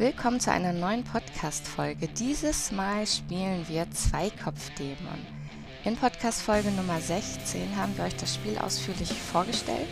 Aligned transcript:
Willkommen 0.00 0.40
zu 0.40 0.50
einer 0.50 0.72
neuen 0.72 1.04
Podcast-Folge. 1.04 2.08
Dieses 2.08 2.72
Mal 2.72 3.06
spielen 3.06 3.68
wir 3.68 3.86
Zweikopf-Dämon. 3.90 5.26
In 5.84 5.94
Podcast-Folge 5.94 6.70
Nummer 6.70 6.98
16 6.98 7.76
haben 7.76 7.94
wir 7.98 8.04
euch 8.04 8.16
das 8.16 8.34
Spiel 8.34 8.56
ausführlich 8.56 9.12
vorgestellt 9.12 9.90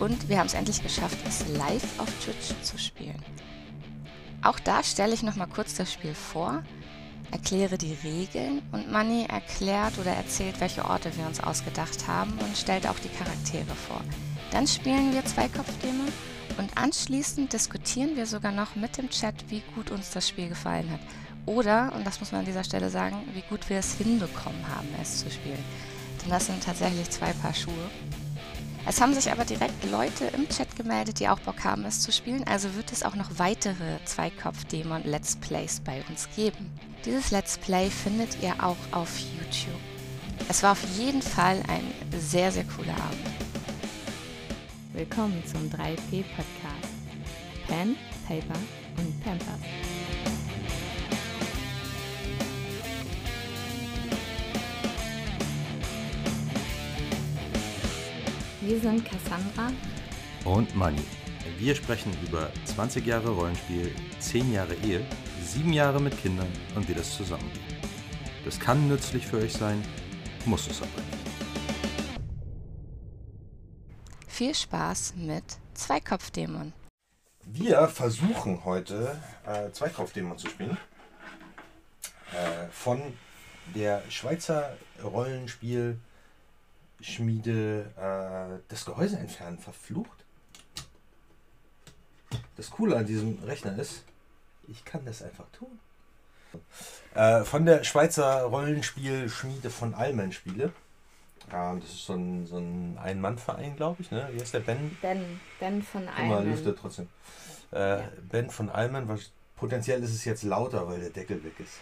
und 0.00 0.28
wir 0.28 0.40
haben 0.40 0.48
es 0.48 0.54
endlich 0.54 0.82
geschafft, 0.82 1.16
es 1.28 1.46
live 1.46 2.00
auf 2.00 2.12
Twitch 2.24 2.60
zu 2.60 2.76
spielen. 2.76 3.22
Auch 4.42 4.58
da 4.58 4.82
stelle 4.82 5.14
ich 5.14 5.22
nochmal 5.22 5.46
kurz 5.46 5.76
das 5.76 5.92
Spiel 5.92 6.14
vor, 6.14 6.64
erkläre 7.30 7.78
die 7.78 7.96
Regeln 8.02 8.62
und 8.72 8.90
Manny 8.90 9.26
erklärt 9.28 9.96
oder 10.00 10.10
erzählt, 10.10 10.58
welche 10.58 10.84
Orte 10.84 11.16
wir 11.16 11.26
uns 11.26 11.38
ausgedacht 11.38 12.08
haben 12.08 12.32
und 12.32 12.56
stellt 12.56 12.84
auch 12.88 12.98
die 12.98 13.16
Charaktere 13.16 13.76
vor. 13.86 14.00
Dann 14.50 14.66
spielen 14.66 15.14
wir 15.14 15.24
Zweikopf-Dämon 15.24 16.08
und 16.58 16.76
anschließend 16.76 17.52
diskutieren 17.52 18.16
wir 18.16 18.26
sogar 18.26 18.52
noch 18.52 18.76
mit 18.76 18.96
dem 18.96 19.10
Chat, 19.10 19.34
wie 19.48 19.62
gut 19.74 19.90
uns 19.90 20.10
das 20.10 20.28
Spiel 20.28 20.48
gefallen 20.48 20.90
hat. 20.90 21.00
Oder, 21.46 21.92
und 21.94 22.06
das 22.06 22.20
muss 22.20 22.32
man 22.32 22.40
an 22.40 22.46
dieser 22.46 22.64
Stelle 22.64 22.90
sagen, 22.90 23.16
wie 23.34 23.42
gut 23.42 23.68
wir 23.68 23.78
es 23.78 23.94
hinbekommen 23.94 24.68
haben, 24.68 24.88
es 25.00 25.18
zu 25.18 25.30
spielen. 25.30 25.64
Denn 26.22 26.30
das 26.30 26.46
sind 26.46 26.62
tatsächlich 26.62 27.10
zwei 27.10 27.32
Paar 27.32 27.54
Schuhe. 27.54 27.90
Es 28.86 29.00
haben 29.00 29.14
sich 29.14 29.30
aber 29.30 29.44
direkt 29.44 29.84
Leute 29.90 30.26
im 30.26 30.48
Chat 30.48 30.74
gemeldet, 30.76 31.20
die 31.20 31.28
auch 31.28 31.40
Bock 31.40 31.64
haben, 31.64 31.84
es 31.84 32.00
zu 32.00 32.12
spielen. 32.12 32.44
Also 32.46 32.74
wird 32.74 32.92
es 32.92 33.02
auch 33.02 33.14
noch 33.14 33.38
weitere 33.38 34.02
Zweikopf-Dämon-Let's 34.04 35.36
Plays 35.36 35.80
bei 35.80 36.02
uns 36.08 36.28
geben. 36.34 36.70
Dieses 37.04 37.30
Let's 37.30 37.58
Play 37.58 37.90
findet 37.90 38.42
ihr 38.42 38.54
auch 38.62 38.76
auf 38.92 39.18
YouTube. 39.18 39.80
Es 40.48 40.62
war 40.62 40.72
auf 40.72 40.82
jeden 40.96 41.22
Fall 41.22 41.62
ein 41.68 41.92
sehr, 42.18 42.50
sehr 42.52 42.64
cooler 42.64 42.94
Abend. 42.94 43.49
Willkommen 44.92 45.40
zum 45.46 45.70
3P 45.70 46.24
Podcast. 46.34 46.92
Pen, 47.68 47.94
Paper 48.26 48.58
und 48.98 49.24
Pampers. 49.24 49.60
Wir 58.62 58.80
sind 58.80 59.04
Cassandra 59.04 59.70
und 60.44 60.74
Money. 60.74 60.98
Wir 61.56 61.76
sprechen 61.76 62.12
über 62.26 62.50
20 62.64 63.06
Jahre 63.06 63.30
Rollenspiel, 63.30 63.94
10 64.18 64.52
Jahre 64.52 64.74
Ehe, 64.84 65.06
7 65.40 65.72
Jahre 65.72 66.00
mit 66.00 66.20
Kindern 66.20 66.48
und 66.74 66.88
wie 66.88 66.94
das 66.94 67.16
zusammengeht. 67.16 67.60
Das 68.44 68.58
kann 68.58 68.88
nützlich 68.88 69.24
für 69.24 69.38
euch 69.38 69.52
sein, 69.52 69.80
muss 70.46 70.66
es 70.66 70.82
aber 70.82 71.00
nicht. 71.00 71.09
Viel 74.40 74.54
Spaß 74.54 75.16
mit 75.16 75.44
Zweikopfdämon. 75.74 76.72
Wir 77.44 77.86
versuchen 77.88 78.64
heute 78.64 79.20
äh, 79.46 79.70
Zweikopfdämon 79.70 80.38
zu 80.38 80.48
spielen. 80.48 80.78
Äh, 82.32 82.68
von 82.70 83.02
der 83.74 84.02
Schweizer 84.10 84.78
Rollenspielschmiede 85.04 86.00
äh, 87.98 88.62
das 88.68 88.86
Gehäuse 88.86 89.18
entfernen 89.18 89.58
verflucht. 89.58 90.24
Das 92.56 92.70
Coole 92.70 92.96
an 92.96 93.04
diesem 93.04 93.44
Rechner 93.44 93.78
ist, 93.78 94.04
ich 94.68 94.86
kann 94.86 95.04
das 95.04 95.20
einfach 95.22 95.50
tun. 95.52 95.78
Äh, 97.14 97.44
von 97.44 97.66
der 97.66 97.84
Schweizer 97.84 98.44
Rollenspielschmiede 98.44 99.68
von 99.68 99.92
Allmann 99.92 100.32
Spiele. 100.32 100.72
Ähm, 101.52 101.80
das 101.80 101.90
ist 101.90 102.06
so 102.06 102.14
ein, 102.14 102.46
so 102.46 102.58
ein 102.58 102.98
Ein-Mann-Verein, 103.02 103.76
glaube 103.76 104.02
ich. 104.02 104.10
Ne? 104.10 104.28
Wie 104.32 104.40
heißt 104.40 104.54
der? 104.54 104.60
Ben? 104.60 104.96
Ben, 105.02 105.40
ben 105.58 105.82
von 105.82 106.02
Immer 106.02 106.36
Almen. 106.38 106.50
lüftet 106.50 106.78
trotzdem. 106.80 107.08
Äh, 107.72 107.78
Ja. 108.00 108.08
Ben 108.30 108.50
von 108.50 108.68
Allman, 108.70 109.08
was, 109.08 109.30
potenziell 109.56 110.02
ist 110.02 110.14
es 110.14 110.24
jetzt 110.24 110.42
lauter, 110.42 110.88
weil 110.88 111.00
der 111.00 111.10
Deckel 111.10 111.42
weg 111.44 111.58
ist. 111.60 111.80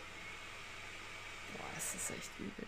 Boah, 1.57 1.65
das 1.75 1.95
ist 1.95 2.11
echt 2.11 2.31
übel. 2.39 2.67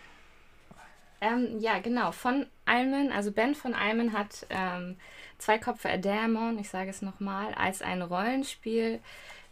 Ähm, 1.23 1.59
ja, 1.59 1.77
genau. 1.79 2.11
Von 2.11 2.47
Almen, 2.65 3.11
also 3.11 3.31
Ben 3.31 3.53
von 3.53 3.75
Almen 3.75 4.13
hat 4.13 4.47
ähm, 4.49 4.97
Zweikopf 5.37 5.83
Dämon, 5.97 6.57
ich 6.57 6.69
sage 6.69 6.89
es 6.89 7.03
nochmal, 7.03 7.53
als 7.53 7.83
ein 7.83 8.01
Rollenspiel 8.01 8.99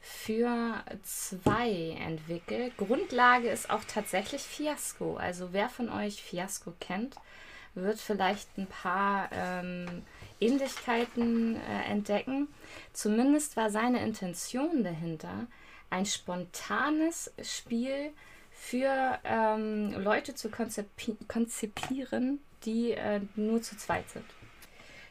für 0.01 0.83
zwei 1.03 1.95
entwickelt. 1.99 2.75
Grundlage 2.77 3.49
ist 3.49 3.69
auch 3.69 3.83
tatsächlich 3.83 4.41
Fiasco. 4.41 5.17
Also 5.17 5.49
wer 5.51 5.69
von 5.69 5.89
euch 5.89 6.23
Fiasco 6.23 6.73
kennt, 6.79 7.15
wird 7.75 7.99
vielleicht 7.99 8.57
ein 8.57 8.67
paar 8.67 9.29
ähm, 9.31 10.03
Ähnlichkeiten 10.39 11.55
äh, 11.55 11.91
entdecken. 11.91 12.47
Zumindest 12.93 13.57
war 13.57 13.69
seine 13.69 14.03
Intention 14.03 14.83
dahinter, 14.83 15.47
ein 15.89 16.05
spontanes 16.05 17.31
Spiel 17.41 18.11
für 18.51 19.19
ähm, 19.23 19.91
Leute 19.93 20.35
zu 20.35 20.49
konzipi 20.49 21.17
konzipieren, 21.27 22.39
die 22.65 22.91
äh, 22.91 23.21
nur 23.35 23.61
zu 23.61 23.77
zweit 23.77 24.09
sind. 24.09 24.25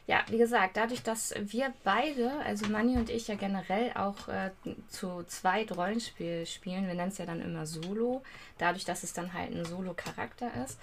Ja, 0.09 0.23
wie 0.29 0.39
gesagt, 0.39 0.75
dadurch, 0.75 1.03
dass 1.03 1.35
wir 1.39 1.71
beide, 1.83 2.31
also 2.43 2.67
Manni 2.67 2.97
und 2.97 3.11
ich 3.11 3.27
ja 3.27 3.35
generell 3.35 3.91
auch 3.93 4.27
äh, 4.27 4.49
zu 4.87 5.23
zweit 5.27 5.75
Rollenspiel 5.77 6.47
spielen, 6.47 6.87
wir 6.87 6.95
nennen 6.95 7.11
es 7.11 7.19
ja 7.19 7.27
dann 7.27 7.41
immer 7.41 7.67
Solo, 7.67 8.23
dadurch, 8.57 8.85
dass 8.85 9.03
es 9.03 9.13
dann 9.13 9.33
halt 9.33 9.53
ein 9.53 9.65
Solo-Charakter 9.65 10.49
ist, 10.65 10.79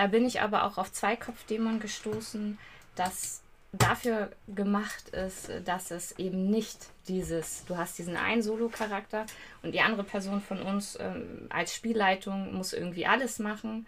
äh, 0.00 0.08
bin 0.08 0.24
ich 0.24 0.40
aber 0.40 0.64
auch 0.64 0.78
auf 0.78 0.92
Zweikopf-Dämon 0.92 1.80
gestoßen, 1.80 2.58
das 2.94 3.42
dafür 3.72 4.32
gemacht 4.48 5.10
ist, 5.10 5.50
dass 5.64 5.90
es 5.90 6.18
eben 6.18 6.50
nicht 6.50 6.88
dieses, 7.06 7.64
du 7.66 7.76
hast 7.76 7.98
diesen 7.98 8.16
einen 8.16 8.42
Solo-Charakter 8.42 9.26
und 9.62 9.72
die 9.72 9.80
andere 9.80 10.02
Person 10.02 10.40
von 10.40 10.60
uns 10.60 10.98
ähm, 10.98 11.46
als 11.50 11.74
Spielleitung 11.74 12.54
muss 12.54 12.72
irgendwie 12.72 13.06
alles 13.06 13.38
machen 13.38 13.86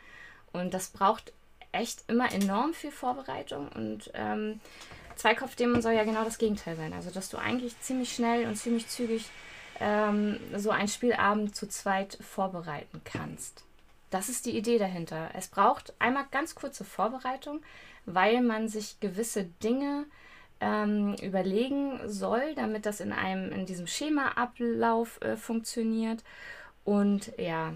und 0.53 0.73
das 0.75 0.89
braucht 0.89 1.33
echt 1.73 2.05
immer 2.09 2.31
enorm 2.33 2.75
viel 2.75 2.93
Vorbereitung 2.93 3.69
und 3.69 4.11
ähm, 4.15 4.61
Zweikopfdämon 5.17 5.83
soll 5.83 5.93
ja 5.93 6.05
genau 6.05 6.25
das 6.25 6.39
Gegenteil 6.39 6.77
sein. 6.77 6.93
Also, 6.93 7.11
dass 7.11 7.29
du 7.29 7.37
eigentlich 7.37 7.79
ziemlich 7.81 8.15
schnell 8.15 8.47
und 8.47 8.57
ziemlich 8.57 8.89
zügig 8.89 9.29
ähm, 9.81 10.39
so 10.57 10.71
einen 10.71 10.89
Spielabend 10.89 11.55
zu 11.55 11.69
zweit 11.69 12.19
vorbereiten 12.21 13.01
kannst. 13.05 13.65
Das 14.13 14.29
ist 14.29 14.45
die 14.45 14.57
Idee 14.59 14.77
dahinter. 14.77 15.31
Es 15.33 15.49
braucht 15.49 15.95
einmal 15.99 16.27
ganz 16.31 16.55
kurze 16.55 16.85
Vorbereitung, 16.85 17.63
weil 18.05 18.43
man 18.43 18.69
sich 18.69 19.01
gewisse 19.01 19.45
Dinge 19.63 20.05
ähm, 20.61 21.15
überlegen 21.23 21.99
soll, 22.07 22.55
damit 22.55 22.85
das 22.85 23.01
in 23.01 23.11
einem 23.11 23.51
in 23.53 23.65
diesem 23.65 23.87
Schemaablauf 23.87 25.19
äh, 25.23 25.39
funktioniert. 25.39 26.23
Und 26.85 27.33
ja, 27.39 27.73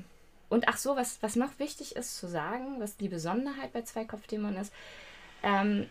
und 0.50 0.68
ach 0.68 0.76
so, 0.76 0.94
was, 0.94 1.22
was 1.22 1.36
noch 1.36 1.58
wichtig 1.58 1.96
ist 1.96 2.18
zu 2.18 2.28
sagen, 2.28 2.80
was 2.80 2.98
die 2.98 3.08
Besonderheit 3.08 3.72
bei 3.72 3.80
Zweikopfdämon 3.80 4.56
ist, 4.56 4.74
ähm, 5.42 5.86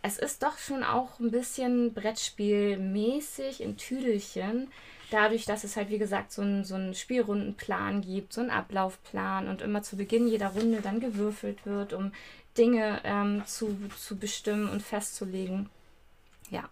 es 0.00 0.16
ist 0.16 0.42
doch 0.42 0.56
schon 0.56 0.82
auch 0.82 1.20
ein 1.20 1.30
bisschen 1.30 1.92
Brettspielmäßig 1.92 3.60
in 3.60 3.76
Tüdelchen, 3.76 4.72
dadurch, 5.10 5.44
dass 5.44 5.64
es 5.64 5.76
halt, 5.76 5.90
wie 5.90 5.98
gesagt, 5.98 6.32
so 6.32 6.42
einen 6.42 6.64
so 6.64 6.76
Spielrundenplan 6.94 8.00
gibt, 8.00 8.32
so 8.32 8.40
einen 8.40 8.50
Ablaufplan 8.50 9.48
und 9.48 9.62
immer 9.62 9.82
zu 9.82 9.96
Beginn 9.96 10.28
jeder 10.28 10.48
Runde 10.48 10.80
dann 10.80 11.00
gewürfelt 11.00 11.66
wird, 11.66 11.92
um 11.92 12.12
Dinge 12.56 13.00
ähm, 13.04 13.42
zu, 13.46 13.76
zu 13.98 14.16
bestimmen 14.16 14.68
und 14.68 14.82
festzulegen. 14.82 15.70
Ja. 16.50 16.68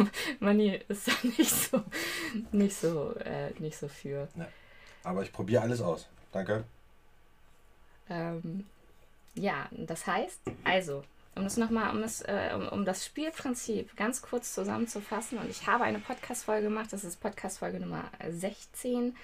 Mani 0.40 0.80
ist 0.88 1.06
da 1.06 1.12
nicht 1.22 1.50
so, 1.50 1.82
nicht 2.50 2.74
so, 2.74 3.14
äh, 3.16 3.50
nicht 3.58 3.76
so 3.76 3.88
für. 3.88 4.26
Aber 5.04 5.22
ich 5.22 5.30
probiere 5.30 5.60
alles 5.60 5.82
aus. 5.82 6.08
Danke. 6.32 6.64
Ähm, 8.08 8.64
ja, 9.34 9.68
das 9.70 10.06
heißt, 10.06 10.40
also, 10.64 11.04
um 11.38 11.44
das 11.44 11.56
nochmal, 11.56 11.94
um, 11.94 12.02
das, 12.02 12.22
äh, 12.22 12.50
um, 12.54 12.68
um 12.68 12.84
das 12.84 13.04
Spielprinzip 13.06 13.96
ganz 13.96 14.22
kurz 14.22 14.54
zusammenzufassen, 14.54 15.38
und 15.38 15.48
ich 15.50 15.66
habe 15.66 15.84
eine 15.84 15.98
Podcast-Folge 15.98 16.68
gemacht, 16.68 16.92
das 16.92 17.04
ist 17.04 17.20
Podcast-Folge 17.20 17.80
Nummer 17.80 18.04
16. 18.28 19.16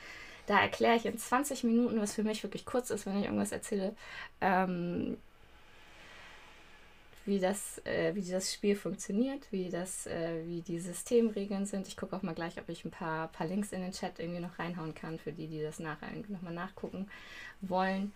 Da 0.46 0.60
erkläre 0.60 0.96
ich 0.96 1.06
in 1.06 1.18
20 1.18 1.64
Minuten, 1.64 2.00
was 2.00 2.14
für 2.14 2.22
mich 2.22 2.42
wirklich 2.42 2.66
kurz 2.66 2.90
ist, 2.90 3.06
wenn 3.06 3.18
ich 3.18 3.24
irgendwas 3.24 3.52
erzähle, 3.52 3.94
ähm, 4.40 5.16
wie 7.26 7.38
das, 7.38 7.78
äh, 7.86 8.14
wie 8.14 8.30
das 8.30 8.52
Spiel 8.52 8.76
funktioniert, 8.76 9.50
wie, 9.50 9.70
das, 9.70 10.06
äh, 10.06 10.42
wie 10.46 10.60
die 10.60 10.78
Systemregeln 10.78 11.64
sind. 11.64 11.88
Ich 11.88 11.96
gucke 11.96 12.14
auch 12.14 12.22
mal 12.22 12.34
gleich, 12.34 12.58
ob 12.58 12.68
ich 12.68 12.84
ein 12.84 12.90
paar, 12.90 13.28
paar 13.28 13.46
Links 13.46 13.72
in 13.72 13.80
den 13.80 13.92
Chat 13.92 14.18
irgendwie 14.18 14.40
noch 14.40 14.58
reinhauen 14.58 14.94
kann, 14.94 15.18
für 15.18 15.32
die, 15.32 15.46
die 15.46 15.62
das 15.62 15.78
nachher 15.78 16.08
nochmal 16.28 16.52
nachgucken 16.52 17.08
wollen. 17.62 18.12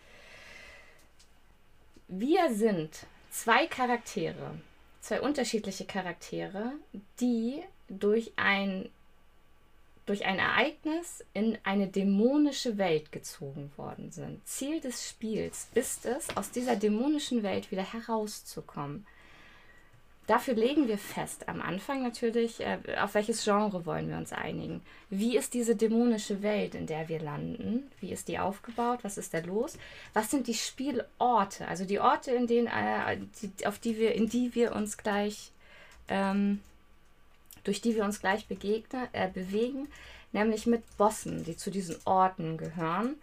Wir 2.08 2.54
sind 2.54 3.06
zwei 3.30 3.66
Charaktere, 3.66 4.58
zwei 5.00 5.20
unterschiedliche 5.20 5.84
Charaktere, 5.84 6.72
die 7.20 7.62
durch 7.88 8.32
ein 8.36 8.90
durch 10.06 10.24
ein 10.24 10.38
Ereignis 10.38 11.22
in 11.34 11.58
eine 11.64 11.86
dämonische 11.86 12.78
Welt 12.78 13.12
gezogen 13.12 13.70
worden 13.76 14.10
sind. 14.10 14.40
Ziel 14.48 14.80
des 14.80 15.06
Spiels 15.06 15.68
ist 15.74 16.06
es, 16.06 16.34
aus 16.34 16.50
dieser 16.50 16.76
dämonischen 16.76 17.42
Welt 17.42 17.70
wieder 17.70 17.82
herauszukommen. 17.92 19.06
Dafür 20.28 20.54
legen 20.54 20.86
wir 20.86 20.98
fest 20.98 21.48
am 21.48 21.60
Anfang 21.60 22.04
natürlich, 22.04 22.60
äh, 22.60 22.78
auf 23.00 23.14
welches 23.14 23.42
Genre 23.42 23.84
wollen 23.84 24.08
wir 24.08 24.16
uns 24.16 24.32
einigen. 24.32 24.80
Wie 25.10 25.36
ist 25.36 25.54
diese 25.54 25.74
dämonische 25.74 26.42
Welt, 26.42 26.76
in 26.76 26.86
der 26.86 27.08
wir 27.08 27.18
landen? 27.18 27.90
Wie 27.98 28.12
ist 28.12 28.28
die 28.28 28.38
aufgebaut? 28.38 29.00
Was 29.02 29.18
ist 29.18 29.34
da 29.34 29.40
los? 29.40 29.76
Was 30.14 30.30
sind 30.30 30.46
die 30.46 30.54
Spielorte? 30.54 31.66
Also 31.66 31.84
die 31.84 31.98
Orte, 31.98 32.30
in 32.30 32.46
denen, 32.46 32.68
äh, 32.68 33.66
auf 33.66 33.80
die 33.80 33.98
wir, 33.98 34.14
in 34.14 34.28
die 34.28 34.54
wir 34.54 34.76
uns 34.76 34.96
gleich 34.96 35.50
ähm, 36.08 36.60
durch 37.64 37.80
die 37.82 37.94
wir 37.94 38.04
uns 38.04 38.20
gleich 38.20 38.46
begegnen, 38.46 39.08
äh, 39.12 39.28
bewegen, 39.28 39.88
nämlich 40.32 40.66
mit 40.66 40.82
Bossen, 40.96 41.44
die 41.44 41.56
zu 41.56 41.70
diesen 41.70 41.96
Orten 42.06 42.56
gehören, 42.56 43.16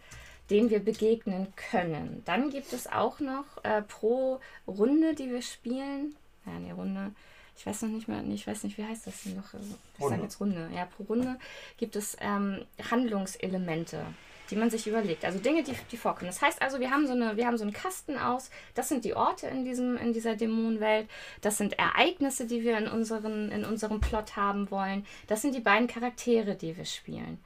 denen 0.50 0.70
wir 0.70 0.80
begegnen 0.80 1.48
können. 1.56 2.22
Dann 2.26 2.52
gibt 2.52 2.72
es 2.72 2.86
auch 2.86 3.20
noch 3.20 3.64
äh, 3.64 3.82
pro 3.82 4.40
Runde, 4.68 5.16
die 5.16 5.32
wir 5.32 5.42
spielen, 5.42 6.16
ja, 6.46 6.54
eine 6.54 6.74
Runde, 6.74 7.12
ich 7.58 7.66
weiß 7.66 7.84
noch 7.84 7.90
nicht 7.90 8.08
mehr, 8.08 8.24
ich 8.24 8.46
weiß 8.46 8.64
nicht, 8.64 8.78
wie 8.78 8.86
heißt 8.86 9.08
das 9.08 9.24
denn 9.24 9.36
noch? 9.36 9.54
Ich 9.98 10.06
sage 10.06 10.22
jetzt 10.22 10.40
Runde. 10.40 10.70
Ja, 10.76 10.86
pro 10.86 11.04
Runde 11.04 11.38
gibt 11.78 11.96
es 11.96 12.18
ähm, 12.20 12.66
Handlungselemente 12.92 14.06
die 14.50 14.56
man 14.56 14.70
sich 14.70 14.88
überlegt. 14.88 15.26
Also 15.26 15.40
Dinge, 15.40 15.64
die, 15.64 15.74
die 15.92 15.98
vorkommen. 15.98 16.28
Das 16.28 16.42
heißt 16.42 16.62
also, 16.62 16.80
wir 16.80 16.92
haben 16.92 17.08
so 17.08 17.14
eine, 17.14 17.38
wir 17.38 17.48
haben 17.48 17.58
so 17.58 17.64
einen 17.64 17.74
Kasten 17.74 18.18
aus. 18.18 18.50
Das 18.74 18.90
sind 18.90 19.06
die 19.06 19.14
Orte 19.14 19.48
in 19.48 19.66
diesem, 19.66 19.98
in 19.98 20.14
dieser 20.14 20.36
Dämonenwelt. 20.36 21.10
Das 21.42 21.58
sind 21.58 21.78
Ereignisse, 21.80 22.46
die 22.46 22.64
wir 22.64 22.78
in 22.78 22.88
unseren, 22.88 23.52
in 23.52 23.66
unserem 23.66 24.00
Plot 24.00 24.36
haben 24.36 24.70
wollen. 24.72 25.06
Das 25.28 25.42
sind 25.42 25.56
die 25.56 25.62
beiden 25.62 25.88
Charaktere, 25.88 26.56
die 26.56 26.78
wir 26.78 26.86
spielen. 26.86 27.40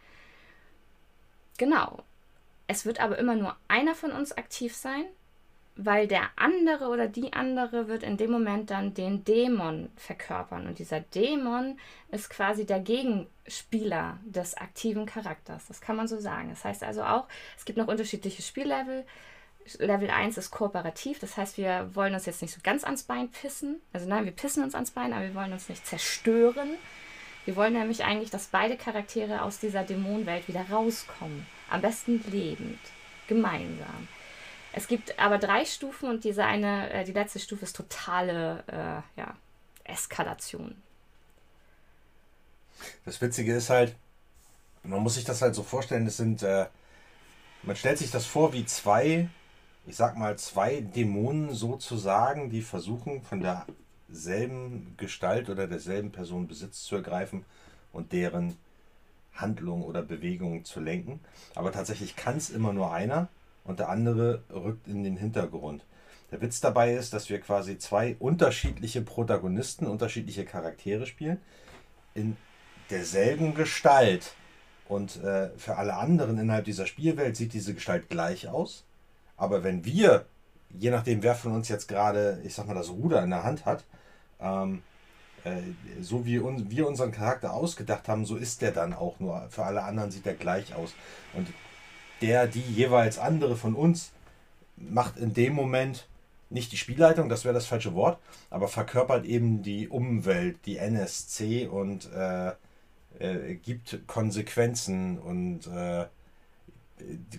Genau. 1.58 2.04
Es 2.68 2.86
wird 2.86 3.00
aber 3.00 3.18
immer 3.18 3.36
nur 3.36 3.56
einer 3.68 3.96
von 3.96 4.12
uns 4.12 4.32
aktiv 4.34 4.76
sein 4.76 5.06
weil 5.82 6.08
der 6.08 6.30
andere 6.36 6.90
oder 6.90 7.08
die 7.08 7.32
andere 7.32 7.88
wird 7.88 8.04
in 8.04 8.18
dem 8.18 8.32
Moment 8.32 8.70
dann 8.70 8.94
den 8.94 9.24
Dämon 9.24 9.90
verkörpern. 9.96 10.68
Und 10.68 10.78
dieser 10.78 11.00
Dämon 11.00 11.80
ist 12.12 12.30
quasi 12.30 12.66
der 12.66 12.82
Gegenspieler 12.82 14.18
des 14.26 14.56
aktiven 14.56 15.06
Charakters. 15.06 15.68
Das 15.68 15.80
kann 15.80 15.96
man 15.96 16.10
so 16.10 16.20
sagen. 16.20 16.50
Das 16.50 16.66
heißt 16.66 16.84
also 16.84 17.04
auch, 17.04 17.28
es 17.58 17.64
gibt 17.64 17.78
noch 17.78 17.88
unterschiedliche 17.88 18.42
Spiellevel. 18.42 19.06
Level 19.78 20.10
1 20.10 20.38
ist 20.38 20.52
kooperativ, 20.52 21.20
das 21.20 21.38
heißt, 21.38 21.58
wir 21.58 21.92
wollen 21.94 22.16
uns 22.16 22.26
jetzt 22.26 22.42
nicht 22.42 22.54
so 22.54 22.60
ganz 22.64 22.84
ans 22.84 23.04
Bein 23.04 23.30
pissen. 23.30 23.80
Also 23.94 24.10
nein, 24.10 24.26
wir 24.26 24.32
pissen 24.32 24.64
uns 24.64 24.74
ans 24.74 24.92
Bein, 24.92 25.14
aber 25.14 25.24
wir 25.24 25.36
wollen 25.36 25.54
uns 25.54 25.70
nicht 25.70 25.86
zerstören. 25.86 26.72
Wir 27.46 27.56
wollen 27.56 27.74
nämlich 27.74 28.04
eigentlich, 28.04 28.32
dass 28.32 28.48
beide 28.48 28.76
Charaktere 28.78 29.44
aus 29.44 29.60
dieser 29.60 29.84
Dämonenwelt 29.84 30.48
wieder 30.48 30.66
rauskommen. 30.70 31.46
Am 31.70 31.82
besten 31.82 32.24
lebend, 32.32 32.80
gemeinsam. 33.28 34.08
Es 34.80 34.88
gibt 34.88 35.20
aber 35.20 35.40
drei 35.40 35.66
Stufen 35.66 36.10
und 36.10 36.24
diese 36.24 36.46
eine, 36.46 36.90
äh, 36.94 37.04
die 37.04 37.12
letzte 37.12 37.38
Stufe 37.38 37.64
ist 37.64 37.76
totale 37.76 38.64
äh, 38.68 39.20
ja, 39.20 39.36
Eskalation. 39.84 40.74
Das 43.04 43.20
Witzige 43.20 43.54
ist 43.54 43.70
halt, 43.70 43.94
man 44.84 45.04
muss 45.04 45.16
sich 45.16 45.26
das 45.26 45.42
halt 45.42 45.54
so 45.54 45.64
vorstellen, 45.64 46.08
es 46.08 46.16
sind, 46.16 46.44
äh, 46.44 46.68
man 47.64 47.76
stellt 47.76 47.98
sich 47.98 48.10
das 48.10 48.26
vor 48.26 48.54
wie 48.54 48.66
zwei, 48.66 49.28
ich 49.86 49.98
sag 49.98 50.16
mal, 50.16 50.40
zwei 50.40 50.80
Dämonen 50.80 51.54
sozusagen, 51.54 52.50
die 52.50 52.62
versuchen 52.62 53.22
von 53.22 53.42
derselben 53.42 54.94
Gestalt 54.96 55.50
oder 55.50 55.68
derselben 55.68 56.14
Person 56.14 56.48
Besitz 56.48 56.84
zu 56.84 56.96
ergreifen 56.96 57.44
und 57.92 58.14
deren 58.14 58.56
Handlung 59.34 59.84
oder 59.84 60.04
Bewegung 60.04 60.64
zu 60.64 60.80
lenken. 60.80 61.20
Aber 61.54 61.74
tatsächlich 61.74 62.16
kann 62.16 62.38
es 62.38 62.50
immer 62.50 62.72
nur 62.72 62.94
einer 62.94 63.28
und 63.64 63.80
der 63.80 63.90
andere 63.90 64.44
rückt 64.52 64.88
in 64.88 65.04
den 65.04 65.18
Hintergrund. 65.18 65.86
Der 66.32 66.42
Witz 66.42 66.62
dabei 66.62 66.94
ist, 66.94 67.14
dass 67.14 67.30
wir 67.30 67.40
quasi 67.40 67.78
zwei 67.78 68.16
unterschiedliche 68.20 69.02
Protagonisten, 69.02 69.88
unterschiedliche 69.88 70.46
Charaktere 70.46 71.06
spielen, 71.06 71.40
in 72.14 72.38
derselben 72.90 73.56
Gestalt. 73.56 74.34
Und 74.88 75.24
äh, 75.24 75.50
für 75.58 75.78
alle 75.78 75.96
anderen 75.96 76.38
innerhalb 76.38 76.66
dieser 76.66 76.88
Spielwelt 76.88 77.36
sieht 77.36 77.54
diese 77.54 77.74
Gestalt 77.74 78.10
gleich 78.10 78.48
aus. 78.48 78.86
Aber 79.38 79.64
wenn 79.64 79.86
wir, 79.86 80.26
je 80.72 80.92
nachdem 80.92 81.24
wer 81.24 81.36
von 81.36 81.54
uns 81.54 81.70
jetzt 81.70 81.88
gerade, 81.88 82.42
ich 82.44 82.54
sag 82.54 82.68
mal, 82.68 82.74
das 82.74 82.90
Ruder 82.90 83.24
in 83.24 83.30
der 83.30 83.44
Hand 83.44 83.66
hat, 83.66 83.86
ähm, 84.40 84.84
äh, 85.44 85.62
so 86.02 86.26
wie 86.26 86.40
un 86.40 86.70
wir 86.70 86.88
unseren 86.88 87.12
Charakter 87.12 87.54
ausgedacht 87.54 88.08
haben, 88.08 88.26
so 88.26 88.36
ist 88.36 88.62
der 88.62 88.72
dann 88.72 88.94
auch 88.94 89.20
nur. 89.20 89.48
Für 89.50 89.66
alle 89.66 89.84
anderen 89.84 90.12
sieht 90.12 90.26
er 90.28 90.34
gleich 90.34 90.76
aus. 90.76 90.94
Und 91.34 91.48
der, 92.22 92.48
die 92.48 92.62
jeweils 92.62 93.18
andere 93.20 93.56
von 93.56 93.76
uns 93.76 94.12
macht 94.78 95.18
in 95.18 95.34
dem 95.34 95.54
Moment 95.54 96.08
nicht 96.50 96.72
die 96.72 96.78
Spielleitung, 96.78 97.30
das 97.30 97.44
wäre 97.44 97.54
das 97.54 97.68
falsche 97.68 97.94
Wort, 97.94 98.20
aber 98.50 98.68
verkörpert 98.68 99.26
eben 99.26 99.62
die 99.62 99.88
Umwelt, 99.88 100.58
die 100.66 100.78
NSC 100.78 101.68
und 101.68 102.12
äh, 102.12 102.54
äh, 103.20 103.56
gibt 103.56 104.08
Konsequenzen 104.08 105.20
und 105.20 105.68
äh, 105.68 106.06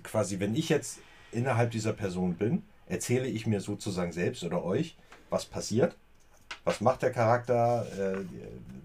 quasi, 0.02 0.38
wenn 0.40 0.54
ich 0.54 0.68
jetzt 0.68 0.98
innerhalb 1.32 1.70
dieser 1.70 1.92
Person 1.92 2.34
bin, 2.34 2.62
erzähle 2.86 3.26
ich 3.26 3.46
mir 3.46 3.60
sozusagen 3.60 4.12
selbst 4.12 4.44
oder 4.44 4.64
euch, 4.64 4.96
was 5.28 5.44
passiert, 5.44 5.96
was 6.64 6.80
macht 6.80 7.02
der 7.02 7.12
Charakter, 7.12 7.86
äh, 7.98 8.24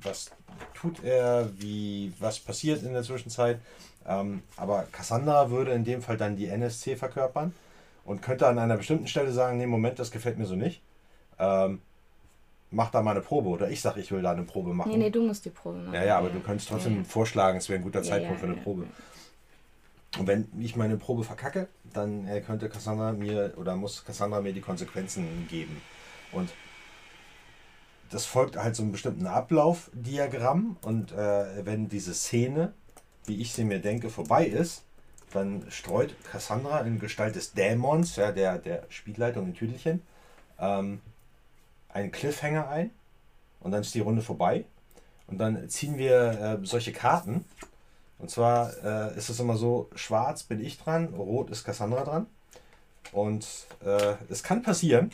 was 0.01 0.31
tut 0.74 1.03
er, 1.03 1.50
wie, 1.57 2.13
was 2.19 2.39
passiert 2.39 2.83
in 2.83 2.94
der 2.94 3.03
Zwischenzeit 3.03 3.59
ähm, 4.07 4.43
aber 4.57 4.85
Cassandra 4.91 5.49
würde 5.49 5.71
in 5.71 5.83
dem 5.83 6.01
Fall 6.01 6.17
dann 6.17 6.35
die 6.35 6.47
NSC 6.47 6.95
verkörpern 6.95 7.53
und 8.05 8.21
könnte 8.21 8.47
an 8.47 8.59
einer 8.59 8.77
bestimmten 8.77 9.07
Stelle 9.07 9.31
sagen, 9.31 9.57
nee, 9.57 9.65
Moment, 9.65 9.99
das 9.99 10.11
gefällt 10.11 10.37
mir 10.37 10.45
so 10.45 10.55
nicht. 10.55 10.81
Ähm, 11.39 11.81
mach 12.71 12.91
da 12.91 13.01
mal 13.01 13.11
eine 13.11 13.21
Probe. 13.21 13.49
Oder 13.49 13.69
ich 13.69 13.81
sage, 13.81 13.99
ich 13.99 14.11
will 14.11 14.21
da 14.21 14.31
eine 14.31 14.43
Probe 14.43 14.73
machen. 14.73 14.91
Nee, 14.91 14.97
nee, 14.97 15.09
du 15.09 15.21
musst 15.21 15.45
die 15.45 15.49
Probe 15.49 15.79
machen. 15.79 15.93
Ja, 15.93 16.03
ja, 16.03 16.17
aber 16.17 16.27
ja. 16.27 16.33
du 16.33 16.39
könntest 16.41 16.69
trotzdem 16.69 16.97
ja, 16.97 17.03
vorschlagen, 17.03 17.57
es 17.57 17.69
wäre 17.69 17.79
ein 17.79 17.83
guter 17.83 18.03
Zeitpunkt 18.03 18.39
für 18.39 18.47
eine 18.47 18.57
Probe. 18.57 18.85
Und 20.17 20.27
wenn 20.27 20.47
ich 20.59 20.75
meine 20.75 20.97
Probe 20.97 21.24
verkacke, 21.24 21.67
dann 21.93 22.27
äh, 22.27 22.41
könnte 22.41 22.69
Cassandra 22.69 23.12
mir 23.12 23.53
oder 23.57 23.75
muss 23.75 24.05
Cassandra 24.05 24.39
mir 24.41 24.53
die 24.53 24.62
Konsequenzen 24.62 25.47
geben. 25.50 25.81
Und 26.31 26.51
das 28.12 28.25
folgt 28.25 28.55
halt 28.55 28.75
so 28.75 28.83
einem 28.83 28.91
bestimmten 28.91 29.27
Ablaufdiagramm. 29.27 30.77
Und 30.83 31.12
äh, 31.12 31.65
wenn 31.65 31.89
diese 31.89 32.13
Szene 32.13 32.74
wie 33.27 33.41
ich 33.41 33.53
sie 33.53 33.63
mir 33.63 33.79
denke, 33.79 34.10
vorbei 34.10 34.46
ist, 34.46 34.84
dann 35.32 35.65
streut 35.70 36.15
Cassandra 36.32 36.79
in 36.82 37.00
Gestalt 37.00 37.36
des 37.36 37.53
Dämons, 37.53 38.15
ja, 38.15 38.32
der, 38.32 38.58
der 38.58 38.84
Spielleitung 38.89 39.48
in 39.48 39.53
Tüdelchen, 39.53 40.01
ähm, 40.60 41.01
einen 41.89 42.12
Cliffhanger 42.12 42.70
ein 42.70 42.91
und 43.60 43.72
dann 43.72 43.82
ist 43.82 43.96
die 43.96 44.00
Runde 44.00 44.22
vorbei. 44.22 44.65
Und 45.27 45.39
dann 45.39 45.70
ziehen 45.70 45.98
wir 45.98 46.60
äh, 46.62 46.65
solche 46.65 46.91
Karten. 46.91 47.46
Und 48.20 48.29
zwar 48.29 48.72
äh, 48.84 49.17
ist 49.17 49.29
es 49.29 49.39
immer 49.39 49.58
so, 49.58 49.89
schwarz 49.96 50.44
bin 50.44 50.63
ich 50.63 50.77
dran, 50.77 51.13
rot 51.15 51.50
ist 51.50 51.63
Cassandra 51.63 52.03
dran. 52.03 52.27
Und 53.12 53.48
äh, 53.84 54.15
es 54.29 54.44
kann 54.44 54.62
passieren, 54.62 55.12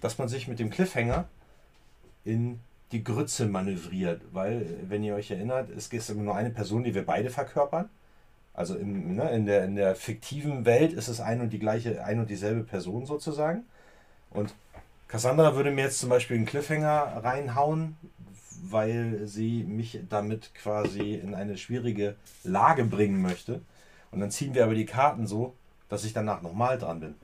dass 0.00 0.18
man 0.18 0.28
sich 0.28 0.48
mit 0.48 0.58
dem 0.58 0.70
Cliffhanger 0.70 1.28
in 2.24 2.60
die 2.92 3.02
Grütze 3.02 3.46
manövriert, 3.46 4.22
weil, 4.32 4.66
wenn 4.88 5.02
ihr 5.02 5.14
euch 5.14 5.30
erinnert, 5.30 5.70
es 5.70 5.90
gibt 5.90 6.08
immer 6.08 6.22
nur 6.22 6.36
eine 6.36 6.50
Person, 6.50 6.84
die 6.84 6.94
wir 6.94 7.04
beide 7.04 7.30
verkörpern. 7.30 7.88
Also 8.54 8.76
im, 8.76 9.16
ne, 9.16 9.30
in, 9.32 9.46
der, 9.46 9.64
in 9.64 9.76
der 9.76 9.94
fiktiven 9.96 10.64
Welt 10.64 10.92
ist 10.92 11.08
es 11.08 11.20
ein 11.20 11.40
und 11.40 11.52
die 11.52 11.58
gleiche, 11.58 12.04
ein 12.04 12.20
und 12.20 12.30
dieselbe 12.30 12.62
Person 12.62 13.04
sozusagen. 13.04 13.64
Und 14.30 14.54
Cassandra 15.08 15.56
würde 15.56 15.70
mir 15.70 15.82
jetzt 15.82 15.98
zum 15.98 16.08
Beispiel 16.08 16.36
einen 16.36 16.46
Cliffhanger 16.46 17.20
reinhauen, 17.22 17.96
weil 18.62 19.26
sie 19.26 19.64
mich 19.64 20.00
damit 20.08 20.54
quasi 20.54 21.14
in 21.14 21.34
eine 21.34 21.58
schwierige 21.58 22.16
Lage 22.44 22.84
bringen 22.84 23.20
möchte. 23.20 23.60
Und 24.10 24.20
dann 24.20 24.30
ziehen 24.30 24.54
wir 24.54 24.64
aber 24.64 24.74
die 24.74 24.86
Karten 24.86 25.26
so, 25.26 25.54
dass 25.88 26.04
ich 26.04 26.12
danach 26.12 26.40
nochmal 26.40 26.78
dran 26.78 27.00
bin 27.00 27.14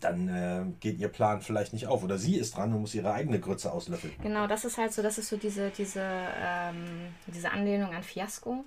dann 0.00 0.28
äh, 0.28 0.64
geht 0.80 0.98
ihr 0.98 1.08
Plan 1.08 1.40
vielleicht 1.40 1.72
nicht 1.72 1.86
auf. 1.86 2.02
Oder 2.02 2.18
sie 2.18 2.36
ist 2.36 2.56
dran 2.56 2.72
und 2.72 2.80
muss 2.80 2.94
ihre 2.94 3.12
eigene 3.12 3.40
Grütze 3.40 3.72
auslöffeln. 3.72 4.12
Genau, 4.22 4.46
das 4.46 4.64
ist 4.64 4.78
halt 4.78 4.92
so, 4.92 5.02
das 5.02 5.18
ist 5.18 5.28
so 5.28 5.36
diese, 5.36 5.70
diese, 5.70 6.02
ähm, 6.02 7.14
diese 7.26 7.50
Anlehnung 7.50 7.94
an 7.94 8.02
Fiasko. 8.02 8.64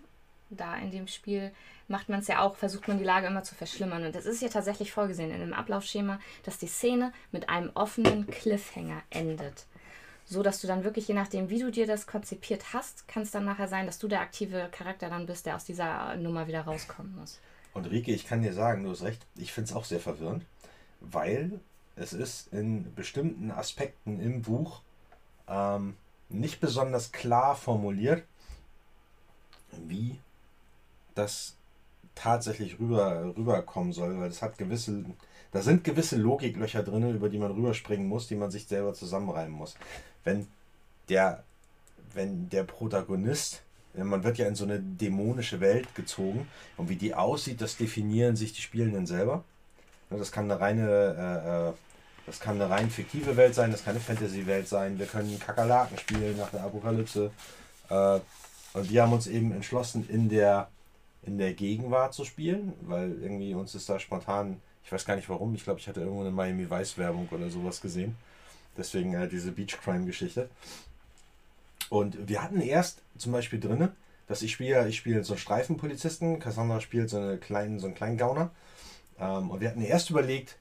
Da 0.50 0.76
in 0.78 0.92
dem 0.92 1.08
Spiel 1.08 1.52
macht 1.88 2.10
man 2.10 2.20
es 2.20 2.28
ja 2.28 2.42
auch, 2.42 2.56
versucht 2.56 2.88
man 2.88 2.98
die 2.98 3.04
Lage 3.04 3.28
immer 3.28 3.44
zu 3.44 3.56
verschlimmern. 3.56 4.06
Und 4.06 4.16
das 4.16 4.26
ist 4.26 4.42
ja 4.42 4.50
tatsächlich 4.50 4.92
vorgesehen 4.92 5.32
in 5.32 5.40
dem 5.40 5.54
Ablaufschema, 5.54 6.20
dass 6.44 6.58
die 6.58 6.68
Szene 6.68 7.12
mit 7.32 7.50
einem 7.50 7.72
offenen 7.74 8.28
Cliffhanger 8.28 9.02
endet. 9.10 9.66
So 10.26 10.44
dass 10.44 10.62
du 10.62 10.68
dann 10.68 10.84
wirklich, 10.84 11.08
je 11.08 11.16
nachdem, 11.16 11.50
wie 11.50 11.60
du 11.60 11.72
dir 11.72 11.88
das 11.88 12.06
konzipiert 12.06 12.74
hast, 12.74 13.08
kann 13.08 13.24
es 13.24 13.32
dann 13.32 13.46
nachher 13.46 13.68
sein, 13.68 13.88
dass 13.88 13.98
du 13.98 14.08
der 14.08 14.22
aktive 14.22 14.70
Charakter 14.72 15.10
dann 15.10 15.26
bist, 15.26 15.48
der 15.48 15.56
aus 15.56 15.66
dieser 15.66 16.16
Nummer 16.18 16.48
wieder 16.48 16.62
rauskommen 16.62 17.16
muss. 17.16 17.40
Und 17.74 17.90
Rike, 17.90 18.12
ich 18.12 18.28
kann 18.28 18.42
dir 18.42 18.54
sagen, 18.54 18.84
du 18.84 18.92
hast 18.92 19.04
recht, 19.04 19.26
ich 19.36 19.54
finde 19.54 19.70
es 19.70 19.76
auch 19.76 19.86
sehr 19.86 20.00
verwirrend, 20.00 20.46
weil 21.02 21.60
es 21.96 22.14
ist 22.14 22.52
in 22.54 22.94
bestimmten 22.96 23.52
Aspekten 23.52 24.20
im 24.20 24.42
Buch 24.42 24.82
ähm, 25.48 25.96
nicht 26.30 26.60
besonders 26.62 27.12
klar 27.12 27.56
formuliert, 27.56 28.24
wie 29.72 30.20
das 31.16 31.56
tatsächlich 32.16 32.80
rüber, 32.80 33.34
rüberkommen 33.38 33.94
soll, 33.94 34.20
weil 34.20 34.30
es 34.30 34.42
hat 34.42 34.58
gewisse, 34.58 35.06
da 35.52 35.62
sind 35.62 35.84
gewisse 35.84 36.18
Logiklöcher 36.18 36.84
drin, 36.84 37.16
über 37.16 37.30
die 37.30 37.38
man 37.38 37.52
rüberspringen 37.52 38.08
muss, 38.08 38.28
die 38.28 38.36
man 38.36 38.52
sich 38.52 38.68
selber 38.68 38.94
zusammenreimen 38.94 39.54
muss. 39.54 39.76
Wenn 40.24 40.48
der, 41.08 41.44
wenn 42.14 42.50
der 42.50 42.64
Protagonist, 42.64 43.62
man 43.94 44.24
wird 44.24 44.38
ja 44.38 44.48
in 44.48 44.56
so 44.56 44.66
eine 44.66 44.80
dämonische 44.80 45.60
Welt 45.60 45.96
gezogen 45.96 46.48
und 46.78 46.90
wie 46.90 46.96
die 46.96 47.16
aussieht, 47.16 47.62
das 47.62 47.78
definieren 47.78 48.36
sich 48.36 48.54
die 48.54 48.62
Spielenden 48.62 49.08
selber. 49.08 49.44
Das 50.10 50.32
kann 50.32 50.50
eine 50.50 50.60
reine, 50.60 50.88
äh, 50.88 51.70
äh, 51.70 51.74
das 52.26 52.40
kann 52.40 52.56
eine 52.56 52.70
rein 52.70 52.90
fiktive 52.90 53.38
Welt 53.38 53.56
sein, 53.56 53.72
das 53.72 53.84
kann 53.84 53.96
eine 53.96 54.04
Fantasy-Welt 54.04 54.68
sein. 54.68 54.98
Wir 54.98 55.06
können 55.06 55.40
Kakerlaken 55.40 55.98
spielen 55.98 56.38
nach 56.38 56.50
der 56.50 56.64
Apokalypse. 56.64 57.32
Äh, 57.90 58.20
und 58.74 58.90
wir 58.90 59.04
haben 59.04 59.14
uns 59.14 59.28
eben 59.28 59.52
entschlossen, 59.52 60.08
in 60.10 60.30
der 60.30 60.70
in 61.24 61.38
der 61.38 61.54
Gegenwart 61.54 62.14
zu 62.14 62.26
spielen, 62.26 62.74
weil 62.82 63.12
irgendwie 63.22 63.54
uns 63.54 63.76
ist 63.76 63.90
da 63.90 64.00
spontan, 64.00 64.62
ich 64.84 64.92
weiß 64.92 65.06
gar 65.06 65.16
nicht 65.16 65.30
warum, 65.30 65.54
ich 65.54 65.64
glaube, 65.64 65.80
ich 65.80 65.88
hatte 65.88 66.00
irgendwo 66.00 66.22
eine 66.22 66.32
Miami 66.32 66.70
Vice 66.70 66.98
Werbung 66.98 67.28
oder 67.32 67.50
sowas 67.50 67.82
gesehen. 67.82 68.16
Deswegen 68.78 69.14
äh, 69.14 69.28
diese 69.28 69.52
Beach 69.52 69.78
Crime 69.84 70.06
Geschichte. 70.06 70.50
Und 71.90 72.30
wir 72.30 72.42
hatten 72.42 72.62
erst 72.62 73.02
zum 73.18 73.32
Beispiel 73.32 73.60
drinne, 73.60 73.92
dass 74.28 74.42
ich 74.42 74.52
spiele, 74.52 74.88
ich 74.88 74.98
spiele 74.98 75.24
so 75.24 75.34
einen 75.34 75.40
Streifenpolizisten, 75.40 76.40
Cassandra 76.40 76.80
spielt 76.80 77.10
so, 77.10 77.18
eine 77.18 77.38
kleinen, 77.38 77.80
so 77.80 77.88
einen 77.88 77.96
kleinen 77.96 78.18
Gauner. 78.18 78.52
Ähm, 79.20 79.52
und 79.52 79.62
wir 79.62 79.70
hatten 79.70 79.82
erst 79.82 80.10
überlegt, 80.10 80.58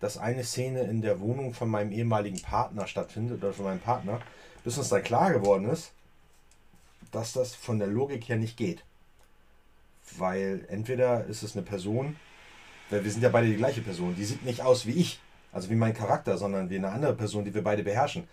dass 0.00 0.18
eine 0.18 0.44
Szene 0.44 0.82
in 0.82 1.02
der 1.02 1.20
Wohnung 1.20 1.54
von 1.54 1.68
meinem 1.68 1.92
ehemaligen 1.92 2.40
Partner 2.40 2.86
stattfindet 2.86 3.42
oder 3.42 3.52
von 3.52 3.64
meinem 3.64 3.80
Partner, 3.80 4.20
bis 4.62 4.76
uns 4.76 4.88
dann 4.88 5.02
klar 5.02 5.32
geworden 5.32 5.68
ist, 5.68 5.92
dass 7.10 7.32
das 7.32 7.54
von 7.54 7.78
der 7.78 7.88
Logik 7.88 8.28
her 8.28 8.36
nicht 8.36 8.56
geht. 8.56 8.84
Weil 10.18 10.66
entweder 10.68 11.24
ist 11.24 11.42
es 11.42 11.56
eine 11.56 11.64
Person, 11.64 12.16
weil 12.90 13.04
wir 13.04 13.10
sind 13.10 13.22
ja 13.22 13.30
beide 13.30 13.46
die 13.46 13.56
gleiche 13.56 13.80
Person, 13.80 14.14
die 14.16 14.24
sieht 14.24 14.44
nicht 14.44 14.60
aus 14.60 14.84
wie 14.86 14.92
ich, 14.92 15.20
also 15.52 15.70
wie 15.70 15.74
mein 15.74 15.94
Charakter, 15.94 16.36
sondern 16.36 16.68
wie 16.68 16.76
eine 16.76 16.90
andere 16.90 17.14
Person, 17.14 17.44
die 17.44 17.54
wir 17.54 17.62
beide 17.62 17.82
beherrschen. 17.82 18.28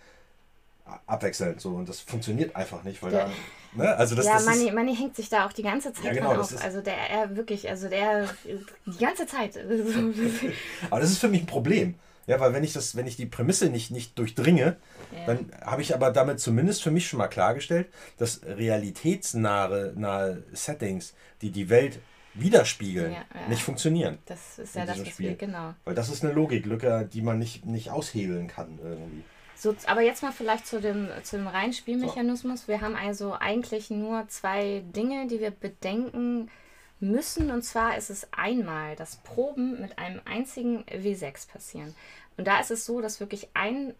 Abwechselnd 1.06 1.60
so 1.60 1.70
und 1.70 1.88
das 1.88 2.00
funktioniert 2.00 2.56
einfach 2.56 2.82
nicht, 2.82 3.02
weil 3.02 3.12
der, 3.12 3.26
da, 3.26 3.32
ne? 3.74 3.96
also 3.96 4.14
das, 4.14 4.26
ja, 4.26 4.34
das 4.34 4.44
Manni, 4.44 4.70
Manni 4.70 4.96
hängt 4.96 5.16
sich 5.16 5.28
da 5.28 5.46
auch 5.46 5.52
die 5.52 5.62
ganze 5.62 5.92
Zeit 5.92 6.04
ja, 6.04 6.12
genau, 6.12 6.40
auf. 6.40 6.62
Also 6.62 6.80
der, 6.80 6.96
er 7.10 7.36
wirklich, 7.36 7.68
also 7.68 7.88
der 7.88 8.28
die 8.44 8.98
ganze 8.98 9.26
Zeit. 9.26 9.56
Aber 10.90 11.00
das 11.00 11.10
ist 11.10 11.18
für 11.18 11.28
mich 11.28 11.42
ein 11.42 11.46
Problem. 11.46 11.94
Ja, 12.26 12.38
weil 12.38 12.52
wenn 12.52 12.62
ich 12.62 12.72
das, 12.72 12.94
wenn 12.94 13.06
ich 13.06 13.16
die 13.16 13.26
Prämisse 13.26 13.68
nicht, 13.68 13.90
nicht 13.90 14.16
durchdringe, 14.18 14.76
yeah. 15.12 15.26
dann 15.26 15.50
habe 15.60 15.82
ich 15.82 15.94
aber 15.94 16.12
damit 16.12 16.38
zumindest 16.38 16.82
für 16.82 16.92
mich 16.92 17.08
schon 17.08 17.18
mal 17.18 17.26
klargestellt, 17.26 17.88
dass 18.16 18.42
realitätsnahe 18.46 19.92
nahe 19.96 20.44
Settings, 20.52 21.14
die 21.40 21.50
die 21.50 21.68
Welt 21.68 21.98
widerspiegeln, 22.34 23.12
ja, 23.12 23.24
ja. 23.34 23.48
nicht 23.48 23.62
funktionieren. 23.62 24.18
Das 24.26 24.58
ist 24.58 24.74
ja 24.74 24.86
das, 24.86 25.00
was 25.00 25.08
Spiel. 25.08 25.30
wir, 25.30 25.36
genau. 25.36 25.74
Weil 25.84 25.94
das 25.94 26.08
ist 26.08 26.24
eine 26.24 26.32
Logiklücke, 26.32 27.08
die 27.12 27.22
man 27.22 27.38
nicht, 27.38 27.66
nicht 27.66 27.90
aushebeln 27.90 28.46
kann 28.46 28.78
irgendwie. 28.82 29.24
So, 29.62 29.76
aber 29.86 30.00
jetzt 30.00 30.24
mal 30.24 30.32
vielleicht 30.32 30.66
zu 30.66 30.80
dem, 30.80 31.08
zu 31.22 31.36
dem 31.36 31.46
reinen 31.46 31.72
Spielmechanismus. 31.72 32.66
Wir 32.66 32.80
haben 32.80 32.96
also 32.96 33.34
eigentlich 33.38 33.90
nur 33.90 34.26
zwei 34.26 34.82
Dinge, 34.86 35.28
die 35.28 35.38
wir 35.38 35.52
bedenken 35.52 36.50
müssen. 36.98 37.48
Und 37.52 37.62
zwar 37.62 37.96
ist 37.96 38.10
es 38.10 38.26
einmal, 38.32 38.96
dass 38.96 39.18
Proben 39.22 39.80
mit 39.80 39.98
einem 39.98 40.20
einzigen 40.24 40.82
W6 40.86 41.48
passieren. 41.48 41.94
Und 42.36 42.48
da 42.48 42.58
ist 42.58 42.72
es 42.72 42.84
so, 42.84 43.00
dass 43.00 43.20
wirklich 43.20 43.50
ein 43.54 43.94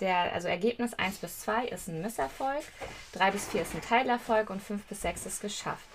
der, 0.00 0.34
also 0.34 0.48
Ergebnis 0.48 0.92
1 0.92 1.16
bis 1.16 1.40
2 1.40 1.68
ist 1.68 1.88
ein 1.88 2.02
Misserfolg, 2.02 2.64
3 3.12 3.30
bis 3.30 3.46
4 3.46 3.62
ist 3.62 3.74
ein 3.74 3.80
Teilerfolg 3.80 4.50
und 4.50 4.60
5 4.60 4.84
bis 4.84 5.00
6 5.00 5.24
ist 5.24 5.40
geschafft. 5.40 5.88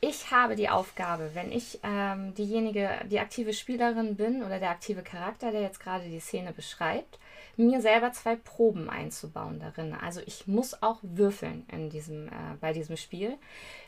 Ich 0.00 0.30
habe 0.30 0.54
die 0.54 0.68
Aufgabe, 0.68 1.32
wenn 1.34 1.50
ich 1.50 1.80
ähm, 1.82 2.32
diejenige, 2.36 2.88
die 3.10 3.18
aktive 3.18 3.52
Spielerin 3.52 4.14
bin 4.14 4.44
oder 4.44 4.60
der 4.60 4.70
aktive 4.70 5.02
Charakter, 5.02 5.50
der 5.50 5.62
jetzt 5.62 5.80
gerade 5.80 6.04
die 6.04 6.20
Szene 6.20 6.52
beschreibt, 6.52 7.18
mir 7.58 7.80
selber 7.80 8.12
zwei 8.12 8.36
Proben 8.36 8.88
einzubauen 8.88 9.60
darin. 9.60 9.94
Also 9.94 10.20
ich 10.26 10.46
muss 10.46 10.82
auch 10.82 10.98
würfeln 11.02 11.66
in 11.70 11.90
diesem, 11.90 12.28
äh, 12.28 12.30
bei 12.60 12.72
diesem 12.72 12.96
Spiel. 12.96 13.36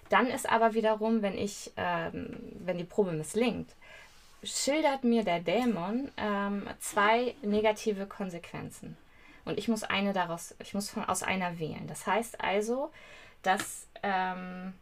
Dann 0.09 0.27
ist 0.27 0.51
aber 0.51 0.75
wiederum, 0.75 1.23
wenn 1.23 1.39
ich, 1.39 1.73
ähm, 1.77 2.37
wenn 2.59 2.79
die 2.79 2.85
Probe 2.85 3.13
misslingt, 3.13 3.71
schildert 4.43 5.05
mir 5.05 5.25
der 5.25 5.41
Dämon 5.41 6.11
ähm, 6.17 6.67
zwei 6.81 7.35
negative 7.43 8.07
Konsequenzen. 8.07 8.97
Und 9.45 9.59
ich 9.59 9.69
muss 9.69 9.85
eine 9.85 10.13
daraus, 10.13 10.55
ich 10.63 10.75
muss 10.75 10.91
von, 10.91 11.05
aus 11.05 11.23
einer 11.23 11.59
wählen. 11.59 11.87
Das 11.87 12.07
heißt 12.07 12.41
also, 12.41 12.91
dass 13.43 13.87
ähm, 14.03 14.75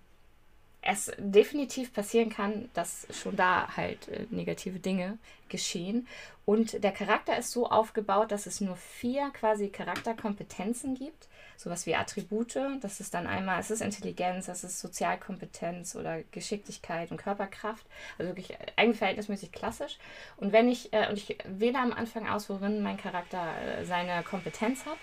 es 0.91 1.13
definitiv 1.19 1.93
passieren 1.93 2.31
kann, 2.31 2.71
dass 2.73 3.07
schon 3.11 3.37
da 3.37 3.77
halt 3.77 4.09
äh, 4.09 4.27
negative 4.31 4.79
Dinge 4.79 5.19
geschehen. 5.51 6.09
Und 6.47 6.83
der 6.83 6.93
Charakter 6.93 7.37
ist 7.37 7.51
so 7.51 7.69
aufgebaut, 7.69 8.33
dass 8.33 8.47
es 8.47 8.63
nur 8.63 8.77
vier 8.77 9.29
quasi 9.35 9.69
Charakterkompetenzen 9.69 10.95
gibt. 10.95 11.29
Sowas 11.59 11.85
wie 11.85 11.95
Attribute. 11.95 12.57
Das 12.81 13.01
ist 13.01 13.13
dann 13.13 13.27
einmal, 13.27 13.61
es 13.61 13.71
ist 13.71 13.83
Intelligenz, 13.83 14.49
es 14.49 14.65
ist 14.65 14.81
Sozialkompetenz 14.81 15.95
oder 15.95 16.23
Geschicklichkeit 16.31 17.11
und 17.11 17.19
Körperkraft. 17.19 17.85
Also 18.17 18.31
wirklich 18.31 18.57
eigentlich 18.77 18.97
verhältnismäßig 18.97 19.53
klassisch. 19.53 19.99
Und 20.39 20.53
wenn 20.53 20.71
ich, 20.71 20.91
äh, 20.95 21.11
und 21.11 21.19
ich 21.19 21.37
wähle 21.45 21.81
am 21.81 21.93
Anfang 21.93 22.27
aus, 22.27 22.49
worin 22.49 22.83
mein 22.83 22.97
Charakter 22.97 23.45
äh, 23.61 23.85
seine 23.85 24.23
Kompetenz 24.23 24.87
hat. 24.87 24.97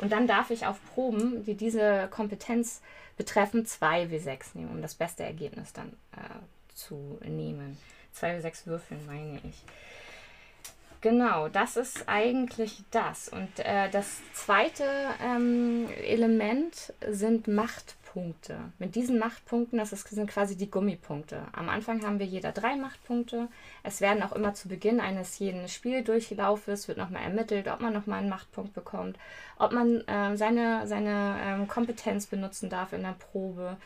Und 0.00 0.12
dann 0.12 0.26
darf 0.26 0.50
ich 0.50 0.66
auf 0.66 0.78
Proben, 0.94 1.44
die 1.44 1.54
diese 1.54 2.08
Kompetenz 2.10 2.80
betreffen, 3.20 3.66
2 3.66 4.04
W6 4.04 4.54
nehmen, 4.54 4.70
um 4.70 4.80
das 4.80 4.94
beste 4.94 5.24
Ergebnis 5.24 5.74
dann 5.74 5.90
äh, 6.16 6.74
zu 6.74 7.18
nehmen. 7.22 7.76
2 8.12 8.38
W6 8.38 8.64
Würfeln, 8.66 9.04
meine 9.04 9.38
ich. 9.44 9.62
Genau, 11.02 11.48
das 11.48 11.76
ist 11.76 12.08
eigentlich 12.08 12.82
das. 12.90 13.28
Und 13.28 13.58
äh, 13.58 13.90
das 13.90 14.20
zweite 14.32 14.84
ähm, 15.22 15.90
Element 16.02 16.94
sind 17.10 17.46
Macht 17.46 17.94
Punkte. 18.12 18.58
Mit 18.80 18.96
diesen 18.96 19.20
Machtpunkten, 19.20 19.78
das 19.78 19.90
sind 19.90 20.28
quasi 20.28 20.56
die 20.56 20.70
Gummipunkte. 20.70 21.42
Am 21.52 21.68
Anfang 21.68 22.04
haben 22.04 22.18
wir 22.18 22.26
jeder 22.26 22.50
drei 22.50 22.74
Machtpunkte. 22.74 23.46
Es 23.84 24.00
werden 24.00 24.22
auch 24.24 24.32
immer 24.32 24.52
zu 24.52 24.68
Beginn 24.68 24.98
eines 24.98 25.38
jeden 25.38 25.68
Spieldurchlaufes 25.68 26.88
wird 26.88 26.98
nochmal 26.98 27.22
ermittelt, 27.22 27.68
ob 27.68 27.80
man 27.80 27.92
nochmal 27.92 28.18
einen 28.18 28.28
Machtpunkt 28.28 28.74
bekommt, 28.74 29.16
ob 29.58 29.72
man 29.72 30.00
äh, 30.08 30.36
seine, 30.36 30.88
seine 30.88 31.36
ähm, 31.40 31.68
Kompetenz 31.68 32.26
benutzen 32.26 32.68
darf 32.68 32.92
in 32.92 33.02
der 33.02 33.14
Probe. 33.30 33.76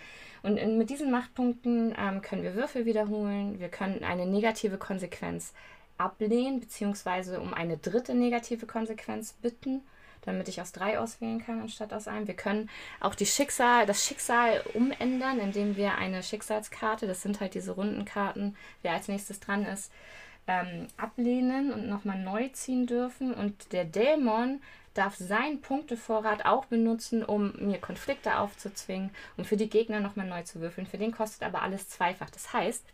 Und 0.43 0.57
in, 0.57 0.78
mit 0.78 0.88
diesen 0.88 1.11
Machtpunkten 1.11 1.95
ähm, 1.99 2.23
können 2.23 2.43
wir 2.43 2.54
Würfel 2.54 2.87
wiederholen. 2.87 3.61
Wir 3.61 3.69
können 3.69 4.04
eine 4.04 4.25
negative 4.25 4.78
Konsequenz 4.78 5.52
ablehnen, 5.99 6.61
beziehungsweise 6.61 7.40
um 7.40 7.52
eine 7.52 7.76
dritte 7.76 8.14
negative 8.14 8.64
Konsequenz 8.64 9.35
bitten 9.35 9.83
damit 10.25 10.49
ich 10.49 10.61
aus 10.61 10.73
drei 10.73 10.99
auswählen 10.99 11.45
kann 11.45 11.61
anstatt 11.61 11.93
aus 11.93 12.09
einem. 12.09 12.26
Wir 12.26 12.35
können 12.35 12.71
auch 13.00 13.14
die 13.14 13.26
Schicksal, 13.26 13.87
das 13.87 14.04
Schicksal 14.04 14.62
umändern, 14.75 15.38
indem 15.38 15.76
wir 15.76 15.97
eine 15.97 16.23
Schicksalskarte, 16.23 17.07
das 17.07 17.23
sind 17.23 17.40
halt 17.40 17.54
diese 17.54 17.73
runden 17.73 18.04
Karten, 18.04 18.57
wer 18.83 18.93
als 18.93 19.09
nächstes 19.09 19.40
dran 19.40 19.64
ist, 19.64 19.93
ähm, 20.47 20.88
ablehnen 20.97 21.73
und 21.73 21.88
nochmal 21.88 22.19
neu 22.19 22.49
ziehen 22.49 22.87
dürfen. 22.87 23.33
Und 23.33 23.73
der 23.73 23.85
Dämon 23.85 24.61
darf 24.95 25.16
seinen 25.16 25.61
Punktevorrat 25.61 26.47
auch 26.47 26.66
benutzen, 26.66 27.25
um 27.25 27.52
mir 27.59 27.78
Konflikte 27.78 28.38
aufzuzwingen 28.38 29.11
und 29.37 29.47
für 29.47 29.57
die 29.57 29.69
Gegner 29.69 30.00
nochmal 30.00 30.26
neu 30.26 30.43
zu 30.43 30.61
würfeln. 30.61 30.87
Für 30.87 30.99
den 30.99 31.12
kostet 31.12 31.43
aber 31.43 31.62
alles 31.62 31.88
zweifach. 31.88 32.31
Das 32.31 32.52
heißt, 32.52 32.85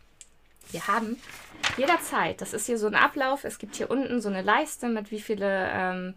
wir 0.71 0.87
haben 0.87 1.17
jederzeit, 1.77 2.41
das 2.41 2.53
ist 2.53 2.65
hier 2.65 2.77
so 2.77 2.87
ein 2.87 2.95
Ablauf, 2.95 3.43
es 3.43 3.59
gibt 3.59 3.75
hier 3.75 3.89
unten 3.89 4.21
so 4.21 4.29
eine 4.29 4.41
Leiste 4.41 4.89
mit 4.89 5.11
wie 5.11 5.19
viele 5.19 5.69
ähm, 5.71 6.13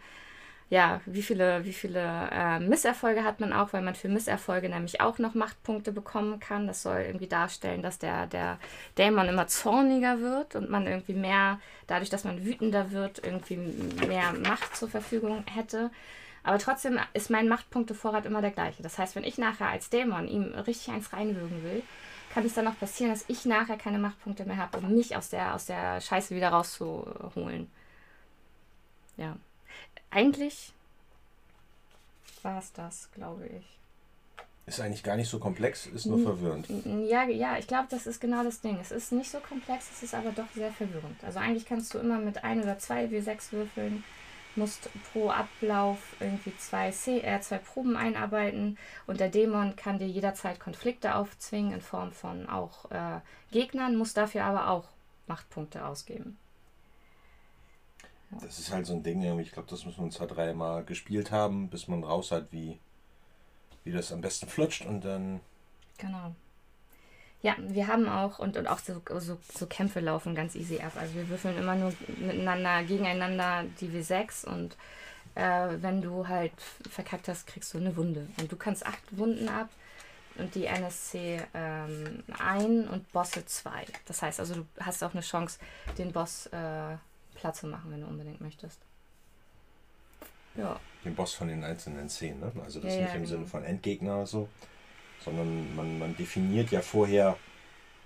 ja, 0.75 1.01
wie 1.07 1.23
viele, 1.23 1.65
wie 1.65 1.73
viele 1.73 2.29
äh, 2.33 2.59
Misserfolge 2.59 3.23
hat 3.23 3.39
man 3.39 3.53
auch, 3.53 3.73
weil 3.73 3.83
man 3.83 3.95
für 3.95 4.09
Misserfolge 4.09 4.69
nämlich 4.69 5.01
auch 5.01 5.19
noch 5.21 5.35
Machtpunkte 5.35 5.93
bekommen 5.93 6.41
kann. 6.41 6.67
Das 6.67 6.83
soll 6.83 7.03
irgendwie 7.07 7.29
darstellen, 7.29 7.81
dass 7.81 8.01
der, 8.01 8.27
der 8.27 8.59
Dämon 8.99 9.29
immer 9.29 9.47
zorniger 9.47 10.19
wird 10.19 10.57
und 10.57 10.71
man 10.71 10.89
irgendwie 10.89 11.15
mehr, 11.15 11.61
dadurch, 11.87 12.11
dass 12.11 12.25
man 12.25 12.45
wütender 12.45 12.91
wird, 12.91 13.25
irgendwie 13.25 13.57
mehr 13.57 14.33
Macht 14.33 14.75
zur 14.77 14.89
Verfügung 14.89 15.45
hätte. 15.47 15.93
Aber 16.43 16.59
trotzdem 16.59 16.99
ist 17.13 17.31
mein 17.31 17.47
Machtpunktevorrat 17.47 18.27
immer 18.27 18.41
der 18.41 18.51
gleiche. 18.51 18.83
Das 18.83 18.99
heißt, 18.99 19.15
wenn 19.15 19.23
ich 19.23 19.39
nachher 19.39 19.69
als 19.69 19.91
Dämon 19.91 20.27
ihm 20.27 20.55
richtig 20.67 20.93
eins 20.93 21.13
reinwürgen 21.13 21.63
will, 21.63 21.85
kann 22.33 22.45
es 22.45 22.55
dann 22.55 22.65
noch 22.65 22.81
passieren, 22.81 23.13
dass 23.13 23.25
ich 23.29 23.45
nachher 23.45 23.77
keine 23.77 24.01
Machtpunkte 24.01 24.45
mehr 24.45 24.57
habe, 24.57 24.79
um 24.79 24.93
mich 24.93 25.15
aus 25.15 25.31
der, 25.31 25.55
aus 25.55 25.67
der 25.67 26.01
Scheiße 26.01 26.35
wieder 26.35 26.49
rauszuholen. 26.49 27.71
Ja. 29.17 29.37
Eigentlich 30.15 30.73
war 32.43 32.59
es 32.59 32.73
das, 32.73 33.11
glaube 33.13 33.47
ich. 33.47 33.65
Ist 34.67 34.81
eigentlich 34.81 35.03
gar 35.03 35.17
nicht 35.17 35.29
so 35.29 35.41
komplex, 35.41 35.87
ist 35.87 36.07
nur 36.07 36.21
verwirrend. 36.21 36.69
Ja, 37.07 37.25
ja, 37.25 37.59
ich 37.59 37.67
glaube, 37.67 37.89
das 37.91 38.07
ist 38.07 38.21
genau 38.21 38.45
das 38.45 38.61
Ding. 38.61 38.79
Es 38.81 38.93
ist 38.93 39.13
nicht 39.13 39.31
so 39.31 39.41
komplex, 39.41 39.91
es 39.93 40.05
ist 40.05 40.15
aber 40.15 40.31
doch 40.31 40.49
sehr 40.55 40.71
verwirrend. 40.71 41.23
Also 41.25 41.41
eigentlich 41.41 41.67
kannst 41.67 41.93
du 41.93 41.99
immer 41.99 42.19
mit 42.19 42.45
ein 42.45 42.63
oder 42.63 42.79
zwei 42.79 43.07
W6 43.07 43.53
würfeln, 43.53 44.05
musst 44.55 44.89
pro 45.13 45.31
Ablauf 45.31 45.99
irgendwie 46.21 46.57
zwei, 46.59 46.93
C, 46.93 47.19
äh, 47.21 47.41
zwei 47.41 47.59
Proben 47.59 47.97
einarbeiten 47.97 48.79
und 49.09 49.19
der 49.19 49.29
Dämon 49.29 49.75
kann 49.75 49.99
dir 49.99 50.07
jederzeit 50.07 50.61
Konflikte 50.61 51.17
aufzwingen 51.17 51.73
in 51.73 51.83
Form 51.83 52.13
von 52.13 52.49
auch 52.49 52.91
äh, 52.93 53.21
Gegnern, 53.51 53.97
muss 53.97 54.15
dafür 54.15 54.45
aber 54.45 54.69
auch 54.69 54.85
Machtpunkte 55.27 55.85
ausgeben. 55.85 56.39
Das 58.43 58.59
ist 58.59 58.73
halt 58.73 58.87
so 58.87 58.95
ein 58.95 59.03
Ding, 59.03 59.39
ich 59.39 59.53
glaube, 59.53 59.69
das 59.71 59.85
müssen 59.85 59.99
wir 59.99 60.05
uns 60.05 60.21
halt 60.21 60.37
dreimal 60.37 60.85
gespielt 60.85 61.31
haben, 61.31 61.69
bis 61.69 61.89
man 61.89 62.05
raus 62.05 62.31
hat, 62.31 62.49
wie 62.51 62.79
wie 63.85 63.93
das 63.93 64.13
am 64.13 64.21
besten 64.21 64.49
flutscht 64.49 64.85
und 64.85 65.05
dann. 65.05 65.41
Genau. 65.99 66.35
Ja, 67.43 67.55
wir 67.59 67.87
haben 67.87 68.09
auch 68.09 68.39
und, 68.39 68.57
und 68.57 68.67
auch 68.67 68.79
so, 68.79 69.03
so, 69.19 69.39
so 69.55 69.67
Kämpfe 69.67 70.01
laufen 70.01 70.35
ganz 70.35 70.55
easy 70.55 70.81
ab. 70.81 70.93
Also 70.97 71.15
wir 71.15 71.29
würfeln 71.29 71.59
immer 71.59 71.75
nur 71.75 71.93
miteinander, 72.17 72.83
gegeneinander 72.85 73.65
die 73.81 73.89
W6 73.89 74.47
und 74.47 74.77
äh, 75.35 75.69
wenn 75.83 76.01
du 76.01 76.27
halt 76.27 76.55
verkackt 76.89 77.29
hast, 77.29 77.47
kriegst 77.47 77.75
du 77.75 77.79
eine 77.79 77.95
Wunde. 77.97 78.27
Und 78.41 78.51
du 78.51 78.57
kannst 78.57 78.87
acht 78.87 79.03
Wunden 79.19 79.51
ab 79.51 79.69
und 80.39 80.55
die 80.55 80.65
NSC 80.65 81.43
ähm, 81.53 82.25
ein 82.39 82.89
und 82.89 83.13
Bosse 83.13 83.45
zwei. 83.45 83.85
Das 84.07 84.23
heißt 84.23 84.41
also, 84.41 84.55
du 84.55 84.67
hast 84.81 85.05
auch 85.05 85.13
eine 85.13 85.21
Chance, 85.21 85.59
den 85.99 86.13
Boss 86.13 86.47
äh, 86.47 86.97
platt 87.45 87.57
zu 87.57 87.67
machen, 87.67 87.91
wenn 87.91 88.01
du 88.01 88.07
unbedingt 88.07 88.41
möchtest. 88.41 88.81
Ja. 90.55 90.81
Den 91.05 91.15
Boss 91.15 91.35
von 91.35 91.49
den 91.49 91.63
einzelnen 91.63 92.09
Szenen. 92.09 92.41
Ne? 92.41 92.51
Also 92.65 92.81
das 92.81 92.95
ja, 92.95 93.01
nicht 93.01 93.09
ja, 93.11 93.15
im 93.17 93.25
genau. 93.25 93.35
Sinne 93.35 93.47
von 93.47 93.65
Endgegner 93.65 94.17
oder 94.17 94.27
so, 94.27 94.49
sondern 95.23 95.77
man, 95.77 95.99
man 95.99 96.17
definiert 96.17 96.71
ja 96.71 96.81
vorher 96.81 97.37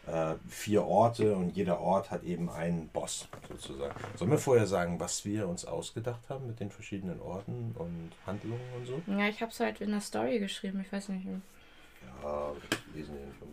äh, 0.08 0.34
vier 0.48 0.84
Orte 0.84 1.36
und 1.36 1.50
jeder 1.50 1.78
Ort 1.78 2.10
hat 2.10 2.24
eben 2.24 2.50
einen 2.50 2.88
Boss 2.88 3.28
sozusagen. 3.48 3.94
Sollen 4.16 4.32
wir 4.32 4.38
vorher 4.38 4.66
sagen, 4.66 4.98
was 4.98 5.24
wir 5.24 5.46
uns 5.46 5.64
ausgedacht 5.64 6.28
haben 6.28 6.48
mit 6.48 6.58
den 6.58 6.72
verschiedenen 6.72 7.20
Orten 7.20 7.76
und 7.78 8.10
Handlungen 8.26 8.72
und 8.76 8.86
so? 8.86 9.00
Ja, 9.06 9.28
ich 9.28 9.40
habe 9.40 9.52
es 9.52 9.60
halt 9.60 9.80
in 9.80 9.92
der 9.92 10.00
Story 10.00 10.40
geschrieben, 10.40 10.80
ich 10.80 10.90
weiß 10.90 11.10
nicht. 11.10 11.26
Ja, 11.26 12.52
lesen 12.92 13.14
wir 13.14 13.24
nicht 13.24 13.38
von 13.38 13.48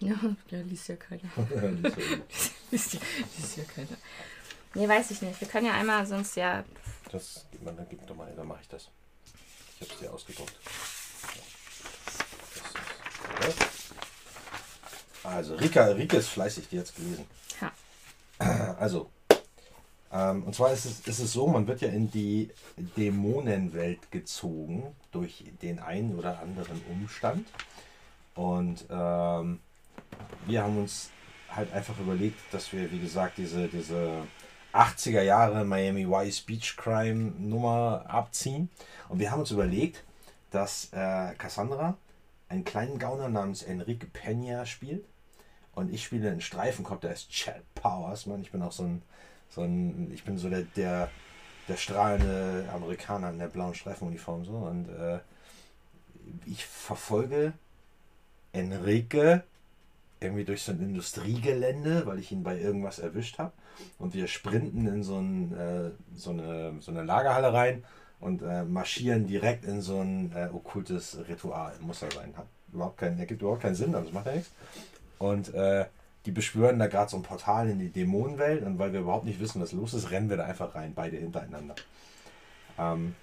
ja, 0.00 0.14
ja, 0.50 0.60
liest 0.62 0.88
ja 0.88 0.96
keiner. 0.96 1.22
liest, 2.70 2.94
ja, 2.94 3.00
liest 3.36 3.56
ja 3.56 3.64
keiner. 3.64 3.96
Nee, 4.74 4.88
weiß 4.88 5.10
ich 5.10 5.22
nicht. 5.22 5.40
Wir 5.40 5.48
können 5.48 5.66
ja 5.66 5.72
einmal 5.72 6.06
sonst 6.06 6.36
ja 6.36 6.64
das, 7.12 7.44
man, 7.64 7.76
dann 7.76 7.86
gib 7.88 8.06
doch 8.06 8.14
mal, 8.14 8.32
dann 8.36 8.46
mache 8.46 8.60
ich 8.62 8.68
das. 8.68 8.88
Ich 9.74 9.82
habe 9.82 9.92
es 9.94 9.98
dir 10.00 10.12
ausgedruckt. 10.12 10.54
Also, 15.24 15.54
Rika, 15.56 15.86
Rika 15.86 16.16
ist 16.18 16.28
fleißig, 16.28 16.68
die 16.68 16.78
hat 16.78 16.86
es 16.86 16.94
gelesen. 16.94 17.26
Ja. 17.60 17.72
Also, 18.80 19.10
ähm, 20.12 20.44
und 20.44 20.54
zwar 20.54 20.72
ist 20.72 20.84
es, 20.86 21.00
ist 21.00 21.18
es 21.18 21.32
so, 21.32 21.46
man 21.46 21.66
wird 21.66 21.82
ja 21.82 21.88
in 21.88 22.10
die 22.10 22.50
Dämonenwelt 22.96 24.10
gezogen 24.10 24.94
durch 25.12 25.44
den 25.62 25.78
einen 25.78 26.18
oder 26.18 26.40
anderen 26.40 26.80
Umstand. 26.90 27.46
Und 28.34 28.86
ähm, 28.88 29.60
wir 30.46 30.62
haben 30.62 30.78
uns 30.78 31.10
halt 31.50 31.72
einfach 31.72 31.98
überlegt, 31.98 32.38
dass 32.52 32.72
wir, 32.72 32.90
wie 32.90 33.00
gesagt, 33.00 33.38
diese, 33.38 33.68
diese 33.68 34.26
80er 34.72 35.22
Jahre 35.22 35.64
Miami 35.64 36.08
Vice 36.08 36.42
Beach 36.42 36.76
Crime 36.76 37.32
Nummer 37.38 38.04
abziehen. 38.08 38.70
Und 39.08 39.18
wir 39.18 39.30
haben 39.30 39.40
uns 39.40 39.50
überlegt, 39.50 40.04
dass 40.50 40.92
äh, 40.92 41.34
Cassandra 41.36 41.96
einen 42.48 42.64
kleinen 42.64 42.98
Gauner 42.98 43.28
namens 43.28 43.62
Enrique 43.62 44.06
Peña 44.12 44.66
spielt. 44.66 45.04
Und 45.74 45.92
ich 45.92 46.04
spiele 46.04 46.30
einen 46.30 46.40
Streifenkopf, 46.40 47.00
der 47.00 47.12
ist 47.12 47.30
Chad 47.30 47.62
Powers, 47.74 48.26
Mann. 48.26 48.42
Ich 48.42 48.50
bin 48.50 48.62
auch 48.62 48.72
so 48.72 48.82
ein, 48.82 49.02
so 49.48 49.62
ein 49.62 50.10
ich 50.12 50.24
bin 50.24 50.36
so 50.36 50.48
der, 50.48 50.62
der, 50.76 51.10
der 51.68 51.76
strahlende 51.76 52.68
Amerikaner 52.72 53.30
in 53.30 53.38
der 53.38 53.48
blauen 53.48 53.74
Streifenuniform. 53.74 54.44
So. 54.44 54.52
Und 54.52 54.88
äh, 54.88 55.20
ich 56.46 56.64
verfolge 56.64 57.52
Enrique 58.52 59.42
irgendwie 60.20 60.44
durch 60.44 60.62
so 60.62 60.72
ein 60.72 60.80
Industriegelände, 60.80 62.06
weil 62.06 62.18
ich 62.18 62.30
ihn 62.30 62.42
bei 62.42 62.58
irgendwas 62.58 62.98
erwischt 62.98 63.38
habe. 63.38 63.52
Und 63.98 64.14
wir 64.14 64.26
sprinten 64.26 64.86
in 64.86 65.02
so, 65.02 65.18
ein, 65.18 65.52
äh, 65.56 65.90
so, 66.14 66.30
eine, 66.30 66.74
so 66.80 66.90
eine 66.90 67.02
Lagerhalle 67.02 67.52
rein 67.52 67.84
und 68.20 68.42
äh, 68.42 68.64
marschieren 68.64 69.26
direkt 69.26 69.64
in 69.64 69.80
so 69.80 70.00
ein 70.00 70.32
äh, 70.34 70.48
okkultes 70.52 71.18
Ritual. 71.28 71.72
Muss 71.80 72.02
er 72.02 72.10
sein. 72.10 72.34
Hat 72.36 72.46
überhaupt 72.72 72.98
keinen, 72.98 73.18
ergibt 73.18 73.40
überhaupt 73.40 73.62
keinen 73.62 73.74
Sinn, 73.74 73.94
aber 73.94 74.04
das 74.04 74.12
macht 74.12 74.26
ja 74.26 74.32
nichts. 74.32 74.50
Und 75.18 75.54
äh, 75.54 75.86
die 76.26 76.32
beschwören 76.32 76.78
da 76.78 76.86
gerade 76.86 77.10
so 77.10 77.16
ein 77.16 77.22
Portal 77.22 77.70
in 77.70 77.78
die 77.78 77.88
Dämonenwelt 77.88 78.62
und 78.62 78.78
weil 78.78 78.92
wir 78.92 79.00
überhaupt 79.00 79.24
nicht 79.24 79.40
wissen, 79.40 79.60
was 79.62 79.72
los 79.72 79.94
ist, 79.94 80.10
rennen 80.10 80.28
wir 80.28 80.36
da 80.36 80.44
einfach 80.44 80.74
rein, 80.74 80.92
beide 80.94 81.16
hintereinander. 81.16 81.74
Ähm, 82.78 83.14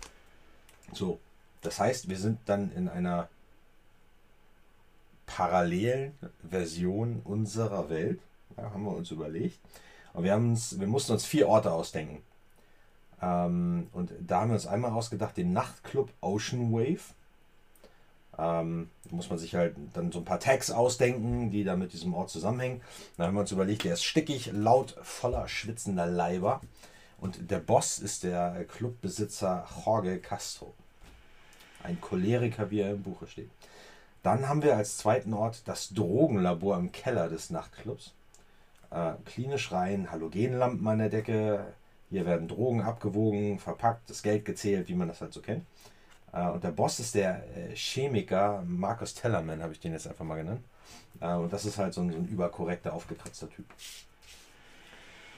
so, 0.94 1.20
das 1.62 1.80
heißt, 1.80 2.10
wir 2.10 2.18
sind 2.18 2.40
dann 2.46 2.72
in 2.72 2.90
einer 2.90 3.30
parallelen 5.28 6.14
Version 6.50 7.22
unserer 7.24 7.92
Welt. 7.92 8.20
Ja, 8.58 8.72
haben 8.72 8.84
wir 8.84 8.96
uns 8.96 9.12
überlegt. 9.12 9.60
Und 10.14 10.24
wir, 10.24 10.32
haben 10.32 10.50
uns, 10.50 10.80
wir 10.80 10.88
mussten 10.88 11.12
uns 11.12 11.26
vier 11.26 11.48
Orte 11.48 11.72
ausdenken. 11.72 12.24
Ähm, 13.22 13.88
und 13.94 14.12
da 14.20 14.42
haben 14.42 14.50
wir 14.50 14.56
uns 14.56 14.66
einmal 14.66 14.92
ausgedacht, 14.92 15.38
den 15.38 15.54
Nachtclub 15.54 16.10
Ocean 16.22 16.72
Wave. 16.72 17.14
Ähm, 18.40 18.90
da 19.06 19.16
muss 19.16 19.30
man 19.30 19.38
sich 19.38 19.54
halt 19.54 19.76
dann 19.94 20.12
so 20.12 20.20
ein 20.20 20.26
paar 20.26 20.40
Tags 20.40 20.72
ausdenken, 20.72 21.52
die 21.52 21.64
da 21.64 21.76
mit 21.76 21.94
diesem 21.94 22.14
Ort 22.16 22.32
zusammenhängen. 22.32 22.82
Dann 23.18 23.28
haben 23.28 23.36
wir 23.36 23.42
uns 23.42 23.52
überlegt, 23.52 23.84
der 23.84 23.94
ist 23.94 24.04
stickig, 24.04 24.52
laut, 24.54 24.96
voller 25.04 25.48
schwitzender 25.48 26.08
Leiber. 26.08 26.62
Und 27.20 27.52
der 27.52 27.60
Boss 27.60 28.00
ist 28.00 28.24
der 28.24 28.66
Clubbesitzer 28.66 29.68
Jorge 29.86 30.20
Castro. 30.20 30.74
Ein 31.84 32.00
Choleriker, 32.00 32.70
wie 32.70 32.82
er 32.82 32.92
im 32.92 33.04
Buche 33.04 33.28
steht. 33.28 33.50
Dann 34.24 34.50
haben 34.50 34.64
wir 34.64 34.76
als 34.76 34.98
zweiten 34.98 35.34
Ort 35.34 35.68
das 35.68 35.90
Drogenlabor 35.90 36.78
im 36.78 36.92
Keller 36.92 37.30
des 37.30 37.50
Nachtclubs. 37.50 38.14
Äh, 38.92 39.14
klinisch 39.26 39.72
rein, 39.72 40.12
Halogenlampen 40.12 40.88
an 40.88 41.00
der 41.00 41.10
Decke. 41.10 41.74
Hier 42.10 42.26
werden 42.26 42.48
Drogen 42.48 42.82
abgewogen, 42.82 43.60
verpackt, 43.60 44.10
das 44.10 44.24
Geld 44.24 44.46
gezählt, 44.46 44.88
wie 44.88 44.96
man 44.96 45.08
das 45.08 45.22
halt 45.22 45.34
so 45.34 45.42
kennt. 45.42 45.66
Äh, 46.32 46.48
und 46.48 46.64
der 46.64 46.72
Boss 46.72 47.00
ist 47.00 47.16
der 47.16 47.44
äh, 47.56 47.76
Chemiker 47.76 48.64
Markus 48.66 49.14
Tellerman, 49.14 49.62
habe 49.62 49.74
ich 49.74 49.80
den 49.80 49.94
jetzt 49.94 50.08
einfach 50.08 50.26
mal 50.26 50.38
genannt. 50.38 50.64
Äh, 51.20 51.34
und 51.34 51.52
das 51.52 51.66
ist 51.66 51.78
halt 51.78 51.94
so 51.94 52.02
ein, 52.02 52.12
so 52.12 52.18
ein 52.18 52.28
überkorrekter, 52.28 52.94
aufgekratzter 52.94 53.50
Typ. 53.50 53.66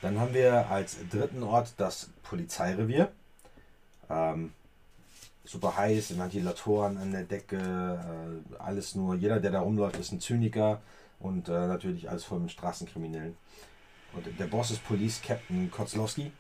Dann 0.02 0.20
haben 0.20 0.34
wir 0.34 0.70
als 0.70 0.98
dritten 1.10 1.44
Ort 1.44 1.74
das 1.78 2.10
Polizeirevier. 2.24 3.12
Ähm, 4.10 4.54
super 5.50 5.76
heiß, 5.76 6.18
Ventilatoren 6.18 6.98
an 6.98 7.12
der 7.12 7.24
Decke, 7.24 7.58
äh, 7.58 8.62
alles 8.62 8.94
nur, 8.96 9.16
jeder, 9.16 9.40
der 9.40 9.52
da 9.52 9.62
rumläuft, 9.62 9.98
ist 9.98 10.12
ein 10.12 10.22
Zyniker 10.22 10.82
und 11.20 11.50
äh, 11.50 11.68
natürlich 11.68 12.10
alles 12.10 12.24
voll 12.24 12.40
mit 12.40 12.52
Straßenkriminellen. 12.52 13.36
Und 14.14 14.28
der 14.40 14.46
Boss 14.46 14.72
ist 14.72 14.86
Police 14.86 15.22
Captain 15.22 15.70
Kozlowski. 15.72 16.32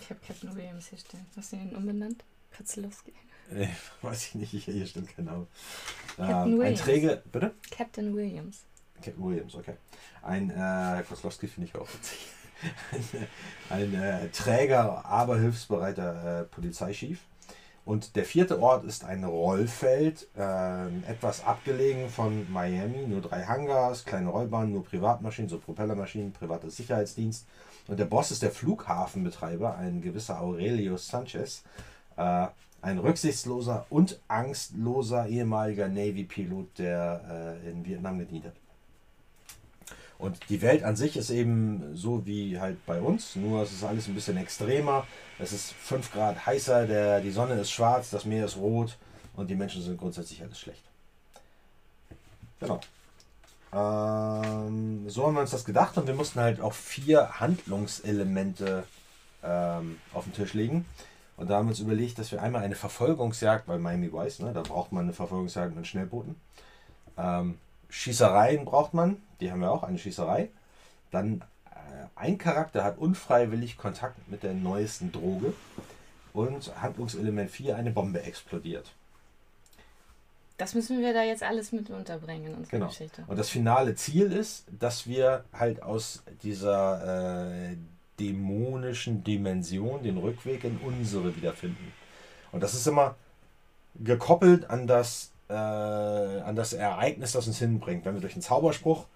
Ich 0.00 0.10
habe 0.10 0.20
Captain 0.26 0.54
Williams 0.56 0.88
hier 0.88 0.98
stehen. 0.98 1.26
Hast 1.36 1.52
du 1.52 1.56
ihn 1.56 1.74
umbenannt? 1.76 2.24
Kozlowski. 2.56 3.12
Äh, 3.50 3.68
weiß 4.00 4.28
ich 4.28 4.34
nicht, 4.36 4.64
hier 4.64 4.86
stimmt 4.86 5.14
genau. 5.14 5.46
Ähm, 6.18 6.62
ein 6.62 6.76
Träger, 6.76 7.16
bitte? 7.30 7.52
Captain 7.70 8.16
Williams. 8.16 8.62
Captain 9.02 9.22
Williams, 9.22 9.54
okay. 9.54 9.74
Ein 10.22 10.48
äh, 10.48 11.02
Kozlowski 11.06 11.46
finde 11.46 11.68
ich 11.68 11.74
auch 11.74 11.86
witzig. 11.92 12.20
ein, 13.68 13.94
ein 13.94 14.02
äh, 14.02 14.28
träger, 14.30 15.04
aber 15.04 15.38
hilfsbereiter 15.38 16.40
äh, 16.40 16.44
Polizeichef. 16.44 17.18
Und 17.84 18.16
der 18.16 18.24
vierte 18.24 18.62
Ort 18.62 18.84
ist 18.84 19.04
ein 19.04 19.24
Rollfeld, 19.24 20.28
äh, 20.36 20.86
etwas 21.06 21.44
abgelegen 21.44 22.08
von 22.08 22.50
Miami, 22.50 23.06
nur 23.06 23.20
drei 23.20 23.44
Hangars, 23.44 24.04
kleine 24.06 24.30
Rollbahnen, 24.30 24.72
nur 24.72 24.84
Privatmaschinen, 24.84 25.50
so 25.50 25.58
Propellermaschinen, 25.58 26.32
privater 26.32 26.70
Sicherheitsdienst. 26.70 27.46
Und 27.86 28.00
der 28.00 28.06
Boss 28.06 28.30
ist 28.30 28.42
der 28.42 28.50
Flughafenbetreiber, 28.50 29.76
ein 29.76 30.00
gewisser 30.00 30.40
Aurelio 30.40 30.96
Sanchez, 30.96 31.62
äh, 32.16 32.46
ein 32.80 32.98
rücksichtsloser 32.98 33.86
und 33.90 34.18
angstloser 34.28 35.26
ehemaliger 35.26 35.88
Navy-Pilot, 35.88 36.78
der 36.78 37.58
äh, 37.62 37.70
in 37.70 37.84
Vietnam 37.84 38.18
gedient 38.18 38.46
hat. 38.46 38.63
Und 40.18 40.38
die 40.48 40.62
Welt 40.62 40.84
an 40.84 40.96
sich 40.96 41.16
ist 41.16 41.30
eben 41.30 41.96
so 41.96 42.24
wie 42.24 42.60
halt 42.60 42.84
bei 42.86 43.00
uns, 43.00 43.36
nur 43.36 43.62
es 43.62 43.72
ist 43.72 43.84
alles 43.84 44.06
ein 44.06 44.14
bisschen 44.14 44.36
extremer. 44.36 45.06
Es 45.38 45.52
ist 45.52 45.72
5 45.72 46.12
Grad 46.12 46.46
heißer, 46.46 46.86
der, 46.86 47.20
die 47.20 47.30
Sonne 47.30 47.54
ist 47.54 47.70
schwarz, 47.70 48.10
das 48.10 48.24
Meer 48.24 48.44
ist 48.44 48.56
rot 48.56 48.96
und 49.34 49.50
die 49.50 49.56
Menschen 49.56 49.82
sind 49.82 49.98
grundsätzlich 49.98 50.42
alles 50.42 50.58
schlecht. 50.58 50.82
Genau. 52.60 52.80
Ähm, 53.72 55.08
so 55.08 55.26
haben 55.26 55.34
wir 55.34 55.40
uns 55.40 55.50
das 55.50 55.64
gedacht 55.64 55.98
und 55.98 56.06
wir 56.06 56.14
mussten 56.14 56.40
halt 56.40 56.60
auch 56.60 56.72
vier 56.72 57.40
Handlungselemente 57.40 58.84
ähm, 59.42 59.98
auf 60.12 60.24
den 60.24 60.32
Tisch 60.32 60.54
legen. 60.54 60.86
Und 61.36 61.50
da 61.50 61.56
haben 61.56 61.66
wir 61.66 61.70
uns 61.70 61.80
überlegt, 61.80 62.18
dass 62.18 62.30
wir 62.30 62.40
einmal 62.40 62.62
eine 62.62 62.76
Verfolgungsjagd 62.76 63.66
bei 63.66 63.76
Miami 63.78 64.12
Vice, 64.12 64.38
ne, 64.40 64.52
da 64.52 64.62
braucht 64.62 64.92
man 64.92 65.04
eine 65.04 65.12
Verfolgungsjagd 65.12 65.74
mit 65.74 65.86
Schnellbooten. 65.86 66.36
Ähm, 67.18 67.58
Schießereien 67.88 68.64
braucht 68.64 68.94
man, 68.94 69.16
die 69.40 69.50
haben 69.50 69.60
wir 69.60 69.70
auch, 69.70 69.82
eine 69.82 69.98
Schießerei. 69.98 70.48
Dann 71.10 71.42
äh, 71.70 71.74
ein 72.16 72.38
Charakter 72.38 72.84
hat 72.84 72.98
unfreiwillig 72.98 73.76
Kontakt 73.76 74.28
mit 74.28 74.42
der 74.42 74.54
neuesten 74.54 75.12
Droge. 75.12 75.52
Und 76.32 76.72
Handlungselement 76.82 77.50
4, 77.50 77.76
eine 77.76 77.92
Bombe 77.92 78.22
explodiert. 78.22 78.90
Das 80.56 80.74
müssen 80.74 81.00
wir 81.00 81.12
da 81.12 81.22
jetzt 81.22 81.42
alles 81.42 81.72
mit 81.72 81.90
unterbringen 81.90 82.46
in 82.46 82.54
unserer 82.54 82.70
Genau. 82.70 82.86
Geschichte. 82.88 83.24
Und 83.26 83.38
das 83.38 83.48
finale 83.50 83.94
Ziel 83.96 84.32
ist, 84.32 84.66
dass 84.78 85.06
wir 85.06 85.44
halt 85.52 85.82
aus 85.82 86.22
dieser 86.42 87.70
äh, 87.72 87.76
dämonischen 88.20 89.24
Dimension 89.24 90.02
den 90.02 90.16
Rückweg 90.18 90.64
in 90.64 90.78
unsere 90.78 91.34
wiederfinden. 91.36 91.92
Und 92.52 92.62
das 92.62 92.74
ist 92.74 92.86
immer 92.86 93.16
gekoppelt 93.96 94.70
an 94.70 94.86
das, 94.86 95.32
äh, 95.48 95.54
an 95.54 96.54
das 96.56 96.72
Ereignis, 96.72 97.32
das 97.32 97.46
uns 97.48 97.58
hinbringt. 97.58 98.04
Wenn 98.04 98.14
wir 98.14 98.20
durch 98.20 98.34
einen 98.34 98.42
Zauberspruch 98.42 99.06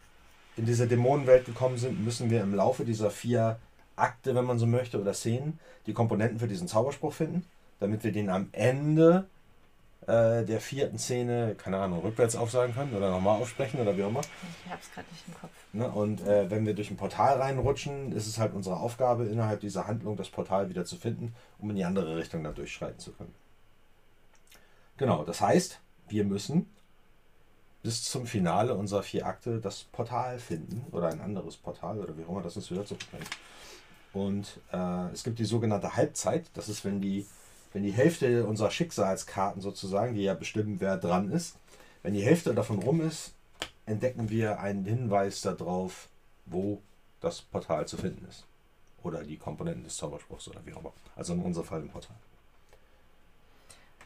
in 0.58 0.66
diese 0.66 0.86
Dämonenwelt 0.86 1.44
gekommen 1.44 1.78
sind, 1.78 2.04
müssen 2.04 2.30
wir 2.30 2.42
im 2.42 2.54
Laufe 2.54 2.84
dieser 2.84 3.10
vier 3.10 3.58
Akte, 3.96 4.34
wenn 4.34 4.44
man 4.44 4.58
so 4.58 4.66
möchte, 4.66 5.00
oder 5.00 5.14
Szenen, 5.14 5.58
die 5.86 5.92
Komponenten 5.92 6.38
für 6.38 6.48
diesen 6.48 6.68
Zauberspruch 6.68 7.12
finden, 7.12 7.44
damit 7.80 8.04
wir 8.04 8.12
den 8.12 8.28
am 8.28 8.48
Ende 8.52 9.26
äh, 10.06 10.44
der 10.44 10.60
vierten 10.60 10.98
Szene, 10.98 11.54
keine 11.56 11.78
Ahnung, 11.78 12.00
rückwärts 12.00 12.36
aufsagen 12.36 12.74
können 12.74 12.94
oder 12.94 13.10
nochmal 13.10 13.40
aufsprechen 13.40 13.80
oder 13.80 13.96
wie 13.96 14.04
auch 14.04 14.08
immer. 14.08 14.22
Ich 14.64 14.72
hab's 14.72 14.90
gerade 14.92 15.06
nicht 15.10 15.24
im 15.26 15.34
Kopf. 15.34 15.50
Ne? 15.72 15.88
Und 15.90 16.26
äh, 16.26 16.50
wenn 16.50 16.66
wir 16.66 16.74
durch 16.74 16.90
ein 16.90 16.96
Portal 16.96 17.40
reinrutschen, 17.40 18.12
ist 18.12 18.26
es 18.26 18.38
halt 18.38 18.54
unsere 18.54 18.76
Aufgabe, 18.76 19.26
innerhalb 19.26 19.60
dieser 19.60 19.86
Handlung 19.86 20.16
das 20.16 20.30
Portal 20.30 20.70
wieder 20.70 20.84
zu 20.84 20.96
finden, 20.96 21.34
um 21.58 21.70
in 21.70 21.76
die 21.76 21.84
andere 21.84 22.16
Richtung 22.16 22.42
dann 22.42 22.54
durchschreiten 22.54 22.98
zu 22.98 23.12
können. 23.12 23.34
Genau, 24.96 25.24
das 25.24 25.40
heißt, 25.40 25.78
wir 26.08 26.24
müssen 26.24 26.70
bis 27.88 28.02
zum 28.02 28.26
Finale 28.26 28.74
unserer 28.74 29.02
vier 29.02 29.24
Akte 29.24 29.60
das 29.60 29.84
Portal 29.84 30.38
finden 30.38 30.84
oder 30.92 31.08
ein 31.08 31.22
anderes 31.22 31.56
Portal 31.56 31.98
oder 31.98 32.18
wie 32.18 32.24
auch 32.24 32.28
immer 32.28 32.42
das 32.42 32.54
uns 32.54 32.70
wieder 32.70 32.84
zurückbringt. 32.84 33.30
Und 34.12 34.60
äh, 34.74 35.10
es 35.14 35.24
gibt 35.24 35.38
die 35.38 35.46
sogenannte 35.46 35.96
Halbzeit, 35.96 36.50
das 36.52 36.68
ist, 36.68 36.84
wenn 36.84 37.00
die, 37.00 37.24
wenn 37.72 37.84
die 37.84 37.92
Hälfte 37.92 38.44
unserer 38.44 38.70
Schicksalskarten 38.70 39.62
sozusagen, 39.62 40.14
die 40.14 40.24
ja 40.24 40.34
bestimmen, 40.34 40.80
wer 40.80 40.98
dran 40.98 41.32
ist, 41.32 41.56
wenn 42.02 42.12
die 42.12 42.20
Hälfte 42.20 42.52
davon 42.52 42.78
rum 42.78 43.00
ist, 43.00 43.32
entdecken 43.86 44.28
wir 44.28 44.60
einen 44.60 44.84
Hinweis 44.84 45.40
darauf, 45.40 46.10
wo 46.44 46.82
das 47.22 47.40
Portal 47.40 47.88
zu 47.88 47.96
finden 47.96 48.26
ist. 48.28 48.44
Oder 49.02 49.24
die 49.24 49.38
Komponenten 49.38 49.84
des 49.84 49.96
Zauberspruchs 49.96 50.46
oder 50.48 50.60
wie 50.66 50.74
auch 50.74 50.80
immer. 50.80 50.92
Also 51.16 51.32
in 51.32 51.40
unserem 51.40 51.66
Fall 51.66 51.80
im 51.80 51.88
Portal. 51.88 52.16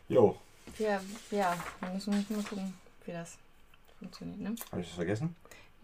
Jo, 0.09 0.37
Ja, 0.79 1.01
ja, 1.33 1.57
wir 1.81 1.88
müssen 1.88 2.11
mal 2.12 2.45
gucken, 2.45 2.75
wie 3.05 3.11
das 3.11 3.38
funktioniert, 4.03 4.41
ne? 4.41 4.55
habe 4.71 4.81
ich 4.81 4.88
das 4.88 4.97
vergessen? 4.97 5.37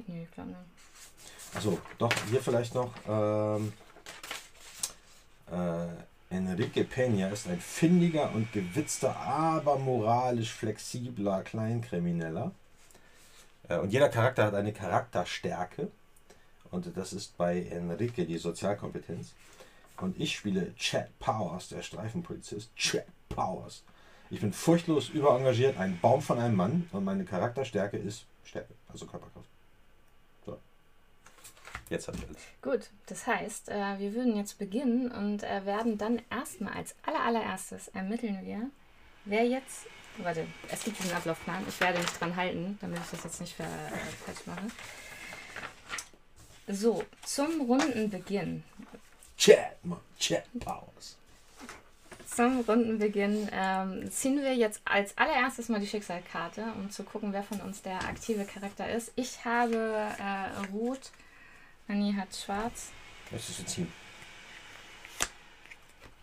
Nee, 0.06 0.24
ich 0.24 0.30
glaube 0.32 0.50
nicht. 0.50 0.60
Achso, 1.54 1.78
doch, 1.98 2.12
hier 2.30 2.40
vielleicht 2.40 2.74
noch. 2.74 2.92
Ähm, 3.08 3.72
äh, 5.50 6.34
Enrique 6.34 6.84
Peña 6.84 7.30
ist 7.32 7.48
ein 7.48 7.60
findiger 7.60 8.32
und 8.32 8.52
gewitzter, 8.52 9.16
aber 9.16 9.78
moralisch 9.78 10.52
flexibler 10.52 11.42
Kleinkrimineller. 11.42 12.52
Äh, 13.68 13.78
und 13.78 13.92
jeder 13.92 14.08
Charakter 14.08 14.44
hat 14.44 14.54
eine 14.54 14.72
Charakterstärke. 14.72 15.90
Und 16.70 16.94
das 16.96 17.14
ist 17.14 17.36
bei 17.38 17.62
Enrique 17.62 18.26
die 18.26 18.36
Sozialkompetenz. 18.36 19.32
Und 20.00 20.20
ich 20.20 20.36
spiele 20.36 20.74
Chad 20.76 21.18
Powers, 21.18 21.68
der 21.68 21.82
Streifenpolizist. 21.82 22.74
Chad 22.76 23.06
Powers. 23.30 23.82
Ich 24.30 24.40
bin 24.40 24.52
furchtlos 24.52 25.08
überengagiert, 25.08 25.78
ein 25.78 25.98
Baum 26.00 26.20
von 26.20 26.38
einem 26.38 26.56
Mann. 26.56 26.88
Und 26.92 27.04
meine 27.04 27.24
Charakterstärke 27.24 27.96
ist 27.96 28.26
Stärke, 28.44 28.74
also 28.88 29.06
Körperkraft. 29.06 29.48
So. 30.44 30.58
Jetzt 31.88 32.08
habe 32.08 32.18
ich 32.18 32.26
alles. 32.26 32.42
Gut, 32.60 32.90
das 33.06 33.26
heißt, 33.26 33.70
äh, 33.70 33.98
wir 33.98 34.14
würden 34.14 34.36
jetzt 34.36 34.58
beginnen 34.58 35.10
und 35.10 35.42
äh, 35.42 35.64
werden 35.64 35.96
dann 35.96 36.20
erstmal 36.30 36.74
als 36.74 36.94
aller, 37.02 37.20
allererstes 37.20 37.88
ermitteln 37.88 38.44
wir, 38.44 38.70
wer 39.24 39.44
jetzt. 39.44 39.86
Warte, 40.18 40.46
es 40.70 40.82
gibt 40.82 40.98
diesen 40.98 41.14
Ablaufplan. 41.14 41.64
Ich 41.68 41.80
werde 41.80 41.98
mich 41.98 42.10
dran 42.10 42.34
halten, 42.34 42.76
damit 42.80 42.98
ich 42.98 43.10
das 43.10 43.24
jetzt 43.24 43.40
nicht 43.40 43.58
äh, 43.60 43.64
falsch 44.26 44.46
mache. 44.46 44.66
So, 46.66 47.04
zum 47.24 47.60
Rundenbeginn. 47.62 48.64
Mann, 49.84 50.00
Chad 50.18 50.44
Powers. 50.58 51.17
Zum 52.34 52.60
Rundenbeginn 52.60 53.48
ähm, 53.52 54.10
ziehen 54.10 54.40
wir 54.42 54.54
jetzt 54.54 54.82
als 54.84 55.16
allererstes 55.16 55.68
mal 55.70 55.80
die 55.80 55.86
Schicksalkarte, 55.86 56.62
um 56.76 56.90
zu 56.90 57.02
gucken, 57.02 57.32
wer 57.32 57.42
von 57.42 57.60
uns 57.62 57.80
der 57.82 57.96
aktive 58.04 58.44
Charakter 58.44 58.88
ist. 58.90 59.12
Ich 59.16 59.44
habe 59.44 59.74
äh, 60.18 60.66
Rot, 60.72 61.10
Anni 61.88 62.12
hat 62.14 62.28
Schwarz, 62.36 62.90
Möchtest 63.30 63.60
du 63.60 63.64
ziehen? 63.66 63.92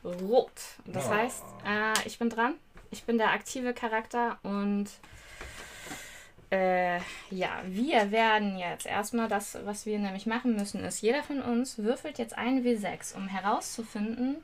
Rot. 0.04 0.52
Das 0.86 1.06
Oh. 1.08 1.10
heißt, 1.14 1.44
äh, 1.68 2.08
ich 2.08 2.20
bin 2.20 2.30
dran. 2.30 2.56
Ich 2.92 3.04
bin 3.04 3.18
der 3.18 3.32
aktive 3.32 3.74
Charakter 3.74 4.38
und 4.44 4.86
äh, 6.52 6.98
ja, 7.32 7.62
wir 7.66 8.12
werden 8.12 8.58
jetzt 8.58 8.86
erstmal 8.86 9.28
das, 9.28 9.58
was 9.66 9.86
wir 9.88 9.98
nämlich 10.00 10.28
machen 10.28 10.56
müssen, 10.56 10.84
ist, 10.84 11.02
jeder 11.02 11.24
von 11.24 11.42
uns 11.42 11.80
würfelt 11.80 12.20
jetzt 12.20 12.38
einen 12.38 12.64
W6, 12.64 13.16
um 13.16 13.28
herauszufinden, 13.28 14.38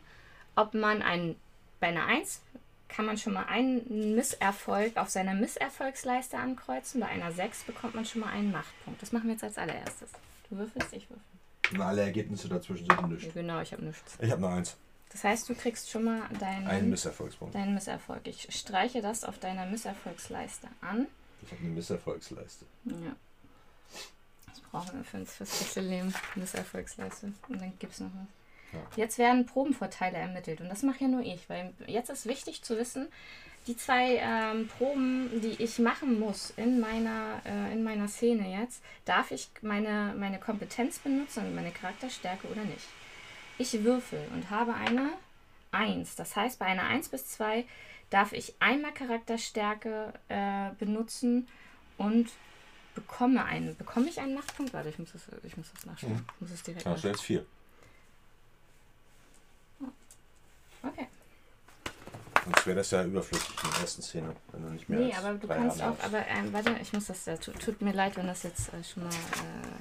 ob 0.56 0.74
man 0.74 1.02
einen, 1.04 1.36
bei 1.82 1.88
einer 1.88 2.06
1 2.06 2.39
kann 2.88 3.06
man 3.06 3.17
schon 3.17 3.34
mal 3.34 3.46
einen 3.46 4.15
Misserfolg 4.15 4.96
auf 4.98 5.10
seiner 5.10 5.34
Misserfolgsleiste 5.34 6.38
ankreuzen, 6.38 7.02
bei 7.02 7.08
einer 7.08 7.32
6 7.32 7.63
bekommt 7.63 7.96
man 7.96 8.06
schon 8.06 8.22
mal 8.22 8.30
einen 8.30 8.52
Machtpunkt. 8.52 9.02
Das 9.02 9.12
machen 9.12 9.26
wir 9.26 9.34
jetzt 9.34 9.44
als 9.44 9.58
allererstes. 9.58 10.12
Du 10.50 10.58
würfelst, 10.58 10.94
ich 10.94 11.10
würfel. 11.10 11.24
Und 11.72 11.82
alle 11.82 12.02
Ergebnisse 12.02 12.50
dazwischen 12.50 12.86
sind 12.86 13.10
nichts. 13.10 13.34
genau, 13.34 13.62
ich 13.62 13.72
habe 13.72 13.84
nichts. 13.84 14.17
Ich 14.20 14.32
habe 14.32 14.41
nur 14.41 14.50
eins. 14.52 14.78
Das 15.10 15.24
heißt, 15.24 15.50
du 15.50 15.56
kriegst 15.56 15.89
schon 15.89 16.06
mal 16.06 16.22
deinen 16.39 16.67
Einen 16.67 16.89
Misserfolgspunkt. 16.89 17.56
Dein 17.56 17.74
Misserfolg. 17.74 18.26
Ich 18.28 18.48
streiche 18.56 19.02
das 19.02 19.24
auf 19.24 19.39
deiner 19.39 19.65
Misserfolgsleiste 19.65 20.67
an. 20.82 21.08
Ich 21.44 21.52
habe 21.52 21.62
eine 21.62 21.72
Misserfolgsleiste. 21.72 22.65
Ja. 22.86 23.15
Das 24.48 24.60
brauchen 24.62 24.98
wir 24.98 25.04
für 25.04 25.17
uns 25.17 25.34
fürs 25.34 25.76
Leben. 25.76 26.13
Misserfolgsleiste. 26.36 27.34
Und 27.50 27.62
dann 27.62 27.74
gibt 27.80 27.94
es 27.94 28.00
noch 28.00 28.10
was. 28.13 28.40
Ja. 28.73 28.79
Jetzt 28.95 29.17
werden 29.17 29.45
Probenvorteile 29.45 30.17
ermittelt. 30.17 30.62
Und 30.62 30.69
das 30.69 30.84
mache 30.84 31.01
ja 31.01 31.07
nur 31.07 31.21
ich, 31.21 31.49
weil 31.49 31.73
jetzt 31.88 32.10
ist 32.10 32.25
wichtig 32.25 32.63
zu 32.63 32.77
wissen, 32.77 33.07
die 33.67 33.77
zwei 33.77 34.19
ähm, 34.21 34.67
Proben, 34.67 35.29
die 35.41 35.62
ich 35.62 35.77
machen 35.79 36.19
muss 36.19 36.51
in 36.57 36.79
meiner, 36.79 37.41
äh, 37.45 37.73
in 37.73 37.84
meiner 37.84 38.07
Szene 38.07 38.60
jetzt, 38.60 38.81
darf 39.05 39.31
ich 39.31 39.49
meine, 39.62 40.15
meine 40.17 40.39
Kompetenz 40.39 40.99
benutzen 40.99 41.45
und 41.45 41.55
meine 41.55 41.71
Charakterstärke 41.71 42.47
oder 42.47 42.63
nicht. 42.63 42.88
Ich 43.57 43.84
würfel 43.84 44.27
und 44.34 44.49
habe 44.49 44.73
eine 44.73 45.12
1. 45.71 46.15
Das 46.15 46.36
heißt, 46.36 46.57
bei 46.57 46.65
einer 46.65 46.84
1 46.84 47.10
bis 47.10 47.27
2 47.27 47.65
darf 48.10 48.34
ich 48.34 48.55
einmal 48.60 48.93
Charakterstärke 48.93 50.13
äh, 50.27 50.71
benutzen 50.79 51.47
und 51.97 52.29
bekomme 52.95 53.45
einen. 53.45 53.75
Bekomme 53.77 54.10
ich 54.10 54.19
einen 54.19 54.34
Machtpunkt? 54.34 54.73
Warte, 54.73 54.89
ich 54.89 54.97
muss 54.97 55.12
das, 55.13 55.21
ich 55.43 55.55
muss 55.55 55.71
das 55.71 55.86
nachschauen. 55.86 56.13
Mhm. 56.13 56.25
Ich 56.36 56.41
muss 56.41 56.51
es 56.51 56.63
direkt 56.63 56.86
Hast 56.86 57.03
du 57.03 57.07
nachschauen. 57.07 57.12
jetzt 57.13 57.21
vier. 57.23 57.45
Okay. 60.84 61.08
Sonst 62.44 62.65
wäre 62.65 62.78
das 62.78 62.91
ja 62.91 63.04
überflüssig 63.04 63.50
in 63.63 63.70
der 63.72 63.82
ersten 63.82 64.02
Szene, 64.02 64.36
wenn 64.52 64.63
du 64.63 64.70
nicht 64.70 64.89
mehr 64.89 65.00
Nee, 65.00 65.13
aber 65.13 65.34
du 65.36 65.48
kannst 65.48 65.80
Arme 65.82 65.94
auch, 65.94 65.98
hast. 66.00 66.06
aber 66.06 66.28
ähm, 66.28 66.52
warte, 66.54 66.76
ich 66.82 66.91
muss 66.91 67.06
das, 67.06 67.28
äh, 67.28 67.38
tut, 67.38 67.60
tut 67.60 67.82
mir 67.82 67.94
leid, 67.94 68.17
wenn 68.17 68.26
das 68.28 68.44
jetzt 68.44 68.74
äh, 68.74 68.84
schon 68.84 69.04
mal, 69.04 69.13
äh, 69.13 69.78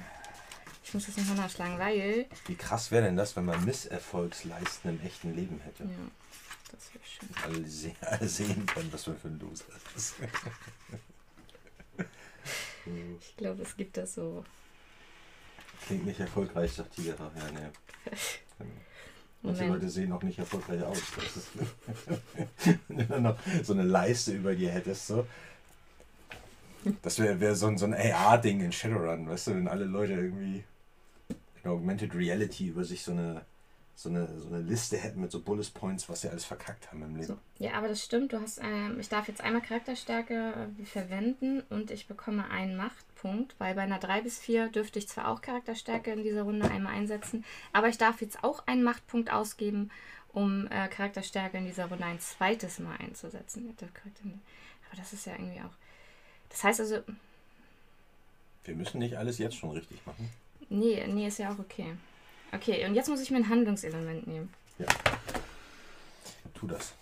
ich 0.83 0.93
muss 0.93 1.07
das 1.07 1.17
nochmal 1.17 1.37
nachschlagen, 1.37 1.79
weil, 1.79 2.27
Wie 2.45 2.55
krass 2.55 2.91
wäre 2.91 3.03
denn 3.05 3.17
das, 3.17 3.35
wenn 3.35 3.45
man 3.45 3.63
Misserfolgsleisten 3.65 4.91
im 4.91 5.05
echten 5.05 5.35
Leben 5.35 5.59
hätte? 5.61 5.83
ja, 5.83 5.89
das 6.71 6.93
wäre 6.93 7.03
schön. 7.03 7.29
Alle, 7.43 7.67
se 7.67 7.95
alle 8.01 8.27
sehen 8.27 8.65
können, 8.67 8.93
was 8.93 9.07
man 9.07 9.17
für 9.17 9.27
ein 9.29 9.39
Loser 9.39 9.65
ist. 9.95 10.15
Ich 13.19 13.37
glaube, 13.37 13.61
es 13.61 13.77
gibt 13.77 13.95
das 13.95 14.15
so. 14.15 14.43
Klingt 15.85 16.05
nicht 16.05 16.19
erfolgreich, 16.19 16.73
sagt 16.73 16.97
die. 16.97 17.07
Ja, 17.07 17.15
nee. 17.53 17.69
Manche. 19.43 19.67
Leute 19.67 19.89
sehen 19.89 20.11
auch 20.11 20.21
nicht 20.21 20.37
erfolgreich 20.37 20.83
aus. 20.83 21.01
Wenn 22.87 22.97
du 22.97 23.05
dann 23.05 23.23
noch 23.23 23.37
so 23.63 23.73
eine 23.73 23.83
Leiste 23.83 24.33
über 24.33 24.55
dir 24.55 24.69
hättest, 24.69 25.07
so. 25.07 25.25
Das 27.01 27.19
wäre 27.19 27.39
wär 27.39 27.55
so 27.55 27.67
ein, 27.67 27.77
so 27.77 27.85
ein 27.85 27.93
AR-Ding 27.93 28.61
in 28.61 28.71
Shadowrun, 28.71 29.27
weißt 29.27 29.47
du, 29.47 29.51
wenn 29.51 29.67
alle 29.67 29.85
Leute 29.85 30.13
irgendwie 30.13 30.63
in 31.63 31.69
Augmented 31.69 32.15
Reality 32.15 32.69
über 32.69 32.83
sich 32.83 33.03
so 33.03 33.11
eine, 33.11 33.45
so 33.95 34.09
eine, 34.09 34.27
so 34.39 34.47
eine 34.47 34.61
Liste 34.61 34.97
hätten 34.97 35.21
mit 35.21 35.31
so 35.31 35.41
Bullet 35.41 35.67
Points, 35.73 36.09
was 36.09 36.21
sie 36.21 36.29
alles 36.29 36.43
verkackt 36.43 36.91
haben 36.91 37.03
im 37.03 37.15
Leben. 37.15 37.27
So. 37.27 37.37
Ja, 37.59 37.73
aber 37.73 37.87
das 37.87 38.03
stimmt. 38.03 38.33
Du 38.33 38.41
hast, 38.41 38.59
ähm, 38.63 38.99
ich 38.99 39.09
darf 39.09 39.27
jetzt 39.27 39.41
einmal 39.41 39.61
Charakterstärke 39.61 40.69
äh, 40.79 40.85
verwenden 40.85 41.61
und 41.69 41.91
ich 41.91 42.07
bekomme 42.07 42.49
einen 42.49 42.75
Machtpunkt, 43.21 43.55
weil 43.59 43.75
bei 43.75 43.81
einer 43.81 43.99
3 43.99 44.21
bis 44.21 44.39
4 44.39 44.69
dürfte 44.69 44.99
ich 44.99 45.07
zwar 45.07 45.27
auch 45.27 45.41
Charakterstärke 45.41 46.11
in 46.11 46.23
dieser 46.23 46.43
Runde 46.43 46.69
einmal 46.69 46.93
einsetzen, 46.93 47.45
aber 47.73 47.87
ich 47.89 47.97
darf 47.97 48.21
jetzt 48.21 48.43
auch 48.43 48.65
einen 48.67 48.83
Machtpunkt 48.83 49.31
ausgeben, 49.31 49.91
um 50.33 50.67
äh, 50.67 50.87
Charakterstärke 50.87 51.57
in 51.57 51.65
dieser 51.65 51.85
Runde 51.85 52.05
ein 52.05 52.19
zweites 52.19 52.79
Mal 52.79 52.95
einzusetzen. 52.97 53.75
Aber 53.79 54.97
das 54.97 55.13
ist 55.13 55.25
ja 55.25 55.33
irgendwie 55.33 55.61
auch. 55.61 55.75
Das 56.49 56.63
heißt 56.63 56.79
also. 56.79 56.99
Wir 58.63 58.75
müssen 58.75 58.99
nicht 58.99 59.17
alles 59.17 59.37
jetzt 59.37 59.55
schon 59.55 59.71
richtig 59.71 60.05
machen. 60.05 60.29
Nee, 60.69 61.05
nee, 61.07 61.27
ist 61.27 61.39
ja 61.39 61.51
auch 61.51 61.59
okay. 61.59 61.95
Okay, 62.53 62.85
und 62.85 62.95
jetzt 62.95 63.09
muss 63.09 63.21
ich 63.21 63.31
mir 63.31 63.37
ein 63.37 63.49
Handlungselement 63.49 64.27
nehmen. 64.27 64.53
Ja. 64.77 64.87
Tu 66.53 66.67
das. 66.67 66.93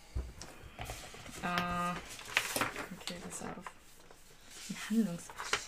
Ah. 1.42 1.96
Okay, 3.02 3.16
pass 3.24 3.42
auf. 3.44 3.66
Ein 4.70 4.76
Handlungselement. 4.90 5.59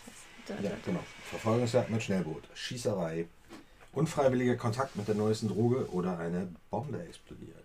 Ja, 0.62 0.72
genau. 0.86 1.04
Verfolgungsjagd 1.30 1.90
mit 1.90 2.04
Schnellboot, 2.04 2.44
Schießerei, 2.54 3.28
unfreiwilliger 3.94 4.56
Kontakt 4.56 4.96
mit 4.96 5.08
der 5.08 5.16
neuesten 5.16 5.48
Droge 5.48 5.90
oder 5.92 6.20
eine 6.20 6.48
Bombe 6.70 7.04
explodiert. 7.04 7.56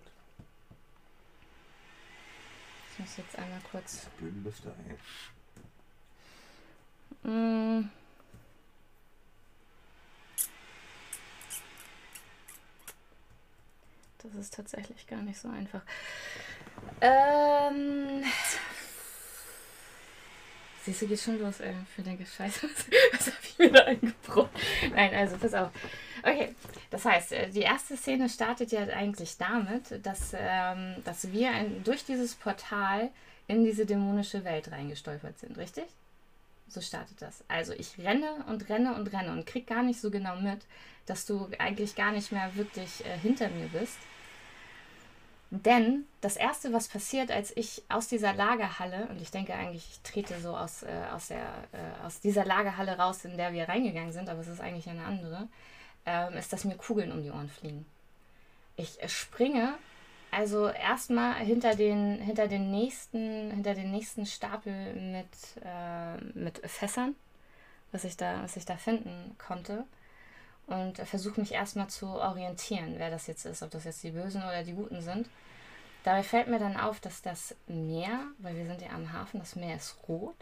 Ich 2.93 3.01
muss 3.01 3.17
jetzt 3.19 3.39
einmal 3.39 3.61
kurz. 3.71 4.07
Blöde 4.19 4.41
Lüfter, 4.41 4.75
ey. 4.89 4.97
Mm. 7.31 7.91
Das 14.19 14.35
ist 14.35 14.55
tatsächlich 14.55 15.07
gar 15.07 15.23
nicht 15.23 15.39
so 15.39 15.49
einfach. 15.49 15.83
Ähm. 17.01 18.25
Siehst 20.87 21.03
du, 21.03 21.09
geht 21.09 21.19
schon 21.19 21.41
los, 21.41 21.59
ey. 21.59 21.75
Ich 21.99 22.05
denke, 22.05 22.25
scheiße, 22.25 22.63
was, 22.69 22.87
was 23.13 23.27
habe 23.27 23.39
ich 23.43 23.59
mir 23.59 23.73
da 23.73 23.85
eingebrochen? 23.87 24.51
Nein, 24.95 25.15
also 25.17 25.37
pass 25.37 25.53
auf. 25.53 25.73
Okay, 26.23 26.55
das 26.91 27.05
heißt, 27.05 27.33
äh, 27.33 27.51
die 27.51 27.63
erste 27.63 27.97
Szene 27.97 28.29
startet 28.29 28.71
ja 28.71 28.83
eigentlich 28.83 29.37
damit, 29.37 30.07
dass, 30.07 30.33
ähm, 30.39 30.95
dass 31.05 31.33
wir 31.33 31.51
ein, 31.51 31.83
durch 31.83 32.05
dieses 32.05 32.37
Portal 32.37 33.11
in 33.49 33.65
diese 33.65 33.85
dämonische 33.85 34.45
Welt 34.45 34.71
reingestolpert 34.71 35.37
sind, 35.41 35.59
richtig? 35.59 35.87
So 36.69 36.81
startet 36.81 37.21
das. 37.21 37.43
Also 37.49 37.73
ich 37.73 37.99
renne 37.99 38.45
und 38.47 38.69
renne 38.69 38.95
und 38.95 39.13
renne 39.13 39.33
und 39.33 39.45
krieg 39.45 39.67
gar 39.67 39.83
nicht 39.83 40.01
so 40.01 40.13
genau 40.13 40.37
mit, 40.37 40.61
dass 41.07 41.27
du 41.27 41.49
eigentlich 41.59 41.97
gar 41.97 42.13
nicht 42.13 42.31
mehr 42.31 42.55
wirklich 42.55 43.05
äh, 43.05 43.19
hinter 43.19 43.49
mir 43.49 43.67
bist. 43.67 43.99
Denn 45.51 46.07
das 46.21 46.37
Erste, 46.37 46.73
was 46.73 46.89
passiert, 46.89 47.31
als 47.31 47.57
ich 47.57 47.83
aus 47.89 48.09
dieser 48.09 48.35
Lagerhalle, 48.35 49.07
und 49.11 49.23
ich 49.23 49.31
denke 49.31 49.55
eigentlich, 49.55 49.89
ich 49.91 50.01
trete 50.01 50.41
so 50.41 50.57
aus, 50.57 50.83
äh, 50.83 50.89
aus, 51.15 51.29
der, 51.29 51.45
äh, 51.73 52.05
aus 52.05 52.21
dieser 52.21 52.45
Lagerhalle 52.45 52.99
raus, 52.99 53.25
in 53.25 53.37
der 53.37 53.53
wir 53.53 53.69
reingegangen 53.69 54.13
sind, 54.13 54.29
aber 54.29 54.41
es 54.41 54.49
ist 54.49 54.61
eigentlich 54.61 54.89
eine 54.89 55.05
andere, 55.05 55.47
äh, 56.05 56.37
ist, 56.37 56.53
dass 56.53 56.65
mir 56.65 56.77
Kugeln 56.77 57.13
um 57.13 57.23
die 57.23 57.31
Ohren 57.31 57.49
fliegen. 57.49 57.87
Ich 58.77 59.01
äh, 59.01 59.09
springe 59.09 59.75
also 60.33 60.69
erstmal 60.69 61.35
hinter 61.37 61.77
den, 61.77 62.21
hinter 62.21 62.49
den 62.49 62.73
nächsten, 62.73 63.51
hinter 63.53 63.75
den 63.75 63.93
nächsten 63.93 64.27
Stapel 64.27 64.95
mit, 64.95 65.65
äh, 65.65 66.17
mit 66.35 66.59
Fässern, 66.69 67.15
was 67.93 68.03
ich 68.03 68.17
da, 68.17 68.43
was 68.43 68.57
ich 68.57 68.65
da 68.65 68.77
finden 68.77 69.37
konnte 69.39 69.85
und 70.67 70.99
versuche 70.99 71.41
mich 71.41 71.53
erstmal 71.53 71.89
zu 71.89 72.07
orientieren, 72.07 72.95
wer 72.97 73.11
das 73.11 73.27
jetzt 73.27 73.45
ist, 73.45 73.63
ob 73.63 73.71
das 73.71 73.85
jetzt 73.85 74.03
die 74.03 74.11
Bösen 74.11 74.43
oder 74.43 74.65
die 74.65 74.73
Guten 74.73 75.01
sind. 75.01 75.29
Dabei 76.05 76.23
fällt 76.23 76.49
mir 76.49 76.59
dann 76.59 76.77
auf, 76.77 77.01
dass 77.01 77.23
das 77.23 77.55
Meer, 77.67 78.21
weil 78.39 78.57
wir 78.57 78.67
sind 78.67 78.81
ja 78.81 78.91
am 78.91 79.13
Hafen, 79.13 79.41
das 79.41 79.57
Meer 79.57 79.77
ist 79.77 79.97
rot, 80.09 80.37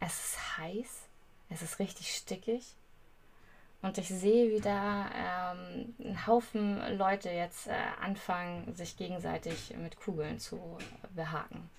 es 0.00 0.12
ist 0.12 0.58
heiß, 0.58 1.02
es 1.50 1.62
ist 1.62 1.78
richtig 1.78 2.14
stickig 2.14 2.74
und 3.82 3.98
ich 3.98 4.08
sehe, 4.08 4.50
wie 4.50 4.60
da 4.60 5.10
ähm, 5.14 5.94
ein 6.00 6.26
Haufen 6.26 6.96
Leute 6.96 7.30
jetzt 7.30 7.68
äh, 7.68 7.72
anfangen, 8.02 8.74
sich 8.74 8.96
gegenseitig 8.96 9.74
mit 9.76 9.98
Kugeln 10.00 10.38
zu 10.38 10.78
behaken. 11.14 11.70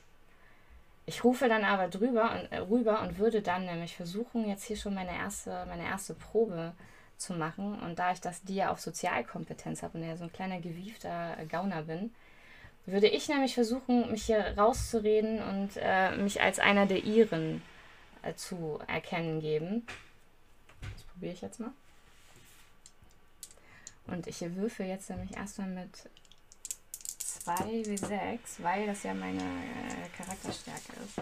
Ich 1.05 1.23
rufe 1.23 1.47
dann 1.49 1.63
aber 1.63 1.87
drüber 1.87 2.31
und, 2.31 2.51
äh, 2.51 2.57
rüber 2.59 3.01
und 3.01 3.17
würde 3.17 3.41
dann 3.41 3.65
nämlich 3.65 3.95
versuchen, 3.95 4.47
jetzt 4.47 4.65
hier 4.65 4.77
schon 4.77 4.93
meine 4.93 5.15
erste, 5.15 5.65
meine 5.67 5.85
erste 5.85 6.13
Probe 6.13 6.73
zu 6.79 6.96
zu 7.17 7.33
machen. 7.33 7.79
Und 7.79 7.99
da 7.99 8.11
ich 8.11 8.21
das 8.21 8.43
die 8.43 8.55
ja 8.55 8.71
auf 8.71 8.79
Sozialkompetenz 8.79 9.83
habe 9.83 9.97
und 9.97 10.07
ja 10.07 10.17
so 10.17 10.25
ein 10.25 10.33
kleiner 10.33 10.59
gewiefter 10.59 11.37
Gauner 11.49 11.83
bin, 11.83 12.13
würde 12.85 13.07
ich 13.07 13.27
nämlich 13.27 13.53
versuchen, 13.53 14.11
mich 14.11 14.25
hier 14.25 14.53
rauszureden 14.57 15.41
und 15.41 15.71
äh, 15.75 16.15
mich 16.15 16.41
als 16.41 16.59
einer 16.59 16.85
der 16.85 17.03
Iren 17.03 17.61
äh, 18.21 18.33
zu 18.35 18.79
erkennen 18.87 19.41
geben. 19.41 19.85
Das 20.81 21.03
probiere 21.03 21.33
ich 21.33 21.41
jetzt 21.41 21.59
mal. 21.59 21.71
Und 24.07 24.25
ich 24.27 24.39
würfe 24.55 24.83
jetzt 24.83 25.09
nämlich 25.09 25.35
erstmal 25.35 25.67
mit 25.67 25.89
2 27.19 27.85
wie 27.85 27.97
6, 27.97 28.63
weil 28.63 28.87
das 28.87 29.03
ja 29.03 29.13
meine 29.13 29.43
äh, 29.43 30.17
Charakterstärke 30.17 30.93
ist. 31.05 31.19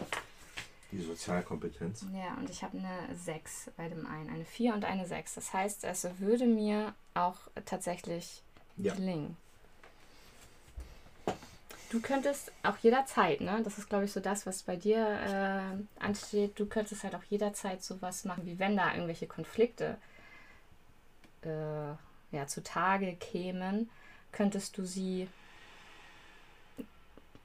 Die 0.95 1.03
Sozialkompetenz. 1.03 2.05
Ja, 2.13 2.35
und 2.35 2.49
ich 2.49 2.63
habe 2.63 2.77
eine 2.77 3.15
6 3.15 3.71
bei 3.75 3.89
dem 3.89 4.05
einen, 4.05 4.29
eine 4.29 4.45
4 4.45 4.73
und 4.73 4.85
eine 4.85 5.05
6. 5.05 5.35
Das 5.35 5.53
heißt, 5.53 5.83
es 5.83 6.07
würde 6.19 6.45
mir 6.45 6.93
auch 7.13 7.37
tatsächlich 7.65 8.41
ja. 8.77 8.93
gelingen. 8.93 9.35
Du 11.89 12.01
könntest 12.01 12.51
auch 12.63 12.77
jederzeit, 12.77 13.41
ne? 13.41 13.61
Das 13.63 13.77
ist, 13.77 13.89
glaube 13.89 14.05
ich, 14.05 14.11
so 14.11 14.19
das, 14.19 14.45
was 14.45 14.63
bei 14.63 14.75
dir 14.75 15.05
äh, 15.05 16.03
ansteht. 16.03 16.59
Du 16.59 16.65
könntest 16.65 17.03
halt 17.03 17.15
auch 17.15 17.23
jederzeit 17.23 17.83
sowas 17.83 18.25
machen, 18.25 18.45
wie 18.45 18.57
wenn 18.57 18.77
da 18.77 18.93
irgendwelche 18.93 19.27
Konflikte 19.27 19.97
äh, 21.43 21.89
ja, 22.31 22.47
zutage 22.47 23.15
kämen, 23.15 23.89
könntest 24.31 24.77
du 24.77 24.85
sie 24.85 25.27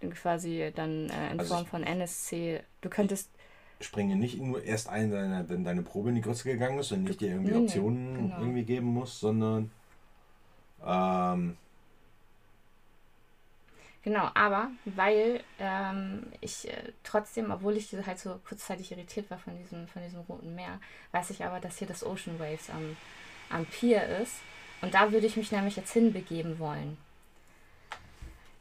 quasi 0.09 0.73
dann 0.75 1.11
äh, 1.11 1.33
in 1.33 1.41
also 1.41 1.55
Form 1.55 1.67
von 1.67 1.83
NSC. 1.83 2.63
Du 2.81 2.89
könntest. 2.89 3.29
Springe 3.81 4.17
nicht 4.17 4.39
nur 4.41 4.63
erst 4.63 4.89
ein, 4.89 5.11
wenn 5.13 5.65
deine 5.65 5.83
Probe 5.83 6.11
in 6.11 6.17
die 6.17 6.21
Grütze 6.21 6.45
gegangen 6.45 6.79
ist 6.79 6.93
und 6.93 7.05
nicht 7.05 7.21
dir 7.21 7.31
irgendwie 7.31 7.55
Optionen 7.55 8.13
nee, 8.13 8.23
genau. 8.23 8.39
irgendwie 8.41 8.65
geben 8.65 8.87
muss, 8.87 9.21
sondern. 9.21 9.71
Ähm, 10.85 11.57
Genau, 14.03 14.31
aber 14.33 14.71
weil 14.87 15.43
ähm, 15.59 16.27
ich 16.41 16.67
äh, 16.69 16.93
trotzdem, 17.05 17.51
obwohl 17.51 17.77
ich 17.77 17.95
halt 18.07 18.19
so 18.19 18.41
kurzzeitig 18.49 18.93
irritiert 18.93 19.31
war 19.31 19.39
von 19.39 19.57
diesem, 19.59 19.87
von 19.89 20.03
diesem 20.03 20.21
roten 20.21 20.55
Meer, 20.55 20.81
weiß 21.13 21.31
ich 21.31 21.45
aber, 21.45 21.61
dass 21.61 21.79
hier 21.79 21.89
das 21.89 22.05
Ocean 22.05 22.39
Waves 22.39 22.71
am, 22.71 22.97
am 23.51 23.67
Pier 23.67 24.03
ist. 24.23 24.37
Und 24.81 24.95
da 24.95 25.13
würde 25.13 25.27
ich 25.27 25.37
mich 25.37 25.53
nämlich 25.53 25.77
jetzt 25.77 25.93
hinbegeben 25.93 26.59
wollen. 26.59 26.97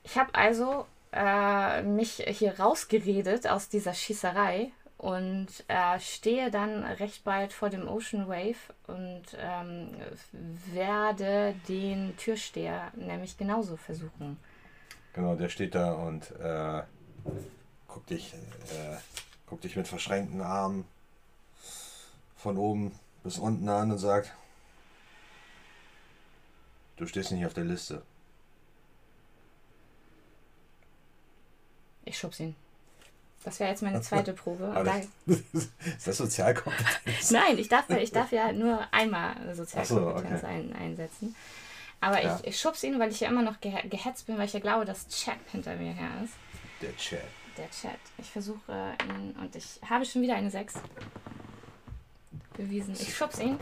Ich 0.04 0.18
habe 0.18 0.36
also 0.36 0.86
äh, 1.14 1.84
mich 1.84 2.24
hier 2.28 2.60
rausgeredet 2.60 3.48
aus 3.48 3.70
dieser 3.70 3.94
Schießerei 3.94 4.72
und 5.00 5.48
äh, 5.70 5.98
stehe 6.02 6.52
dann 6.52 6.84
recht 6.84 7.24
bald 7.24 7.54
vor 7.54 7.70
dem 7.70 7.88
Ocean 7.88 8.28
Wave 8.28 8.58
und 8.86 9.24
ähm, 9.38 9.92
werde 10.74 11.56
den 11.70 12.18
Türsteher 12.18 12.92
nämlich 12.96 13.38
genauso 13.38 13.78
versuchen. 13.78 14.38
Genau, 15.14 15.36
der 15.36 15.48
steht 15.48 15.74
da 15.74 15.94
und 15.94 16.30
äh, 16.32 16.84
guckt, 17.88 18.10
dich, 18.10 18.34
äh, 18.34 18.98
guckt 19.48 19.64
dich 19.64 19.78
mit 19.78 19.88
verschränkten 19.88 20.42
Armen 20.42 20.84
von 22.36 22.58
oben 22.58 22.92
bis 23.24 23.38
unten 23.38 23.70
an 23.70 23.92
und 23.94 24.00
sagt, 24.00 24.34
du 26.98 27.08
stehst 27.08 27.32
nicht 27.32 27.46
auf 27.46 27.54
der 27.54 27.64
Liste. 27.64 28.02
Ich 32.04 32.18
schub's 32.18 32.42
ihn. 32.42 32.54
Das 33.44 33.60
wäre 33.60 33.70
jetzt 33.70 33.82
meine 33.82 34.02
zweite 34.02 34.34
Probe. 34.34 34.72
Da, 34.74 35.02
ist 35.96 36.08
das 36.08 36.18
Sozialkompetenz? 36.18 37.32
Nein, 37.32 37.58
ich 37.58 37.70
darf, 37.70 37.90
ich 37.90 38.12
darf 38.14 38.32
ja 38.32 38.52
nur 38.52 38.82
einmal 38.92 39.34
Sozialkompetenz 39.56 40.42
so, 40.42 40.48
okay. 40.48 40.54
ein, 40.54 40.76
einsetzen. 40.76 41.36
Aber 42.02 42.22
ja. 42.22 42.40
ich, 42.42 42.48
ich 42.50 42.60
schub's 42.60 42.84
ihn, 42.84 43.00
weil 43.00 43.12
ich 43.12 43.20
ja 43.20 43.30
immer 43.30 43.42
noch 43.42 43.60
ge 43.60 43.74
gehetzt 43.90 44.28
bin, 44.28 44.38
weil 44.38 44.46
ich 44.46 44.54
ja 44.54 44.60
glaube, 44.60 44.86
dass 44.86 45.08
Chat 45.08 45.38
hinter 45.52 45.76
mir 45.76 45.94
her 45.94 46.10
ist. 46.24 46.34
Der 46.82 46.96
Chat. 46.96 47.22
Der 47.58 47.70
Chat. 47.70 48.00
Ich 48.18 48.30
versuche 48.30 48.96
ihn 49.04 49.36
und 49.40 49.56
ich 49.56 49.80
habe 49.90 50.06
schon 50.06 50.22
wieder 50.22 50.36
eine 50.36 50.50
6 50.50 50.76
bewiesen. 52.56 52.94
Ich 52.94 53.16
schub's 53.16 53.40
ihn. 53.40 53.58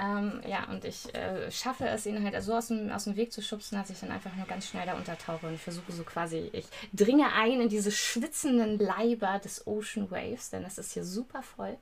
Ähm, 0.00 0.40
ja, 0.48 0.64
und 0.70 0.84
ich 0.86 1.14
äh, 1.14 1.50
schaffe 1.50 1.86
es, 1.86 2.06
ihn 2.06 2.24
halt 2.24 2.42
so 2.42 2.54
aus 2.54 2.68
dem, 2.68 2.90
aus 2.90 3.04
dem 3.04 3.16
Weg 3.16 3.32
zu 3.32 3.42
schubsen, 3.42 3.76
dass 3.76 3.90
ich 3.90 4.00
dann 4.00 4.10
einfach 4.10 4.34
nur 4.34 4.46
ganz 4.46 4.66
schnell 4.66 4.86
da 4.86 4.94
untertauche 4.94 5.46
und 5.46 5.58
versuche 5.58 5.92
so 5.92 6.04
quasi, 6.04 6.48
ich 6.52 6.66
dringe 6.94 7.30
ein 7.34 7.60
in 7.60 7.68
diese 7.68 7.90
schwitzenden 7.90 8.78
Leiber 8.78 9.38
des 9.40 9.66
Ocean 9.66 10.10
Waves, 10.10 10.48
denn 10.50 10.64
es 10.64 10.78
ist 10.78 10.92
hier 10.92 11.04
super 11.04 11.42
voll. 11.42 11.76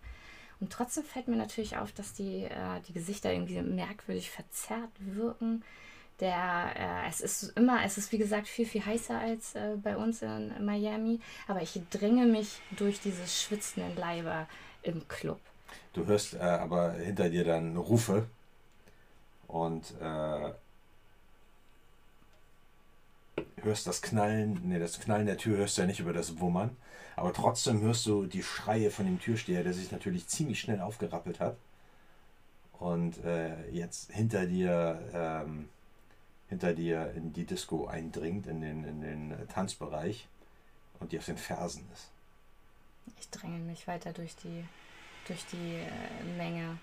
Und 0.59 0.73
trotzdem 0.73 1.05
fällt 1.05 1.29
mir 1.29 1.37
natürlich 1.37 1.77
auf, 1.77 1.93
dass 1.93 2.13
die, 2.13 2.43
äh, 2.43 2.81
die 2.89 2.93
Gesichter 2.93 3.33
irgendwie 3.33 3.63
merkwürdig 3.63 4.33
verzerrt 4.33 4.91
wirken. 4.99 5.63
Der, 6.19 6.73
äh, 6.75 7.09
es 7.09 7.21
ist 7.21 7.57
immer, 7.57 7.85
es 7.85 7.99
ist 7.99 8.11
wie 8.11 8.19
gesagt 8.19 8.49
viel, 8.49 8.67
viel 8.67 8.85
heißer 8.85 9.17
als 9.17 9.55
äh, 9.55 9.77
bei 9.81 9.97
uns 9.97 10.23
in 10.23 10.65
Miami, 10.65 11.21
aber 11.47 11.63
ich 11.63 11.81
dränge 11.91 12.27
mich 12.27 12.59
durch 12.73 12.99
diese 12.99 13.29
schwitzenden 13.29 13.95
Leiber 13.97 14.49
im 14.83 15.07
Club. 15.07 15.39
Du 15.93 16.07
hörst 16.07 16.35
äh, 16.35 16.39
aber 16.39 16.93
hinter 16.93 17.31
dir 17.31 17.45
dann 17.45 17.77
Rufe 17.77 18.27
und 19.47 19.95
äh, 20.01 20.53
hörst 23.63 23.87
das 23.87 24.03
Knallen, 24.03 24.61
nee, 24.65 24.79
das 24.79 25.01
Knallen 25.01 25.27
der 25.27 25.39
Tür 25.39 25.59
hörst 25.59 25.77
du 25.77 25.83
ja 25.83 25.87
nicht 25.87 26.01
über 26.01 26.13
das 26.13 26.39
Wummern, 26.39 26.77
aber 27.17 27.33
trotzdem 27.33 27.81
hörst 27.81 28.07
du 28.07 28.27
die 28.27 28.43
Schreie 28.43 28.91
von 28.91 29.07
dem 29.07 29.19
Türsteher, 29.19 29.65
der 29.65 29.73
sich 29.73 29.91
natürlich 29.91 30.29
ziemlich 30.29 30.61
schnell 30.61 30.81
aufgerappelt 30.81 31.41
hat 31.41 31.57
und 32.79 33.25
äh, 33.25 33.69
jetzt 33.71 34.13
hinter 34.13 34.47
dir 34.47 35.01
ähm, 35.13 35.69
hinter 36.49 36.73
dir 36.73 37.13
in 37.15 37.33
die 37.33 37.45
Disco 37.45 37.87
eindringt, 37.87 38.47
in 38.47 38.61
den, 38.61 38.85
in 38.85 39.01
den 39.01 39.49
Tanzbereich 39.49 40.27
und 40.99 41.13
die 41.13 41.19
auf 41.19 41.27
den 41.27 41.37
Fersen 41.37 41.87
ist. 41.93 42.09
Ich 43.19 43.29
dränge 43.31 43.59
mich 43.59 43.87
weiter 43.87 44.13
durch 44.13 44.35
die, 44.37 44.65
durch 45.29 45.45
die 45.47 45.77
äh, 45.77 46.37
Menge 46.37 46.79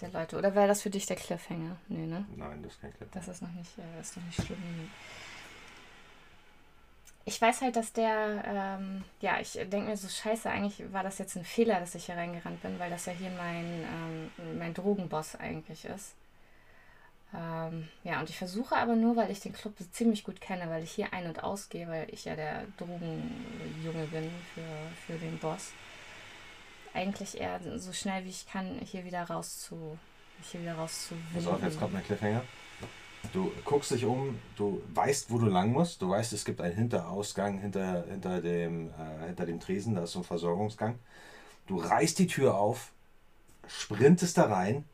der 0.00 0.10
Leute. 0.10 0.36
Oder 0.38 0.54
wäre 0.54 0.68
das 0.68 0.82
für 0.82 0.90
dich 0.90 1.06
der 1.06 1.16
Cliffhanger? 1.16 1.76
Nee, 1.88 2.06
ne? 2.06 2.24
Nein, 2.36 2.62
das 2.62 2.72
ist 2.72 2.80
kein 2.80 2.92
Cliffhanger. 2.92 3.26
Das 3.26 3.28
ist 3.34 3.42
noch 3.42 3.52
nicht, 3.52 3.78
äh, 3.78 4.00
ist 4.00 4.16
noch 4.16 4.24
nicht 4.24 4.42
schlimm. 4.44 4.90
Ich 7.26 7.40
weiß 7.40 7.60
halt, 7.60 7.76
dass 7.76 7.92
der, 7.92 8.42
ähm, 8.46 9.04
ja, 9.20 9.38
ich 9.40 9.52
denke 9.52 9.82
mir 9.82 9.96
so, 9.96 10.08
scheiße, 10.08 10.50
eigentlich 10.50 10.92
war 10.92 11.02
das 11.02 11.18
jetzt 11.18 11.36
ein 11.36 11.44
Fehler, 11.44 11.78
dass 11.78 11.94
ich 11.94 12.06
hier 12.06 12.16
reingerannt 12.16 12.62
bin, 12.62 12.78
weil 12.78 12.90
das 12.90 13.06
ja 13.06 13.12
hier 13.12 13.30
mein, 13.30 13.84
ähm, 13.84 14.58
mein 14.58 14.74
Drogenboss 14.74 15.36
eigentlich 15.36 15.84
ist. 15.84 16.14
Ähm, 17.32 17.88
ja, 18.02 18.18
und 18.20 18.28
ich 18.28 18.38
versuche 18.38 18.74
aber 18.74 18.96
nur, 18.96 19.14
weil 19.14 19.30
ich 19.30 19.38
den 19.40 19.52
Club 19.52 19.74
ziemlich 19.92 20.24
gut 20.24 20.40
kenne, 20.40 20.68
weil 20.68 20.82
ich 20.82 20.90
hier 20.90 21.12
ein- 21.12 21.26
und 21.26 21.44
ausgehe, 21.44 21.86
weil 21.86 22.12
ich 22.12 22.24
ja 22.24 22.34
der 22.34 22.64
Drogenjunge 22.78 24.06
bin 24.10 24.30
für, 24.54 25.12
für 25.12 25.18
den 25.18 25.38
Boss. 25.38 25.72
Eigentlich 26.92 27.40
eher 27.40 27.60
so 27.78 27.92
schnell 27.92 28.24
wie 28.24 28.30
ich 28.30 28.46
kann, 28.46 28.80
hier 28.84 29.04
wieder 29.04 29.22
raus 29.22 29.60
zu, 29.60 29.98
hier 30.50 30.60
wieder 30.62 30.74
raus 30.74 31.08
zu 31.08 31.14
Pass 31.32 31.46
auf, 31.46 31.62
jetzt 31.62 31.78
kommt 31.78 31.92
mein 31.92 32.04
Cliffhanger. 32.04 32.42
Du 33.32 33.52
guckst 33.64 33.90
dich 33.90 34.04
um, 34.04 34.38
du 34.56 34.82
weißt, 34.94 35.30
wo 35.30 35.38
du 35.38 35.46
lang 35.46 35.72
musst. 35.72 36.02
Du 36.02 36.08
weißt, 36.08 36.32
es 36.32 36.44
gibt 36.44 36.60
einen 36.60 36.74
Hinterausgang 36.74 37.60
hinter, 37.60 38.04
hinter, 38.06 38.40
dem, 38.40 38.88
äh, 38.88 39.26
hinter 39.26 39.46
dem 39.46 39.60
Tresen, 39.60 39.94
da 39.94 40.04
ist 40.04 40.12
so 40.12 40.20
ein 40.20 40.24
Versorgungsgang. 40.24 40.98
Du 41.66 41.78
reißt 41.78 42.18
die 42.18 42.26
Tür 42.26 42.56
auf, 42.56 42.90
sprintest 43.68 44.38
da 44.38 44.44
rein 44.44 44.84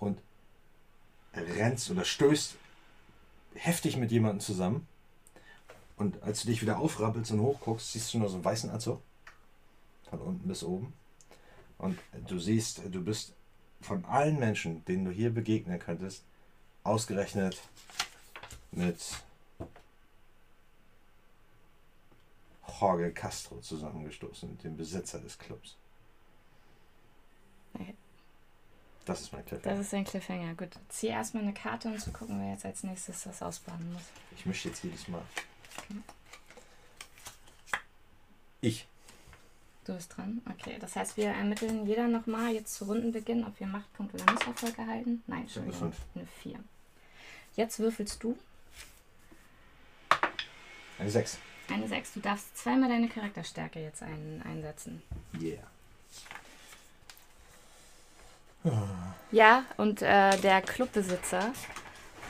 und 0.00 0.18
rennst 1.34 1.90
oder 1.90 2.04
stößt 2.04 2.56
heftig 3.54 3.96
mit 3.96 4.10
jemandem 4.10 4.40
zusammen. 4.40 4.88
Und 5.96 6.22
als 6.22 6.42
du 6.42 6.48
dich 6.48 6.60
wieder 6.62 6.78
aufrappelst 6.78 7.30
und 7.30 7.40
hochguckst, 7.40 7.92
siehst 7.92 8.12
du 8.12 8.18
nur 8.18 8.28
so 8.28 8.36
einen 8.36 8.44
weißen 8.44 8.70
Anzug. 8.70 9.00
Von 10.10 10.20
unten 10.20 10.48
bis 10.48 10.64
oben. 10.64 10.92
Und 11.84 11.98
du 12.28 12.38
siehst, 12.38 12.80
du 12.90 13.04
bist 13.04 13.34
von 13.82 14.06
allen 14.06 14.38
Menschen, 14.38 14.82
denen 14.86 15.04
du 15.04 15.10
hier 15.10 15.28
begegnen 15.28 15.78
könntest, 15.78 16.24
ausgerechnet 16.82 17.60
mit 18.70 19.22
Jorge 22.80 23.12
Castro 23.12 23.60
zusammengestoßen, 23.60 24.56
dem 24.60 24.78
Besitzer 24.78 25.20
des 25.20 25.38
Clubs. 25.38 25.76
Okay. 27.74 27.94
Das 29.04 29.20
ist 29.20 29.34
mein 29.34 29.44
Cliffhanger. 29.44 29.76
Das 29.76 29.86
ist 29.86 29.92
ein 29.92 30.04
Cliffhanger. 30.04 30.54
Gut, 30.54 30.70
zieh 30.88 31.08
erstmal 31.08 31.42
eine 31.42 31.52
Karte 31.52 31.88
und 31.88 32.00
zu 32.00 32.12
gucken, 32.12 32.40
wer 32.40 32.52
jetzt 32.52 32.64
als 32.64 32.82
nächstes 32.82 33.24
das 33.24 33.42
ausbaden 33.42 33.92
muss. 33.92 34.04
Ich 34.34 34.46
mische 34.46 34.70
jetzt 34.70 34.82
jedes 34.82 35.06
Mal. 35.08 35.22
Ich. 38.62 38.88
Du 39.84 39.92
bist 39.92 40.16
dran. 40.16 40.40
Okay, 40.50 40.78
das 40.80 40.96
heißt, 40.96 41.16
wir 41.18 41.28
ermitteln 41.28 41.86
jeder 41.86 42.08
nochmal 42.08 42.52
jetzt 42.52 42.74
zu 42.74 42.86
Rundenbeginn, 42.86 43.44
ob 43.44 43.58
wir 43.60 43.66
Machtpunkt 43.66 44.14
oder 44.14 44.32
Misserfolg 44.32 44.78
erhalten. 44.78 45.22
Nein, 45.26 45.40
habe 45.40 45.60
eine 45.60 45.66
Entschuldigung, 45.66 45.92
5. 45.92 45.96
eine 46.14 46.26
4. 46.26 46.58
Jetzt 47.56 47.78
würfelst 47.78 48.22
du 48.22 48.38
Eine 50.98 51.10
6. 51.10 51.38
eine 51.68 51.86
6. 51.86 52.14
Du 52.14 52.20
darfst 52.20 52.56
zweimal 52.56 52.88
deine 52.88 53.08
Charakterstärke 53.08 53.80
jetzt 53.80 54.02
ein, 54.02 54.42
einsetzen. 54.44 55.02
Yeah. 55.40 55.62
Ja, 59.30 59.64
und 59.76 60.00
äh, 60.00 60.38
der 60.38 60.62
Clubbesitzer 60.62 61.52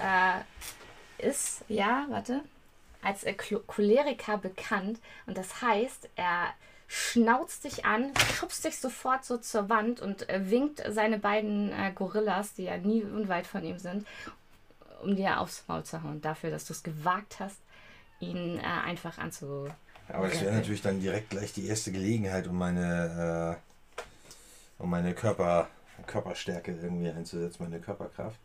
äh, 0.02 1.28
ist, 1.28 1.64
ja, 1.68 2.06
warte, 2.08 2.42
als 3.02 3.22
äh, 3.22 3.34
Choleriker 3.34 4.38
bekannt. 4.38 4.98
Und 5.26 5.38
das 5.38 5.62
heißt, 5.62 6.08
er 6.16 6.52
schnauzt 6.94 7.64
dich 7.64 7.84
an, 7.84 8.12
schubst 8.34 8.64
dich 8.64 8.78
sofort 8.78 9.24
so 9.24 9.36
zur 9.36 9.68
Wand 9.68 10.00
und 10.00 10.28
äh, 10.28 10.48
winkt 10.48 10.80
seine 10.88 11.18
beiden 11.18 11.72
äh, 11.72 11.90
Gorillas, 11.92 12.54
die 12.54 12.64
ja 12.64 12.76
nie 12.76 13.02
unweit 13.02 13.48
von 13.48 13.64
ihm 13.64 13.80
sind, 13.80 14.06
um 15.02 15.16
dir 15.16 15.40
aufs 15.40 15.64
Maul 15.66 15.82
zu 15.82 16.04
hauen. 16.04 16.22
Dafür, 16.22 16.50
dass 16.50 16.66
du 16.66 16.72
es 16.72 16.84
gewagt 16.84 17.40
hast, 17.40 17.56
ihn 18.20 18.60
äh, 18.60 18.62
einfach 18.62 19.18
anzu. 19.18 19.68
Aber 20.08 20.28
das 20.28 20.40
wäre 20.40 20.54
natürlich 20.54 20.82
dann 20.82 21.00
direkt 21.00 21.30
gleich 21.30 21.52
die 21.52 21.66
erste 21.66 21.90
Gelegenheit, 21.90 22.46
um 22.46 22.56
meine, 22.56 23.58
äh, 24.78 24.82
um 24.82 24.88
meine 24.88 25.14
Körper, 25.14 25.66
Körperstärke 26.06 26.78
irgendwie 26.80 27.08
einzusetzen, 27.08 27.64
meine 27.64 27.80
Körperkraft. 27.80 28.38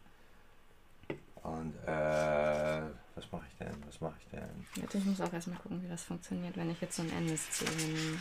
Und 1.44 1.76
äh, 1.86 2.82
was 3.20 3.32
mache 3.32 3.46
ich 3.50 3.58
denn? 3.58 3.84
Was 3.86 4.02
mache 4.02 4.16
ich 4.20 4.28
denn? 4.32 5.00
Ich 5.00 5.06
muss 5.06 5.22
auch 5.22 5.34
erstmal 5.34 5.60
gucken, 5.60 5.84
wie 5.84 5.90
das 5.90 6.04
funktioniert, 6.04 6.56
wenn 6.56 6.70
ich 6.70 6.80
jetzt 6.82 6.96
so 6.96 7.04
ein 7.04 7.12
NSC 7.12 7.66
nehme. 7.66 8.18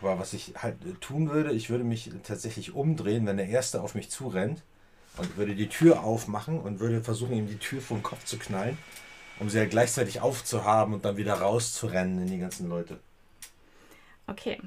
Aber 0.00 0.18
was 0.18 0.32
ich 0.32 0.54
halt 0.56 0.84
äh, 0.84 0.92
tun 0.94 1.30
würde, 1.30 1.52
ich 1.52 1.70
würde 1.70 1.84
mich 1.84 2.10
tatsächlich 2.22 2.74
umdrehen, 2.74 3.26
wenn 3.26 3.36
der 3.36 3.48
Erste 3.48 3.82
auf 3.82 3.94
mich 3.94 4.10
zurennt 4.10 4.62
und 5.16 5.36
würde 5.36 5.54
die 5.54 5.68
Tür 5.68 6.04
aufmachen 6.04 6.60
und 6.60 6.80
würde 6.80 7.02
versuchen, 7.02 7.32
ihm 7.32 7.48
die 7.48 7.58
Tür 7.58 7.80
vom 7.80 8.02
Kopf 8.02 8.24
zu 8.24 8.38
knallen, 8.38 8.78
um 9.40 9.50
sie 9.50 9.58
halt 9.58 9.70
gleichzeitig 9.70 10.20
aufzuhaben 10.20 10.94
und 10.94 11.04
dann 11.04 11.16
wieder 11.16 11.34
rauszurennen 11.34 12.22
in 12.22 12.28
die 12.28 12.38
ganzen 12.38 12.68
Leute. 12.68 13.00
Okay. 14.26 14.60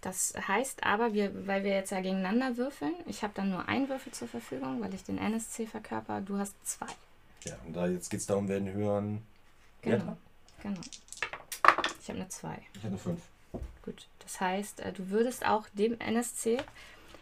Das 0.00 0.34
heißt 0.36 0.84
aber, 0.84 1.14
wir, 1.14 1.46
weil 1.46 1.64
wir 1.64 1.70
jetzt 1.70 1.90
ja 1.90 2.02
gegeneinander 2.02 2.58
würfeln, 2.58 2.92
ich 3.06 3.22
habe 3.22 3.32
dann 3.34 3.48
nur 3.48 3.66
einen 3.68 3.88
Würfel 3.88 4.12
zur 4.12 4.28
Verfügung, 4.28 4.82
weil 4.82 4.92
ich 4.92 5.02
den 5.02 5.16
NSC 5.16 5.66
verkörper, 5.66 6.20
du 6.20 6.36
hast 6.36 6.54
zwei. 6.62 6.86
Ja, 7.44 7.56
und 7.66 7.74
da 7.74 7.86
jetzt 7.86 8.10
geht 8.10 8.20
es 8.20 8.26
darum, 8.26 8.48
wer 8.48 8.58
den 8.58 8.72
höheren. 8.72 9.22
Genau. 9.82 10.04
Ja. 10.04 10.16
genau. 10.62 10.80
Ich 12.00 12.08
habe 12.08 12.18
eine 12.20 12.28
zwei. 12.28 12.58
Ich 12.74 12.78
habe 12.80 12.88
eine 12.88 12.98
5. 12.98 13.20
Gut. 13.82 14.06
Das 14.20 14.40
heißt, 14.40 14.80
äh, 14.80 14.92
du 14.92 15.10
würdest 15.10 15.44
auch 15.46 15.66
dem 15.74 15.98
NSC, 16.00 16.58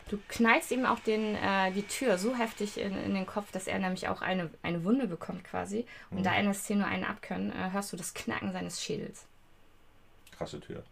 du 0.09 0.19
knallst 0.29 0.71
ihm 0.71 0.87
auch 0.87 1.01
den, 1.01 1.35
äh, 1.35 1.73
die 1.73 1.83
Tür 1.87 2.19
so 2.19 2.37
heftig 2.37 2.79
in, 2.79 2.97
in 2.97 3.15
den 3.15 3.27
Kopf, 3.27 3.51
dass 3.53 3.67
er 3.67 3.79
nämlich 3.81 4.09
auch 4.09 4.23
eine, 4.23 4.51
eine 4.63 4.85
Wunde 4.85 5.07
bekommt 5.09 5.45
quasi. 5.45 5.87
Und 6.11 6.19
Mhm. 6.21 6.23
da 6.25 6.35
NSC 6.37 6.75
nur 6.77 6.87
einen 6.87 7.05
abkönnen, 7.05 7.51
äh, 7.53 7.71
hörst 7.73 7.93
du 7.93 7.97
das 7.97 8.15
Knacken 8.15 8.53
seines 8.53 8.83
Schädels. 8.83 9.25
Krasse 10.37 10.61
Tür. 10.61 10.83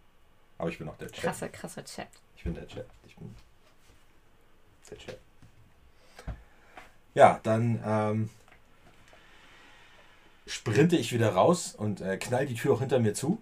Aber 0.59 0.69
ich 0.69 0.79
bin 0.79 0.89
auch 0.89 0.97
der 0.99 1.09
Chat. 1.11 1.23
Krasser, 1.25 1.49
krasser 1.49 1.85
Chat. 1.85 2.09
Ich 2.37 2.43
bin 2.45 2.55
der 2.55 2.67
Chat. 2.67 2.87
Ich 3.07 3.17
bin 3.17 3.35
der 4.91 4.99
Chat. 4.99 5.19
Ja, 7.15 7.41
dann 7.43 7.81
ähm, 7.85 8.31
sprinte 10.51 10.97
ich 10.97 11.13
wieder 11.13 11.31
raus 11.35 11.75
und 11.77 12.01
äh, 12.01 12.17
knall 12.17 12.45
die 12.45 12.55
Tür 12.55 12.75
auch 12.75 12.81
hinter 12.81 12.99
mir 12.99 13.15
zu. 13.15 13.41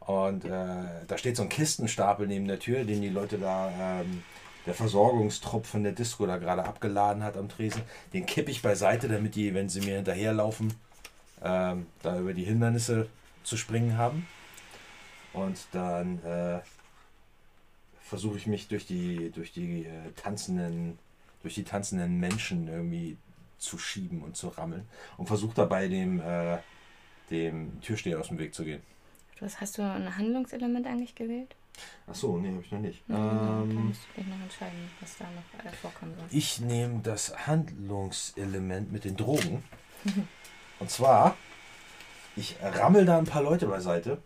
Und 0.00 0.44
äh, 0.44 0.84
da 1.06 1.18
steht 1.18 1.36
so 1.36 1.42
ein 1.42 1.48
Kistenstapel 1.48 2.26
neben 2.26 2.46
der 2.46 2.60
Tür, 2.60 2.84
den 2.84 3.02
die 3.02 3.08
Leute 3.08 3.36
da, 3.36 4.00
ähm, 4.00 4.22
der 4.64 4.74
Versorgungstrupp 4.74 5.66
von 5.66 5.82
der 5.82 5.92
Disco 5.92 6.24
da 6.26 6.38
gerade 6.38 6.64
abgeladen 6.64 7.22
hat 7.24 7.36
am 7.36 7.48
Tresen. 7.48 7.82
Den 8.12 8.26
kippe 8.26 8.50
ich 8.50 8.62
beiseite, 8.62 9.08
damit 9.08 9.34
die, 9.34 9.54
wenn 9.54 9.68
sie 9.68 9.80
mir 9.80 9.96
hinterherlaufen, 9.96 10.72
ähm, 11.42 11.86
da 12.02 12.18
über 12.18 12.32
die 12.32 12.44
Hindernisse 12.44 13.08
zu 13.42 13.56
springen 13.56 13.98
haben. 13.98 14.26
Und 15.32 15.58
dann 15.72 16.22
äh, 16.24 16.60
versuche 18.00 18.38
ich 18.38 18.46
mich 18.46 18.68
durch 18.68 18.86
die, 18.86 19.30
durch 19.30 19.52
die 19.52 19.84
äh, 19.84 20.12
tanzenden, 20.16 20.98
durch 21.42 21.54
die 21.54 21.64
tanzenden 21.64 22.18
Menschen 22.18 22.68
irgendwie 22.68 23.16
zu 23.58 23.78
schieben 23.78 24.22
und 24.22 24.36
zu 24.36 24.48
rammeln 24.48 24.86
und 25.16 25.26
versuche 25.26 25.54
dabei 25.54 25.88
dem, 25.88 26.20
äh, 26.20 26.58
dem 27.30 27.80
Türsteher 27.80 28.20
aus 28.20 28.28
dem 28.28 28.38
Weg 28.38 28.54
zu 28.54 28.64
gehen. 28.64 28.82
Was, 29.40 29.60
hast 29.60 29.78
du 29.78 29.82
ein 29.82 30.16
Handlungselement 30.16 30.86
eigentlich 30.86 31.14
gewählt? 31.14 31.54
Ach 32.10 32.14
so, 32.14 32.38
nee, 32.38 32.50
habe 32.50 32.60
ich 32.62 32.72
noch 32.72 32.80
nicht. 32.80 33.08
Mhm, 33.08 33.14
dann 33.14 33.70
Ähm, 33.70 33.86
musst 33.88 34.00
du 34.14 34.20
dich 34.20 34.28
noch 34.30 34.40
entscheiden, 34.40 34.90
was 35.00 35.16
da 35.16 35.24
noch 35.26 35.64
äh, 35.64 35.72
vorkommen 35.76 36.14
soll. 36.16 36.26
ich 36.30 36.60
nehme 36.60 37.00
das 37.02 37.46
Handlungselement 37.46 38.90
mit 38.90 39.04
den 39.04 39.16
Drogen. 39.16 39.62
Und 40.80 40.90
zwar, 40.90 41.36
ich 42.36 42.56
rammel 42.62 43.04
da 43.04 43.18
ein 43.18 43.24
paar 43.26 43.42
Leute 43.42 43.66
beiseite. 43.66 44.18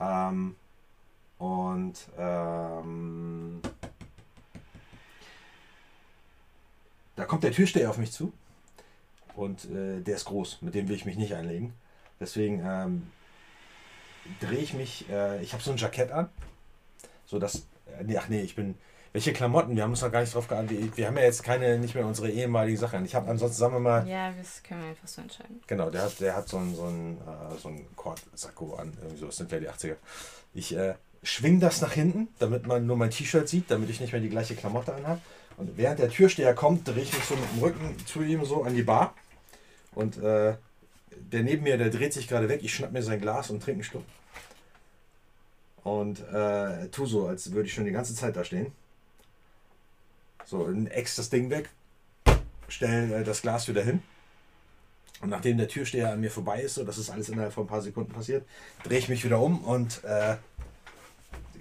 Ähm, 0.00 0.54
und 1.38 1.94
ähm, 2.18 3.60
da 7.18 7.24
kommt 7.24 7.42
der 7.42 7.50
Türsteher 7.50 7.90
auf 7.90 7.98
mich 7.98 8.12
zu 8.12 8.32
und 9.34 9.64
äh, 9.64 10.00
der 10.00 10.14
ist 10.14 10.26
groß. 10.26 10.62
Mit 10.62 10.76
dem 10.76 10.88
will 10.88 10.94
ich 10.94 11.04
mich 11.04 11.16
nicht 11.16 11.34
einlegen. 11.34 11.74
Deswegen 12.20 12.62
ähm, 12.64 13.10
drehe 14.40 14.60
ich 14.60 14.72
mich, 14.72 15.10
äh, 15.10 15.42
ich 15.42 15.52
habe 15.52 15.62
so 15.62 15.72
ein 15.72 15.76
Jackett 15.76 16.12
an, 16.12 16.28
so 17.26 17.40
dass, 17.40 17.66
äh, 17.86 18.04
nee, 18.04 18.16
ach 18.16 18.28
nee, 18.28 18.42
ich 18.42 18.54
bin, 18.54 18.76
welche 19.12 19.32
Klamotten, 19.32 19.74
wir 19.74 19.82
haben 19.82 19.90
uns 19.90 20.02
noch 20.02 20.12
gar 20.12 20.20
nicht 20.20 20.32
drauf 20.32 20.46
geantwortet. 20.46 20.96
Wir, 20.96 21.08
haben 21.08 21.16
ja 21.16 21.24
jetzt 21.24 21.42
keine, 21.42 21.76
nicht 21.78 21.96
mehr 21.96 22.06
unsere 22.06 22.30
ehemalige 22.30 22.78
Sache 22.78 22.98
an. 22.98 23.04
Ich 23.04 23.16
habe 23.16 23.28
ansonsten, 23.28 23.58
sagen 23.58 23.74
wir 23.74 23.80
mal. 23.80 24.06
Ja, 24.06 24.30
das 24.30 24.62
können 24.62 24.82
wir 24.82 24.90
einfach 24.90 25.08
so 25.08 25.20
entscheiden. 25.20 25.60
Genau, 25.66 25.90
der 25.90 26.02
hat, 26.02 26.20
der 26.20 26.36
hat 26.36 26.48
so 26.48 26.58
ein, 26.58 26.76
so 26.76 26.84
ein, 26.84 27.16
äh, 27.16 27.58
so 27.58 27.68
ein 27.68 27.84
Kordsacko 27.96 28.76
an, 28.76 28.92
irgendwie 29.00 29.18
so, 29.18 29.26
das 29.26 29.38
sind 29.38 29.50
ja 29.50 29.58
die 29.58 29.68
80er. 29.68 29.96
Ich 30.54 30.76
äh, 30.76 30.94
schwing 31.24 31.58
das 31.58 31.80
nach 31.80 31.92
hinten, 31.92 32.28
damit 32.38 32.68
man 32.68 32.86
nur 32.86 32.96
mein 32.96 33.10
T-Shirt 33.10 33.48
sieht, 33.48 33.72
damit 33.72 33.90
ich 33.90 34.00
nicht 34.00 34.12
mehr 34.12 34.22
die 34.22 34.28
gleiche 34.28 34.54
Klamotte 34.54 34.94
anhabe. 34.94 35.20
Und 35.58 35.76
während 35.76 35.98
der 35.98 36.08
Türsteher 36.08 36.54
kommt, 36.54 36.86
drehe 36.86 37.02
ich 37.02 37.12
mich 37.12 37.24
so 37.24 37.34
mit 37.34 37.52
dem 37.52 37.58
Rücken 37.58 38.06
zu 38.06 38.22
ihm 38.22 38.44
so 38.44 38.62
an 38.62 38.74
die 38.74 38.84
Bar. 38.84 39.14
Und 39.92 40.16
äh, 40.18 40.56
der 41.10 41.42
neben 41.42 41.64
mir, 41.64 41.76
der 41.76 41.90
dreht 41.90 42.12
sich 42.12 42.28
gerade 42.28 42.48
weg. 42.48 42.60
Ich 42.62 42.74
schnapp 42.74 42.92
mir 42.92 43.02
sein 43.02 43.20
Glas 43.20 43.50
und 43.50 43.60
trinke 43.60 43.78
einen 43.78 43.84
Schluck. 43.84 44.04
Und 45.82 46.20
äh, 46.32 46.88
tu 46.88 47.06
so, 47.06 47.26
als 47.26 47.52
würde 47.52 47.66
ich 47.66 47.74
schon 47.74 47.84
die 47.84 47.90
ganze 47.90 48.14
Zeit 48.14 48.36
da 48.36 48.44
stehen. 48.44 48.72
So, 50.44 50.70
ex 50.70 51.16
das 51.16 51.28
Ding 51.28 51.50
weg, 51.50 51.68
stell 52.68 53.12
äh, 53.12 53.24
das 53.24 53.42
Glas 53.42 53.68
wieder 53.68 53.82
hin. 53.82 54.02
Und 55.20 55.30
nachdem 55.30 55.58
der 55.58 55.68
Türsteher 55.68 56.12
an 56.12 56.20
mir 56.20 56.30
vorbei 56.30 56.62
ist, 56.62 56.76
so 56.76 56.84
das 56.84 56.98
ist 56.98 57.10
alles 57.10 57.28
innerhalb 57.28 57.52
von 57.52 57.64
ein 57.64 57.68
paar 57.68 57.82
Sekunden 57.82 58.12
passiert, 58.12 58.46
drehe 58.84 58.98
ich 58.98 59.08
mich 59.08 59.24
wieder 59.24 59.40
um 59.40 59.64
und 59.64 60.04
äh, 60.04 60.36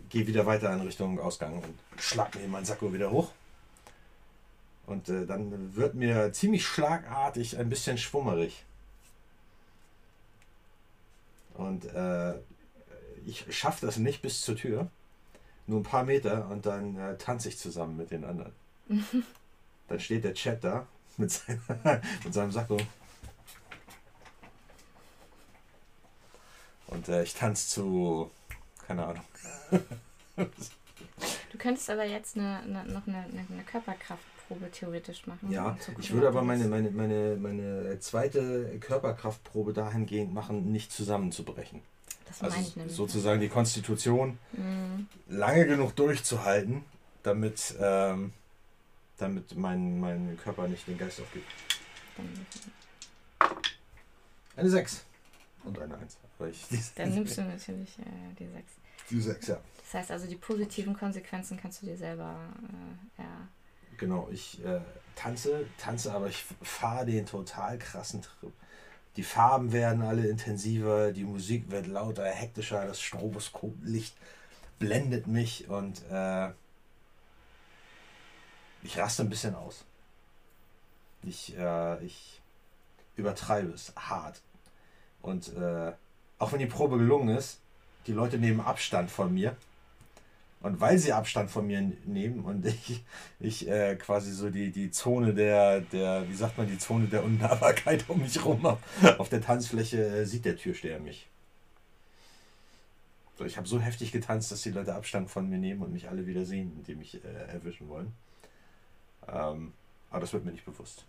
gehe 0.09 0.27
wieder 0.27 0.45
weiter 0.45 0.71
in 0.71 0.81
Richtung 0.81 1.19
Ausgang 1.19 1.57
und 1.57 2.01
schlag 2.01 2.35
mir 2.35 2.47
meinen 2.47 2.65
Sakko 2.65 2.93
wieder 2.93 3.09
hoch. 3.09 3.31
Und 4.87 5.09
äh, 5.09 5.25
dann 5.25 5.75
wird 5.75 5.95
mir 5.95 6.31
ziemlich 6.31 6.65
schlagartig 6.65 7.57
ein 7.59 7.69
bisschen 7.69 7.97
schwummerig. 7.97 8.63
Und 11.55 11.85
äh, 11.93 12.35
ich 13.25 13.45
schaffe 13.49 13.85
das 13.85 13.97
nicht 13.97 14.21
bis 14.21 14.41
zur 14.41 14.55
Tür. 14.55 14.89
Nur 15.67 15.81
ein 15.81 15.83
paar 15.83 16.05
Meter 16.05 16.47
und 16.47 16.65
dann 16.65 16.97
äh, 16.97 17.17
tanze 17.17 17.49
ich 17.49 17.57
zusammen 17.57 17.97
mit 17.97 18.11
den 18.11 18.23
anderen. 18.23 18.53
dann 19.89 19.99
steht 19.99 20.23
der 20.23 20.33
Chat 20.33 20.63
da 20.63 20.87
mit, 21.17 21.31
seiner, 21.31 21.61
mit 22.23 22.33
seinem 22.33 22.51
Sakko. 22.53 22.77
Und 26.87 27.09
äh, 27.09 27.23
ich 27.23 27.33
tanze 27.33 27.67
zu, 27.67 28.31
keine 28.87 29.05
Ahnung. 29.05 29.25
du 30.37 31.57
könntest 31.57 31.89
aber 31.89 32.05
jetzt 32.05 32.37
eine, 32.37 32.59
eine, 32.59 32.85
noch 32.85 33.05
eine, 33.05 33.25
eine 33.25 33.63
Körperkraftprobe 34.47 34.71
theoretisch 34.71 35.27
machen. 35.27 35.51
Ja, 35.51 35.77
ich 35.99 36.11
würde 36.11 36.27
aber 36.27 36.41
meine, 36.41 36.67
meine, 36.67 36.91
meine, 36.91 37.37
meine 37.37 37.99
zweite 37.99 38.77
Körperkraftprobe 38.79 39.73
dahingehend 39.73 40.33
machen, 40.33 40.71
nicht 40.71 40.91
zusammenzubrechen. 40.91 41.81
Das 42.25 42.41
also 42.41 42.55
meine 42.55 42.67
ich 42.67 42.75
nämlich. 42.75 42.95
Sozusagen 42.95 43.41
die 43.41 43.49
Konstitution 43.49 44.37
mhm. 44.53 45.07
lange 45.27 45.65
genug 45.65 45.95
durchzuhalten, 45.95 46.83
damit, 47.23 47.75
ähm, 47.79 48.33
damit 49.17 49.55
mein, 49.55 49.99
mein 49.99 50.37
Körper 50.43 50.67
nicht 50.67 50.87
den 50.87 50.97
Geist 50.97 51.21
aufgibt. 51.21 51.47
Eine 54.55 54.69
6 54.69 55.05
und 55.63 55.79
eine 55.79 55.97
1. 55.97 56.17
Dann 56.95 57.09
nimmst 57.13 57.37
du 57.37 57.41
natürlich 57.43 57.99
äh, 57.99 58.35
die 58.39 58.47
6. 58.47 58.63
Die 59.09 59.21
6, 59.21 59.47
ja. 59.47 59.61
Das 59.83 59.93
heißt 59.93 60.11
also, 60.11 60.27
die 60.27 60.35
positiven 60.35 60.93
Konsequenzen 60.97 61.57
kannst 61.57 61.81
du 61.81 61.85
dir 61.85 61.97
selber 61.97 62.35
äh, 63.17 63.21
ja. 63.21 63.47
Genau, 63.97 64.29
ich 64.31 64.63
äh, 64.63 64.79
tanze, 65.15 65.65
tanze, 65.77 66.13
aber 66.13 66.27
ich 66.27 66.45
fahre 66.61 67.05
den 67.05 67.25
total 67.25 67.77
krassen 67.77 68.21
Trip. 68.21 68.53
Die 69.15 69.23
Farben 69.23 69.71
werden 69.71 70.03
alle 70.03 70.27
intensiver, 70.27 71.11
die 71.11 71.23
Musik 71.23 71.71
wird 71.71 71.87
lauter, 71.87 72.25
hektischer, 72.25 72.85
das 72.85 73.01
Stroboskoplicht 73.01 74.15
blendet 74.77 75.25
mich 75.25 75.67
und 75.69 76.03
äh, 76.11 76.49
ich 78.83 78.97
raste 78.97 79.23
ein 79.23 79.29
bisschen 79.29 79.55
aus. 79.55 79.85
Ich, 81.23 81.57
äh, 81.57 82.03
ich 82.05 82.41
übertreibe 83.15 83.71
es 83.71 83.93
hart. 83.95 84.41
Und 85.21 85.53
äh, 85.55 85.93
auch 86.37 86.51
wenn 86.51 86.59
die 86.59 86.67
Probe 86.67 86.99
gelungen 86.99 87.35
ist, 87.35 87.59
die 88.05 88.13
Leute 88.13 88.37
nehmen 88.37 88.61
Abstand 88.61 89.09
von 89.09 89.33
mir. 89.33 89.57
Und 90.67 90.81
weil 90.81 90.97
sie 90.97 91.13
Abstand 91.13 91.49
von 91.49 91.65
mir 91.65 91.81
nehmen 92.05 92.43
und 92.43 92.65
ich, 92.87 93.03
ich 93.39 93.69
äh, 93.69 93.95
quasi 93.95 94.33
so 94.33 94.49
die, 94.49 94.71
die 94.71 94.91
Zone 94.91 95.33
der, 95.33 95.79
der, 95.79 96.27
wie 96.27 96.35
sagt 96.35 96.57
man, 96.57 96.67
die 96.67 96.77
Zone 96.77 97.07
der 97.07 97.23
Unnahbarkeit 97.23 98.03
um 98.09 98.21
mich 98.21 98.43
rum 98.43 98.63
habe, 98.63 98.81
auf 99.17 99.29
der 99.29 99.41
Tanzfläche 99.41 100.05
äh, 100.05 100.25
sieht 100.25 100.43
der 100.43 100.57
Türsteher 100.57 100.99
mich. 100.99 101.27
So, 103.37 103.45
ich 103.45 103.55
habe 103.55 103.67
so 103.67 103.79
heftig 103.79 104.11
getanzt, 104.11 104.51
dass 104.51 104.61
die 104.63 104.71
Leute 104.71 104.93
Abstand 104.93 105.29
von 105.29 105.47
mir 105.47 105.57
nehmen 105.57 105.83
und 105.83 105.93
mich 105.93 106.09
alle 106.09 106.27
wieder 106.27 106.43
sehen, 106.43 106.83
die 106.85 106.95
mich 106.95 107.23
äh, 107.23 107.53
erwischen 107.53 107.87
wollen. 107.87 108.11
Ähm, 109.27 109.73
aber 110.09 110.21
das 110.21 110.33
wird 110.33 110.43
mir 110.43 110.51
nicht 110.51 110.65
bewusst. 110.65 111.05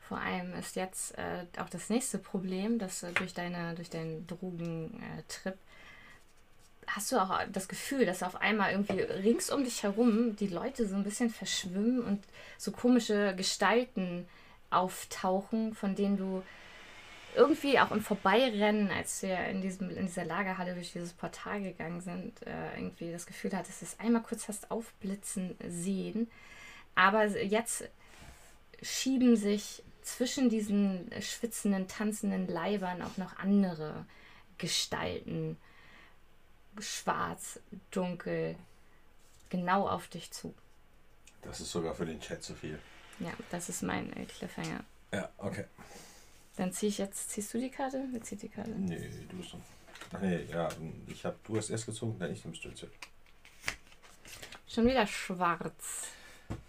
Vor 0.00 0.18
allem 0.18 0.52
ist 0.54 0.74
jetzt 0.74 1.16
äh, 1.16 1.44
auch 1.58 1.68
das 1.68 1.90
nächste 1.90 2.18
Problem, 2.18 2.80
dass 2.80 3.04
äh, 3.04 3.12
durch, 3.12 3.34
deine, 3.34 3.76
durch 3.76 3.90
deinen 3.90 4.26
Drogentrip 4.26 5.56
hast 6.94 7.12
du 7.12 7.18
auch 7.18 7.40
das 7.52 7.68
Gefühl, 7.68 8.06
dass 8.06 8.22
auf 8.22 8.36
einmal 8.36 8.72
irgendwie 8.72 9.00
rings 9.00 9.50
um 9.50 9.64
dich 9.64 9.82
herum 9.82 10.36
die 10.36 10.48
Leute 10.48 10.86
so 10.86 10.96
ein 10.96 11.04
bisschen 11.04 11.30
verschwimmen 11.30 12.02
und 12.02 12.24
so 12.58 12.72
komische 12.72 13.34
Gestalten 13.36 14.26
auftauchen, 14.70 15.74
von 15.74 15.94
denen 15.94 16.16
du 16.16 16.42
irgendwie 17.36 17.78
auch 17.78 17.92
im 17.92 18.00
Vorbeirennen, 18.00 18.90
als 18.90 19.22
wir 19.22 19.38
in, 19.46 19.62
diesem, 19.62 19.90
in 19.90 20.06
dieser 20.06 20.24
Lagerhalle 20.24 20.74
durch 20.74 20.92
dieses 20.92 21.12
Portal 21.12 21.62
gegangen 21.62 22.00
sind, 22.00 22.44
äh, 22.46 22.76
irgendwie 22.76 23.12
das 23.12 23.26
Gefühl 23.26 23.52
hattest, 23.52 23.82
dass 23.82 23.90
du 23.90 23.96
es 23.96 24.04
einmal 24.04 24.22
kurz 24.22 24.48
hast 24.48 24.70
aufblitzen 24.70 25.56
sehen. 25.68 26.28
Aber 26.96 27.26
jetzt 27.26 27.88
schieben 28.82 29.36
sich 29.36 29.82
zwischen 30.02 30.48
diesen 30.48 31.08
schwitzenden, 31.20 31.86
tanzenden 31.86 32.48
Leibern 32.48 33.02
auch 33.02 33.16
noch 33.16 33.38
andere 33.38 34.06
Gestalten 34.58 35.56
schwarz, 36.78 37.60
dunkel, 37.90 38.56
genau 39.48 39.88
auf 39.88 40.08
dich 40.08 40.30
zu. 40.30 40.54
Das 41.42 41.60
ist 41.60 41.70
sogar 41.70 41.94
für 41.94 42.06
den 42.06 42.20
Chat 42.20 42.42
zu 42.42 42.54
viel. 42.54 42.78
Ja, 43.18 43.32
das 43.50 43.68
ist 43.68 43.82
mein 43.82 44.12
Cliffhanger. 44.28 44.84
Ja, 45.12 45.28
okay. 45.38 45.64
Dann 46.56 46.72
ziehe 46.72 46.90
ich 46.90 46.98
jetzt, 46.98 47.30
ziehst 47.30 47.52
du 47.54 47.58
die 47.58 47.70
Karte? 47.70 48.04
Wer 48.10 48.22
zieht 48.22 48.42
die 48.42 48.48
Karte? 48.48 48.70
Nee, 48.70 49.10
du 49.28 49.36
bist 49.36 49.52
dran. 49.52 49.62
Ach 50.12 50.20
nee, 50.20 50.44
ja, 50.50 50.68
ich 51.06 51.24
hab, 51.24 51.42
du 51.44 51.56
hast 51.56 51.70
erst 51.70 51.86
gezogen, 51.86 52.18
dann 52.18 52.32
ich 52.32 52.44
nimmst 52.44 52.64
du 52.64 52.68
jetzt. 52.68 52.86
Schon 54.66 54.86
wieder 54.86 55.06
schwarz. 55.06 56.08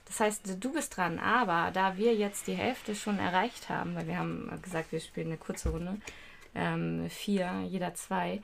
Das 0.06 0.20
heißt, 0.20 0.58
du 0.60 0.74
bist 0.74 0.98
dran, 0.98 1.20
aber 1.20 1.72
da 1.72 1.98
wir 1.98 2.14
jetzt 2.14 2.48
die 2.48 2.54
Hälfte 2.54 2.96
schon 2.96 3.18
erreicht 3.18 3.70
haben, 3.70 3.96
weil 3.96 4.08
wir 4.08 4.18
haben 4.18 4.60
gesagt, 4.62 4.92
wir 4.92 5.00
spielen 5.00 5.28
eine 5.28 5.38
kurze 5.38 5.70
Runde, 5.70 5.98
ähm, 6.54 7.10
vier, 7.10 7.62
jeder 7.68 7.94
zwei, 7.94 8.42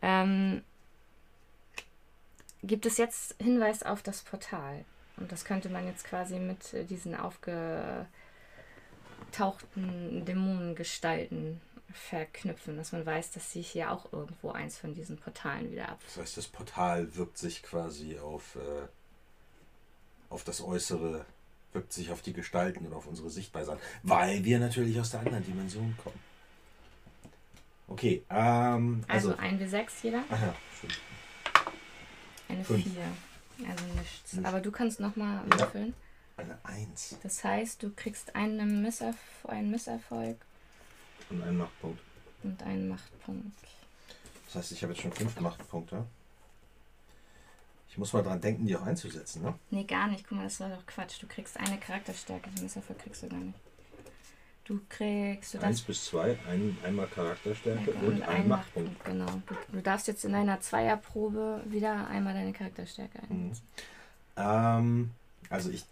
ähm, 0.00 0.62
gibt 2.66 2.86
es 2.86 2.98
jetzt 2.98 3.34
Hinweis 3.40 3.82
auf 3.82 4.02
das 4.02 4.22
Portal. 4.22 4.84
Und 5.16 5.32
das 5.32 5.44
könnte 5.44 5.68
man 5.68 5.86
jetzt 5.86 6.04
quasi 6.04 6.38
mit 6.38 6.74
äh, 6.74 6.84
diesen 6.84 7.14
aufgetauchten 7.14 8.06
Dämonengestalten 10.24 11.60
verknüpfen, 11.92 12.76
dass 12.76 12.92
man 12.92 13.06
weiß, 13.06 13.32
dass 13.32 13.52
sich 13.52 13.68
hier 13.68 13.90
auch 13.90 14.12
irgendwo 14.12 14.50
eins 14.50 14.76
von 14.76 14.94
diesen 14.94 15.16
Portalen 15.16 15.70
wieder 15.70 15.88
ab. 15.88 16.00
Das 16.04 16.18
heißt, 16.18 16.36
das 16.36 16.46
Portal 16.46 17.14
wirkt 17.16 17.38
sich 17.38 17.62
quasi 17.62 18.18
auf, 18.18 18.56
äh, 18.56 18.86
auf 20.28 20.44
das 20.44 20.60
Äußere, 20.60 21.24
wirkt 21.72 21.92
sich 21.92 22.10
auf 22.10 22.20
die 22.22 22.32
Gestalten 22.32 22.86
und 22.86 22.92
auf 22.92 23.06
unsere 23.06 23.30
Sichtweise 23.30 23.72
an, 23.72 23.78
weil 24.02 24.44
wir 24.44 24.58
natürlich 24.58 25.00
aus 25.00 25.10
der 25.10 25.20
anderen 25.20 25.44
Dimension 25.44 25.96
kommen. 26.02 26.20
Okay, 27.88 28.24
ähm, 28.30 29.04
also, 29.06 29.30
also 29.30 29.40
1 29.40 29.58
bis 29.58 29.70
6 29.70 30.02
jeder? 30.02 30.24
Ach 30.28 30.42
ja, 30.42 30.54
stimmt. 30.76 30.98
Eine 32.48 32.64
4. 32.64 32.76
Also 33.68 33.84
nichts. 33.96 34.32
nichts. 34.32 34.46
Aber 34.46 34.60
du 34.60 34.70
kannst 34.70 35.00
nochmal 35.00 35.42
ja. 35.50 35.58
würfeln. 35.58 35.94
Eine 36.36 36.58
1. 36.64 37.16
Das 37.22 37.42
heißt, 37.42 37.82
du 37.82 37.90
kriegst 37.94 38.34
einen, 38.34 38.82
Misserf 38.82 39.16
einen 39.46 39.70
Misserfolg. 39.70 40.36
Und 41.30 41.42
einen 41.42 41.58
Machtpunkt. 41.58 42.00
Und 42.42 42.62
einen 42.62 42.88
Machtpunkt. 42.88 43.56
Das 44.46 44.56
heißt, 44.56 44.72
ich 44.72 44.82
habe 44.82 44.92
jetzt 44.92 45.02
schon 45.02 45.12
fünf 45.12 45.40
Machtpunkte. 45.40 46.04
Ich 47.88 47.98
muss 47.98 48.12
mal 48.12 48.22
dran 48.22 48.40
denken, 48.40 48.66
die 48.66 48.76
auch 48.76 48.82
einzusetzen, 48.82 49.42
ne? 49.42 49.54
Nee, 49.70 49.84
gar 49.84 50.08
nicht. 50.08 50.28
Guck 50.28 50.36
mal, 50.36 50.44
das 50.44 50.60
war 50.60 50.68
doch 50.68 50.84
Quatsch. 50.84 51.22
Du 51.22 51.26
kriegst 51.26 51.56
eine 51.56 51.78
Charakterstärke. 51.78 52.50
Den 52.50 52.64
Misserfolg 52.64 52.98
kriegst 52.98 53.22
du 53.22 53.28
gar 53.28 53.38
nicht. 53.38 53.58
Du 54.66 54.80
kriegst. 54.88 55.54
Du 55.54 55.60
1 55.60 55.82
bis 55.82 56.06
2, 56.06 56.38
ein, 56.50 56.76
einmal 56.82 57.06
Charakterstärke 57.06 57.92
ja, 57.92 58.00
und, 58.00 58.06
und 58.08 58.22
ein 58.22 58.48
Machtpunkt. 58.48 59.04
Genau. 59.04 59.40
Du, 59.46 59.54
du, 59.72 59.80
darfst 59.80 60.08
jetzt 60.08 60.24
in 60.24 60.32
deiner 60.32 60.60
Zweierprobe 60.60 61.62
wieder 61.66 62.08
einmal 62.08 62.34
deine 62.34 62.52
Charakterstärke 62.52 63.20
einsetzen. 63.20 63.62
Mhm. 64.36 64.42
Ähm, 64.42 65.10
also 65.50 65.70
ich. 65.70 65.84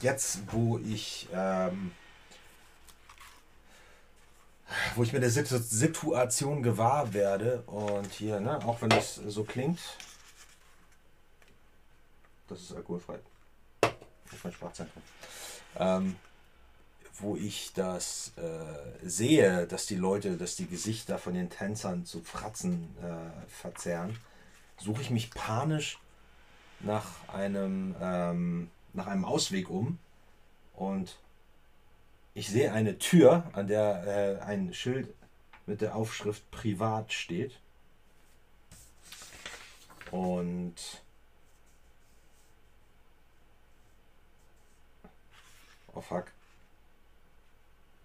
Jetzt, 0.00 0.52
wo 0.52 0.78
ich. 0.78 1.28
Ähm, 1.32 1.92
wo 4.94 5.02
ich 5.02 5.12
mir 5.12 5.20
der 5.20 5.30
Situation 5.30 6.62
gewahr 6.62 7.12
werde 7.12 7.62
und 7.66 8.10
hier, 8.12 8.40
ne, 8.40 8.58
auch 8.64 8.80
wenn 8.80 8.88
das 8.88 9.16
so 9.16 9.44
klingt, 9.44 9.80
das 12.48 12.60
ist 12.60 12.74
alkoholfrei. 12.74 13.18
Das 13.80 13.92
ist 14.32 14.44
mein 14.44 14.52
Sprachzentrum. 14.52 15.02
Ähm, 15.76 16.16
wo 17.22 17.36
ich 17.36 17.72
das 17.72 18.32
äh, 18.36 19.08
sehe, 19.08 19.66
dass 19.66 19.86
die 19.86 19.96
Leute, 19.96 20.36
dass 20.36 20.56
die 20.56 20.66
Gesichter 20.66 21.18
von 21.18 21.34
den 21.34 21.50
Tänzern 21.50 22.04
zu 22.04 22.20
Fratzen 22.20 22.94
äh, 23.00 23.50
verzerren, 23.50 24.18
suche 24.78 25.02
ich 25.02 25.10
mich 25.10 25.30
panisch 25.30 25.98
nach 26.80 27.28
einem, 27.28 27.94
ähm, 28.00 28.70
nach 28.92 29.06
einem 29.06 29.24
Ausweg 29.24 29.70
um 29.70 29.98
und 30.74 31.16
ich 32.34 32.48
sehe 32.48 32.72
eine 32.72 32.98
Tür, 32.98 33.44
an 33.52 33.68
der 33.68 34.40
äh, 34.40 34.44
ein 34.44 34.74
Schild 34.74 35.08
mit 35.66 35.80
der 35.80 35.94
Aufschrift 35.94 36.50
Privat 36.50 37.12
steht. 37.12 37.52
Und 40.10 41.02
oh 45.94 46.00
fuck. 46.00 46.32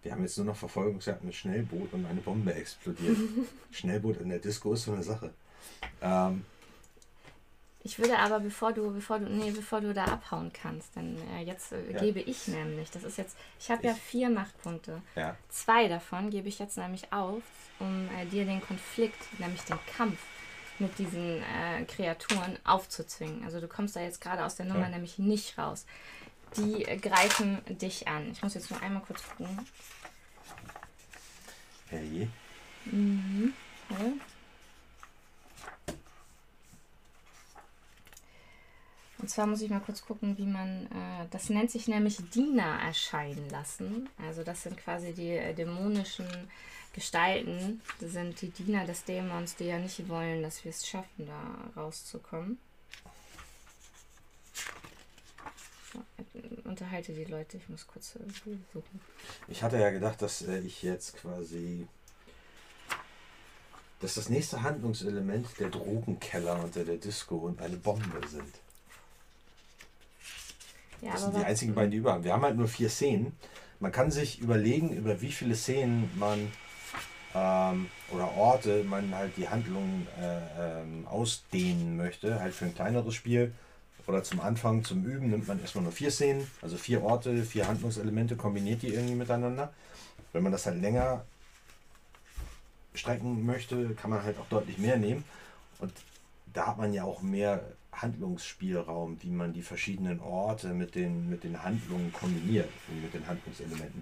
Wir 0.08 0.14
haben 0.14 0.22
jetzt 0.22 0.38
nur 0.38 0.46
noch 0.46 0.56
Verfolgungsjagd 0.56 1.22
mit 1.26 1.36
Schnellboot 1.36 1.92
und 1.92 2.06
eine 2.06 2.22
Bombe 2.22 2.54
explodiert. 2.54 3.18
Schnellboot 3.72 4.22
in 4.22 4.30
der 4.30 4.40
Disco 4.40 4.72
ist 4.72 4.86
so 4.86 4.94
eine 4.94 5.04
Sache. 5.04 5.34
Ähm, 6.02 6.46
ich 7.84 8.00
würde 8.00 8.18
aber, 8.18 8.40
bevor 8.40 8.72
du, 8.72 8.94
bevor 8.94 9.20
du, 9.20 9.26
nee, 9.26 9.52
bevor 9.52 9.82
du 9.82 9.94
da 9.94 10.06
abhauen 10.06 10.54
kannst, 10.54 10.96
denn 10.96 11.18
äh, 11.34 11.44
jetzt 11.44 11.74
äh, 11.74 11.92
ja. 11.92 12.00
gebe 12.00 12.22
ich 12.22 12.48
nämlich, 12.48 12.90
das 12.90 13.04
ist 13.04 13.18
jetzt, 13.18 13.36
ich 13.60 13.70
habe 13.70 13.86
ja 13.86 13.94
vier 13.96 14.30
Machtpunkte. 14.30 15.02
Ja. 15.18 15.36
Zwei 15.50 15.90
davon 15.90 16.30
gebe 16.30 16.48
ich 16.48 16.58
jetzt 16.58 16.78
nämlich 16.78 17.12
auf, 17.12 17.44
um 17.80 18.08
äh, 18.18 18.26
dir 18.28 18.46
den 18.46 18.62
Konflikt, 18.62 19.20
nämlich 19.40 19.64
den 19.64 19.78
Kampf 19.98 20.20
mit 20.80 20.98
diesen 21.00 21.42
äh, 21.42 21.84
Kreaturen 21.86 22.58
aufzuzwingen. 22.64 23.44
Also 23.44 23.60
du 23.60 23.68
kommst 23.68 23.98
da 23.98 24.00
jetzt 24.00 24.22
gerade 24.22 24.46
aus 24.46 24.56
der 24.56 24.68
Nummer 24.68 24.84
ja. 24.84 24.90
nämlich 24.90 25.20
nicht 25.20 25.58
raus. 25.58 25.86
Die 26.56 26.84
greifen 27.02 27.60
dich 27.68 28.08
an. 28.08 28.32
Ich 28.32 28.42
muss 28.42 28.54
jetzt 28.54 28.72
nur 28.72 28.82
einmal 28.82 29.04
kurz 29.04 29.22
gucken. 29.28 29.60
Hey. 31.90 32.28
Mhm. 32.86 33.54
Ja. 33.90 34.14
Und 39.20 39.30
zwar 39.30 39.48
muss 39.48 39.62
ich 39.62 39.70
mal 39.70 39.80
kurz 39.80 40.02
gucken, 40.04 40.38
wie 40.38 40.46
man, 40.46 40.86
äh, 40.86 41.28
das 41.32 41.50
nennt 41.50 41.72
sich 41.72 41.88
nämlich 41.88 42.18
Diener 42.30 42.80
erscheinen 42.86 43.50
lassen. 43.50 44.10
Also 44.18 44.44
das 44.44 44.64
sind 44.64 44.78
quasi 44.78 45.14
die 45.14 45.32
äh, 45.32 45.54
dämonischen 45.54 46.28
Gestalten, 46.94 47.82
das 48.00 48.12
sind 48.12 48.42
die 48.42 48.50
Diener 48.50 48.86
des 48.86 49.04
Dämons, 49.04 49.56
die 49.56 49.66
ja 49.66 49.78
nicht 49.78 50.08
wollen, 50.10 50.42
dass 50.42 50.64
wir 50.64 50.72
es 50.72 50.88
schaffen, 50.88 51.28
da 51.28 51.80
rauszukommen. 51.80 52.58
So, 55.94 56.00
äh, 56.00 56.57
unterhalte 56.68 57.14
die 57.14 57.26
Leute, 57.26 57.58
ich 57.58 57.70
muss 57.70 57.88
kurz 57.88 58.16
äh, 58.16 58.20
suchen. 58.74 59.00
Ich 59.48 59.64
hatte 59.64 59.78
ja 59.78 59.90
gedacht, 59.90 60.22
dass 60.22 60.42
äh, 60.42 60.60
ich 60.60 60.84
jetzt 60.84 61.18
quasi 61.18 61.88
dass 64.00 64.14
das 64.14 64.30
nächste 64.30 64.62
Handlungselement 64.62 65.48
der 65.60 65.70
Drogenkeller 65.70 66.64
unter 66.64 66.84
der 66.84 66.98
Disco 66.98 67.36
und 67.38 67.62
eine 67.62 67.78
Bombe 67.78 68.22
sind. 68.28 68.54
Ja, 71.02 71.14
das 71.14 71.24
sind 71.24 71.36
die 71.36 71.44
einzigen 71.44 71.74
beiden, 71.74 71.92
die 71.92 71.98
über 71.98 72.14
haben. 72.14 72.24
Wir 72.24 72.34
haben 72.34 72.44
halt 72.44 72.58
nur 72.58 72.68
vier 72.68 72.90
Szenen. 72.90 73.36
Man 73.80 73.92
kann 73.92 74.12
sich 74.12 74.40
überlegen, 74.40 74.90
über 74.92 75.22
wie 75.22 75.32
viele 75.32 75.56
Szenen 75.56 76.10
man 76.16 76.52
ähm, 77.36 77.90
oder 78.12 78.36
Orte 78.36 78.84
man 78.84 79.14
halt 79.14 79.38
die 79.38 79.50
Handlung 79.50 80.08
äh, 80.20 80.82
ähm, 80.82 81.08
ausdehnen 81.08 81.98
möchte. 81.98 82.40
Halt 82.40 82.54
für 82.54 82.66
ein 82.66 82.74
kleineres 82.74 83.14
Spiel 83.14 83.54
oder 84.08 84.24
zum 84.24 84.40
Anfang, 84.40 84.84
zum 84.84 85.04
Üben 85.06 85.30
nimmt 85.30 85.48
man 85.48 85.60
erstmal 85.60 85.84
nur 85.84 85.94
vier 85.94 86.12
Szenen, 86.12 86.50
also 86.62 86.78
vier 86.78 87.04
Orte, 87.04 87.44
vier 87.44 87.68
Handlungselemente, 87.68 88.38
kombiniert 88.38 88.82
die 88.82 88.94
irgendwie 88.94 89.16
miteinander. 89.16 89.74
Wenn 90.32 90.44
man 90.44 90.52
das 90.52 90.66
halt 90.66 90.82
länger 90.82 91.26
strecken 92.94 93.46
möchte, 93.46 93.94
kann 93.96 94.10
man 94.10 94.24
halt 94.24 94.38
auch 94.40 94.48
deutlich 94.48 94.78
mehr 94.78 94.98
nehmen. 94.98 95.24
Und 95.80 95.92
da 96.54 96.68
hat 96.68 96.78
man 96.78 96.94
ja 96.94 97.04
auch 97.04 97.22
mehr 97.22 97.64
Handlungsspielraum, 97.92 99.18
wie 99.22 99.30
man 99.30 99.54
die 99.54 99.62
verschiedenen 99.62 100.20
Orte 100.22 100.70
mit 100.70 100.96
den, 100.96 101.30
mit 101.30 101.44
den 101.44 101.62
Handlungen 101.64 102.14
kombiniert, 102.14 102.70
mit 103.02 103.14
den 103.14 103.28
Handlungselementen. 103.28 104.02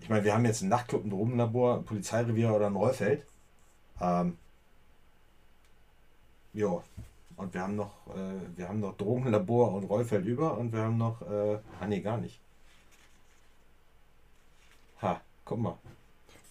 Ich 0.00 0.08
meine, 0.08 0.24
wir 0.24 0.32
haben 0.32 0.44
jetzt 0.44 0.62
einen 0.62 0.70
Nachtclub, 0.70 1.04
ein 1.04 1.10
Drogenlabor, 1.10 1.78
ein 1.78 1.84
Polizeirevier 1.84 2.54
oder 2.54 2.66
ein 2.66 2.76
Rollfeld. 2.76 3.26
Ähm, 4.00 4.38
ja, 6.52 6.82
und 7.40 7.54
wir 7.54 7.62
haben 7.62 7.76
noch, 7.76 8.06
äh, 8.08 8.56
wir 8.56 8.68
haben 8.68 8.80
noch 8.80 8.96
Drogenlabor 8.96 9.72
und 9.72 9.84
Rollfeld 9.84 10.24
über 10.26 10.56
und 10.58 10.72
wir 10.72 10.80
haben 10.80 10.98
noch, 10.98 11.22
äh, 11.22 11.58
ah 11.80 11.86
nee, 11.86 12.00
gar 12.00 12.18
nicht. 12.18 12.40
Ha, 15.02 15.20
guck 15.44 15.58
mal. 15.58 15.78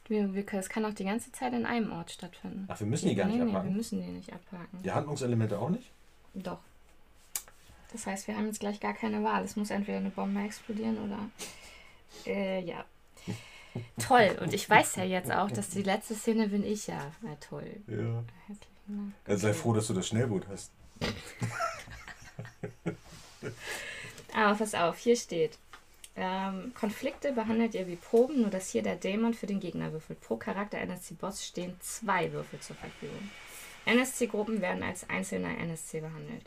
Wir, 0.07 0.33
wir, 0.33 0.53
es 0.53 0.69
kann 0.69 0.85
auch 0.85 0.93
die 0.93 1.05
ganze 1.05 1.31
Zeit 1.31 1.53
in 1.53 1.65
einem 1.65 1.91
Ort 1.91 2.11
stattfinden. 2.11 2.65
Ach, 2.67 2.79
wir 2.79 2.87
müssen 2.87 3.09
die 3.09 3.15
gar 3.15 3.27
nicht 3.27 3.41
abhaken? 3.41 3.69
wir 3.69 3.75
müssen 3.75 4.01
die 4.01 4.07
nicht 4.07 4.33
abhaken. 4.33 4.81
Die 4.83 4.91
Handlungselemente 4.91 5.59
auch 5.59 5.69
nicht? 5.69 5.91
Doch. 6.33 6.57
Das 7.91 8.07
heißt, 8.07 8.27
wir 8.27 8.35
haben 8.35 8.47
jetzt 8.47 8.59
gleich 8.59 8.79
gar 8.79 8.93
keine 8.93 9.23
Wahl. 9.23 9.43
Es 9.43 9.55
muss 9.55 9.69
entweder 9.69 9.99
eine 9.99 10.09
Bombe 10.09 10.41
explodieren 10.41 10.97
oder. 10.97 11.19
Äh, 12.25 12.63
ja. 12.63 12.85
toll. 13.99 14.37
Und 14.41 14.53
ich 14.53 14.67
weiß 14.67 14.95
ja 14.95 15.03
jetzt 15.03 15.31
auch, 15.31 15.51
dass 15.51 15.69
die 15.69 15.83
letzte 15.83 16.15
Szene 16.15 16.49
bin 16.49 16.63
ich 16.63 16.87
ja. 16.87 17.11
Na 17.21 17.35
toll. 17.35 17.69
Ja. 17.87 18.23
Also 19.25 19.47
sei 19.47 19.53
froh, 19.53 19.73
dass 19.73 19.87
du 19.87 19.93
das 19.93 20.07
Schnellboot 20.07 20.47
hast. 20.47 20.71
Aber 24.33 24.57
pass 24.57 24.75
auf, 24.75 24.97
hier 24.97 25.15
steht. 25.15 25.57
Ähm, 26.15 26.73
Konflikte 26.73 27.31
behandelt 27.31 27.75
ihr 27.75 27.87
wie 27.87 27.95
Proben, 27.95 28.41
nur 28.41 28.49
dass 28.49 28.69
hier 28.69 28.83
der 28.83 28.95
Dämon 28.95 29.33
für 29.33 29.47
den 29.47 29.59
Gegner 29.59 29.91
würfelt. 29.93 30.21
Pro 30.21 30.35
Charakter 30.35 30.77
NSC-Boss 30.77 31.45
stehen 31.45 31.75
zwei 31.79 32.31
Würfel 32.33 32.59
zur 32.59 32.75
Verfügung. 32.75 33.29
NSC-Gruppen 33.85 34.61
werden 34.61 34.83
als 34.83 35.09
einzelner 35.09 35.57
NSC 35.57 36.01
behandelt. 36.01 36.45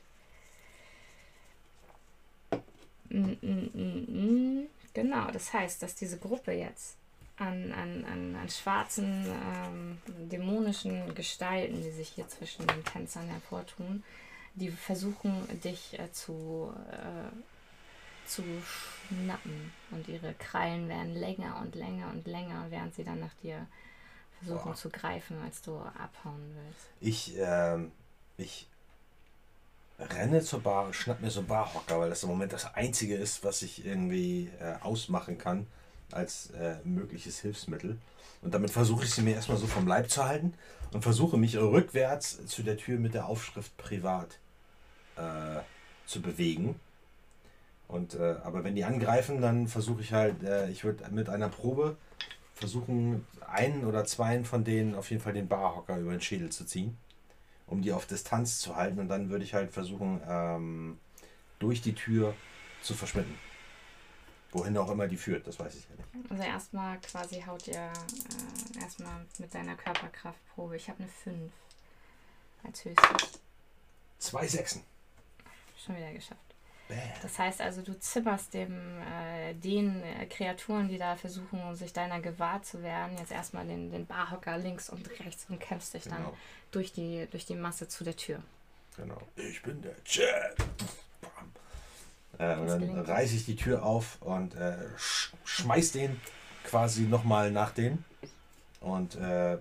Mm, 3.09 3.33
mm, 3.41 3.71
mm, 3.73 4.67
genau, 4.95 5.31
das 5.31 5.53
heißt, 5.53 5.83
dass 5.83 5.95
diese 5.95 6.19
Gruppe 6.19 6.53
jetzt 6.53 6.97
an, 7.37 7.73
an, 7.73 8.05
an, 8.05 8.37
an 8.37 8.49
schwarzen, 8.49 9.27
ähm, 9.27 9.99
dämonischen 10.31 11.15
Gestalten, 11.15 11.83
die 11.83 11.91
sich 11.91 12.11
hier 12.11 12.29
zwischen 12.29 12.67
den 12.67 12.85
Tänzern 12.85 13.29
hervortun, 13.29 14.03
die 14.55 14.71
versuchen, 14.71 15.47
dich 15.63 15.99
äh, 15.99 16.11
zu, 16.13 16.73
äh, 16.91 18.29
zu 18.29 18.43
schnappen. 18.65 19.73
Und 19.91 20.09
ihre 20.09 20.35
Krallen 20.35 20.89
werden 20.89 21.15
länger 21.15 21.61
und 21.63 21.75
länger 21.75 22.11
und 22.11 22.27
länger, 22.27 22.67
während 22.71 22.95
sie 22.95 23.05
dann 23.05 23.21
nach 23.21 23.35
dir 23.43 23.67
versuchen 24.39 24.73
Boah. 24.73 24.75
zu 24.75 24.91
greifen, 24.91 25.37
als 25.45 25.63
du 25.63 25.77
abhauen 25.79 26.55
willst. 26.55 26.87
Ich, 27.01 27.35
ähm, 27.39 27.93
ich 28.37 28.67
renne 29.99 30.43
zur 30.43 30.61
Bar, 30.61 30.93
schnapp 30.93 31.21
mir 31.21 31.31
so 31.31 31.41
einen 31.41 31.49
Barhocker, 31.49 32.01
weil 32.01 32.11
das 32.11 32.23
im 32.23 32.29
Moment 32.29 32.53
das 32.53 32.75
Einzige 32.75 33.15
ist, 33.15 33.45
was 33.45 33.63
ich 33.63 33.85
irgendwie 33.85 34.51
äh, 34.61 34.75
ausmachen 34.81 35.39
kann 35.39 35.67
als 36.11 36.51
äh, 36.51 36.77
mögliches 36.85 37.39
Hilfsmittel. 37.41 37.99
Und 38.43 38.53
damit 38.53 38.71
versuche 38.71 39.05
ich 39.05 39.15
sie 39.15 39.23
mir 39.23 39.35
erstmal 39.35 39.59
so 39.59 39.67
vom 39.67 39.87
Leib 39.87 40.11
zu 40.11 40.25
halten 40.25 40.55
und 40.93 41.03
versuche 41.03 41.37
mich 41.37 41.57
rückwärts 41.57 42.45
zu 42.47 42.63
der 42.63 42.77
Tür 42.77 42.99
mit 42.99 43.15
der 43.15 43.27
Aufschrift 43.27 43.77
Privat 43.77 44.39
äh, 45.23 45.63
zu 46.07 46.21
bewegen. 46.21 46.79
Und, 47.89 48.15
äh, 48.15 48.37
aber 48.43 48.65
wenn 48.65 48.75
die 48.75 48.85
angreifen, 48.85 49.41
dann 49.41 49.69
versuche 49.69 50.01
ich 50.01 50.13
halt, 50.13 50.43
äh, 50.43 50.71
ich 50.71 50.85
würde 50.85 51.09
mit 51.11 51.29
einer 51.29 51.49
Probe 51.49 51.97
versuchen, 52.55 53.27
einen 53.47 53.85
oder 53.85 54.05
zwei 54.05 54.43
von 54.45 54.65
denen 54.65 54.95
auf 54.95 55.11
jeden 55.11 55.23
Fall 55.23 55.35
den 55.35 55.49
Barhocker 55.49 55.99
über 55.99 56.13
den 56.13 56.21
Schädel 56.21 56.51
zu 56.51 56.65
ziehen, 56.65 56.97
um 57.67 57.83
die 57.83 57.93
auf 57.93 58.07
Distanz 58.07 58.61
zu 58.61 58.77
halten. 58.77 58.99
Und 58.99 59.09
dann 59.09 59.29
würde 59.31 59.45
ich 59.45 59.53
halt 59.53 59.73
versuchen, 59.73 60.21
ähm, 60.27 60.99
durch 61.59 61.83
die 61.83 61.95
Tür 61.95 62.35
zu 62.83 62.95
verschwinden. 62.95 63.39
Wohin 64.53 64.77
auch 64.77 64.91
immer 64.91 65.09
die 65.09 65.17
führt, 65.17 65.47
das 65.47 65.59
weiß 65.59 65.75
ich 65.75 65.87
ja 65.89 65.97
nicht. 65.97 66.31
Also 66.31 66.43
erstmal 66.43 67.01
quasi 67.01 67.43
haut 67.47 67.67
ihr 67.69 67.75
äh, 67.75 68.83
erstmal 68.83 69.25
mit 69.39 69.55
deiner 69.55 69.77
Körperkraftprobe. 69.77 70.77
Ich 70.77 70.89
habe 70.89 71.01
eine 71.01 71.09
5 71.09 71.53
als 72.65 72.85
höchstes. 72.85 73.41
Zwei 74.19 74.47
Sechsen. 74.47 74.83
Schon 75.85 75.97
wieder 75.97 76.13
geschafft. 76.13 76.41
Das 77.23 77.39
heißt 77.39 77.61
also, 77.61 77.83
du 77.83 77.99
zimmerst 77.99 78.53
dem, 78.53 78.73
äh, 79.01 79.55
den 79.55 80.03
äh, 80.03 80.27
Kreaturen, 80.27 80.89
die 80.89 80.99
da 80.99 81.17
versuchen, 81.17 81.75
sich 81.75 81.93
deiner 81.93 82.21
gewahr 82.21 82.63
zu 82.63 82.83
werden, 82.83 83.17
jetzt 83.19 83.33
erstmal 83.33 83.67
den, 83.67 83.91
den 83.91 84.07
Barhocker 84.07 84.59
links 84.59 84.91
und 84.91 85.09
rechts 85.21 85.47
und 85.49 85.59
kämpfst 85.59 85.95
dich 85.95 86.05
genau. 86.05 86.17
dann 86.17 86.27
durch 86.71 86.93
die, 86.93 87.27
durch 87.31 87.47
die 87.47 87.55
Masse 87.55 87.89
zu 87.89 88.05
der 88.05 88.17
Tür. 88.17 88.43
Genau. 88.97 89.21
Ich 89.37 89.63
bin 89.63 89.81
der 89.81 90.03
Chat. 90.05 90.57
Äh, 92.39 92.57
und 92.57 92.69
dann 92.69 92.99
reiße 92.99 93.37
ich 93.37 93.47
die 93.47 93.57
Tür 93.57 93.85
auf 93.85 94.21
und 94.21 94.55
äh, 94.55 94.77
sch 94.97 95.33
schmeiß 95.45 95.93
den 95.93 96.21
quasi 96.65 97.03
nochmal 97.03 97.51
nach 97.51 97.73
denen. 97.73 98.05
und 98.81 99.15
äh, 99.17 99.59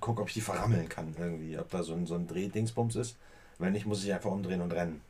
gucke, 0.00 0.22
ob 0.22 0.28
ich 0.28 0.34
die 0.34 0.40
verrammeln 0.40 0.88
kann 0.88 1.14
irgendwie, 1.18 1.58
ob 1.58 1.70
da 1.70 1.82
so 1.82 1.94
ein, 1.94 2.06
so 2.06 2.14
ein 2.14 2.26
Drehdingsbums 2.26 2.96
ist. 2.96 3.16
Wenn 3.58 3.72
nicht, 3.72 3.86
muss 3.86 4.04
ich 4.04 4.12
einfach 4.12 4.30
umdrehen 4.30 4.60
und 4.60 4.72
rennen. 4.72 5.00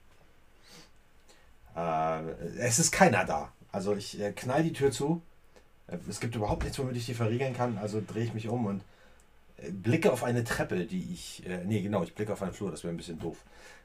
Äh, 2.20 2.58
es 2.58 2.78
ist 2.78 2.92
keiner 2.92 3.24
da. 3.24 3.52
Also 3.72 3.94
ich 3.94 4.20
äh, 4.20 4.32
knall 4.32 4.62
die 4.62 4.72
Tür 4.72 4.90
zu. 4.90 5.22
Äh, 5.86 5.98
es 6.08 6.20
gibt 6.20 6.34
überhaupt 6.34 6.64
nichts, 6.64 6.78
womit 6.78 6.96
ich 6.96 7.06
die 7.06 7.14
verriegeln 7.14 7.54
kann. 7.56 7.78
Also 7.78 8.02
drehe 8.06 8.24
ich 8.24 8.34
mich 8.34 8.48
um 8.48 8.66
und 8.66 8.82
äh, 9.58 9.70
blicke 9.70 10.12
auf 10.12 10.24
eine 10.24 10.44
Treppe, 10.44 10.86
die 10.86 11.12
ich. 11.12 11.46
Äh, 11.46 11.64
nee, 11.64 11.82
genau, 11.82 12.02
ich 12.02 12.14
blicke 12.14 12.32
auf 12.32 12.42
einen 12.42 12.52
Flur, 12.52 12.70
das 12.70 12.84
wäre 12.84 12.94
ein 12.94 12.96
bisschen 12.96 13.18
doof. 13.18 13.38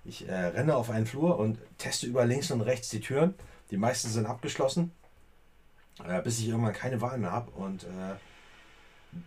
Ich 0.06 0.28
äh, 0.28 0.34
renne 0.34 0.76
auf 0.76 0.90
einen 0.90 1.06
Flur 1.06 1.38
und 1.40 1.60
teste 1.78 2.08
über 2.08 2.26
links 2.26 2.52
und 2.52 2.62
rechts 2.62 2.90
die 2.90 3.00
Türen. 3.02 3.34
Die 3.72 3.78
meisten 3.78 4.10
sind 4.10 4.26
abgeschlossen, 4.26 4.92
äh, 6.06 6.22
bis 6.22 6.40
ich 6.40 6.50
irgendwann 6.50 6.74
keine 6.74 7.02
Wahl 7.02 7.18
mehr 7.18 7.32
habe 7.32 7.52
und 7.52 7.84
äh, 7.84 8.16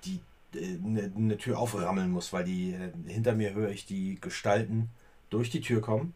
die 0.04 0.20
eine 0.54 1.10
ne 1.14 1.36
Tür 1.36 1.58
auframmeln 1.58 2.10
muss, 2.10 2.32
weil 2.32 2.44
die 2.44 2.74
hinter 3.06 3.34
mir 3.34 3.52
höre 3.52 3.70
ich 3.70 3.84
die 3.84 4.18
Gestalten 4.20 4.88
durch 5.28 5.50
die 5.50 5.60
Tür 5.60 5.80
kommen, 5.80 6.14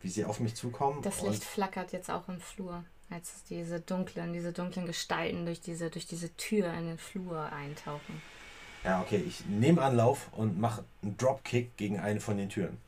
wie 0.00 0.08
sie 0.08 0.24
auf 0.24 0.40
mich 0.40 0.54
zukommen. 0.54 1.02
Das 1.02 1.22
Licht 1.22 1.44
flackert 1.44 1.92
jetzt 1.92 2.10
auch 2.10 2.28
im 2.28 2.40
Flur, 2.40 2.84
als 3.10 3.44
diese 3.44 3.80
dunklen, 3.80 4.32
diese 4.32 4.52
dunklen 4.52 4.86
Gestalten 4.86 5.44
durch 5.44 5.60
diese, 5.60 5.90
durch 5.90 6.06
diese 6.06 6.34
Tür 6.36 6.72
in 6.74 6.86
den 6.86 6.98
Flur 6.98 7.52
eintauchen. 7.52 8.22
Ja, 8.84 9.00
okay, 9.00 9.22
ich 9.26 9.46
nehme 9.46 9.82
Anlauf 9.82 10.32
und 10.32 10.58
mache 10.58 10.84
einen 11.02 11.16
Dropkick 11.16 11.76
gegen 11.76 12.00
eine 12.00 12.20
von 12.20 12.36
den 12.36 12.48
Türen. 12.48 12.78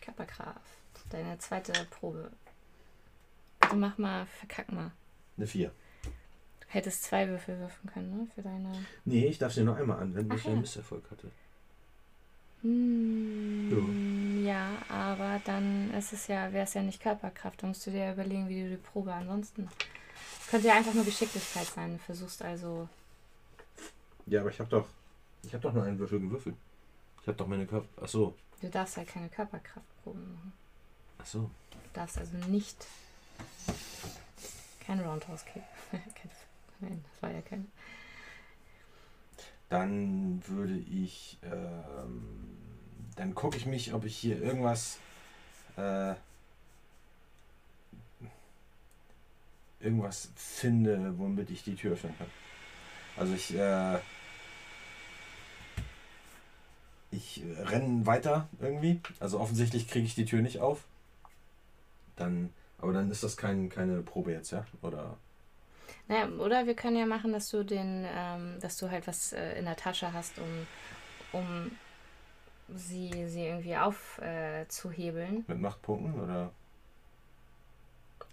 Körperkraft. 0.00 0.60
Deine 1.10 1.38
zweite 1.38 1.72
Probe. 1.90 2.30
Also 3.58 3.76
mach 3.76 3.98
mal, 3.98 4.26
verkack 4.26 4.70
mal. 4.70 4.92
Eine 5.36 5.46
4. 5.46 5.70
Du 6.60 6.66
hättest 6.68 7.02
zwei 7.02 7.28
Würfel 7.28 7.58
würfen 7.58 7.90
können, 7.92 8.10
ne? 8.10 8.28
Für 8.34 8.42
deine. 8.42 8.72
Nee, 9.04 9.26
ich 9.26 9.38
darf 9.38 9.52
sie 9.52 9.64
nur 9.64 9.76
einmal 9.76 10.00
anwenden, 10.00 10.30
weil 10.30 10.38
ich 10.38 10.46
einen 10.46 10.60
Misserfolg 10.60 11.10
hatte. 11.10 11.30
Hm, 12.62 14.44
ja, 14.44 14.70
aber 14.88 15.40
dann 15.44 15.92
ist 15.94 16.12
es 16.12 16.26
ja, 16.26 16.52
wäre 16.52 16.64
es 16.64 16.74
ja 16.74 16.82
nicht 16.82 17.00
Körperkraft. 17.00 17.62
Da 17.62 17.66
musst 17.66 17.86
du 17.86 17.90
dir 17.90 18.04
ja 18.04 18.12
überlegen, 18.12 18.48
wie 18.48 18.62
du 18.62 18.70
die 18.70 18.76
Probe 18.76 19.12
ansonsten. 19.14 19.68
Könnte 20.50 20.68
ja 20.68 20.74
einfach 20.74 20.94
nur 20.94 21.04
Geschicklichkeit 21.04 21.66
sein. 21.66 21.92
Du 21.92 21.98
versuchst 21.98 22.42
also. 22.42 22.88
Ja, 24.26 24.40
aber 24.40 24.50
ich 24.50 24.58
habe 24.58 24.68
doch. 24.68 24.86
Ich 25.42 25.54
habe 25.54 25.62
doch 25.62 25.72
nur 25.72 25.84
einen 25.84 25.98
Würfel 25.98 26.20
gewürfelt. 26.20 26.56
Ich 27.22 27.28
habe 27.28 27.36
doch 27.36 27.46
meine 27.46 27.66
Körper. 27.66 27.88
Ach 28.02 28.08
so. 28.08 28.34
Du 28.60 28.68
darfst 28.68 28.96
halt 28.96 29.08
keine 29.08 29.28
Körperkraftproben 29.28 30.34
machen. 30.34 30.52
Ach 31.18 31.26
so. 31.26 31.50
Du 31.70 31.78
darfst 31.94 32.18
also 32.18 32.36
nicht. 32.48 32.76
Kein 34.84 35.00
Roundhouse 35.00 35.44
Kick. 35.44 35.62
Nein, 36.80 37.04
das 37.10 37.22
war 37.22 37.30
ja 37.30 37.40
kein. 37.42 37.70
Dann 39.70 40.42
würde 40.46 40.76
ich. 40.76 41.38
Ähm, 41.42 42.58
dann 43.16 43.34
gucke 43.34 43.56
ich 43.56 43.66
mich, 43.66 43.94
ob 43.94 44.04
ich 44.04 44.16
hier 44.16 44.42
irgendwas. 44.42 44.98
Äh, 45.76 46.14
irgendwas 49.78 50.30
finde, 50.36 51.18
womit 51.18 51.50
ich 51.50 51.64
die 51.64 51.76
Tür 51.76 51.92
öffnen 51.92 52.16
kann. 52.18 52.26
Also 53.16 53.32
ich. 53.32 53.54
Äh, 53.56 53.98
ich 57.12 57.42
renne 57.58 58.06
weiter 58.06 58.48
irgendwie. 58.60 59.00
Also 59.18 59.40
offensichtlich 59.40 59.88
kriege 59.88 60.06
ich 60.06 60.14
die 60.14 60.26
Tür 60.26 60.42
nicht 60.42 60.60
auf. 60.60 60.84
Dann, 62.16 62.52
aber 62.78 62.92
dann 62.92 63.10
ist 63.10 63.22
das 63.22 63.36
kein, 63.36 63.68
keine 63.68 64.02
Probe 64.02 64.32
jetzt, 64.32 64.50
ja? 64.52 64.64
Oder? 64.82 65.16
Naja, 66.10 66.26
oder 66.38 66.66
wir 66.66 66.74
können 66.74 66.96
ja 66.96 67.06
machen, 67.06 67.32
dass 67.32 67.50
du 67.50 67.62
den, 67.62 68.04
ähm, 68.12 68.56
dass 68.60 68.76
du 68.78 68.90
halt 68.90 69.06
was 69.06 69.32
äh, 69.32 69.56
in 69.56 69.64
der 69.64 69.76
Tasche 69.76 70.12
hast, 70.12 70.40
um, 70.40 70.66
um 71.30 71.70
sie, 72.74 73.28
sie 73.28 73.46
irgendwie 73.46 73.76
aufzuhebeln. 73.76 75.44
Äh, 75.46 75.52
Mit 75.52 75.60
Machtpunkten 75.60 76.20
oder? 76.20 76.50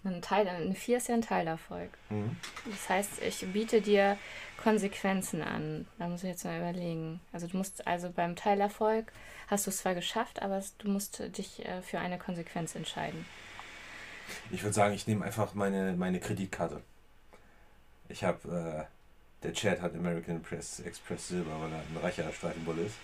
Ein 0.02 0.22
Teil, 0.22 0.48
eine 0.48 0.74
4 0.74 0.96
ist 0.96 1.08
ja 1.08 1.14
ein 1.14 1.22
Teilerfolg. 1.22 1.90
Mhm. 2.10 2.36
Das 2.68 2.88
heißt, 2.88 3.22
ich 3.22 3.46
biete 3.52 3.80
dir 3.80 4.16
Konsequenzen 4.60 5.40
an. 5.40 5.86
Da 5.98 6.08
muss 6.08 6.24
ich 6.24 6.30
jetzt 6.30 6.44
mal 6.44 6.58
überlegen. 6.58 7.20
Also 7.32 7.46
du 7.46 7.56
musst 7.56 7.86
also 7.86 8.10
beim 8.10 8.34
Teilerfolg 8.34 9.12
hast 9.46 9.66
du 9.66 9.70
es 9.70 9.78
zwar 9.78 9.94
geschafft, 9.94 10.42
aber 10.42 10.60
du 10.78 10.88
musst 10.90 11.20
dich 11.38 11.64
äh, 11.64 11.80
für 11.82 12.00
eine 12.00 12.18
Konsequenz 12.18 12.74
entscheiden. 12.74 13.24
Ich 14.50 14.64
würde 14.64 14.74
sagen, 14.74 14.94
ich 14.94 15.06
nehme 15.06 15.24
einfach 15.24 15.54
meine, 15.54 15.92
meine 15.92 16.18
Kreditkarte. 16.18 16.82
Ich 18.08 18.24
habe, 18.24 18.88
äh, 18.88 19.44
der 19.44 19.52
Chat 19.52 19.80
hat 19.80 19.94
American 19.94 20.42
Press, 20.42 20.80
Express 20.80 21.28
Silber, 21.28 21.60
weil 21.60 21.72
er 21.72 21.78
ein 21.78 21.96
reicher 22.02 22.32
Streifenbulle 22.32 22.82
ist. 22.82 22.96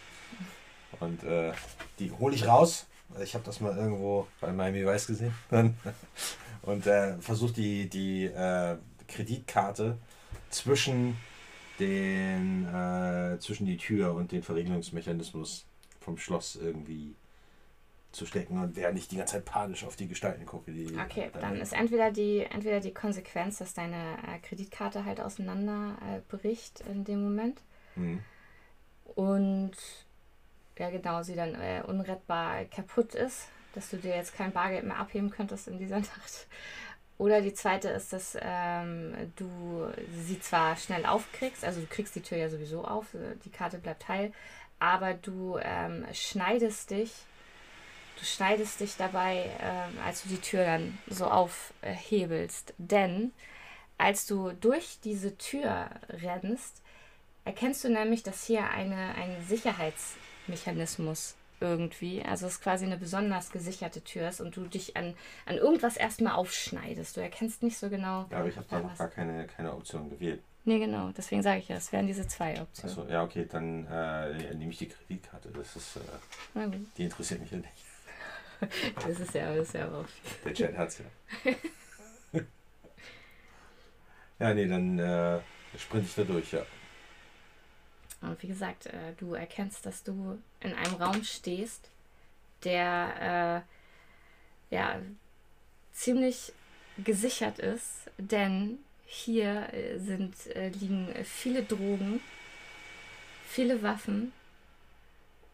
Und 1.01 1.23
äh, 1.25 1.53
die 1.99 2.11
hole 2.13 2.35
ich 2.35 2.47
raus. 2.47 2.87
Ich 3.23 3.35
habe 3.35 3.45
das 3.45 3.61
mal 3.61 3.77
irgendwo 3.77 4.27
bei 4.41 4.53
Miami 4.53 4.87
Vice 4.87 5.07
gesehen. 5.07 5.35
Und 6.63 6.87
äh, 6.87 7.19
versuche 7.19 7.53
die, 7.53 7.89
die 7.91 8.25
äh, 8.25 8.77
Kreditkarte 9.07 9.99
zwischen 10.49 11.17
den 11.79 12.67
äh, 12.73 13.39
zwischen 13.39 13.67
die 13.67 13.77
Tür 13.77 14.15
und 14.15 14.33
den 14.33 14.43
Verriegelungsmechanismus 14.43 15.67
vom 16.01 16.17
Schloss 16.17 16.57
irgendwie 16.57 17.15
zu 18.15 18.27
stecken 18.27 18.61
und 18.61 18.77
während 18.77 18.99
ich 18.99 19.09
die 19.09 19.17
ganze 19.17 19.35
Zeit 19.35 19.45
panisch 19.45 19.85
auf 19.85 19.97
die 19.97 20.09
Gestalten 20.09 20.47
gucke. 20.47 20.73
Die 20.73 20.97
okay, 20.99 21.31
dann 21.41 21.57
ist 21.57 21.73
entweder 21.73 22.11
die, 22.11 22.41
entweder 22.41 22.81
die 22.81 22.95
Konsequenz, 22.95 23.59
dass 23.59 23.75
deine 23.75 24.17
äh, 24.27 24.39
Kreditkarte 24.41 25.05
halt 25.05 25.21
auseinander 25.21 25.97
äh, 26.03 26.21
bricht 26.35 26.81
in 26.81 27.05
dem 27.05 27.23
Moment. 27.23 27.61
Mhm. 27.97 28.21
Und 29.15 29.73
ja 30.79 30.91
genau, 30.91 31.23
sie 31.23 31.35
dann 31.35 31.55
äh, 31.55 31.83
unrettbar 31.87 32.65
kaputt 32.65 33.15
ist, 33.15 33.49
dass 33.75 33.91
du 33.91 33.97
dir 33.97 34.17
jetzt 34.17 34.35
kein 34.35 34.53
Bargeld 34.53 34.85
mehr 34.85 34.99
abheben 34.99 35.31
könntest 35.31 35.69
in 35.69 35.79
dieser 35.79 35.99
Nacht. 36.01 36.47
Oder 37.17 37.41
die 37.41 37.55
zweite 37.55 37.91
ist, 37.91 38.13
dass 38.13 38.37
ähm, 38.41 39.15
du 39.37 39.87
sie 40.27 40.41
zwar 40.41 40.77
schnell 40.77 41.07
aufkriegst, 41.07 41.65
also 41.65 41.81
du 41.81 41.87
kriegst 41.87 42.17
die 42.17 42.23
Tür 42.23 42.39
ja 42.39 42.49
sowieso 42.49 42.85
auf, 42.85 43.07
die 43.45 43.51
Karte 43.51 43.79
bleibt 43.79 44.09
heil, 44.09 44.33
aber 44.81 45.15
du 45.15 45.57
ähm, 45.63 46.05
schneidest 46.13 46.91
dich, 46.91 47.13
du 48.19 48.25
schneidest 48.25 48.81
dich 48.81 48.97
dabei, 48.97 49.51
ähm, 49.61 49.99
als 50.05 50.23
du 50.23 50.29
die 50.29 50.41
Tür 50.41 50.65
dann 50.65 50.99
so 51.09 51.27
aufhebelst. 51.27 52.75
Denn 52.79 53.33
als 53.99 54.27
du 54.27 54.53
durch 54.53 54.99
diese 55.03 55.37
Tür 55.39 55.91
rennst, 56.09 56.83
erkennst 57.45 57.85
du 57.85 57.89
nämlich, 57.89 58.23
dass 58.23 58.45
hier 58.45 58.69
eine, 58.71 59.15
ein 59.15 59.45
Sicherheitsmechanismus 59.47 61.37
irgendwie, 61.61 62.23
also 62.23 62.47
es 62.47 62.61
quasi 62.61 62.85
eine 62.85 62.99
besonders 62.99 63.51
gesicherte 63.51 64.03
Tür 64.03 64.29
ist 64.29 64.41
und 64.41 64.57
du 64.57 64.67
dich 64.67 64.97
an, 64.97 65.15
an 65.47 65.57
irgendwas 65.57 65.97
erstmal 65.97 66.35
aufschneidest. 66.35 67.17
Du 67.17 67.21
erkennst 67.21 67.63
nicht 67.63 67.79
so 67.79 67.89
genau. 67.89 68.27
Ja, 68.31 68.39
aber 68.39 68.49
ich 68.49 68.57
habe 68.57 68.67
da 68.69 68.81
noch 68.81 68.99
gar 68.99 69.09
keine, 69.09 69.47
keine 69.47 69.73
Option 69.73 70.11
gewählt. 70.11 70.43
Nee, 70.67 70.79
genau, 70.79 71.11
deswegen 71.17 71.43
sage 71.43 71.59
ich 71.59 71.69
ja, 71.69 71.77
es 71.77 71.93
wären 71.93 72.07
diese 72.07 72.27
zwei 72.27 72.61
Optionen. 72.61 72.99
Achso, 72.99 73.13
ja, 73.13 73.23
okay, 73.23 73.47
dann 73.51 73.87
äh, 73.87 74.55
nehme 74.55 74.73
ich 74.73 74.79
die 74.79 74.89
Kreditkarte. 74.89 75.51
Das 75.51 75.77
ist, 75.77 75.97
äh, 75.97 76.69
die 76.97 77.05
interessiert 77.05 77.41
mich 77.41 77.51
ja 77.51 77.59
nicht. 77.59 77.73
das 78.97 79.21
ist 79.21 79.35
ja, 79.35 79.55
das 79.55 79.69
ist 79.69 79.75
ja 79.75 79.89
auch. 79.89 80.07
Der 80.45 80.55
Chat 80.55 80.77
hat's 80.77 80.99
ja. 80.99 81.53
ja, 84.39 84.55
nee, 84.55 84.67
dann 84.67 84.99
äh, 84.99 85.41
sprinte 85.79 86.07
ich 86.07 86.15
da 86.15 86.25
durch, 86.25 86.53
ja. 86.53 86.65
Und 88.21 88.43
wie 88.43 88.49
gesagt, 88.49 88.87
äh, 88.87 89.13
du 89.19 89.35
erkennst, 89.35 89.85
dass 89.85 90.03
du 90.03 90.39
in 90.61 90.73
einem 90.73 90.95
Raum 90.95 91.23
stehst, 91.25 91.91
der 92.65 93.65
äh, 94.71 94.75
ja 94.75 94.99
ziemlich 95.93 96.53
gesichert 96.99 97.59
ist, 97.59 98.11
denn 98.19 98.79
hier 99.05 99.73
äh, 99.73 99.99
sind, 99.99 100.35
äh, 100.55 100.69
liegen 100.71 101.09
viele 101.25 101.63
Drogen, 101.63 102.21
viele 103.47 103.83
Waffen 103.83 104.33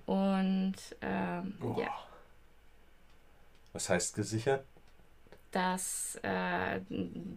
und 0.06 0.74
ähm, 1.02 1.54
Oh. 1.60 1.76
ja, 1.78 1.92
Was 3.72 3.88
heißt 3.88 4.14
gesichert? 4.14 4.64
dass 5.50 6.18
äh, 6.22 6.80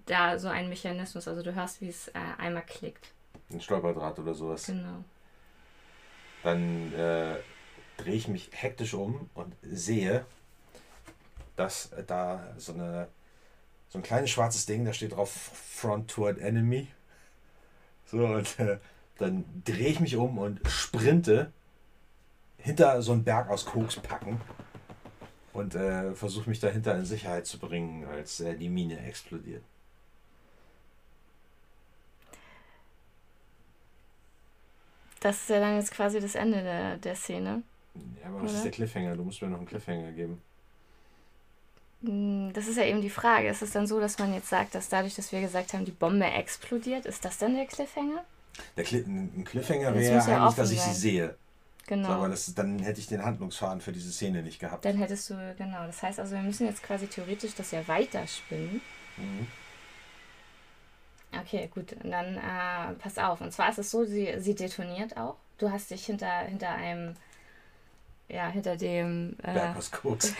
da 0.05 0.38
so 0.38 0.47
ein 0.47 0.69
Mechanismus, 0.69 1.27
also 1.27 1.41
du 1.41 1.53
hörst, 1.53 1.81
wie 1.81 1.89
es 1.89 2.09
äh, 2.09 2.19
einmal 2.38 2.63
klickt. 2.63 3.11
Ein 3.51 3.61
Stolperdraht 3.61 4.19
oder 4.19 4.34
sowas. 4.34 4.65
Genau. 4.67 5.03
Dann 6.43 6.93
äh, 6.93 7.36
drehe 7.97 8.15
ich 8.15 8.27
mich 8.27 8.49
hektisch 8.53 8.93
um 8.93 9.29
und 9.34 9.55
sehe, 9.63 10.25
dass 11.55 11.91
da 12.07 12.53
so, 12.57 12.73
eine, 12.73 13.07
so 13.89 13.99
ein 13.99 14.03
kleines 14.03 14.29
schwarzes 14.29 14.65
Ding, 14.65 14.86
da 14.86 14.93
steht 14.93 15.13
drauf 15.13 15.31
Front 15.31 16.11
Toward 16.11 16.39
Enemy. 16.39 16.88
So, 18.05 18.25
und 18.25 18.59
äh, 18.59 18.77
dann 19.17 19.45
drehe 19.65 19.88
ich 19.88 19.99
mich 19.99 20.15
um 20.15 20.38
und 20.38 20.59
sprinte 20.67 21.51
hinter 22.57 23.01
so 23.01 23.11
einen 23.11 23.23
Berg 23.23 23.49
aus 23.49 23.65
Koks 23.65 23.95
packen 23.97 24.39
und 25.54 25.76
äh, 25.76 26.14
versuche 26.16 26.49
mich 26.49 26.60
dahinter 26.60 26.95
in 26.97 27.06
Sicherheit 27.06 27.45
zu 27.47 27.60
bringen, 27.60 28.06
als 28.06 28.39
äh, 28.41 28.56
die 28.56 28.70
Mine 28.70 28.99
explodiert. 29.06 29.64
Das 35.22 35.38
ist 35.41 35.49
ja 35.49 35.60
dann 35.60 35.76
jetzt 35.78 35.91
quasi 35.91 36.20
das 36.20 36.36
Ende 36.36 36.62
der, 36.62 36.97
der 36.97 37.16
Szene. 37.16 37.64
Ja, 38.22 38.28
aber 38.30 38.43
was 38.43 38.51
Oder? 38.51 38.58
ist 38.58 38.64
der 38.66 38.72
Cliffhanger? 38.72 39.16
Du 39.16 39.24
musst 39.24 39.41
mir 39.41 39.47
noch 39.49 39.58
einen 39.60 39.68
Cliffhanger 39.68 40.12
geben. 40.12 40.41
Hm, 42.04 42.51
Das 42.54 42.68
ist 42.68 42.78
ja 42.78 42.84
eben 42.86 43.01
die 43.01 43.10
Frage. 43.10 43.47
Ist 43.49 43.62
es 43.62 43.72
dann 43.72 43.88
so, 43.88 43.99
dass 43.99 44.20
man 44.20 44.34
jetzt 44.34 44.49
sagt, 44.49 44.76
dass 44.76 44.89
dadurch, 44.89 45.16
dass 45.16 45.32
wir 45.32 45.41
gesagt 45.41 45.74
haben, 45.74 45.86
die 45.86 45.91
Bombe 45.91 46.26
explodiert, 46.26 47.06
ist 47.06 47.24
das 47.26 47.38
dann 47.38 47.56
der 47.56 47.66
Cliffhanger? 47.66 48.24
Der 48.78 48.84
Cli 48.84 48.99
ein 48.99 49.43
Cliffhanger 49.45 49.95
wäre 49.95 50.16
ja 50.16 50.26
eigentlich, 50.26 50.56
dass 50.56 50.70
offen 50.70 50.72
ich 50.72 50.82
sein. 50.82 50.93
sie 50.93 50.93
sehe. 50.93 51.38
Genau. 51.88 52.07
So, 52.07 52.13
aber 52.13 52.29
das, 52.29 52.53
dann 52.53 52.79
hätte 52.79 52.99
ich 52.99 53.07
den 53.07 53.23
Handlungsfaden 53.23 53.81
für 53.81 53.91
diese 53.91 54.11
Szene 54.11 54.41
nicht 54.41 54.59
gehabt. 54.59 54.86
dann 54.86 54.97
hättest 54.97 55.29
du, 55.29 55.55
genau. 55.57 55.86
Das 55.86 56.01
heißt 56.01 56.19
also, 56.19 56.36
wir 56.36 56.41
müssen 56.41 56.65
jetzt 56.65 56.81
quasi 56.81 57.07
theoretisch 57.07 57.55
das 57.55 57.71
ja 57.71 57.86
weiterspinnen. 57.88 58.81
Mhm. 59.17 59.47
Okay, 61.41 61.69
gut. 61.73 61.93
Und 61.93 62.11
dann 62.11 62.38
äh, 62.38 62.93
pass 62.99 63.17
auf. 63.17 63.41
Und 63.41 63.51
zwar 63.51 63.69
ist 63.69 63.79
es 63.79 63.91
so, 63.91 64.05
sie, 64.05 64.34
sie 64.38 64.55
detoniert 64.55 65.17
auch. 65.17 65.36
Du 65.57 65.71
hast 65.71 65.89
dich 65.91 66.05
hinter, 66.05 66.39
hinter 66.41 66.69
einem, 66.69 67.15
ja, 68.29 68.47
hinter 68.47 68.77
dem. 68.77 69.36
Äh, 69.43 69.53
Berg 69.53 69.77
aus 69.77 69.91
Koks. 69.91 70.34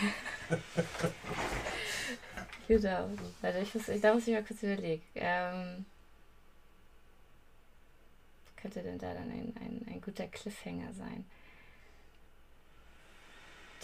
Genau. 2.68 3.10
Warte, 3.42 3.58
ich 3.58 3.74
muss, 3.74 3.88
ich, 3.88 4.00
da 4.00 4.14
muss 4.14 4.26
ich 4.26 4.34
mal 4.34 4.44
kurz 4.44 4.62
überlegen. 4.62 5.02
Ähm, 5.14 5.84
könnte 8.56 8.82
denn 8.82 8.98
da 8.98 9.12
dann 9.12 9.30
ein, 9.30 9.54
ein, 9.60 9.86
ein 9.88 10.00
guter 10.00 10.26
Cliffhanger 10.26 10.92
sein? 10.94 11.26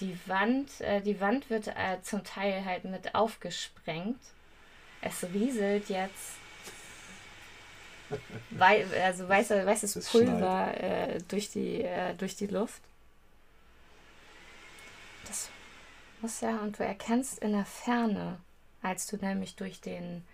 Die 0.00 0.18
Wand, 0.26 0.80
äh, 0.80 1.00
die 1.00 1.20
Wand 1.20 1.50
wird 1.50 1.68
äh, 1.68 2.00
zum 2.02 2.24
Teil 2.24 2.64
halt 2.64 2.84
mit 2.84 3.14
aufgesprengt. 3.14 4.20
Es 5.02 5.24
rieselt 5.32 5.88
jetzt 5.88 6.36
wei 8.50 8.84
also 9.02 9.28
weiße, 9.28 9.64
weißes 9.64 9.96
Es 9.96 10.10
Pulver 10.10 10.74
äh, 10.82 11.20
durch, 11.28 11.50
die, 11.50 11.82
äh, 11.82 12.14
durch 12.14 12.36
die 12.36 12.46
Luft. 12.46 12.82
Das 15.26 15.48
muss 16.20 16.40
ja, 16.40 16.58
und 16.58 16.78
du 16.78 16.84
erkennst 16.84 17.38
in 17.38 17.52
der 17.52 17.64
Ferne, 17.64 18.40
als 18.82 19.06
du 19.06 19.16
nämlich 19.16 19.56
durch 19.56 19.80
den 19.80 20.24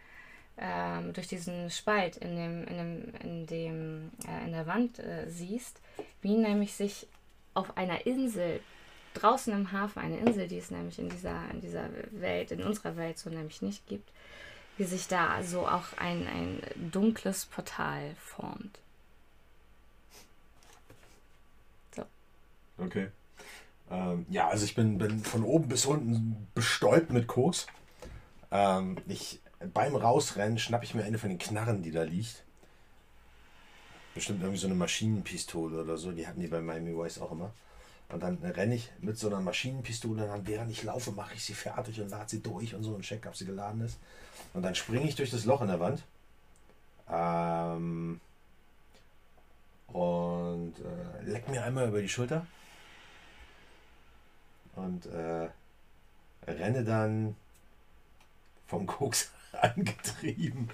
ähm, 0.59 1.13
durch 1.13 1.27
diesen 1.27 1.71
Spalt 1.71 2.17
in 2.17 2.35
dem 2.35 2.67
in 2.67 2.77
dem 2.79 3.15
in 3.23 3.47
dem 3.47 4.11
äh, 4.27 4.45
in 4.47 4.53
der 4.53 4.67
Wand 4.67 4.99
äh, 4.99 5.29
siehst, 5.29 5.81
wie 6.23 6.37
nämlich 6.37 6.75
sich 6.75 7.07
auf 7.53 7.77
einer 7.77 8.07
Insel 8.07 8.61
draußen 9.21 9.53
im 9.53 9.73
Hafen 9.73 10.01
eine 10.01 10.19
Insel, 10.19 10.49
die 10.49 10.59
es 10.59 10.71
nämlich 10.71 10.99
in 10.99 11.09
dieser 11.09 11.51
in 11.51 11.61
dieser 11.61 11.89
Welt 12.13 12.51
in 12.51 12.63
unserer 12.63 12.97
Welt 12.97 13.19
so 13.19 13.31
nämlich 13.31 13.63
nicht 13.63 13.87
gibt, 13.87 14.09
wie 14.77 14.85
sich 14.85 15.09
da 15.09 15.43
so 15.43 15.67
auch 15.67 15.97
ein 15.99 16.27
ein 16.27 16.91
dunkles 16.91 17.47
Portal 17.47 18.15
formt. 18.19 18.79
Okay. 22.79 23.09
Ähm, 23.91 24.27
ja, 24.29 24.49
also 24.49 24.65
ich 24.65 24.75
bin, 24.75 24.99
bin 24.99 25.21
von 25.21 25.45
oben 25.45 25.69
bis 25.69 25.87
unten 25.87 26.49
bestäubt 26.55 27.11
mit 27.11 27.27
Koks. 27.27 27.67
Ähm, 28.51 28.97
ich, 29.09 29.41
beim 29.73 29.97
Rausrennen 29.97 30.59
schnappe 30.59 30.85
ich 30.85 30.95
mir 30.95 31.05
eine 31.05 31.19
von 31.19 31.31
den 31.31 31.39
Knarren, 31.39 31.83
die 31.83 31.93
da 31.93 32.03
liegt. 32.03 32.45
Bestimmt 34.15 34.41
irgendwie 34.41 34.59
so 34.59 34.67
eine 34.67 34.77
Maschinenpistole 34.77 35.83
oder 35.83 35.97
so. 35.99 36.13
Die 36.13 36.27
hatten 36.27 36.41
die 36.41 36.49
bei 36.49 36.61
Miami 36.61 36.97
Vice 36.97 37.21
auch 37.21 37.33
immer. 37.33 37.53
Und 38.09 38.23
dann 38.23 38.39
renne 38.39 38.77
ich 38.77 38.91
mit 39.01 39.19
so 39.19 39.27
einer 39.27 39.41
Maschinenpistole 39.41 40.27
dann, 40.27 40.47
während 40.47 40.71
ich 40.71 40.85
laufe, 40.85 41.11
mache 41.11 41.35
ich 41.35 41.45
sie 41.45 41.55
fertig 41.55 42.01
und 42.01 42.11
lade 42.11 42.31
sie 42.31 42.41
durch 42.41 42.75
und 42.75 42.85
so 42.85 42.95
und 42.95 43.03
check, 43.03 43.27
ob 43.27 43.37
sie 43.37 43.47
geladen 43.47 43.81
ist. 43.81 43.99
Und 44.55 44.63
dann 44.63 44.75
springe 44.75 45.09
ich 45.09 45.17
durch 45.17 45.31
das 45.31 45.45
Loch 45.45 45.61
in 45.61 45.69
der 45.69 45.81
Wand. 45.81 46.05
Ähm, 47.11 48.21
und 49.89 50.75
äh, 50.79 51.25
leck 51.25 51.49
mir 51.49 51.65
einmal 51.65 51.89
über 51.89 52.01
die 52.01 52.09
Schulter 52.09 52.47
und 54.75 55.07
äh, 55.07 55.49
renne 56.47 56.85
dann 56.85 57.37
vom 58.67 58.87
Koks 58.87 59.33
angetrieben 59.53 60.69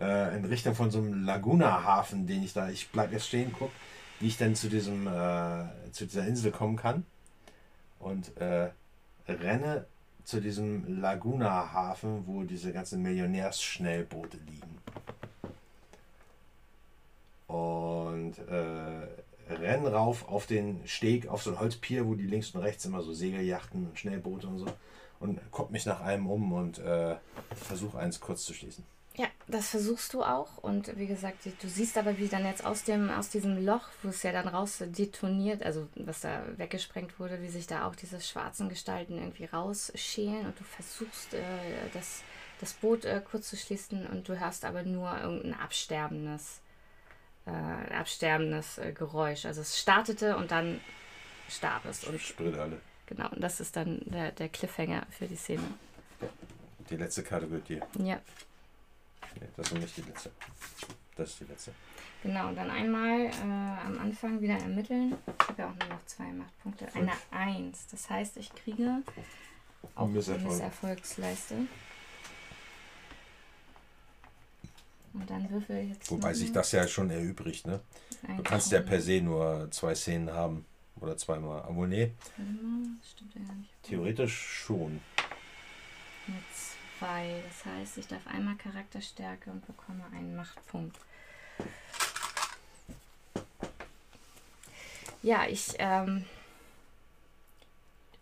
äh, 0.00 0.36
in 0.36 0.44
Richtung 0.44 0.74
von 0.74 0.90
so 0.90 0.98
einem 0.98 1.24
Laguna-Hafen, 1.24 2.26
den 2.26 2.42
ich 2.42 2.52
da, 2.52 2.68
ich 2.68 2.90
bleib 2.90 3.12
jetzt 3.12 3.28
stehen, 3.28 3.54
guck, 3.56 3.70
wie 4.22 4.28
ich 4.28 4.38
dann 4.38 4.54
zu 4.54 4.68
diesem 4.68 5.08
äh, 5.08 5.64
zu 5.90 6.06
dieser 6.06 6.24
Insel 6.24 6.52
kommen 6.52 6.76
kann 6.76 7.04
und 7.98 8.36
äh, 8.36 8.70
renne 9.26 9.86
zu 10.22 10.40
diesem 10.40 11.00
Laguna-Hafen, 11.00 12.24
wo 12.28 12.44
diese 12.44 12.72
ganzen 12.72 13.02
Millionärsschnellboote 13.02 14.36
liegen. 14.36 14.78
Und 17.48 18.38
äh, 18.48 19.52
renn 19.52 19.86
rauf 19.86 20.28
auf 20.28 20.46
den 20.46 20.86
Steg, 20.86 21.26
auf 21.26 21.42
so 21.42 21.50
ein 21.50 21.58
Holzpier, 21.58 22.06
wo 22.06 22.14
die 22.14 22.26
links 22.26 22.54
und 22.54 22.60
rechts 22.60 22.84
immer 22.84 23.02
so 23.02 23.12
Segeljachten 23.12 23.88
und 23.88 23.98
Schnellboote 23.98 24.46
und 24.46 24.58
so. 24.58 24.66
Und 25.18 25.40
guck 25.50 25.72
mich 25.72 25.84
nach 25.84 26.00
einem 26.00 26.28
um 26.30 26.52
und 26.52 26.78
äh, 26.78 27.16
versuche 27.56 27.98
eins 27.98 28.20
kurz 28.20 28.44
zu 28.44 28.54
schließen. 28.54 28.84
Ja, 29.16 29.26
das 29.46 29.68
versuchst 29.68 30.14
du 30.14 30.22
auch. 30.22 30.56
Und 30.58 30.96
wie 30.96 31.06
gesagt, 31.06 31.44
du 31.44 31.68
siehst 31.68 31.98
aber, 31.98 32.16
wie 32.18 32.28
dann 32.28 32.46
jetzt 32.46 32.64
aus, 32.64 32.84
dem, 32.84 33.10
aus 33.10 33.28
diesem 33.28 33.62
Loch, 33.64 33.88
wo 34.02 34.08
es 34.08 34.22
ja 34.22 34.32
dann 34.32 34.48
raus 34.48 34.78
detoniert, 34.80 35.62
also 35.62 35.88
was 35.96 36.20
da 36.20 36.44
weggesprengt 36.56 37.18
wurde, 37.18 37.42
wie 37.42 37.48
sich 37.48 37.66
da 37.66 37.86
auch 37.86 37.94
diese 37.94 38.20
schwarzen 38.20 38.70
Gestalten 38.70 39.18
irgendwie 39.18 39.44
rausschälen. 39.44 40.46
Und 40.46 40.58
du 40.58 40.64
versuchst, 40.64 41.34
äh, 41.34 41.40
das, 41.92 42.22
das 42.60 42.72
Boot 42.72 43.04
äh, 43.04 43.20
kurz 43.22 43.50
zu 43.50 43.56
schließen 43.56 44.06
und 44.06 44.28
du 44.28 44.40
hörst 44.40 44.64
aber 44.64 44.82
nur 44.82 45.14
irgendein 45.20 45.60
absterbendes, 45.60 46.62
äh, 47.44 47.94
absterbendes 47.94 48.78
äh, 48.78 48.92
Geräusch. 48.92 49.44
Also 49.44 49.60
es 49.60 49.78
startete 49.78 50.38
und 50.38 50.50
dann 50.50 50.80
starb 51.50 51.84
es. 51.84 52.04
Und 52.04 52.18
Sprit 52.18 52.56
alle. 52.56 52.80
genau, 53.04 53.28
und 53.28 53.42
das 53.42 53.60
ist 53.60 53.76
dann 53.76 54.00
der, 54.06 54.32
der 54.32 54.48
Cliffhanger 54.48 55.06
für 55.10 55.26
die 55.26 55.36
Szene. 55.36 55.64
Die 56.88 56.96
letzte 56.96 57.22
Karte 57.22 57.46
gehört 57.46 57.68
dir. 57.68 57.86
Ja. 57.98 58.18
Nee, 59.40 59.48
das 59.56 59.72
ist 59.72 59.78
nicht 59.78 59.96
die 59.96 60.02
letzte. 60.02 60.30
Das 61.16 61.30
ist 61.30 61.40
die 61.40 61.44
letzte. 61.44 61.72
Genau, 62.22 62.52
dann 62.52 62.70
einmal 62.70 63.26
äh, 63.26 63.86
am 63.86 63.98
Anfang 64.00 64.40
wieder 64.40 64.54
ermitteln. 64.54 65.16
Ich 65.26 65.48
habe 65.48 65.62
ja 65.62 65.68
auch 65.68 65.74
nur 65.74 65.88
noch 65.88 66.06
zwei 66.06 66.32
Machtpunkte. 66.32 66.86
Fünf. 66.88 66.96
Eine 66.96 67.12
Eins. 67.30 67.86
Das 67.90 68.08
heißt, 68.08 68.36
ich 68.36 68.54
kriege 68.54 69.02
auch 69.94 70.06
Misserfolg. 70.06 70.40
eine 70.40 70.52
Misserfolgsleiste. 70.52 71.54
Und 75.14 75.28
dann 75.28 75.50
würfel 75.50 75.76
ich 75.78 75.90
jetzt. 75.90 76.10
Wobei 76.10 76.32
sich 76.32 76.52
das 76.52 76.72
ja 76.72 76.86
schon 76.86 77.10
erübrigt, 77.10 77.66
ne? 77.66 77.80
Du 78.36 78.42
kannst 78.42 78.72
ja 78.72 78.80
per 78.80 79.00
se 79.00 79.20
nur 79.20 79.68
zwei 79.70 79.94
Szenen 79.94 80.32
haben. 80.32 80.64
Oder 81.00 81.16
zweimal. 81.16 81.64
Obwohl, 81.68 81.88
nee. 81.88 82.12
Stimmt 83.02 83.34
ja 83.34 83.40
nicht. 83.40 83.70
Theoretisch 83.82 84.62
schon. 84.64 85.00
Jetzt 86.28 86.76
2. 87.02 87.42
Das 87.48 87.72
heißt, 87.72 87.98
ich 87.98 88.06
darf 88.06 88.26
einmal 88.26 88.54
Charakterstärke 88.56 89.50
und 89.50 89.66
bekomme 89.66 90.04
einen 90.14 90.36
Machtpunkt. 90.36 90.96
Ja, 95.22 95.46
ich 95.48 95.74
ähm, 95.78 96.24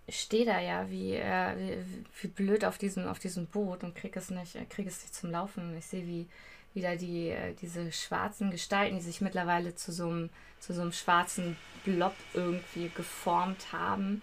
stehe 0.09 0.47
da 0.47 0.61
ja 0.61 0.91
wie, 0.91 1.15
äh, 1.15 1.57
wie, 1.59 2.05
wie, 2.23 2.29
blöd 2.29 2.65
auf 2.65 2.79
diesem, 2.79 3.07
auf 3.07 3.19
diesem 3.19 3.47
Boot 3.47 3.85
und 3.85 3.95
kriege 3.95 4.19
es, 4.19 4.31
nicht, 4.31 4.57
äh, 4.57 4.65
krieg 4.65 4.87
es 4.87 5.03
nicht 5.03 5.15
zum 5.15 5.31
Laufen. 5.31 5.77
Ich 5.77 5.87
sehe, 5.87 6.07
wie 6.07 6.27
wieder 6.73 6.97
die, 6.97 7.31
äh, 7.31 7.55
diese 7.61 7.93
schwarzen 7.93 8.51
Gestalten, 8.51 8.97
die 8.97 9.03
sich 9.03 9.21
mittlerweile 9.21 9.75
zu 9.75 9.93
so 9.93 10.09
einem, 10.09 10.31
zu 10.59 10.73
so 10.73 10.83
einem 10.83 10.93
schwarzen 10.93 11.57
Blob 11.85 12.15
irgendwie 12.33 12.91
geformt 12.91 13.73
haben, 13.73 14.23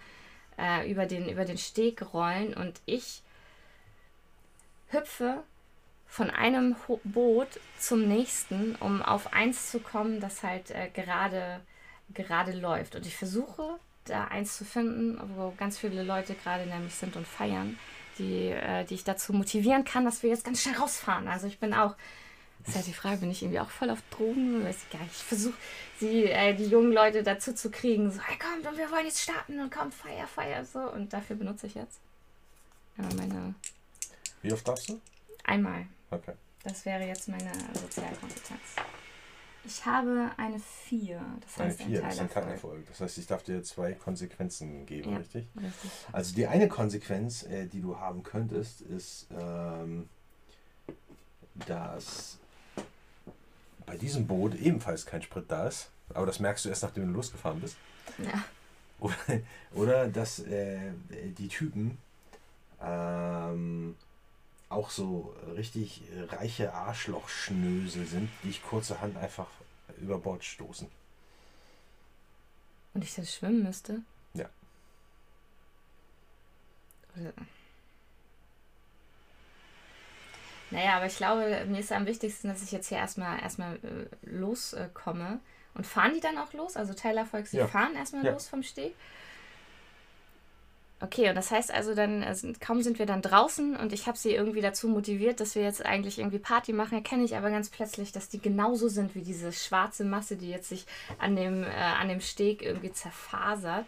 äh, 0.56 0.90
über, 0.90 1.06
den, 1.06 1.28
über 1.28 1.44
den 1.44 1.58
Steg 1.58 2.12
rollen 2.14 2.54
und 2.54 2.80
ich 2.86 3.22
hüpfe 4.90 5.42
von 6.06 6.30
einem 6.30 6.74
Boot 7.04 7.48
zum 7.78 8.08
nächsten, 8.08 8.74
um 8.76 9.02
auf 9.02 9.32
eins 9.32 9.70
zu 9.70 9.80
kommen, 9.80 10.20
das 10.20 10.42
halt 10.42 10.70
äh, 10.70 10.88
gerade, 10.92 11.60
gerade 12.14 12.52
läuft. 12.52 12.96
Und 12.96 13.06
ich 13.06 13.16
versuche, 13.16 13.78
da 14.06 14.24
eins 14.24 14.56
zu 14.56 14.64
finden, 14.64 15.20
wo 15.36 15.52
ganz 15.56 15.78
viele 15.78 16.02
Leute 16.02 16.34
gerade 16.34 16.66
nämlich 16.66 16.94
sind 16.94 17.16
und 17.16 17.26
feiern, 17.26 17.78
die, 18.18 18.48
äh, 18.48 18.84
die 18.84 18.94
ich 18.94 19.04
dazu 19.04 19.32
motivieren 19.32 19.84
kann, 19.84 20.04
dass 20.04 20.22
wir 20.22 20.30
jetzt 20.30 20.44
ganz 20.44 20.62
schnell 20.62 20.76
rausfahren. 20.76 21.28
Also 21.28 21.46
ich 21.46 21.58
bin 21.58 21.74
auch, 21.74 21.94
das 22.60 22.70
ist 22.70 22.76
halt 22.76 22.86
die 22.86 22.94
Frage, 22.94 23.18
bin 23.18 23.30
ich 23.30 23.42
irgendwie 23.42 23.60
auch 23.60 23.70
voll 23.70 23.90
auf 23.90 24.02
Drogen? 24.10 24.64
Weiß 24.64 24.78
ich 24.82 24.90
gar 24.90 25.02
nicht. 25.02 25.14
Ich 25.14 25.24
versuche, 25.24 25.56
äh, 26.00 26.54
die 26.54 26.66
jungen 26.66 26.92
Leute 26.92 27.22
dazu 27.22 27.54
zu 27.54 27.70
kriegen, 27.70 28.10
so, 28.10 28.20
hey, 28.22 28.38
kommt 28.38 28.66
und 28.66 28.78
wir 28.78 28.90
wollen 28.90 29.06
jetzt 29.06 29.20
starten 29.20 29.60
und 29.60 29.70
komm, 29.70 29.92
feier, 29.92 30.26
feier, 30.26 30.64
so. 30.64 30.80
Und 30.80 31.12
dafür 31.12 31.36
benutze 31.36 31.66
ich 31.66 31.74
jetzt 31.74 32.00
einmal 32.96 33.14
meine, 33.14 33.54
Wie 34.42 34.52
oft 34.52 34.66
darfst 34.66 34.88
du? 34.88 35.00
einmal. 35.44 35.86
Okay. 36.10 36.32
Das 36.62 36.84
wäre 36.84 37.04
jetzt 37.06 37.28
meine 37.28 37.50
Sozialkompetenz. 37.72 38.60
Ich 39.64 39.84
habe 39.84 40.30
eine 40.36 40.58
4. 40.58 41.20
Das 41.40 41.58
Eine 41.58 41.68
heißt, 41.70 41.80
ein 41.80 41.86
4, 41.88 42.02
das 42.02 42.14
ist 42.14 42.20
ein. 42.20 42.30
Kartenerfolg. 42.30 42.86
Das 42.88 43.00
heißt, 43.00 43.18
ich 43.18 43.26
darf 43.26 43.42
dir 43.42 43.62
zwei 43.62 43.92
Konsequenzen 43.92 44.86
geben, 44.86 45.12
Ja. 45.12 45.18
richtig? 45.18 45.46
Richtig. 45.56 45.90
Also 46.12 46.34
die 46.34 46.46
eine 46.46 46.68
Konsequenz, 46.68 47.42
äh, 47.44 47.66
die 47.66 47.80
du 47.80 47.98
haben 47.98 48.22
könntest, 48.22 48.80
ist, 48.82 49.26
ähm, 49.38 50.08
dass 51.66 52.38
bei 53.86 53.96
diesem 53.96 54.26
Boot 54.26 54.54
ebenfalls 54.54 55.06
kein 55.06 55.22
Sprit 55.22 55.44
da 55.48 55.66
ist. 55.68 55.90
Aber 56.14 56.26
das 56.26 56.40
merkst 56.40 56.64
du 56.64 56.68
erst, 56.68 56.82
nachdem 56.82 57.06
du 57.06 57.12
losgefahren 57.12 57.60
bist. 57.60 57.76
Ja. 58.18 58.44
Oder, 59.00 59.14
oder 59.74 60.08
dass 60.08 60.40
äh, 60.40 60.92
die 61.38 61.48
Typen 61.48 61.98
ähm, 62.82 63.96
auch 64.68 64.90
so 64.90 65.34
richtig 65.56 66.02
reiche 66.30 66.72
Arschlochschnösel 66.74 68.06
sind, 68.06 68.30
die 68.42 68.50
ich 68.50 68.62
kurzerhand 68.62 69.16
einfach 69.16 69.46
über 70.00 70.18
Bord 70.18 70.44
stoßen. 70.44 70.88
Und 72.94 73.04
ich 73.04 73.14
das 73.14 73.34
schwimmen 73.34 73.62
müsste? 73.62 74.02
Ja. 74.34 74.48
Oder- 77.16 77.32
Naja, 80.70 80.96
aber 80.96 81.06
ich 81.06 81.16
glaube, 81.16 81.64
mir 81.66 81.80
ist 81.80 81.92
am 81.92 82.04
wichtigsten, 82.04 82.48
dass 82.48 82.62
ich 82.62 82.72
jetzt 82.72 82.88
hier 82.88 82.98
erstmal 82.98 83.40
erstmal 83.40 83.76
äh, 83.76 84.06
loskomme. 84.26 85.40
Und 85.74 85.86
fahren 85.86 86.12
die 86.14 86.20
dann 86.20 86.36
auch 86.38 86.52
los? 86.52 86.76
Also 86.76 86.92
Tyler 86.92 87.24
Volks, 87.24 87.52
die 87.52 87.56
Ja. 87.58 87.68
fahren 87.68 87.94
erstmal 87.94 88.24
Ja. 88.24 88.32
los 88.32 88.48
vom 88.48 88.62
Steg? 88.62 88.94
Okay, 91.00 91.28
und 91.28 91.36
das 91.36 91.52
heißt 91.52 91.72
also 91.72 91.94
dann, 91.94 92.24
also 92.24 92.52
kaum 92.58 92.82
sind 92.82 92.98
wir 92.98 93.06
dann 93.06 93.22
draußen 93.22 93.76
und 93.76 93.92
ich 93.92 94.08
habe 94.08 94.18
sie 94.18 94.32
irgendwie 94.32 94.60
dazu 94.60 94.88
motiviert, 94.88 95.38
dass 95.38 95.54
wir 95.54 95.62
jetzt 95.62 95.86
eigentlich 95.86 96.18
irgendwie 96.18 96.40
Party 96.40 96.72
machen, 96.72 96.94
erkenne 96.94 97.22
ich 97.22 97.36
aber 97.36 97.50
ganz 97.50 97.70
plötzlich, 97.70 98.10
dass 98.10 98.28
die 98.28 98.40
genauso 98.40 98.88
sind 98.88 99.14
wie 99.14 99.22
diese 99.22 99.52
schwarze 99.52 100.04
Masse, 100.04 100.36
die 100.36 100.50
jetzt 100.50 100.68
sich 100.68 100.86
an 101.20 101.36
dem, 101.36 101.62
äh, 101.62 101.68
an 101.68 102.08
dem 102.08 102.20
Steg 102.20 102.62
irgendwie 102.62 102.90
zerfasert. 102.90 103.86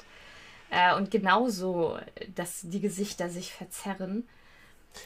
Äh, 0.71 0.95
und 0.95 1.11
genauso, 1.11 1.99
dass 2.37 2.61
die 2.63 2.81
Gesichter 2.81 3.29
sich 3.29 3.53
verzerren. 3.53 4.29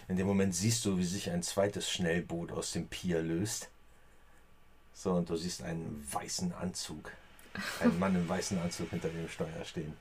In 0.07 0.17
dem 0.17 0.27
Moment 0.27 0.55
siehst 0.55 0.85
du, 0.85 0.99
wie 0.99 1.05
sich 1.05 1.31
ein 1.31 1.43
zweites 1.43 1.91
Schnellboot 1.91 2.53
aus 2.53 2.73
dem 2.73 2.87
Pier 2.87 3.23
löst. 3.23 3.71
So, 4.93 5.13
und 5.13 5.31
du 5.31 5.37
siehst 5.37 5.63
einen 5.63 6.07
weißen 6.13 6.53
Anzug. 6.53 7.13
Einen 7.81 7.99
Mann 7.99 8.15
im 8.15 8.29
weißen 8.29 8.59
Anzug 8.61 8.91
hinter 8.91 9.09
dem 9.09 9.29
Steuer 9.29 9.65
stehen. 9.65 9.97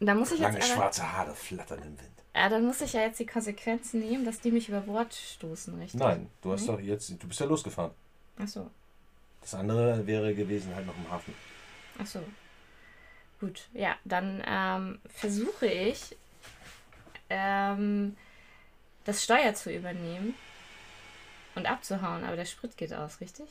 Da 0.00 0.14
muss 0.14 0.32
ich 0.32 0.40
Lange 0.40 0.58
jetzt 0.58 0.70
aber, 0.70 0.80
schwarze 0.82 1.12
Haare 1.12 1.34
flattern 1.34 1.78
im 1.80 1.98
Wind. 1.98 2.10
äh, 2.32 2.48
dann 2.48 2.64
muss 2.64 2.80
ich 2.80 2.92
ja 2.92 3.00
jetzt 3.00 3.18
die 3.18 3.26
Konsequenzen 3.26 3.98
nehmen, 4.00 4.24
dass 4.24 4.40
die 4.40 4.52
mich 4.52 4.68
über 4.68 4.80
Bord 4.80 5.12
stoßen, 5.12 5.76
richtig? 5.80 5.98
Nein, 6.00 6.30
du 6.40 6.52
hast 6.52 6.62
Nee? 6.62 6.66
doch 6.68 6.80
jetzt, 6.80 7.10
du 7.10 7.26
bist 7.28 7.40
ja 7.40 7.46
losgefahren. 7.46 7.90
Achso, 8.38 8.70
Das 9.40 9.54
andere 9.54 10.06
wäre 10.06 10.34
gewesen 10.34 10.72
halt 10.74 10.86
noch 10.86 10.96
im 10.96 11.10
Hafen. 11.10 11.34
achso. 11.98 12.20
Gut, 13.40 13.68
ja, 13.72 13.96
dann 14.04 14.42
ähm, 14.46 15.00
versuche 15.08 15.66
ich, 15.66 16.16
ähm, 17.30 18.16
das 19.04 19.22
Steuer 19.24 19.54
zu 19.54 19.72
übernehmen 19.74 20.34
und 21.54 21.66
abzuhauen, 21.66 22.24
aber 22.24 22.36
der 22.36 22.44
Sprit 22.44 22.76
geht 22.76 22.92
aus, 22.94 23.20
richtig? 23.20 23.46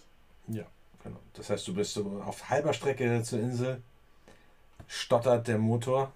Ja, 0.48 0.64
genau. 1.04 1.20
Das 1.34 1.50
heißt, 1.50 1.68
du 1.68 1.74
bist 1.74 1.94
so 1.94 2.22
auf 2.26 2.50
halber 2.50 2.74
Strecke 2.74 3.22
zur 3.24 3.40
Insel, 3.40 3.82
stottert 4.88 5.48
der 5.48 5.58
Motor. 5.58 6.12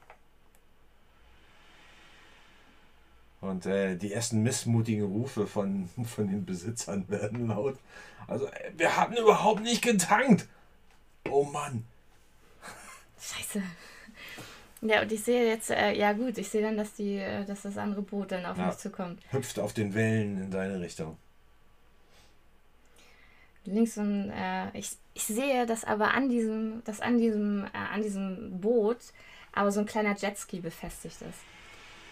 Und 3.42 3.66
äh, 3.66 3.96
die 3.98 4.14
ersten 4.14 4.44
missmutigen 4.44 5.06
Rufe 5.06 5.48
von, 5.48 5.90
von 6.06 6.28
den 6.28 6.46
Besitzern 6.46 7.10
werden 7.10 7.48
laut. 7.48 7.78
Also, 8.28 8.46
äh, 8.48 8.72
wir 8.78 8.96
haben 8.96 9.18
überhaupt 9.18 9.62
nicht 9.62 9.82
getankt. 9.82 10.48
Oh 11.30 11.44
Mann. 11.44 11.86
Scheiße. 13.20 13.62
Ja, 14.82 15.02
und 15.02 15.12
ich 15.12 15.24
sehe 15.24 15.48
jetzt, 15.48 15.70
äh, 15.70 15.94
ja 15.94 16.14
gut, 16.14 16.38
ich 16.38 16.50
sehe 16.50 16.62
dann, 16.62 16.78
dass 16.78 16.94
die, 16.94 17.18
äh, 17.18 17.46
dass 17.46 17.64
das 17.64 17.78
andere 17.78 18.02
Boot 18.02 18.32
dann 18.32 18.46
auf 18.46 18.58
Ja. 18.58 18.68
mich 18.68 18.78
zukommt. 18.78 19.22
Hüpft 19.32 19.60
auf 19.60 19.74
den 19.74 19.94
Wellen 19.94 20.42
in 20.42 20.52
deine 20.52 20.80
Richtung. 20.80 21.18
Links 23.66 23.98
und 23.98 24.32
äh, 24.32 24.76
ich, 24.76 24.98
ich 25.14 25.24
sehe, 25.24 25.68
dass 25.68 25.84
aber 25.84 26.14
an 26.16 26.30
diesem, 26.30 26.84
dass 26.84 27.00
an 27.00 27.20
diesem, 27.20 27.66
äh, 27.66 27.78
an 27.94 28.02
diesem 28.02 28.60
Boot 28.60 28.98
aber 29.52 29.72
so 29.72 29.82
ein 29.82 29.86
kleiner 29.86 30.16
Jetski 30.16 30.62
befestigt 30.62 31.22
ist. 31.22 31.40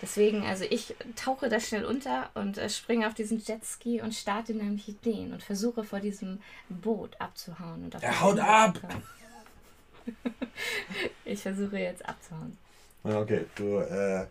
Deswegen, 0.01 0.45
also 0.45 0.63
ich 0.69 0.95
tauche 1.15 1.49
da 1.49 1.59
schnell 1.59 1.83
unter 1.83 2.29
und 2.33 2.57
äh, 2.57 2.69
springe 2.69 3.07
auf 3.07 3.13
diesen 3.13 3.39
Jetski 3.39 4.01
und 4.01 4.15
starte 4.15 4.53
nämlich 4.53 4.95
den 5.03 5.33
und 5.33 5.43
versuche 5.43 5.83
vor 5.83 5.99
diesem 5.99 6.41
Boot 6.69 7.19
abzuhauen. 7.19 7.83
Und 7.83 7.95
auf 7.95 8.03
Er 8.03 8.21
haut 8.21 8.39
ab! 8.39 8.79
ich 11.25 11.41
versuche 11.41 11.77
jetzt 11.77 12.07
abzuhauen. 12.07 12.57
Okay, 13.03 13.45
du, 13.55 13.79
äh. 13.79 14.27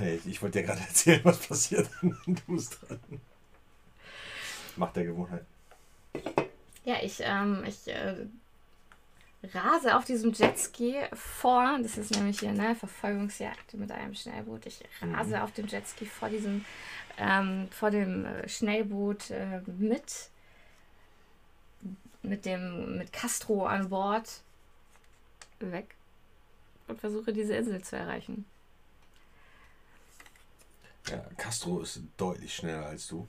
Nee, 0.00 0.20
ich 0.26 0.42
wollte 0.42 0.60
dir 0.60 0.66
gerade 0.66 0.80
erzählen, 0.88 1.20
was 1.24 1.38
passiert. 1.38 1.88
du 2.02 2.34
bist 2.46 2.78
dran. 2.82 3.00
Macht 4.76 4.96
der 4.96 5.04
Gewohnheit. 5.04 5.44
Ja, 6.84 6.96
ich, 7.02 7.18
ähm, 7.20 7.64
ich 7.66 7.88
äh, 7.88 8.26
rase 9.54 9.96
auf 9.96 10.04
diesem 10.04 10.32
Jetski 10.32 10.96
vor. 11.12 11.78
Das 11.82 11.98
ist 11.98 12.14
nämlich 12.14 12.40
hier 12.40 12.50
eine 12.50 12.74
Verfolgungsjagd 12.74 13.74
mit 13.74 13.90
einem 13.90 14.14
Schnellboot. 14.14 14.66
Ich 14.66 14.80
rase 15.02 15.42
auf 15.42 15.52
dem 15.52 15.66
Jetski 15.66 16.06
vor 16.06 16.28
diesem, 16.28 16.64
ähm, 17.18 17.68
vor 17.70 17.90
dem 17.90 18.24
äh, 18.24 18.48
Schnellboot 18.48 19.30
äh, 19.30 19.60
mit, 19.66 20.30
mit 22.22 22.44
dem, 22.44 22.98
mit 22.98 23.12
Castro 23.12 23.66
an 23.66 23.88
Bord 23.88 24.42
weg 25.60 25.94
und 26.88 27.00
versuche 27.00 27.32
diese 27.32 27.54
Insel 27.54 27.82
zu 27.82 27.96
erreichen. 27.96 28.44
Ja, 31.08 31.24
Castro 31.36 31.80
ist 31.80 32.00
deutlich 32.16 32.54
schneller 32.54 32.86
als 32.86 33.06
du. 33.06 33.28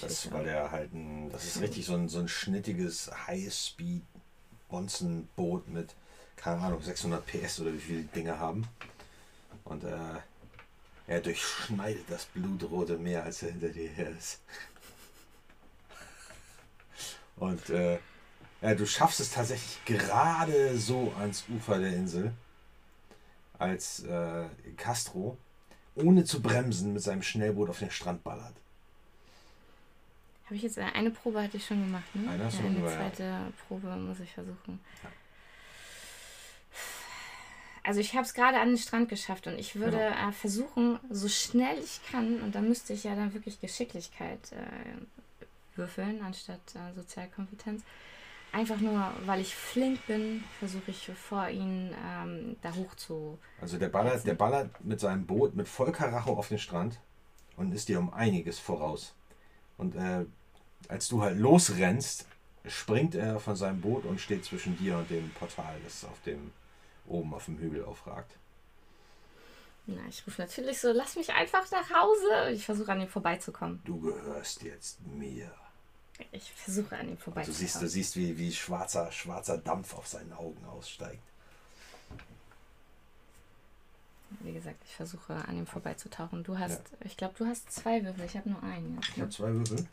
Das, 0.00 0.30
weil 0.32 0.44
der 0.44 0.70
halt 0.70 0.92
ein, 0.92 1.30
das 1.30 1.44
ist 1.44 1.60
richtig 1.60 1.86
so 1.86 1.94
ein, 1.94 2.08
so 2.08 2.18
ein 2.18 2.28
schnittiges 2.28 3.10
High-Speed 3.26 4.02
Bonzenboot 4.68 5.68
mit, 5.68 5.94
keine 6.36 6.60
Ahnung, 6.60 6.82
600 6.82 7.24
PS 7.26 7.60
oder 7.60 7.72
wie 7.72 7.78
viele 7.78 8.02
Dinge 8.02 8.38
haben. 8.38 8.68
Und 9.64 9.84
äh, 9.84 10.18
er 11.06 11.20
durchschneidet 11.20 12.04
das 12.08 12.26
blutrote 12.26 12.98
Meer, 12.98 13.24
als 13.24 13.42
er 13.42 13.50
hinter 13.50 13.70
dir 13.70 13.88
her 13.88 14.10
ist. 14.10 14.40
Und 17.36 17.70
äh, 17.70 17.98
ja, 18.60 18.74
du 18.74 18.86
schaffst 18.86 19.20
es 19.20 19.30
tatsächlich 19.30 19.84
gerade 19.84 20.76
so 20.76 21.12
ans 21.18 21.44
Ufer 21.48 21.78
der 21.78 21.94
Insel, 21.94 22.32
als 23.58 24.02
äh, 24.04 24.44
Castro, 24.76 25.38
ohne 25.94 26.24
zu 26.24 26.42
bremsen, 26.42 26.92
mit 26.92 27.02
seinem 27.02 27.22
Schnellboot 27.22 27.70
auf 27.70 27.78
den 27.78 27.90
Strand 27.90 28.24
ballert. 28.24 28.54
Habe 30.48 30.56
ich 30.56 30.62
jetzt 30.62 30.78
äh, 30.78 30.82
eine 30.94 31.10
Probe 31.10 31.42
hatte 31.42 31.58
ich 31.58 31.66
schon 31.66 31.84
gemacht, 31.84 32.16
ne? 32.16 32.30
Eine 32.30 32.44
hast 32.44 32.58
ja, 32.58 32.64
eine 32.64 32.74
gemacht, 32.76 32.92
ja. 32.94 32.98
zweite 32.98 33.52
Probe 33.68 33.88
muss 33.96 34.18
ich 34.20 34.32
versuchen. 34.32 34.80
Also 37.84 38.00
ich 38.00 38.14
habe 38.14 38.24
es 38.24 38.32
gerade 38.34 38.58
an 38.58 38.68
den 38.68 38.78
Strand 38.78 39.10
geschafft 39.10 39.46
und 39.46 39.58
ich 39.58 39.76
würde 39.76 39.98
Genau. 39.98 40.28
äh, 40.28 40.32
versuchen, 40.32 40.98
so 41.10 41.28
schnell 41.28 41.78
ich 41.78 42.00
kann, 42.10 42.40
und 42.40 42.54
da 42.54 42.60
müsste 42.62 42.92
ich 42.94 43.04
ja 43.04 43.14
dann 43.14 43.32
wirklich 43.34 43.60
Geschicklichkeit 43.60 44.52
äh, 44.52 45.76
würfeln, 45.76 46.22
anstatt 46.22 46.60
äh, 46.74 46.94
Sozialkompetenz. 46.94 47.82
Einfach 48.52 48.78
nur, 48.78 49.12
weil 49.26 49.40
ich 49.42 49.54
flink 49.54 50.06
bin, 50.06 50.42
versuche 50.58 50.90
ich 50.90 51.10
vor 51.28 51.48
ihnen 51.50 51.94
ähm, 52.06 52.56
da 52.62 52.74
hoch 52.74 52.94
zu. 52.94 53.38
Also 53.60 53.76
der 53.76 53.90
ballert, 53.90 54.26
der 54.26 54.34
ballert 54.34 54.82
mit 54.82 55.00
seinem 55.00 55.26
Boot 55.26 55.54
mit 55.54 55.68
voll 55.68 55.92
Karacho 55.92 56.32
auf 56.32 56.48
den 56.48 56.58
Strand 56.58 56.98
und 57.58 57.72
ist 57.74 57.90
dir 57.90 57.98
um 57.98 58.10
einiges 58.14 58.58
voraus. 58.58 59.14
Und 59.76 59.94
äh, 59.96 60.24
als 60.88 61.08
du 61.08 61.22
halt 61.22 61.38
losrennst, 61.38 62.26
springt 62.66 63.14
er 63.14 63.40
von 63.40 63.56
seinem 63.56 63.80
Boot 63.80 64.04
und 64.04 64.20
steht 64.20 64.44
zwischen 64.44 64.76
dir 64.78 64.98
und 64.98 65.10
dem 65.10 65.30
Portal, 65.30 65.76
das 65.84 66.04
auf 66.04 66.20
dem 66.24 66.52
oben 67.06 67.32
auf 67.34 67.46
dem 67.46 67.58
Hügel 67.58 67.84
aufragt. 67.84 68.32
Na, 69.86 70.02
ich 70.08 70.26
rufe 70.26 70.42
natürlich 70.42 70.78
so, 70.78 70.92
lass 70.92 71.16
mich 71.16 71.32
einfach 71.32 71.70
nach 71.70 71.88
Hause. 71.90 72.50
Ich 72.52 72.66
versuche 72.66 72.92
an 72.92 73.00
ihm 73.00 73.08
vorbeizukommen. 73.08 73.80
Du 73.86 73.98
gehörst 74.00 74.62
jetzt 74.62 75.00
mir. 75.06 75.50
Ich 76.32 76.52
versuche 76.52 76.94
an 76.96 77.06
ihm 77.06 77.12
Und 77.12 77.18
du 77.18 77.22
vorbeizukommen. 77.24 77.58
siehst, 77.58 77.80
du 77.80 77.88
siehst 77.88 78.16
wie, 78.16 78.36
wie 78.36 78.52
schwarzer, 78.52 79.10
schwarzer 79.12 79.56
Dampf 79.56 79.94
auf 79.94 80.06
seinen 80.06 80.32
Augen 80.34 80.62
aussteigt. 80.66 81.22
Wie 84.40 84.52
gesagt, 84.52 84.76
ich 84.86 84.94
versuche 84.94 85.34
an 85.34 85.56
ihm 85.56 85.66
vorbeizutauchen. 85.66 86.44
Du 86.44 86.58
hast, 86.58 86.82
ich 87.04 87.16
glaube, 87.16 87.34
du 87.38 87.46
hast 87.46 87.72
zwei 87.72 88.04
Würfel. 88.04 88.24
Ich 88.26 88.36
habe 88.36 88.50
nur 88.50 88.62
einen. 88.62 88.96
Jetzt, 88.96 89.08
Ich 89.08 89.16
ne? 89.16 89.22
habe 89.22 89.32
zwei 89.32 89.52
Würfel. 89.54 89.86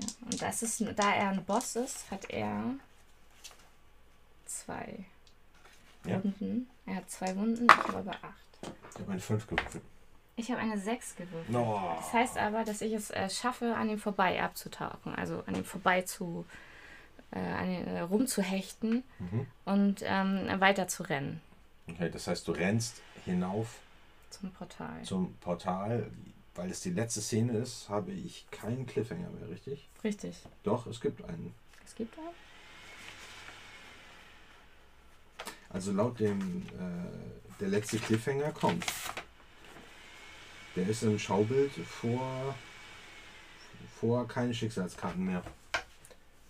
Ja. 0.00 0.06
Und 0.26 0.42
das 0.42 0.62
ist, 0.62 0.80
da 0.96 1.14
er 1.14 1.28
ein 1.30 1.44
Boss 1.44 1.76
ist, 1.76 2.10
hat 2.10 2.28
er 2.30 2.62
zwei 4.46 5.04
Ja. 6.04 6.22
Wunden. 6.22 6.68
Er 6.86 6.96
hat 6.96 7.10
zwei 7.10 7.36
Wunden, 7.36 7.64
ich 7.70 7.76
habe 7.88 7.98
aber 7.98 8.10
acht. 8.12 8.34
Ich 8.94 9.00
habe 9.00 9.12
eine 9.12 9.20
5 9.20 9.46
gewürfelt. 9.46 9.82
Ich 10.36 10.50
habe 10.50 10.60
eine 10.60 10.78
sechs 10.78 11.14
gewürfelt. 11.16 11.50
No. 11.50 11.96
Das 11.98 12.12
heißt 12.12 12.38
aber, 12.38 12.64
dass 12.64 12.80
ich 12.80 12.92
es 12.94 13.10
äh, 13.10 13.28
schaffe, 13.28 13.74
an 13.76 13.88
ihm 13.90 13.98
vorbei 13.98 14.42
abzutauchen. 14.42 15.14
Also 15.14 15.42
an 15.46 15.54
ihm 15.54 15.64
vorbei 15.64 16.02
zu, 16.02 16.46
äh, 17.32 17.38
an 17.38 17.70
ihn, 17.70 17.86
äh, 17.86 18.00
rumzuhechten 18.00 19.04
Mhm. 19.18 19.46
und 19.66 20.00
ähm, 20.04 20.48
weiter 20.60 20.88
zu 20.88 21.02
rennen 21.02 21.40
Okay, 21.88 22.08
das 22.10 22.26
heißt, 22.28 22.46
du 22.48 22.52
rennst 22.52 23.00
hinauf 23.24 23.80
zum 24.30 24.50
Portal. 24.52 25.02
zum 25.02 25.34
Portal. 25.38 26.10
Weil 26.60 26.70
es 26.70 26.80
die 26.80 26.90
letzte 26.90 27.22
Szene 27.22 27.56
ist, 27.56 27.88
habe 27.88 28.12
ich 28.12 28.46
keinen 28.50 28.84
Cliffhanger 28.84 29.30
mehr, 29.30 29.48
richtig? 29.48 29.88
Richtig. 30.04 30.36
Doch, 30.62 30.86
es 30.86 31.00
gibt 31.00 31.24
einen. 31.24 31.54
Es 31.86 31.94
gibt 31.94 32.18
einen? 32.18 32.28
Also 35.70 35.92
laut 35.92 36.20
dem, 36.20 36.66
äh, 36.66 37.60
der 37.60 37.68
letzte 37.68 37.96
Cliffhanger 37.96 38.52
kommt. 38.52 38.84
Der 40.76 40.86
ist 40.86 41.02
im 41.02 41.18
Schaubild 41.18 41.72
vor, 41.72 42.54
vor 43.98 44.28
keine 44.28 44.52
Schicksalskarten 44.52 45.24
mehr. 45.24 45.42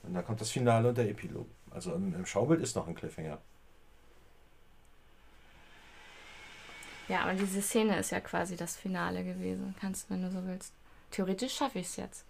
Und 0.02 0.14
da 0.14 0.22
kommt 0.22 0.40
das 0.40 0.50
Finale 0.50 0.88
und 0.88 0.98
der 0.98 1.08
Epilog. 1.08 1.46
Also 1.70 1.94
im, 1.94 2.16
im 2.16 2.26
Schaubild 2.26 2.60
ist 2.62 2.74
noch 2.74 2.88
ein 2.88 2.96
Cliffhanger. 2.96 3.38
Ja, 7.10 7.22
aber 7.22 7.34
diese 7.34 7.60
Szene 7.60 7.98
ist 7.98 8.12
ja 8.12 8.20
quasi 8.20 8.54
das 8.54 8.76
Finale 8.76 9.24
gewesen. 9.24 9.74
Kannst, 9.80 10.08
wenn 10.10 10.22
du 10.22 10.30
so 10.30 10.46
willst. 10.46 10.72
Theoretisch 11.10 11.56
schaffe 11.56 11.80
ich 11.80 11.88
es 11.88 11.96
jetzt. 11.96 12.24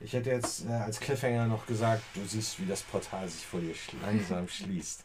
Ich 0.00 0.14
hätte 0.14 0.30
jetzt 0.30 0.64
äh, 0.64 0.72
als 0.72 0.98
Cliffhanger 1.00 1.46
noch 1.46 1.66
gesagt, 1.66 2.02
du 2.14 2.24
siehst, 2.24 2.58
wie 2.58 2.64
das 2.64 2.80
Portal 2.80 3.28
sich 3.28 3.44
vor 3.44 3.60
dir 3.60 3.74
langsam 4.00 4.48
schließt. 4.56 5.04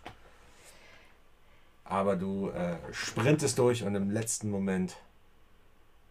Aber 1.84 2.16
du 2.16 2.51
äh, 2.51 2.78
sprintest 2.93 3.59
durch 3.59 3.84
und 3.84 3.95
im 3.95 4.12
letzten 4.12 4.49
Moment 4.49 4.95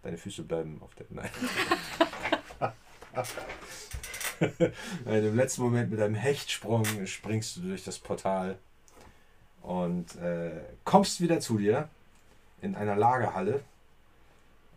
deine 0.03 0.18
Füße 0.18 0.42
bleiben 0.42 0.82
auf 0.82 0.94
der. 0.94 1.07
Nein. 1.09 1.30
Nein, 5.07 5.24
im 5.24 5.36
letzten 5.36 5.62
Moment 5.62 5.90
mit 5.90 6.01
einem 6.01 6.14
Hechtsprung 6.14 6.84
springst 7.07 7.57
du 7.57 7.61
durch 7.62 7.82
das 7.82 7.98
Portal 7.98 8.59
und 9.62 10.16
äh, 10.16 10.61
kommst 10.84 11.22
wieder 11.22 11.40
zu 11.40 11.57
dir 11.57 11.88
in 12.62 12.74
einer 12.74 12.96
Lagerhalle. 12.96 13.62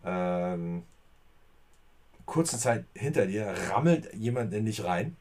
Ähm, 0.04 0.82
kurze 2.26 2.58
Zeit 2.58 2.84
hinter 2.94 3.26
dir 3.26 3.54
rammelt 3.70 4.12
jemand 4.14 4.52
in 4.52 4.66
dich 4.66 4.84
rein. 4.84 5.16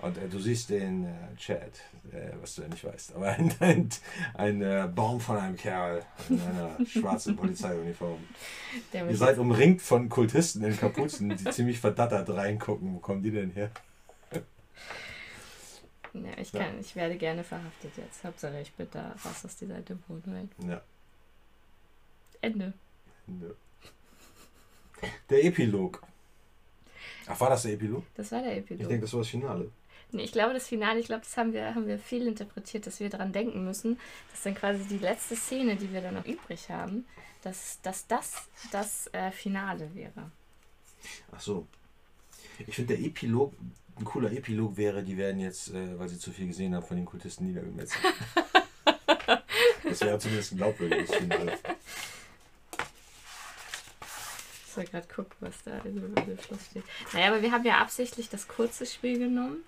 Und 0.00 0.16
äh, 0.16 0.28
du 0.28 0.38
siehst 0.38 0.70
den 0.70 1.06
äh, 1.06 1.36
Chat, 1.36 1.80
äh, 2.12 2.30
was 2.40 2.54
du 2.54 2.62
ja 2.62 2.68
nicht 2.68 2.84
weißt, 2.84 3.16
aber 3.16 3.26
ein, 3.38 3.52
ein, 3.58 3.88
ein 4.34 4.62
äh, 4.62 4.88
Baum 4.94 5.20
von 5.20 5.36
einem 5.36 5.56
Kerl 5.56 6.02
in 6.28 6.40
einer 6.40 6.76
schwarzen 6.86 7.34
Polizeiuniform. 7.34 8.18
Ihr 8.92 9.16
seid 9.16 9.38
umringt 9.38 9.82
von 9.82 10.08
Kultisten 10.08 10.62
in 10.62 10.76
Kapuzen, 10.76 11.36
die 11.36 11.50
ziemlich 11.50 11.80
verdattert 11.80 12.30
reingucken. 12.30 12.94
Wo 12.94 12.98
kommen 12.98 13.22
die 13.22 13.32
denn 13.32 13.50
her? 13.50 13.70
Ja, 16.14 16.30
ich, 16.40 16.52
kann, 16.52 16.74
ja. 16.74 16.80
ich 16.80 16.96
werde 16.96 17.16
gerne 17.16 17.44
verhaftet 17.44 17.92
jetzt. 17.96 18.24
Hauptsache 18.24 18.60
ich 18.60 18.72
da 18.90 19.10
raus 19.24 19.44
aus 19.44 19.56
dieser 19.56 19.80
Dämonenwelt. 19.80 20.50
Ja. 20.66 20.80
Ende. 22.40 22.72
Ende. 23.26 23.56
Der 25.30 25.44
Epilog. 25.44 26.02
Ach, 27.26 27.38
war 27.40 27.50
das 27.50 27.62
der 27.62 27.74
Epilog? 27.74 28.04
Das 28.14 28.32
war 28.32 28.42
der 28.42 28.56
Epilog. 28.56 28.82
Ich 28.82 28.88
denke, 28.88 29.02
das 29.02 29.12
war 29.12 29.20
das 29.20 29.28
Finale. 29.28 29.70
Nee, 30.10 30.22
ich 30.22 30.32
glaube, 30.32 30.54
das 30.54 30.66
Finale, 30.66 31.00
ich 31.00 31.06
glaube, 31.06 31.22
das 31.22 31.36
haben 31.36 31.52
wir, 31.52 31.74
haben 31.74 31.86
wir 31.86 31.98
viel 31.98 32.26
interpretiert, 32.26 32.86
dass 32.86 32.98
wir 32.98 33.10
daran 33.10 33.32
denken 33.32 33.64
müssen, 33.64 34.00
dass 34.30 34.42
dann 34.42 34.54
quasi 34.54 34.84
die 34.84 34.98
letzte 34.98 35.36
Szene, 35.36 35.76
die 35.76 35.92
wir 35.92 36.00
dann 36.00 36.14
noch 36.14 36.24
übrig 36.24 36.70
haben, 36.70 37.04
dass, 37.42 37.78
dass 37.82 38.06
das 38.06 38.48
das 38.72 39.08
äh, 39.12 39.30
Finale 39.30 39.94
wäre. 39.94 40.30
Ach 41.30 41.40
so. 41.40 41.66
Ich 42.66 42.74
finde, 42.74 42.96
der 42.96 43.04
Epilog, 43.04 43.52
ein 43.96 44.04
cooler 44.04 44.32
Epilog 44.32 44.76
wäre, 44.76 45.02
die 45.02 45.16
werden 45.16 45.40
jetzt, 45.40 45.74
äh, 45.74 45.98
weil 45.98 46.08
sie 46.08 46.18
zu 46.18 46.32
viel 46.32 46.46
gesehen 46.46 46.74
haben, 46.74 46.86
von 46.86 46.96
den 46.96 47.06
Kultisten 47.06 47.46
niedergemetzelt. 47.46 48.02
das 49.84 50.00
wäre 50.00 50.18
zumindest 50.18 50.52
ein 50.52 50.56
glaubwürdiges 50.56 51.14
Finale. 51.14 51.58
Soll 54.78 54.86
gerade 54.86 55.08
gucken, 55.08 55.34
was 55.40 55.60
da 55.64 55.76
im 55.78 56.14
Schluss 56.38 56.66
steht. 56.70 56.84
Naja, 57.12 57.32
aber 57.32 57.42
wir 57.42 57.50
haben 57.50 57.64
ja 57.64 57.78
absichtlich 57.78 58.28
das 58.28 58.46
kurze 58.46 58.86
Spiel 58.86 59.18
genommen. 59.18 59.64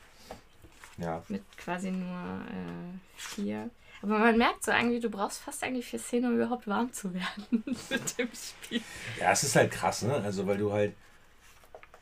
Ja. 0.98 1.20
Mit 1.26 1.42
quasi 1.56 1.90
nur 1.90 2.06
äh, 2.06 2.96
vier. 3.16 3.70
Aber 4.02 4.20
man 4.20 4.38
merkt 4.38 4.62
so 4.62 4.70
irgendwie, 4.70 5.00
du 5.00 5.11
brauchst 5.11 5.40
fast 5.40 5.64
eigentlich 5.64 5.86
vier 5.86 5.98
Szenen, 5.98 6.30
um 6.30 6.36
überhaupt 6.36 6.68
warm 6.68 6.92
zu 6.92 7.12
werden 7.12 7.48
mit 7.64 8.18
dem 8.18 8.28
Spiel. 8.32 8.82
Ja, 9.18 9.32
es 9.32 9.42
ist 9.42 9.56
halt 9.56 9.72
krass, 9.72 10.02
ne? 10.02 10.14
Also, 10.14 10.46
weil 10.46 10.58
du 10.58 10.72
halt. 10.72 10.94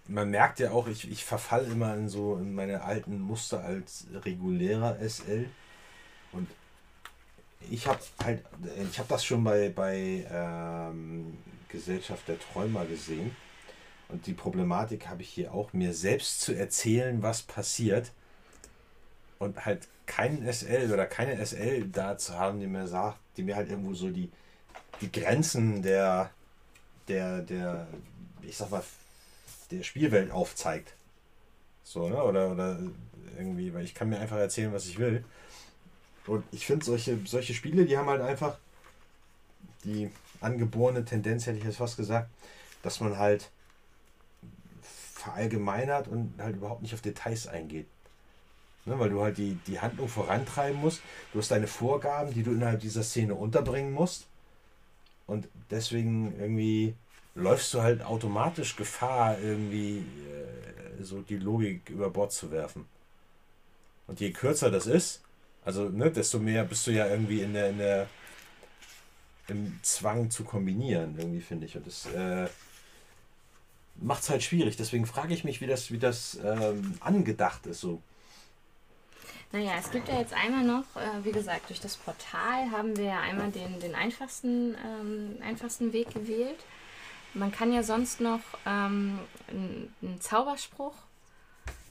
Man 0.06 0.28
merkt 0.28 0.58
ja 0.58 0.72
auch, 0.72 0.86
ich, 0.86 1.10
ich 1.10 1.24
verfall 1.24 1.64
immer 1.64 1.94
in 1.94 2.10
so 2.10 2.36
in 2.36 2.54
meine 2.54 2.82
alten 2.82 3.18
Muster 3.22 3.64
als 3.64 4.06
regulärer 4.12 4.98
SL. 5.00 5.48
Und 6.32 6.46
ich 7.70 7.86
habe 7.86 8.00
halt, 8.22 8.44
ich 8.90 8.98
habe 8.98 9.08
das 9.08 9.24
schon 9.24 9.44
bei, 9.44 9.70
bei 9.70 10.26
ähm, 10.30 11.38
Gesellschaft 11.68 12.28
der 12.28 12.38
Träumer 12.38 12.84
gesehen. 12.86 13.34
Und 14.08 14.26
die 14.26 14.32
Problematik 14.32 15.08
habe 15.08 15.22
ich 15.22 15.28
hier 15.28 15.52
auch, 15.52 15.72
mir 15.72 15.92
selbst 15.92 16.40
zu 16.40 16.54
erzählen, 16.54 17.22
was 17.22 17.42
passiert. 17.42 18.12
Und 19.38 19.64
halt 19.66 19.86
keinen 20.06 20.50
SL 20.50 20.90
oder 20.92 21.06
keine 21.06 21.44
SL 21.44 21.84
da 21.88 22.16
zu 22.16 22.34
haben, 22.34 22.60
die 22.60 22.66
mir 22.66 22.88
sagt, 22.88 23.18
die 23.36 23.42
mir 23.42 23.56
halt 23.56 23.70
irgendwo 23.70 23.94
so 23.94 24.10
die, 24.10 24.30
die 25.00 25.12
Grenzen 25.12 25.82
der, 25.82 26.30
der, 27.06 27.42
der, 27.42 27.86
ich 28.42 28.56
sag 28.56 28.70
mal, 28.70 28.82
der 29.70 29.82
Spielwelt 29.82 30.30
aufzeigt. 30.30 30.94
So, 31.84 32.08
ne? 32.08 32.22
Oder, 32.22 32.50
oder 32.50 32.78
irgendwie, 33.36 33.72
weil 33.74 33.84
ich 33.84 33.94
kann 33.94 34.08
mir 34.08 34.18
einfach 34.18 34.38
erzählen, 34.38 34.72
was 34.72 34.86
ich 34.86 34.98
will. 34.98 35.24
Und 36.26 36.44
ich 36.52 36.66
finde 36.66 36.84
solche, 36.84 37.18
solche 37.24 37.54
Spiele, 37.54 37.86
die 37.86 37.96
haben 37.96 38.08
halt 38.08 38.22
einfach 38.22 38.58
die 39.84 40.10
angeborene 40.40 41.04
Tendenz, 41.04 41.46
hätte 41.46 41.58
ich 41.58 41.64
jetzt 41.64 41.78
fast 41.78 41.96
gesagt, 41.96 42.30
dass 42.82 43.00
man 43.00 43.18
halt 43.18 43.50
verallgemeinert 44.82 46.08
und 46.08 46.34
halt 46.38 46.56
überhaupt 46.56 46.82
nicht 46.82 46.94
auf 46.94 47.00
Details 47.00 47.46
eingeht. 47.46 47.86
Ne, 48.84 48.98
weil 48.98 49.10
du 49.10 49.20
halt 49.20 49.36
die, 49.36 49.58
die 49.66 49.80
Handlung 49.80 50.08
vorantreiben 50.08 50.80
musst. 50.80 51.02
Du 51.32 51.40
hast 51.40 51.50
deine 51.50 51.66
Vorgaben, 51.66 52.32
die 52.32 52.42
du 52.42 52.52
innerhalb 52.52 52.80
dieser 52.80 53.02
Szene 53.02 53.34
unterbringen 53.34 53.92
musst. 53.92 54.26
Und 55.26 55.46
deswegen 55.70 56.38
irgendwie 56.38 56.94
läufst 57.34 57.74
du 57.74 57.82
halt 57.82 58.02
automatisch 58.02 58.76
Gefahr, 58.76 59.38
irgendwie 59.38 59.98
äh, 59.98 61.02
so 61.02 61.20
die 61.20 61.36
Logik 61.36 61.90
über 61.90 62.08
Bord 62.08 62.32
zu 62.32 62.50
werfen. 62.50 62.86
Und 64.06 64.20
je 64.20 64.32
kürzer 64.32 64.70
das 64.70 64.86
ist, 64.86 65.22
also 65.64 65.90
ne, 65.90 66.10
desto 66.10 66.38
mehr 66.38 66.64
bist 66.64 66.86
du 66.86 66.92
ja 66.92 67.06
irgendwie 67.06 67.42
in 67.42 67.52
der, 67.52 67.68
in 67.68 67.78
der 67.78 68.08
im 69.48 69.78
Zwang 69.82 70.30
zu 70.30 70.44
kombinieren, 70.44 71.16
irgendwie 71.18 71.40
finde 71.40 71.66
ich. 71.66 71.76
Und 71.76 71.86
das 71.86 72.06
äh, 72.06 72.48
macht 73.96 74.22
es 74.22 74.30
halt 74.30 74.42
schwierig. 74.42 74.76
Deswegen 74.76 75.06
frage 75.06 75.34
ich 75.34 75.44
mich, 75.44 75.60
wie 75.60 75.66
das, 75.66 75.90
wie 75.90 75.98
das 75.98 76.38
ähm, 76.44 76.94
angedacht 77.00 77.66
ist 77.66 77.80
so. 77.80 78.00
Naja, 79.50 79.72
es 79.78 79.90
gibt 79.90 80.08
ja 80.08 80.18
jetzt 80.18 80.34
einmal 80.34 80.62
noch, 80.62 80.84
äh, 80.96 81.24
wie 81.24 81.32
gesagt, 81.32 81.70
durch 81.70 81.80
das 81.80 81.96
Portal 81.96 82.70
haben 82.70 82.96
wir 82.96 83.06
ja 83.06 83.20
einmal 83.20 83.50
den, 83.50 83.80
den 83.80 83.94
einfachsten, 83.94 84.76
ähm, 84.84 85.38
einfachsten 85.42 85.92
Weg 85.94 86.12
gewählt. 86.12 86.58
Man 87.32 87.50
kann 87.50 87.72
ja 87.72 87.82
sonst 87.82 88.20
noch 88.20 88.40
ähm, 88.66 89.18
einen, 89.48 90.20
Zauberspruch 90.20 90.94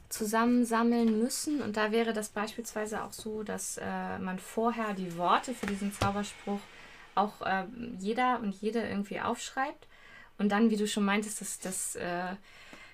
zusammensammeln 0.09 1.19
müssen. 1.19 1.61
Und 1.61 1.77
da 1.77 1.91
wäre 1.91 2.13
das 2.13 2.29
beispielsweise 2.29 3.03
auch 3.03 3.13
so, 3.13 3.43
dass 3.43 3.77
äh, 3.77 4.19
man 4.19 4.37
vorher 4.37 4.93
die 4.93 5.17
Worte 5.17 5.53
für 5.53 5.65
diesen 5.65 5.91
Zauberspruch 5.91 6.59
auch 7.17 7.41
äh, 7.41 7.65
jeder 7.99 8.39
und 8.39 8.53
jede 8.61 8.81
irgendwie 8.81 9.19
aufschreibt. 9.19 9.87
Und 10.37 10.49
dann, 10.49 10.69
wie 10.69 10.77
du 10.77 10.87
schon 10.87 11.05
meintest, 11.05 11.41
dass 11.41 11.59
das, 11.59 11.95
äh, 11.95 12.35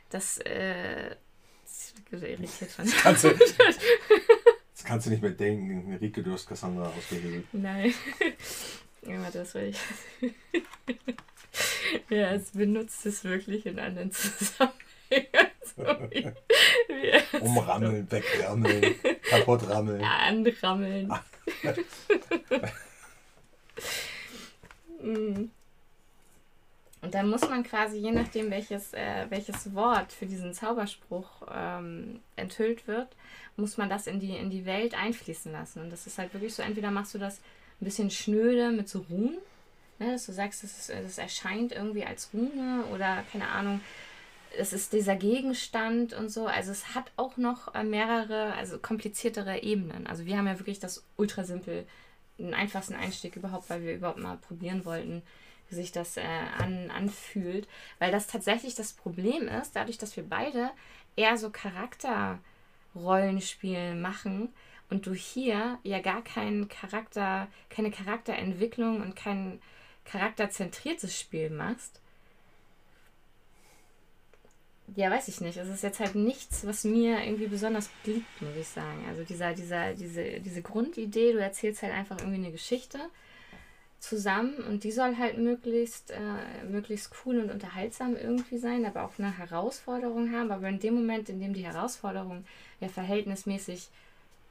das, 0.09 0.38
äh, 0.39 1.15
das 2.09 2.21
irritiert 2.21 2.71
schon. 2.71 2.86
Das 2.86 2.95
kannst, 2.95 3.24
du, 3.26 3.30
das 4.76 4.84
kannst 4.84 5.05
du 5.05 5.11
nicht 5.11 5.21
mehr 5.21 5.32
denken. 5.32 5.95
Rike, 5.95 6.24
du 6.24 6.32
hast 6.32 6.47
Cassandra 6.47 6.88
ausgehebelt. 6.89 7.45
Nein. 7.53 7.93
Ja, 9.05 9.30
das 9.30 9.53
war 9.53 9.63
ich. 9.63 9.78
ja, 12.09 12.32
es 12.32 12.51
benutzt 12.51 13.05
es 13.05 13.26
wirklich 13.26 13.65
in 13.65 13.78
anderen 13.78 14.13
Zusammenhängen. 14.13 14.74
So 15.76 15.84
wie, 15.84 16.32
wie 16.88 17.38
Umrammeln, 17.39 18.09
wegrammeln, 18.09 18.95
kaputtrammeln. 19.24 20.01
Anrammeln. 20.01 21.11
Mm. 25.04 25.49
Und 27.01 27.14
dann 27.14 27.30
muss 27.30 27.41
man 27.41 27.64
quasi, 27.64 27.97
je 27.97 28.12
nachdem, 28.12 28.49
welches, 28.49 28.93
äh, 28.93 29.26
welches 29.28 29.76
Wort 29.76 30.14
für 30.14 30.26
diesen 30.26 30.54
Zauberspruch 30.54 31.28
ähm, 31.54 32.22
enthüllt 32.38 32.88
wird, 32.88 33.10
muss 33.58 33.76
man 33.76 33.89
das 33.89 34.08
in 34.08 34.22
die, 34.22 34.38
in 34.38 34.49
die 34.49 34.66
Welt 34.66 34.95
einfließen 34.95 35.51
lassen. 35.51 35.82
Und 35.82 35.89
das 35.89 36.08
ist 36.08 36.18
halt 36.18 36.34
wirklich 36.34 36.54
so, 36.54 36.64
entweder 36.64 36.91
machst 36.91 37.14
du 37.14 37.18
das 37.18 37.39
ein 37.82 37.86
bisschen 37.86 38.10
schnöde 38.10 38.72
mit 38.72 38.88
so 38.88 39.06
Runen, 39.10 39.38
ne, 39.99 40.14
dass 40.14 40.26
du 40.26 40.32
sagst, 40.32 40.64
es, 40.64 40.89
es 40.89 41.18
erscheint 41.18 41.74
irgendwie 41.74 42.06
als 42.06 42.30
Rune 42.34 42.86
oder 42.93 43.24
keine 43.32 43.49
Ahnung, 43.49 43.82
es 44.58 44.72
ist 44.72 44.93
dieser 44.93 45.16
Gegenstand 45.16 46.14
und 46.14 46.30
so. 46.30 46.45
Also 46.47 46.72
es 46.72 46.95
hat 46.95 47.12
auch 47.18 47.38
noch 47.38 47.74
äh, 47.76 47.84
mehrere, 47.84 48.54
also 48.54 48.78
kompliziertere 48.78 49.62
Ebenen. 49.62 50.08
Also 50.08 50.26
wir 50.26 50.38
haben 50.38 50.47
ja 50.47 50.60
wirklich 50.60 50.80
das 50.80 51.04
ultra 51.18 51.43
simpel 51.43 51.86
den 52.38 52.54
einfachsten 52.54 52.96
Einstieg 52.96 53.36
überhaupt, 53.36 53.70
weil 53.70 53.84
wir 53.84 53.94
überhaupt 53.94 54.20
mal 54.20 54.38
probieren 54.38 54.86
wollten, 54.86 55.22
wie 55.70 55.76
sich 55.76 55.92
das 55.92 56.18
äh, 56.18 56.24
an, 56.58 56.92
anfühlt. 56.92 57.68
Weil 58.00 58.12
das 58.12 58.28
tatsächlich 58.28 58.76
das 58.76 58.94
Problem 58.94 59.48
ist, 59.48 59.76
dadurch, 59.76 59.98
dass 59.98 60.16
wir 60.18 60.24
beide 60.28 60.72
eher 61.16 61.38
so 61.38 61.50
Charakter 61.50 62.40
Rollenspiel 62.96 63.96
machen 63.96 64.50
und 64.90 65.06
du 65.06 65.14
hier 65.14 65.80
ja 65.84 66.00
gar 66.00 66.24
keinen 66.24 66.68
Charakter, 66.68 67.48
keine 67.70 67.92
Charakterentwicklung 67.92 69.02
und 69.02 69.16
kein 69.16 69.60
charakterzentriertes 70.06 71.20
Spiel 71.20 71.50
machst, 71.50 72.02
ja, 74.96 75.10
weiß 75.10 75.28
ich 75.30 75.42
nicht. 75.42 75.58
Es 75.58 75.70
ist 75.70 75.84
jetzt 75.84 76.00
halt 76.00 76.16
nichts, 76.16 76.66
was 76.66 76.84
mir 76.84 77.24
irgendwie 77.24 77.48
besonders 77.48 77.90
liegt, 78.06 78.42
muss 78.42 78.56
ich 78.56 78.68
sagen. 78.68 79.06
Also 79.08 79.24
dieser, 79.24 79.54
dieser, 79.54 79.94
diese, 79.94 80.40
diese 80.42 80.62
Grundidee, 80.62 81.34
du 81.34 81.40
erzählst 81.40 81.82
halt 81.84 81.94
einfach 81.94 82.20
irgendwie 82.20 82.40
eine 82.40 82.52
Geschichte 82.52 83.00
zusammen 84.00 84.56
und 84.58 84.84
die 84.84 84.92
soll 84.92 85.18
halt 85.18 85.38
möglichst, 85.38 86.12
äh, 86.12 86.66
möglichst 86.70 87.14
cool 87.26 87.40
und 87.40 87.50
unterhaltsam 87.50 88.18
irgendwie 88.18 88.58
sein, 88.58 88.86
aber 88.86 89.06
auch 89.06 89.18
eine 89.18 89.38
Herausforderung 89.38 90.34
haben. 90.34 90.52
Aber 90.52 90.68
in 90.68 90.80
dem 90.80 90.96
Moment, 90.96 91.30
in 91.30 91.40
dem 91.40 91.54
die 91.54 91.66
Herausforderungen 91.66 92.46
ja 92.82 92.90
verhältnismäßig 92.90 93.88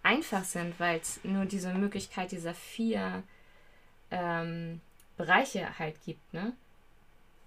einfach 0.02 0.44
sind, 0.44 0.80
weil 0.80 0.98
es 1.00 1.20
nur 1.22 1.44
diese 1.44 1.72
Möglichkeit 1.74 2.32
dieser 2.32 2.54
vier 2.54 3.22
ähm, 4.10 4.80
Bereiche 5.16 5.78
halt 5.78 5.96
gibt, 6.04 6.32
ne? 6.32 6.54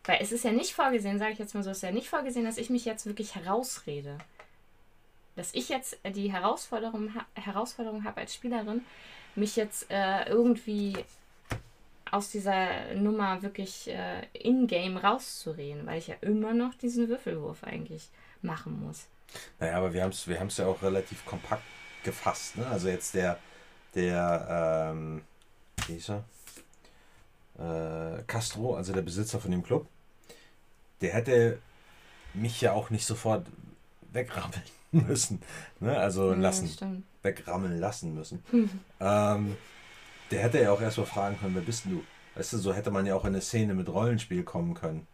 Weil 0.05 0.19
es 0.21 0.31
ist 0.31 0.43
ja 0.43 0.51
nicht 0.51 0.73
vorgesehen, 0.73 1.17
sage 1.17 1.31
ich 1.31 1.39
jetzt 1.39 1.55
mal 1.55 1.63
so, 1.63 1.71
es 1.71 1.77
ist 1.77 1.83
ja 1.83 1.91
nicht 1.91 2.09
vorgesehen, 2.09 2.45
dass 2.45 2.57
ich 2.57 2.69
mich 2.69 2.85
jetzt 2.85 3.05
wirklich 3.05 3.35
herausrede. 3.35 4.17
Dass 5.35 5.53
ich 5.53 5.69
jetzt 5.69 5.97
die 6.05 6.31
Herausforderung, 6.31 7.09
Herausforderung 7.33 8.03
habe 8.03 8.21
als 8.21 8.35
Spielerin, 8.35 8.85
mich 9.35 9.55
jetzt 9.55 9.89
äh, 9.89 10.29
irgendwie 10.29 10.95
aus 12.11 12.29
dieser 12.29 12.93
Nummer 12.93 13.41
wirklich 13.41 13.89
äh, 13.89 14.25
in-game 14.33 14.97
rauszureden, 14.97 15.85
weil 15.85 15.97
ich 15.97 16.07
ja 16.07 16.15
immer 16.21 16.53
noch 16.53 16.75
diesen 16.75 17.09
Würfelwurf 17.09 17.63
eigentlich 17.63 18.09
machen 18.41 18.79
muss. 18.85 19.07
Naja, 19.59 19.77
aber 19.77 19.93
wir 19.93 20.03
haben 20.03 20.11
es 20.11 20.27
wir 20.27 20.37
ja 20.37 20.67
auch 20.67 20.81
relativ 20.81 21.25
kompakt 21.25 21.63
gefasst. 22.03 22.57
Ne? 22.57 22.67
Also 22.67 22.87
jetzt 22.87 23.15
der, 23.15 23.39
der 23.95 24.91
ähm, 24.91 25.23
wie 25.87 25.93
hieß 25.93 26.11
er? 26.11 26.23
Äh, 27.57 28.23
Castro, 28.27 28.75
also 28.75 28.93
der 28.93 29.01
Besitzer 29.01 29.39
von 29.39 29.51
dem 29.51 29.63
Club, 29.63 29.87
der 31.01 31.13
hätte 31.13 31.59
mich 32.33 32.61
ja 32.61 32.73
auch 32.73 32.89
nicht 32.89 33.05
sofort 33.05 33.45
wegrammeln 34.11 34.63
müssen. 34.91 35.41
Ne? 35.79 35.97
Also 35.97 36.31
ja, 36.31 36.37
lassen. 36.37 37.03
Wegrammeln 37.21 37.79
lassen 37.79 38.13
müssen. 38.13 38.43
ähm, 38.99 39.57
der 40.31 40.43
hätte 40.43 40.61
ja 40.61 40.71
auch 40.71 40.81
erstmal 40.81 41.07
fragen 41.07 41.37
können, 41.39 41.55
wer 41.55 41.61
bist 41.61 41.85
du? 41.85 42.03
Weißt 42.35 42.53
du, 42.53 42.57
so 42.57 42.73
hätte 42.73 42.91
man 42.91 43.05
ja 43.05 43.15
auch 43.15 43.23
in 43.23 43.29
eine 43.29 43.41
Szene 43.41 43.73
mit 43.73 43.87
Rollenspiel 43.87 44.43
kommen 44.43 44.73
können. 44.73 45.07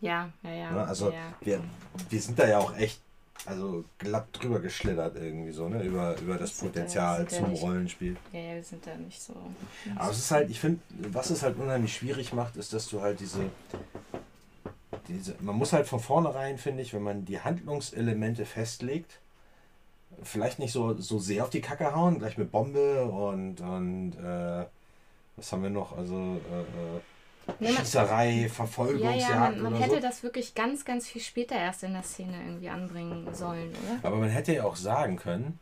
Ja, 0.00 0.30
ja, 0.42 0.50
ja. 0.50 0.70
Ne? 0.70 0.86
Also 0.86 1.10
ja, 1.10 1.16
ja. 1.16 1.34
Wir, 1.40 1.60
wir 2.10 2.20
sind 2.20 2.38
da 2.38 2.46
ja 2.46 2.58
auch 2.58 2.76
echt 2.76 3.00
also 3.46 3.84
glatt 3.98 4.28
drüber 4.32 4.60
geschlittert 4.60 5.16
irgendwie 5.16 5.52
so, 5.52 5.68
ne? 5.68 5.82
Über, 5.82 6.18
über 6.18 6.38
das 6.38 6.52
Potenzial 6.52 7.28
zum 7.28 7.50
nicht, 7.50 7.62
Rollenspiel. 7.62 8.16
Ja, 8.32 8.40
ja, 8.40 8.54
wir 8.54 8.64
sind 8.64 8.86
da 8.86 8.96
nicht 8.96 9.20
so. 9.20 9.34
Nicht 9.84 9.98
Aber 9.98 10.10
es 10.10 10.18
ist 10.18 10.30
halt, 10.30 10.50
ich 10.50 10.60
finde, 10.60 10.80
was 11.10 11.30
es 11.30 11.42
halt 11.42 11.58
unheimlich 11.58 11.94
schwierig 11.94 12.32
macht, 12.32 12.56
ist, 12.56 12.72
dass 12.72 12.88
du 12.88 13.02
halt 13.02 13.20
diese, 13.20 13.50
diese. 15.08 15.34
Man 15.40 15.56
muss 15.56 15.72
halt 15.72 15.86
von 15.86 16.00
vornherein, 16.00 16.56
finde 16.56 16.82
ich, 16.82 16.94
wenn 16.94 17.02
man 17.02 17.26
die 17.26 17.40
Handlungselemente 17.40 18.46
festlegt, 18.46 19.20
vielleicht 20.22 20.58
nicht 20.58 20.72
so, 20.72 20.94
so 20.94 21.18
sehr 21.18 21.44
auf 21.44 21.50
die 21.50 21.60
Kacke 21.60 21.94
hauen, 21.94 22.18
gleich 22.18 22.38
mit 22.38 22.50
Bombe 22.50 23.04
und, 23.04 23.60
und 23.60 24.12
äh, 24.16 24.64
was 25.36 25.52
haben 25.52 25.62
wir 25.62 25.70
noch? 25.70 25.96
Also 25.96 26.16
äh, 26.16 26.60
äh 26.60 27.00
Schießerei, 27.60 28.48
Verfolgungsjagd. 28.48 29.20
Ja, 29.20 29.28
ja, 29.28 29.50
man, 29.50 29.62
man 29.62 29.74
hätte 29.76 29.96
so. 29.96 30.00
das 30.00 30.22
wirklich 30.22 30.54
ganz, 30.54 30.84
ganz 30.84 31.06
viel 31.08 31.22
später 31.22 31.56
erst 31.56 31.82
in 31.82 31.92
der 31.92 32.02
Szene 32.02 32.42
irgendwie 32.44 32.68
anbringen 32.68 33.32
sollen, 33.34 33.70
oder? 33.70 33.98
Aber 34.02 34.16
man 34.16 34.30
hätte 34.30 34.54
ja 34.54 34.64
auch 34.64 34.76
sagen 34.76 35.16
können, 35.16 35.58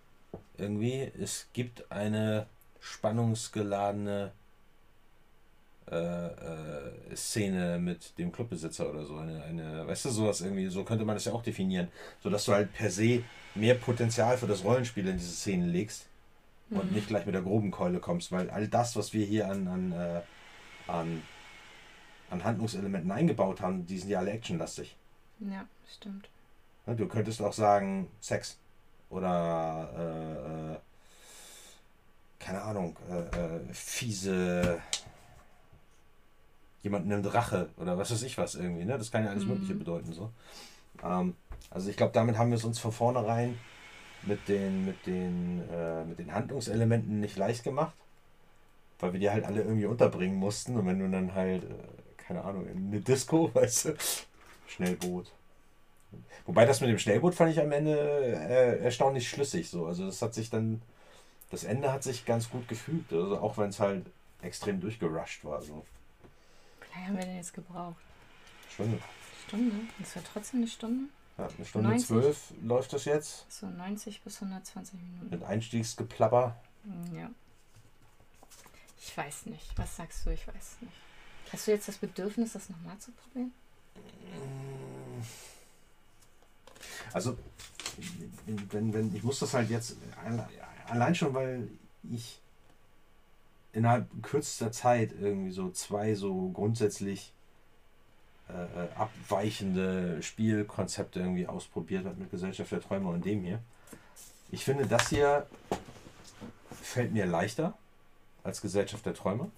irgendwie, 0.59 1.11
es 1.21 1.49
gibt 1.53 1.91
eine 1.91 2.47
spannungsgeladene 2.81 4.33
äh, 5.91 6.27
äh, 6.27 7.17
Szene 7.17 7.79
mit 7.79 8.17
dem 8.19 8.33
Clubbesitzer 8.33 8.89
oder 8.89 9.05
so. 9.05 9.17
Eine, 9.17 9.43
eine, 9.43 9.87
weißt 9.87 10.07
du, 10.07 10.11
sowas 10.11 10.41
irgendwie, 10.41 10.69
so 10.69 10.85
könnte 10.85 11.05
man 11.05 11.17
das 11.17 11.25
ja 11.25 11.33
auch 11.33 11.43
definieren. 11.43 11.89
So 12.23 12.31
dass 12.31 12.45
du 12.45 12.53
halt 12.53 12.73
per 12.73 12.91
se 12.91 13.23
mehr 13.55 13.75
Potenzial 13.75 14.39
für 14.39 14.47
das 14.47 14.65
Rollenspiel 14.65 15.07
in 15.07 15.19
diese 15.19 15.33
Szenen 15.33 15.69
legst 15.69 16.07
mhm. 16.71 16.79
und 16.79 16.93
nicht 16.93 17.09
gleich 17.09 17.27
mit 17.27 17.35
der 17.35 17.43
groben 17.43 17.71
Keule 17.71 17.99
kommst, 17.99 18.33
weil 18.33 18.51
all 18.51 18.69
das, 18.69 18.97
was 18.97 19.13
wir 19.13 19.27
hier 19.27 19.49
an, 19.49 19.69
an, 19.69 19.93
äh, 19.93 20.21
an 20.87 21.23
an 22.33 22.43
Handlungselementen 22.45 23.11
eingebaut 23.13 23.61
haben, 23.61 23.87
die 23.87 23.99
sind 23.99 24.09
ja 24.09 24.19
alle 24.19 24.33
actionlastig. 24.33 24.97
Ja, 25.41 25.67
stimmt. 25.95 26.29
Du 26.87 27.07
könntest 27.07 27.41
auch 27.43 27.53
sagen 27.53 28.09
Sex 28.21 28.59
oder 29.11 29.91
äh, 29.97 30.73
äh, 30.73 30.79
keine 32.39 32.63
Ahnung, 32.63 32.97
äh, 33.09 33.21
äh, 33.21 33.61
fiese 33.73 34.81
jemand 36.83 37.07
nimmt 37.07 37.33
Rache 37.33 37.69
oder 37.77 37.97
was 37.97 38.11
weiß 38.11 38.23
ich 38.25 38.37
was 38.39 38.57
irgendwie, 38.57 38.85
ne? 38.85 38.99
Das 38.99 39.13
kann 39.13 39.25
ja 39.25 39.31
alles 39.31 39.45
mhm. 39.45 39.51
Mögliche 39.51 39.75
bedeuten 39.75 40.13
so. 40.13 40.33
Ähm, 41.05 41.37
also 41.71 41.89
ich 41.89 41.97
glaube, 41.97 42.13
damit 42.13 42.37
haben 42.39 42.51
wir 42.51 42.57
es 42.57 42.65
uns 42.65 42.79
von 42.79 42.91
vornherein 42.91 43.59
mit 44.23 44.49
den, 44.49 44.85
mit 44.85 45.07
den, 45.07 45.63
äh, 45.71 46.05
mit 46.05 46.19
den 46.19 46.35
Handlungselementen 46.35 47.21
nicht 47.21 47.37
leicht 47.37 47.63
gemacht, 47.63 47.95
weil 48.99 49.13
wir 49.13 49.21
die 49.21 49.31
halt 49.31 49.45
alle 49.45 49.63
irgendwie 49.63 49.87
unterbringen 49.87 50.37
mussten 50.37 50.77
und 50.77 50.87
wenn 50.87 50.99
du 50.99 51.09
dann 51.09 51.35
halt 51.35 51.65
äh, 51.65 51.69
keine 52.27 52.43
Ahnung, 52.45 52.67
in 52.69 52.89
eine 52.89 53.01
Disco, 53.01 53.51
weißt 53.55 53.87
du? 53.87 53.97
Schnellboot. 54.69 55.31
Wobei 56.47 56.67
das 56.67 56.81
mit 56.81 56.91
dem 56.91 56.99
Schnellboot 56.99 57.35
fand 57.35 57.53
ich 57.53 57.61
am 57.61 57.73
Ende 57.73 57.97
äh, 57.97 58.79
erstaunlich 58.83 59.29
schlüssig 59.29 59.71
so. 59.71 59.87
Also 59.87 60.07
das 60.07 60.21
hat 60.21 60.35
sich 60.35 60.51
dann, 60.51 60.83
das 61.51 61.65
Ende 61.65 61.93
hat 61.93 62.03
sich 62.03 62.25
ganz 62.25 62.51
gut 62.51 62.69
gefügt. 62.69 63.13
Also 63.13 63.39
auch 63.39 63.57
wenn 63.59 63.71
es 63.71 63.81
halt 63.81 64.07
extrem 64.43 64.81
durchgerusht 64.81 65.45
war. 65.45 65.63
So. 65.63 65.85
Wie 66.81 66.95
lange 66.95 67.09
haben 67.09 67.17
wir 67.17 67.25
denn 67.25 67.37
jetzt 67.37 67.55
gebraucht? 67.55 68.03
Stunde. 68.71 68.99
Stunde? 69.47 69.77
Das 69.99 70.17
war 70.17 70.23
trotzdem 70.25 70.61
eine 70.61 70.69
Stunde? 70.69 71.05
Ja, 71.39 71.49
eine 71.57 71.67
Stunde 71.67 71.89
90? 71.91 72.09
zwölf 72.09 72.53
läuft 72.63 72.93
das 72.93 73.05
jetzt. 73.05 73.51
So 73.51 73.67
90 73.67 74.21
bis 74.23 74.43
120 74.43 74.95
Minuten. 75.01 75.31
Mit 75.31 75.43
Einstiegsgeplapper. 75.45 76.57
Ja. 77.15 77.31
Ich 79.01 79.17
weiß 79.17 79.47
nicht. 79.47 79.77
Was 79.77 79.97
sagst 79.97 80.27
du? 80.27 80.31
Ich 80.31 80.47
weiß 80.47 80.79
nicht. 80.81 80.93
Hast 81.53 81.67
du 81.67 81.71
jetzt 81.71 81.87
das 81.87 81.99
Bedürfnis, 81.99 82.55
das 82.55 82.71
nochmal 82.71 82.97
zu 82.99 83.11
probieren? 83.13 83.53
Also, 87.13 87.37
wenn, 88.47 88.95
wenn, 88.95 89.15
ich 89.15 89.23
muss 89.23 89.39
das 89.39 89.53
halt 89.53 89.69
jetzt 89.69 89.97
allein 90.89 91.15
schon, 91.15 91.35
weil 91.35 91.69
ich 92.11 92.41
innerhalb 93.75 94.07
kürzester 94.23 94.73
Zeit 94.73 95.13
irgendwie 95.13 95.53
so 95.53 95.71
zwei 95.71 96.15
so 96.15 96.49
grundsätzlich 96.51 97.35
äh, 98.49 98.53
äh 98.53 98.89
abweichende 98.95 100.23
Spielkonzepte 100.23 101.21
irgendwie 101.21 101.47
ausprobiert 101.47 102.07
habe 102.07 102.17
mit 102.17 102.31
Gesellschaft 102.31 102.73
der 102.73 102.81
Träume 102.81 103.11
und 103.11 103.27
dem 103.27 103.43
hier. 103.43 103.61
Ich 104.51 104.65
finde, 104.65 104.87
das 104.87 105.11
hier 105.11 105.47
fällt 106.83 107.13
mir 107.13 107.27
leichter 107.27 107.77
als 108.43 108.63
Gesellschaft 108.63 109.05
der 109.05 109.15
Träume 109.15 109.51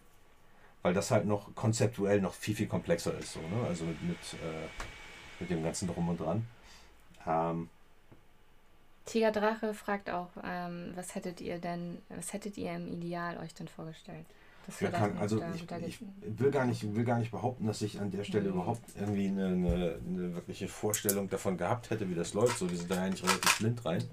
weil 0.85 0.93
das 0.93 1.11
halt 1.11 1.25
noch 1.25 1.53
konzeptuell 1.55 2.21
noch 2.21 2.35
viel, 2.35 2.55
viel 2.55 2.67
komplexer 2.67 3.19
ist. 3.19 3.33
So, 3.33 3.41
ne? 3.41 3.67
Also 3.67 3.85
mit, 3.87 4.03
mit, 4.03 4.19
äh, 4.35 4.69
mit 5.41 5.51
dem 5.51 5.65
ganzen 5.65 5.89
Drum 5.89 6.11
und 6.11 6.21
Dran. 6.21 6.47
Ähm, 7.27 7.71
Tiger 9.07 9.33
Drache 9.33 9.73
fragt 9.73 10.11
auch, 10.11 10.29
ähm, 10.45 10.93
was 10.95 11.15
hättet 11.15 11.41
ihr 11.41 11.59
denn, 11.59 12.03
was 12.11 12.35
hättet 12.35 12.59
ihr 12.59 12.73
im 12.73 12.87
Ideal 12.87 13.39
euch 13.39 13.55
denn 13.55 13.67
vorgestellt? 13.67 14.27
Ja, 14.81 14.91
kann, 14.91 15.17
also 15.19 15.39
da, 15.39 15.53
ich, 15.55 15.65
ich, 15.87 16.01
will 16.39 16.51
gar 16.51 16.67
nicht, 16.67 16.95
will 16.95 17.05
gar 17.05 17.19
nicht 17.19 17.31
behaupten, 17.31 17.67
dass 17.67 17.81
ich 17.81 17.99
an 17.99 18.11
der 18.11 18.25
Stelle 18.25 18.51
mhm. 18.51 18.55
überhaupt 18.55 18.83
irgendwie 18.95 19.29
eine, 19.29 19.47
eine, 19.47 20.01
eine, 20.07 20.35
wirkliche 20.35 20.69
Vorstellung 20.69 21.31
davon 21.31 21.57
gehabt 21.57 21.89
hätte, 21.89 22.09
wie 22.11 22.15
das 22.15 22.35
läuft. 22.35 22.59
So, 22.59 22.71
wir 22.71 22.77
sind 22.77 22.91
da 22.91 23.03
eigentlich 23.03 23.23
relativ 23.23 23.59
blind 23.59 23.85
rein. 23.85 24.05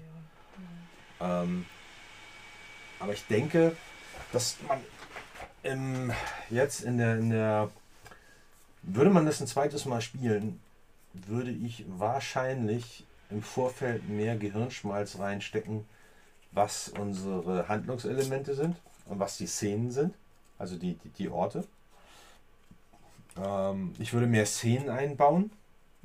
Ja. 1.20 1.42
Ähm, 1.42 1.66
aber 2.98 3.12
ich 3.12 3.26
denke, 3.26 3.76
dass 4.32 4.56
man 4.66 4.80
im, 5.62 6.12
jetzt 6.50 6.82
in 6.82 6.98
der, 6.98 7.18
in 7.18 7.30
der, 7.30 7.70
würde 8.82 9.10
man 9.10 9.26
das 9.26 9.40
ein 9.40 9.46
zweites 9.46 9.84
Mal 9.84 10.00
spielen, 10.00 10.60
würde 11.12 11.50
ich 11.50 11.84
wahrscheinlich 11.88 13.04
im 13.30 13.42
Vorfeld 13.42 14.08
mehr 14.08 14.36
Gehirnschmalz 14.36 15.18
reinstecken, 15.18 15.84
was 16.52 16.88
unsere 16.88 17.68
Handlungselemente 17.68 18.54
sind 18.54 18.76
und 19.06 19.18
was 19.18 19.38
die 19.38 19.46
Szenen 19.46 19.90
sind, 19.90 20.14
also 20.58 20.76
die, 20.76 20.94
die, 20.94 21.08
die 21.10 21.28
Orte. 21.28 21.64
Ähm, 23.36 23.94
ich 23.98 24.12
würde 24.12 24.26
mehr 24.26 24.46
Szenen 24.46 24.90
einbauen. 24.90 25.50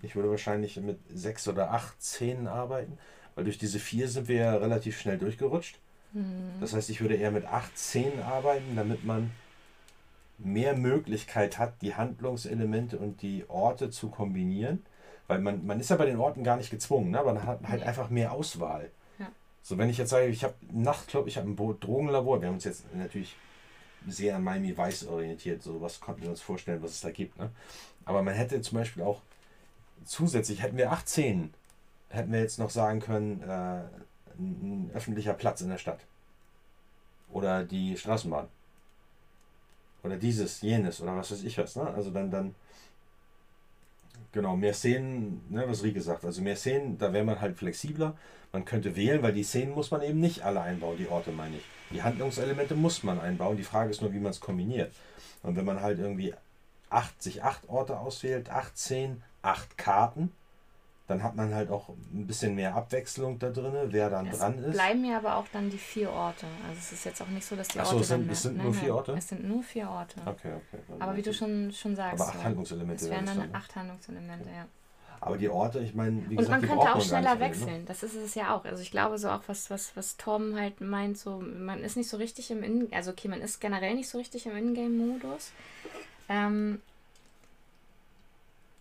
Ich 0.01 0.15
würde 0.15 0.29
wahrscheinlich 0.29 0.77
mit 0.77 0.99
sechs 1.13 1.47
oder 1.47 1.71
acht 1.71 2.01
Szenen 2.01 2.47
arbeiten, 2.47 2.97
weil 3.35 3.45
durch 3.45 3.57
diese 3.57 3.79
vier 3.79 4.07
sind 4.07 4.27
wir 4.27 4.35
ja 4.35 4.55
relativ 4.55 4.99
schnell 4.99 5.17
durchgerutscht. 5.17 5.79
Mhm. 6.13 6.53
Das 6.61 6.73
heißt, 6.73 6.89
ich 6.89 7.01
würde 7.01 7.15
eher 7.15 7.31
mit 7.31 7.45
acht 7.45 7.77
Szenen 7.77 8.21
arbeiten, 8.21 8.75
damit 8.75 9.03
man 9.03 9.31
mehr 10.37 10.75
Möglichkeit 10.75 11.57
hat, 11.57 11.81
die 11.81 11.95
Handlungselemente 11.95 12.97
und 12.97 13.21
die 13.21 13.45
Orte 13.47 13.89
zu 13.89 14.09
kombinieren. 14.09 14.85
Weil 15.27 15.39
man, 15.39 15.65
man 15.65 15.79
ist 15.79 15.89
ja 15.89 15.97
bei 15.97 16.05
den 16.05 16.17
Orten 16.17 16.43
gar 16.43 16.57
nicht 16.57 16.69
gezwungen, 16.69 17.11
ne? 17.11 17.19
aber 17.19 17.33
man 17.33 17.45
hat 17.45 17.67
halt 17.67 17.83
einfach 17.83 18.09
mehr 18.09 18.31
Auswahl. 18.31 18.89
Ja. 19.19 19.27
So, 19.61 19.77
wenn 19.77 19.89
ich 19.89 19.97
jetzt 19.97 20.09
sage, 20.09 20.27
ich 20.27 20.43
habe 20.43 20.53
einen 20.69 20.83
Nachtclub, 20.83 21.27
ich 21.27 21.37
habe 21.37 21.49
ein 21.49 21.55
Drogenlabor, 21.55 22.39
wir 22.39 22.47
haben 22.47 22.55
uns 22.55 22.63
jetzt 22.63 22.85
natürlich 22.95 23.35
sehr 24.07 24.37
an 24.37 24.43
Miami 24.43 24.77
Vice 24.77 25.07
orientiert, 25.07 25.61
so 25.61 25.81
was 25.81 25.99
konnten 25.99 26.21
wir 26.21 26.29
uns 26.29 26.41
vorstellen, 26.41 26.81
was 26.81 26.91
es 26.91 27.01
da 27.01 27.11
gibt. 27.11 27.37
Ne? 27.37 27.49
Aber 28.05 28.21
man 28.23 28.35
hätte 28.35 28.61
zum 28.61 28.77
Beispiel 28.77 29.03
auch 29.03 29.21
zusätzlich, 30.05 30.61
hätten 30.61 30.77
wir 30.77 30.91
18, 30.93 31.53
hätten 32.09 32.31
wir 32.31 32.39
jetzt 32.39 32.59
noch 32.59 32.69
sagen 32.69 33.01
können, 33.01 33.41
äh, 33.41 33.81
ein 34.39 34.91
öffentlicher 34.93 35.33
Platz 35.33 35.61
in 35.61 35.69
der 35.69 35.77
Stadt. 35.77 35.99
Oder 37.31 37.63
die 37.65 37.97
Straßenbahn. 37.97 38.47
Oder 40.07 40.17
dieses, 40.17 40.61
jenes 40.61 41.01
oder 41.01 41.15
was 41.15 41.31
weiß 41.31 41.43
ich 41.43 41.57
was. 41.57 41.75
Ne? 41.75 41.87
Also 41.93 42.09
dann, 42.09 42.31
dann 42.31 42.55
Genau, 44.33 44.55
mehr 44.55 44.73
Szenen, 44.73 45.41
ne, 45.49 45.63
was 45.67 45.83
Rie 45.83 45.93
gesagt 45.93 46.25
also 46.25 46.41
mehr 46.41 46.55
Szenen, 46.55 46.97
da 46.97 47.13
wäre 47.13 47.23
man 47.23 47.39
halt 47.39 47.57
flexibler. 47.57 48.15
Man 48.51 48.65
könnte 48.65 48.95
wählen, 48.95 49.23
weil 49.23 49.33
die 49.33 49.43
Szenen 49.43 49.73
muss 49.73 49.89
man 49.89 50.01
eben 50.01 50.19
nicht 50.19 50.43
alle 50.43 50.61
einbauen, 50.61 50.97
die 50.97 51.07
Orte 51.07 51.31
meine 51.31 51.57
ich. 51.57 51.63
Die 51.91 52.03
Handlungselemente 52.03 52.75
muss 52.75 53.03
man 53.03 53.19
einbauen, 53.19 53.57
die 53.57 53.63
Frage 53.63 53.89
ist 53.89 54.01
nur, 54.01 54.13
wie 54.13 54.19
man 54.19 54.31
es 54.31 54.39
kombiniert. 54.39 54.93
Und 55.43 55.55
wenn 55.55 55.65
man 55.65 55.81
halt 55.81 55.99
irgendwie 55.99 56.33
80, 56.89 57.43
8 57.43 57.69
Orte 57.69 57.99
auswählt, 57.99 58.49
18, 58.49 59.23
8 59.41 59.77
Karten, 59.77 60.31
dann 61.07 61.23
hat 61.23 61.35
man 61.35 61.55
halt 61.55 61.69
auch 61.69 61.89
ein 61.89 62.27
bisschen 62.27 62.53
mehr 62.55 62.75
Abwechslung 62.75 63.39
da 63.39 63.49
drin, 63.49 63.73
wer 63.85 64.09
dann 64.09 64.27
es 64.27 64.39
dran 64.39 64.59
ist. 64.59 64.73
bleiben 64.73 65.05
ja 65.05 65.17
aber 65.17 65.37
auch 65.37 65.47
dann 65.53 65.69
die 65.69 65.77
vier 65.77 66.11
Orte. 66.11 66.45
Also 66.67 66.79
es 66.79 66.91
ist 66.91 67.05
jetzt 67.05 67.21
auch 67.21 67.27
nicht 67.27 67.45
so, 67.45 67.55
dass 67.55 67.69
die 67.69 67.79
Orte. 67.79 67.89
Achso, 67.89 68.01
es 68.01 68.07
sind, 68.09 68.29
es 68.29 68.41
sind 68.43 68.61
nur 68.61 68.73
vier 68.73 68.95
Orte? 68.95 69.13
Es 69.13 69.29
sind 69.29 69.47
nur 69.47 69.63
vier 69.63 69.89
Orte. 69.89 70.19
Okay, 70.25 70.53
okay. 70.55 70.83
aber 70.99 71.15
wie 71.15 71.21
du 71.21 71.33
schon, 71.33 71.71
schon 71.71 71.95
sagst. 71.95 72.21
Aber 72.21 72.29
acht 72.29 72.43
Handlungselemente. 72.43 73.05
Es 73.05 73.09
wären 73.09 73.25
dann, 73.25 73.37
dann 73.37 73.55
acht 73.55 73.75
Handlungselemente, 73.75 74.49
ja. 74.49 74.65
Aber 75.19 75.37
die 75.37 75.49
Orte, 75.49 75.79
ich 75.79 75.95
meine, 75.95 76.29
wie 76.29 76.35
gesagt, 76.35 76.61
Und 76.61 76.69
man 76.69 76.77
könnte 76.77 76.95
auch 76.95 77.01
schneller 77.01 77.39
wechseln. 77.39 77.69
Alle, 77.69 77.79
ne? 77.79 77.85
Das 77.85 78.03
ist 78.03 78.15
es 78.15 78.35
ja 78.35 78.55
auch. 78.55 78.65
Also 78.65 78.83
ich 78.83 78.91
glaube 78.91 79.17
so 79.17 79.29
auch, 79.29 79.41
was, 79.47 79.69
was, 79.69 79.95
was 79.95 80.17
Tom 80.17 80.55
halt 80.55 80.79
meint, 80.81 81.17
so, 81.17 81.39
man 81.39 81.83
ist 81.83 81.97
nicht 81.97 82.09
so 82.09 82.17
richtig 82.17 82.51
im 82.51 82.63
In 82.63 82.93
also 82.93 83.11
okay, 83.11 83.27
man 83.27 83.41
ist 83.41 83.59
generell 83.59 83.95
nicht 83.95 84.09
so 84.09 84.17
richtig 84.17 84.45
im 84.45 84.55
Ingame-Modus. 84.55 85.51
Ähm, 86.29 86.81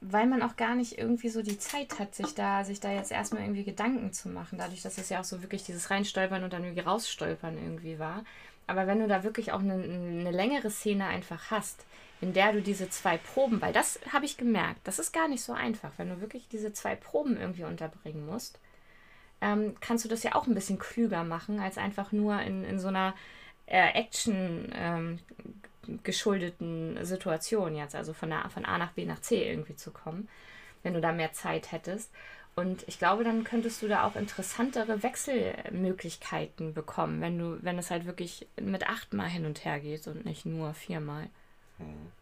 weil 0.08 0.26
man 0.26 0.42
auch 0.42 0.56
gar 0.56 0.74
nicht 0.74 0.98
irgendwie 0.98 1.28
so 1.28 1.42
die 1.42 1.58
Zeit 1.58 1.98
hat, 1.98 2.14
sich 2.14 2.34
da, 2.34 2.64
sich 2.64 2.80
da 2.80 2.92
jetzt 2.92 3.10
erstmal 3.10 3.42
irgendwie 3.42 3.64
Gedanken 3.64 4.12
zu 4.12 4.28
machen, 4.28 4.58
dadurch, 4.58 4.82
dass 4.82 4.98
es 4.98 5.08
ja 5.08 5.20
auch 5.20 5.24
so 5.24 5.42
wirklich 5.42 5.64
dieses 5.64 5.90
Reinstolpern 5.90 6.44
und 6.44 6.52
dann 6.52 6.64
irgendwie 6.64 6.80
rausstolpern 6.82 7.56
irgendwie 7.56 7.98
war. 7.98 8.24
Aber 8.66 8.86
wenn 8.86 9.00
du 9.00 9.08
da 9.08 9.22
wirklich 9.22 9.52
auch 9.52 9.60
eine, 9.60 9.74
eine 9.74 10.30
längere 10.30 10.70
Szene 10.70 11.06
einfach 11.06 11.50
hast, 11.50 11.84
in 12.20 12.32
der 12.32 12.52
du 12.52 12.62
diese 12.62 12.88
zwei 12.88 13.16
Proben, 13.16 13.60
weil 13.60 13.72
das 13.72 14.00
habe 14.12 14.24
ich 14.24 14.36
gemerkt, 14.36 14.80
das 14.84 14.98
ist 14.98 15.12
gar 15.12 15.28
nicht 15.28 15.42
so 15.42 15.52
einfach, 15.52 15.92
wenn 15.98 16.08
du 16.08 16.20
wirklich 16.20 16.48
diese 16.48 16.72
zwei 16.72 16.96
Proben 16.96 17.38
irgendwie 17.38 17.64
unterbringen 17.64 18.26
musst, 18.26 18.58
ähm, 19.40 19.74
kannst 19.80 20.04
du 20.04 20.08
das 20.08 20.22
ja 20.22 20.34
auch 20.34 20.46
ein 20.46 20.54
bisschen 20.54 20.78
klüger 20.78 21.24
machen, 21.24 21.60
als 21.60 21.78
einfach 21.78 22.12
nur 22.12 22.40
in, 22.40 22.64
in 22.64 22.80
so 22.80 22.88
einer 22.88 23.14
äh, 23.66 23.92
Action 23.92 24.72
ähm, 24.74 25.18
geschuldeten 26.02 27.04
Situation 27.04 27.76
jetzt, 27.76 27.94
also 27.94 28.12
von, 28.12 28.30
der, 28.30 28.48
von 28.50 28.64
A 28.64 28.78
nach 28.78 28.92
B 28.92 29.04
nach 29.04 29.20
C 29.20 29.48
irgendwie 29.48 29.76
zu 29.76 29.90
kommen, 29.90 30.28
wenn 30.82 30.94
du 30.94 31.00
da 31.00 31.12
mehr 31.12 31.32
Zeit 31.32 31.72
hättest. 31.72 32.10
Und 32.54 32.84
ich 32.88 32.98
glaube, 32.98 33.22
dann 33.22 33.44
könntest 33.44 33.82
du 33.82 33.88
da 33.88 34.06
auch 34.06 34.16
interessantere 34.16 35.02
Wechselmöglichkeiten 35.02 36.72
bekommen, 36.72 37.20
wenn 37.20 37.38
du, 37.38 37.58
wenn 37.62 37.78
es 37.78 37.90
halt 37.90 38.06
wirklich 38.06 38.46
mit 38.58 38.88
achtmal 38.88 39.28
hin 39.28 39.44
und 39.44 39.64
her 39.64 39.78
geht 39.78 40.06
und 40.06 40.24
nicht 40.24 40.46
nur 40.46 40.72
viermal. 40.72 41.28
Hm. 41.78 42.12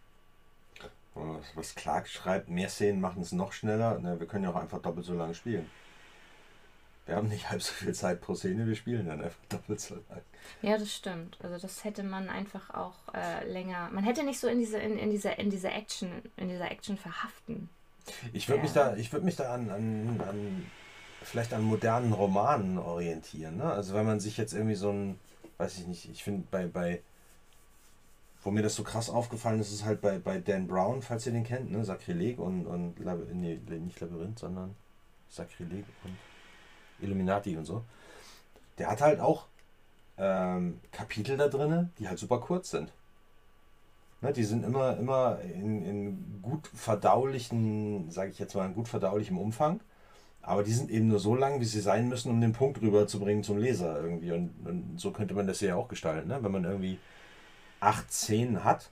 Was 1.54 1.76
Clark 1.76 2.08
schreibt, 2.08 2.48
mehr 2.48 2.68
Szenen 2.68 3.00
machen 3.00 3.22
es 3.22 3.30
noch 3.30 3.52
schneller. 3.52 4.00
Na, 4.02 4.18
wir 4.18 4.26
können 4.26 4.42
ja 4.42 4.50
auch 4.50 4.56
einfach 4.56 4.82
doppelt 4.82 5.06
so 5.06 5.14
lange 5.14 5.34
spielen. 5.34 5.70
Wir 7.06 7.16
haben 7.16 7.28
nicht 7.28 7.50
halb 7.50 7.62
so 7.62 7.72
viel 7.72 7.94
Zeit 7.94 8.20
pro 8.20 8.34
Szene, 8.34 8.66
wir 8.66 8.74
spielen 8.74 9.06
dann 9.06 9.22
einfach 9.22 9.44
doppelt 9.48 9.80
so 9.80 9.94
lang. 9.94 10.22
Ja, 10.62 10.78
das 10.78 10.92
stimmt. 10.92 11.38
Also 11.42 11.58
das 11.58 11.84
hätte 11.84 12.02
man 12.02 12.28
einfach 12.28 12.70
auch 12.70 13.14
äh, 13.14 13.46
länger. 13.50 13.90
Man 13.92 14.04
hätte 14.04 14.22
nicht 14.22 14.40
so 14.40 14.48
in 14.48 14.58
diese, 14.58 14.78
in, 14.78 14.98
in 14.98 15.10
diese, 15.10 15.30
in 15.30 15.50
diese 15.50 15.70
Action, 15.70 16.10
in 16.36 16.48
dieser 16.48 16.70
Action 16.70 16.96
verhaften. 16.96 17.68
Ich 18.32 18.48
würde 18.48 18.58
ja. 18.58 18.62
mich 18.62 18.72
da, 18.72 18.96
ich 18.96 19.12
würde 19.12 19.24
mich 19.24 19.36
da 19.36 19.54
an, 19.54 19.70
an, 19.70 20.20
an 20.28 20.66
vielleicht 21.22 21.54
an 21.54 21.62
modernen 21.62 22.12
Romanen 22.12 22.78
orientieren. 22.78 23.56
Ne? 23.56 23.64
Also 23.64 23.94
wenn 23.94 24.06
man 24.06 24.20
sich 24.20 24.36
jetzt 24.36 24.52
irgendwie 24.52 24.74
so 24.74 24.90
ein, 24.90 25.18
weiß 25.56 25.78
ich 25.78 25.86
nicht, 25.86 26.10
ich 26.10 26.22
finde 26.22 26.46
bei, 26.50 26.66
bei 26.66 27.00
wo 28.42 28.50
mir 28.50 28.62
das 28.62 28.74
so 28.74 28.82
krass 28.82 29.08
aufgefallen 29.08 29.60
ist, 29.60 29.72
ist 29.72 29.86
halt 29.86 30.02
bei, 30.02 30.18
bei 30.18 30.38
Dan 30.38 30.66
Brown, 30.66 31.00
falls 31.00 31.24
ihr 31.24 31.32
den 31.32 31.44
kennt, 31.44 31.72
ne? 31.72 31.82
Sakrileg 31.82 32.38
und, 32.38 32.66
und 32.66 33.00
nee, 33.32 33.58
nicht 33.78 34.00
Labyrinth, 34.00 34.38
sondern 34.38 34.74
Sakrileg 35.30 35.86
und 36.04 36.14
Illuminati 37.04 37.56
und 37.56 37.64
so. 37.64 37.84
Der 38.78 38.90
hat 38.90 39.00
halt 39.00 39.20
auch 39.20 39.46
ähm, 40.18 40.80
Kapitel 40.92 41.36
da 41.36 41.48
drin, 41.48 41.90
die 41.98 42.08
halt 42.08 42.18
super 42.18 42.38
kurz 42.38 42.70
sind. 42.70 42.92
Ne, 44.20 44.32
die 44.32 44.44
sind 44.44 44.64
immer, 44.64 44.96
immer 44.96 45.38
in, 45.42 45.84
in 45.84 46.40
gut 46.42 46.66
verdaulichen, 46.74 48.10
sage 48.10 48.30
ich 48.30 48.38
jetzt 48.38 48.54
mal, 48.54 48.66
in 48.66 48.74
gut 48.74 48.88
verdaulichem 48.88 49.38
Umfang. 49.38 49.80
Aber 50.40 50.62
die 50.62 50.72
sind 50.72 50.90
eben 50.90 51.08
nur 51.08 51.18
so 51.18 51.34
lang, 51.34 51.60
wie 51.60 51.64
sie 51.64 51.80
sein 51.80 52.08
müssen, 52.08 52.30
um 52.30 52.40
den 52.40 52.52
Punkt 52.52 52.80
rüberzubringen 52.80 53.44
zum 53.44 53.58
Leser 53.58 54.00
irgendwie. 54.00 54.32
Und, 54.32 54.50
und 54.64 55.00
so 55.00 55.10
könnte 55.10 55.34
man 55.34 55.46
das 55.46 55.60
ja 55.60 55.74
auch 55.74 55.88
gestalten. 55.88 56.28
Ne? 56.28 56.38
Wenn 56.42 56.52
man 56.52 56.64
irgendwie 56.64 56.98
acht 57.80 58.12
Szenen 58.12 58.64
hat, 58.64 58.90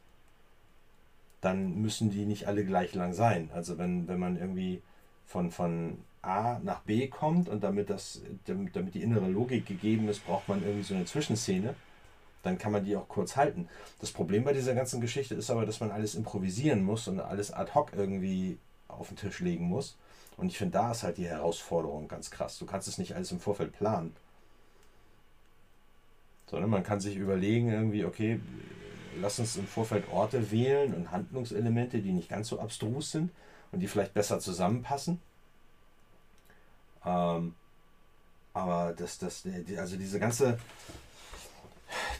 dann 1.41 1.81
müssen 1.83 2.11
die 2.11 2.25
nicht 2.25 2.47
alle 2.47 2.65
gleich 2.65 2.95
lang 2.95 3.13
sein. 3.13 3.51
Also 3.55 3.77
wenn, 3.77 4.09
wenn 4.09 4.19
man 4.19 4.39
irgendwie 4.39 4.83
von, 5.27 5.51
von 5.51 5.99
A 6.23 6.61
nach 6.63 6.81
B 6.81 7.09
kommt 7.09 7.49
und 7.49 7.63
damit, 7.65 7.91
das, 7.91 8.23
damit 8.47 8.95
die 8.95 9.03
innere 9.03 9.29
Logik 9.29 9.67
gegeben 9.67 10.09
ist, 10.09 10.25
braucht 10.25 10.49
man 10.49 10.63
irgendwie 10.63 10.85
so 10.85 10.95
eine 10.95 11.05
Zwischenszene, 11.05 11.75
dann 12.43 12.59
kann 12.59 12.73
man 12.73 12.85
die 12.85 12.97
auch 12.97 13.09
kurz 13.09 13.37
halten. 13.37 13.69
Das 14.01 14.13
Problem 14.13 14.45
bei 14.45 14.53
dieser 14.53 14.75
ganzen 14.75 15.01
Geschichte 15.01 15.35
ist 15.35 15.51
aber, 15.51 15.67
dass 15.67 15.81
man 15.81 15.91
alles 15.91 16.15
improvisieren 16.15 16.85
muss 16.85 17.09
und 17.09 17.21
alles 17.21 17.53
ad 17.53 17.73
hoc 17.75 17.93
irgendwie 17.93 18.59
auf 18.89 19.09
den 19.09 19.17
Tisch 19.17 19.41
legen 19.41 19.67
muss. 19.67 19.97
Und 20.37 20.47
ich 20.47 20.59
finde, 20.59 20.73
da 20.79 20.93
ist 20.93 21.03
halt 21.03 21.19
die 21.19 21.27
Herausforderung 21.27 22.09
ganz 22.09 22.31
krass. 22.31 22.59
Du 22.59 22.67
kannst 22.67 22.89
es 22.89 22.99
nicht 22.99 23.15
alles 23.15 23.33
im 23.33 23.41
Vorfeld 23.41 23.73
planen. 23.73 24.15
Sondern 26.47 26.71
man 26.71 26.83
kann 26.83 27.01
sich 27.01 27.17
überlegen, 27.17 27.71
irgendwie, 27.71 28.05
okay, 28.05 28.41
lass 29.21 29.39
uns 29.39 29.57
im 29.57 29.67
Vorfeld 29.67 30.05
Orte 30.11 30.51
wählen 30.51 30.95
und 30.95 31.11
Handlungselemente, 31.11 32.01
die 32.01 32.13
nicht 32.13 32.29
ganz 32.29 32.49
so 32.49 32.61
abstrus 32.61 33.11
sind 33.11 33.31
und 33.73 33.81
die 33.81 33.89
vielleicht 33.89 34.15
besser 34.15 34.39
zusammenpassen. 34.39 35.21
Ähm, 37.05 37.55
aber 38.55 38.95
das, 38.97 39.19
das, 39.19 39.45
also 39.79 39.97
diese 39.97 40.19
ganze, 40.19 40.59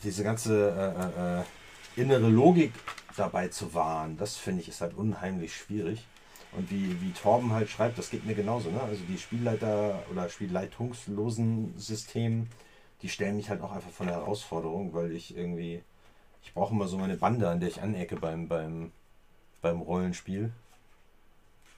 diese 0.03 0.25
ganze 0.25 0.71
äh, 0.71 1.41
äh, 1.41 2.03
innere 2.03 2.29
Logik 2.29 2.73
dabei 3.17 3.49
zu 3.49 3.75
wahren, 3.75 4.17
das 4.17 4.37
finde 4.37 4.63
ich 4.63 4.69
ist 4.69 4.81
halt 4.81 4.95
unheimlich 4.95 5.55
schwierig. 5.55 6.07
Und 6.53 6.71
wie, 6.71 7.01
wie 7.01 7.13
Torben 7.13 7.53
halt 7.53 7.71
schreibt, 7.71 7.97
das 7.99 8.11
geht 8.11 8.27
mir 8.27 8.35
genauso. 8.35 8.71
Ne? 8.71 8.81
Also 8.83 9.03
die 9.09 9.17
Spielleiter 9.17 10.03
oder 10.11 10.29
Spielleitungslosen 10.29 11.75
Systeme, 11.79 12.47
die 13.01 13.09
stellen 13.09 13.37
mich 13.37 13.49
halt 13.49 13.63
auch 13.63 13.73
einfach 13.73 13.91
von 13.91 14.07
der 14.07 14.17
Herausforderung, 14.17 14.93
weil 14.93 15.13
ich 15.13 15.35
irgendwie, 15.35 15.83
ich 16.43 16.53
brauche 16.53 16.75
immer 16.75 16.89
so 16.89 16.99
meine 16.99 17.17
Bande, 17.17 17.49
an 17.49 17.61
der 17.61 17.71
ich 17.71 17.81
anecke 17.81 18.17
beim, 18.17 18.49
beim, 18.49 18.93
beim 19.63 19.81
Rollenspiel 19.81 20.53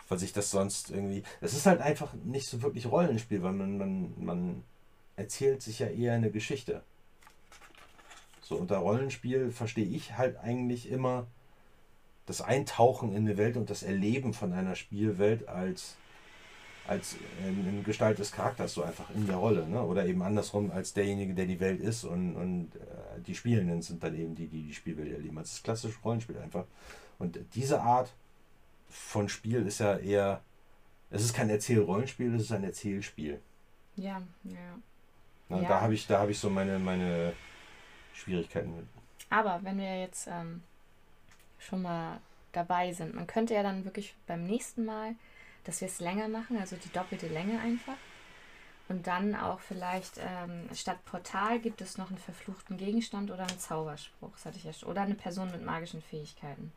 weil 0.09 0.19
sich 0.19 0.33
das 0.33 0.51
sonst 0.51 0.91
irgendwie. 0.91 1.23
Es 1.41 1.55
ist 1.55 1.67
halt 1.67 1.81
einfach 1.81 2.13
nicht 2.25 2.47
so 2.47 2.63
wirklich 2.63 2.87
Rollenspiel, 2.87 3.43
weil 3.43 3.53
man, 3.53 3.79
man, 3.79 4.25
man 4.25 4.65
erzählt 5.17 5.63
sich 5.63 5.79
ja 5.79 5.87
eher 5.87 6.15
eine 6.15 6.31
Geschichte. 6.31 6.83
So 8.43 8.57
unter 8.57 8.79
Rollenspiel 8.79 9.51
verstehe 9.51 9.87
ich 9.87 10.19
halt 10.19 10.37
eigentlich 10.37 10.91
immer 10.91 11.27
das 12.27 12.41
Eintauchen 12.41 13.13
in 13.13 13.27
eine 13.27 13.37
Welt 13.37 13.57
und 13.57 13.71
das 13.71 13.83
Erleben 13.83 14.35
von 14.35 14.53
einer 14.53 14.75
Spielwelt 14.75 15.49
als, 15.49 15.97
als 16.87 17.17
in, 17.47 17.67
in 17.67 17.85
Gestalt 17.85 18.19
des 18.19 18.33
Charakters, 18.33 18.75
so 18.75 18.83
einfach 18.83 19.09
in 19.15 19.27
der 19.27 19.37
Rolle. 19.37 19.67
Ne? 19.67 19.83
Oder 19.83 20.07
eben 20.07 20.23
andersrum 20.23 20.71
als 20.71 20.93
derjenige, 20.93 21.35
der 21.35 21.47
die 21.47 21.61
Welt 21.61 21.81
ist 21.81 22.05
und, 22.05 22.37
und 22.37 22.77
äh, 22.77 23.21
die 23.27 23.35
Spielenden 23.35 23.83
sind 23.83 24.03
dann 24.03 24.15
eben 24.15 24.35
die, 24.35 24.47
die 24.47 24.63
die 24.63 24.75
Spielwelt 24.75 25.13
erleben. 25.13 25.37
Das 25.37 25.53
ist 25.53 25.65
klassisches 25.65 26.03
Rollenspiel 26.05 26.39
einfach. 26.39 26.65
Und 27.19 27.39
diese 27.55 27.81
Art 27.81 28.13
von 28.95 29.29
Spiel 29.29 29.67
ist 29.67 29.81
ja 29.81 29.97
eher, 29.97 30.41
es 31.11 31.25
ist 31.25 31.35
kein 31.35 31.51
Erzähl-Rollenspiel, 31.51 32.35
es 32.35 32.43
ist 32.43 32.53
ein 32.53 32.65
Erzählspiel. 32.65 33.41
Ja, 33.97 34.23
ja. 34.45 34.79
Na, 35.49 35.61
ja. 35.61 35.69
Da 35.69 35.81
habe 35.81 35.95
ich, 35.95 36.09
hab 36.09 36.29
ich 36.29 36.39
so 36.39 36.49
meine, 36.49 36.79
meine 36.79 37.33
Schwierigkeiten 38.13 38.75
mit. 38.75 38.87
Aber 39.31 39.61
wenn 39.63 39.79
wir 39.79 40.01
jetzt 40.01 40.29
ähm, 40.29 40.63
schon 41.59 41.83
mal 41.83 42.21
dabei 42.53 42.93
sind, 42.93 43.15
man 43.15 43.27
könnte 43.27 43.55
ja 43.55 43.63
dann 43.63 43.85
wirklich 43.85 44.15
beim 44.27 44.45
nächsten 44.45 44.85
Mal, 44.85 45.15
dass 45.65 45.81
wir 45.81 45.89
es 45.89 45.99
länger 45.99 46.29
machen, 46.29 46.57
also 46.59 46.77
die 46.77 46.93
doppelte 46.93 47.27
Länge 47.29 47.61
einfach. 47.61 47.97
Und 48.89 49.07
dann 49.07 49.35
auch 49.35 49.61
vielleicht 49.61 50.19
ähm, 50.19 50.69
statt 50.75 51.05
Portal 51.07 51.59
gibt 51.59 51.81
es 51.81 51.99
noch 51.99 52.11
einen 52.11 52.19
verfluchten 52.19 52.77
Gegenstand 52.77 53.31
oder 53.31 53.47
einen 53.47 53.59
Zauberspruch, 53.59 54.31
das 54.33 54.45
hatte 54.45 54.59
ich 54.59 54.65
ja 54.65 54.73
schon. 54.73 54.91
Oder 54.91 55.03
eine 55.03 55.15
Person 55.15 55.51
mit 55.51 55.65
magischen 55.65 56.03
Fähigkeiten. 56.03 56.71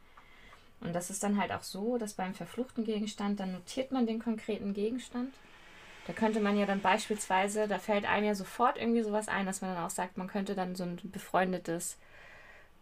Und 0.81 0.93
das 0.93 1.09
ist 1.09 1.23
dann 1.23 1.39
halt 1.39 1.51
auch 1.51 1.63
so, 1.63 1.97
dass 1.97 2.13
beim 2.13 2.33
verfluchten 2.33 2.83
Gegenstand, 2.83 3.39
dann 3.39 3.53
notiert 3.53 3.91
man 3.91 4.05
den 4.05 4.19
konkreten 4.19 4.73
Gegenstand. 4.73 5.33
Da 6.05 6.13
könnte 6.13 6.39
man 6.39 6.57
ja 6.57 6.65
dann 6.65 6.81
beispielsweise, 6.81 7.67
da 7.67 7.79
fällt 7.79 8.05
einem 8.05 8.27
ja 8.27 8.35
sofort 8.35 8.77
irgendwie 8.77 9.03
sowas 9.03 9.27
ein, 9.27 9.45
dass 9.45 9.61
man 9.61 9.75
dann 9.75 9.83
auch 9.83 9.89
sagt, 9.89 10.17
man 10.17 10.27
könnte 10.27 10.55
dann 10.55 10.75
so 10.75 10.83
ein 10.83 10.97
befreundetes 11.03 11.97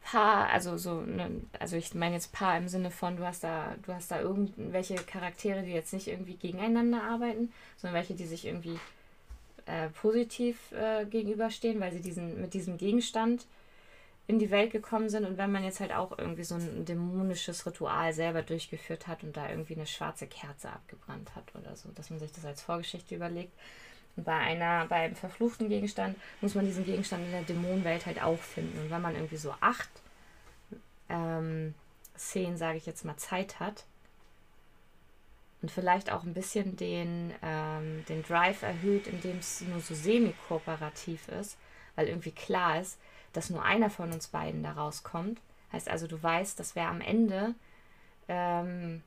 Paar, 0.03 0.49
also 0.49 0.77
so, 0.77 1.01
ne, 1.01 1.41
also 1.59 1.77
ich 1.77 1.95
meine 1.95 2.13
jetzt 2.13 2.31
Paar 2.31 2.55
im 2.57 2.67
Sinne 2.67 2.91
von, 2.91 3.17
du 3.17 3.25
hast 3.25 3.43
da, 3.43 3.75
du 3.83 3.93
hast 3.93 4.11
da 4.11 4.21
irgendwelche 4.21 4.95
Charaktere, 4.95 5.63
die 5.63 5.71
jetzt 5.71 5.93
nicht 5.93 6.07
irgendwie 6.07 6.35
gegeneinander 6.35 7.01
arbeiten, 7.01 7.51
sondern 7.77 7.95
welche, 7.95 8.13
die 8.13 8.27
sich 8.27 8.45
irgendwie 8.45 8.77
äh, 9.65 9.89
positiv 9.89 10.71
äh, 10.73 11.05
gegenüberstehen, 11.05 11.79
weil 11.79 11.91
sie 11.91 12.01
diesen, 12.01 12.39
mit 12.39 12.53
diesem 12.53 12.77
Gegenstand 12.77 13.47
in 14.27 14.39
die 14.39 14.49
Welt 14.49 14.71
gekommen 14.71 15.09
sind 15.09 15.25
und 15.25 15.37
wenn 15.37 15.51
man 15.51 15.63
jetzt 15.63 15.79
halt 15.79 15.93
auch 15.93 16.17
irgendwie 16.17 16.43
so 16.43 16.55
ein 16.55 16.85
dämonisches 16.85 17.65
Ritual 17.65 18.11
selber 18.11 18.41
durchgeführt 18.41 19.07
hat 19.07 19.23
und 19.23 19.37
da 19.37 19.49
irgendwie 19.49 19.75
eine 19.75 19.85
schwarze 19.85 20.25
Kerze 20.25 20.69
abgebrannt 20.69 21.35
hat 21.35 21.43
oder 21.53 21.75
so, 21.75 21.89
dass 21.89 22.09
man 22.09 22.19
sich 22.19 22.31
das 22.31 22.45
als 22.45 22.61
Vorgeschichte 22.61 23.15
überlegt. 23.15 23.53
Und 24.15 24.23
bei 24.23 24.33
einer, 24.33 24.85
beim 24.87 25.15
verfluchten 25.15 25.69
Gegenstand 25.69 26.17
muss 26.41 26.55
man 26.55 26.65
diesen 26.65 26.85
Gegenstand 26.85 27.25
in 27.25 27.31
der 27.31 27.43
Dämonenwelt 27.43 28.05
halt 28.05 28.23
auch 28.23 28.39
finden. 28.39 28.79
Und 28.79 28.89
wenn 28.89 29.01
man 29.01 29.13
irgendwie 29.13 29.37
so 29.37 29.53
acht 29.59 29.89
ähm, 31.09 31.75
Szenen, 32.17 32.57
sage 32.57 32.77
ich 32.77 32.85
jetzt 32.85 33.05
mal, 33.05 33.17
Zeit 33.17 33.59
hat 33.59 33.83
und 35.61 35.69
vielleicht 35.69 36.11
auch 36.11 36.23
ein 36.23 36.33
bisschen 36.33 36.77
den, 36.77 37.31
ähm, 37.43 38.05
den 38.07 38.23
Drive 38.23 38.63
erhöht, 38.63 39.05
indem 39.05 39.37
es 39.37 39.61
nur 39.61 39.81
so 39.81 39.93
semi-kooperativ 39.93 41.27
ist, 41.27 41.57
weil 41.95 42.07
irgendwie 42.07 42.31
klar 42.31 42.79
ist, 42.79 42.97
dass 43.35 43.49
nur 43.49 43.63
einer 43.63 43.89
von 43.89 44.11
uns 44.11 44.27
beiden 44.27 44.63
da 44.63 44.71
rauskommt. 44.71 45.39
Heißt 45.73 45.89
also, 45.89 46.07
du 46.07 46.21
weißt, 46.21 46.59
dass 46.59 46.75
wer 46.75 46.87
am 46.87 47.01
Ende 47.01 47.53
ähm, 48.27 49.01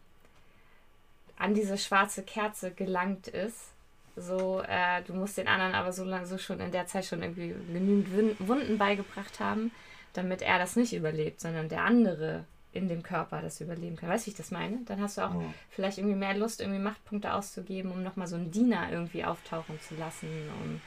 an 1.39 1.55
diese 1.55 1.79
schwarze 1.79 2.23
Kerze 2.23 2.71
gelangt 2.71 3.29
ist, 3.29 3.73
so, 4.17 4.63
äh, 4.67 5.03
du 5.03 5.15
musst 5.15 5.39
den 5.39 5.47
anderen 5.47 5.75
aber 5.75 5.93
so 5.93 6.05
lange, 6.05 6.27
so 6.27 6.39
schon 6.39 6.61
in 6.61 6.73
der 6.73 6.87
Zeit 6.87 7.05
schon 7.05 7.23
irgendwie 7.23 7.55
genügend 7.73 8.47
Wunden 8.47 8.77
beigebracht 8.77 9.39
haben, 9.39 9.71
damit 10.13 10.43
er 10.43 10.59
das 10.59 10.75
nicht 10.75 10.93
überlebt, 10.93 11.41
sondern 11.41 11.69
der 11.69 11.85
andere 11.85 12.45
in 12.73 12.89
dem 12.89 13.03
Körper 13.03 13.41
das 13.41 13.61
überleben 13.61 13.97
kann. 13.97 14.09
Weißt 14.09 14.25
du, 14.25 14.27
wie 14.27 14.33
ich 14.33 14.37
das 14.37 14.51
meine? 14.51 14.79
Dann 14.87 15.01
hast 15.01 15.19
du 15.19 15.23
auch 15.23 15.35
oh. 15.35 15.55
vielleicht 15.71 15.99
irgendwie 15.99 16.17
mehr 16.17 16.37
Lust, 16.37 16.61
irgendwie 16.61 16.81
Machtpunkte 16.81 17.33
auszugeben, 17.33 17.93
um 17.93 18.03
nochmal 18.03 18.27
so 18.27 18.37
einen 18.37 18.51
Diener 18.51 18.91
irgendwie 18.91 19.25
auftauchen 19.25 19.81
zu 19.81 19.95
lassen, 19.95 20.29
um 20.63 20.81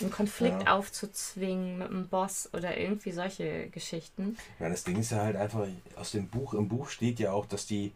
einen 0.00 0.10
Konflikt 0.10 0.64
ja. 0.64 0.76
aufzuzwingen 0.76 1.78
mit 1.78 1.88
einem 1.88 2.08
Boss 2.08 2.48
oder 2.52 2.76
irgendwie 2.76 3.12
solche 3.12 3.68
Geschichten. 3.68 4.36
Ja, 4.60 4.68
das 4.68 4.84
Ding 4.84 4.98
ist 4.98 5.10
ja 5.10 5.18
halt 5.18 5.36
einfach, 5.36 5.66
aus 5.96 6.12
dem 6.12 6.28
Buch, 6.28 6.54
im 6.54 6.68
Buch 6.68 6.88
steht 6.88 7.18
ja 7.18 7.32
auch, 7.32 7.46
dass 7.46 7.66
die, 7.66 7.92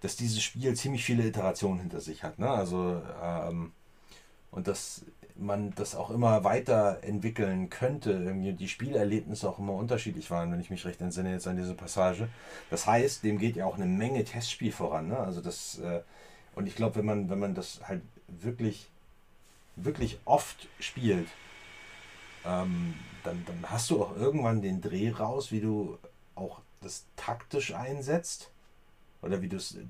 dass 0.00 0.16
dieses 0.16 0.42
Spiel 0.42 0.74
ziemlich 0.74 1.04
viele 1.04 1.26
Iterationen 1.26 1.80
hinter 1.80 2.00
sich 2.00 2.22
hat. 2.22 2.38
Ne? 2.38 2.48
Also, 2.48 3.02
ähm, 3.22 3.72
und 4.50 4.68
dass 4.68 5.04
man 5.36 5.74
das 5.74 5.94
auch 5.94 6.10
immer 6.10 6.44
weiterentwickeln 6.44 7.70
könnte. 7.70 8.12
Irgendwie 8.12 8.52
die 8.52 8.68
Spielerlebnisse 8.68 9.48
auch 9.48 9.58
immer 9.58 9.72
unterschiedlich 9.72 10.30
waren, 10.30 10.52
wenn 10.52 10.60
ich 10.60 10.70
mich 10.70 10.84
recht 10.84 11.00
entsinne 11.00 11.32
jetzt 11.32 11.46
an 11.46 11.56
diese 11.56 11.74
Passage. 11.74 12.28
Das 12.70 12.86
heißt, 12.86 13.24
dem 13.24 13.38
geht 13.38 13.56
ja 13.56 13.66
auch 13.66 13.76
eine 13.76 13.86
Menge 13.86 14.24
Testspiel 14.24 14.72
voran. 14.72 15.08
Ne? 15.08 15.18
Also 15.18 15.40
das, 15.40 15.78
äh, 15.78 16.02
und 16.54 16.66
ich 16.66 16.76
glaube, 16.76 16.96
wenn 16.96 17.06
man, 17.06 17.30
wenn 17.30 17.38
man 17.38 17.54
das 17.54 17.80
halt 17.86 18.02
wirklich 18.28 18.88
wirklich 19.76 20.18
oft 20.24 20.68
spielt, 20.78 21.28
ähm, 22.44 22.94
dann, 23.24 23.44
dann 23.46 23.70
hast 23.70 23.90
du 23.90 24.02
auch 24.02 24.16
irgendwann 24.16 24.62
den 24.62 24.80
Dreh 24.80 25.10
raus, 25.10 25.52
wie 25.52 25.60
du 25.60 25.98
auch 26.34 26.60
das 26.80 27.06
taktisch 27.16 27.74
einsetzt 27.74 28.50
oder 29.22 29.40
wie 29.42 29.48
du 29.48 29.56
es 29.56 29.76
äh, 29.76 29.84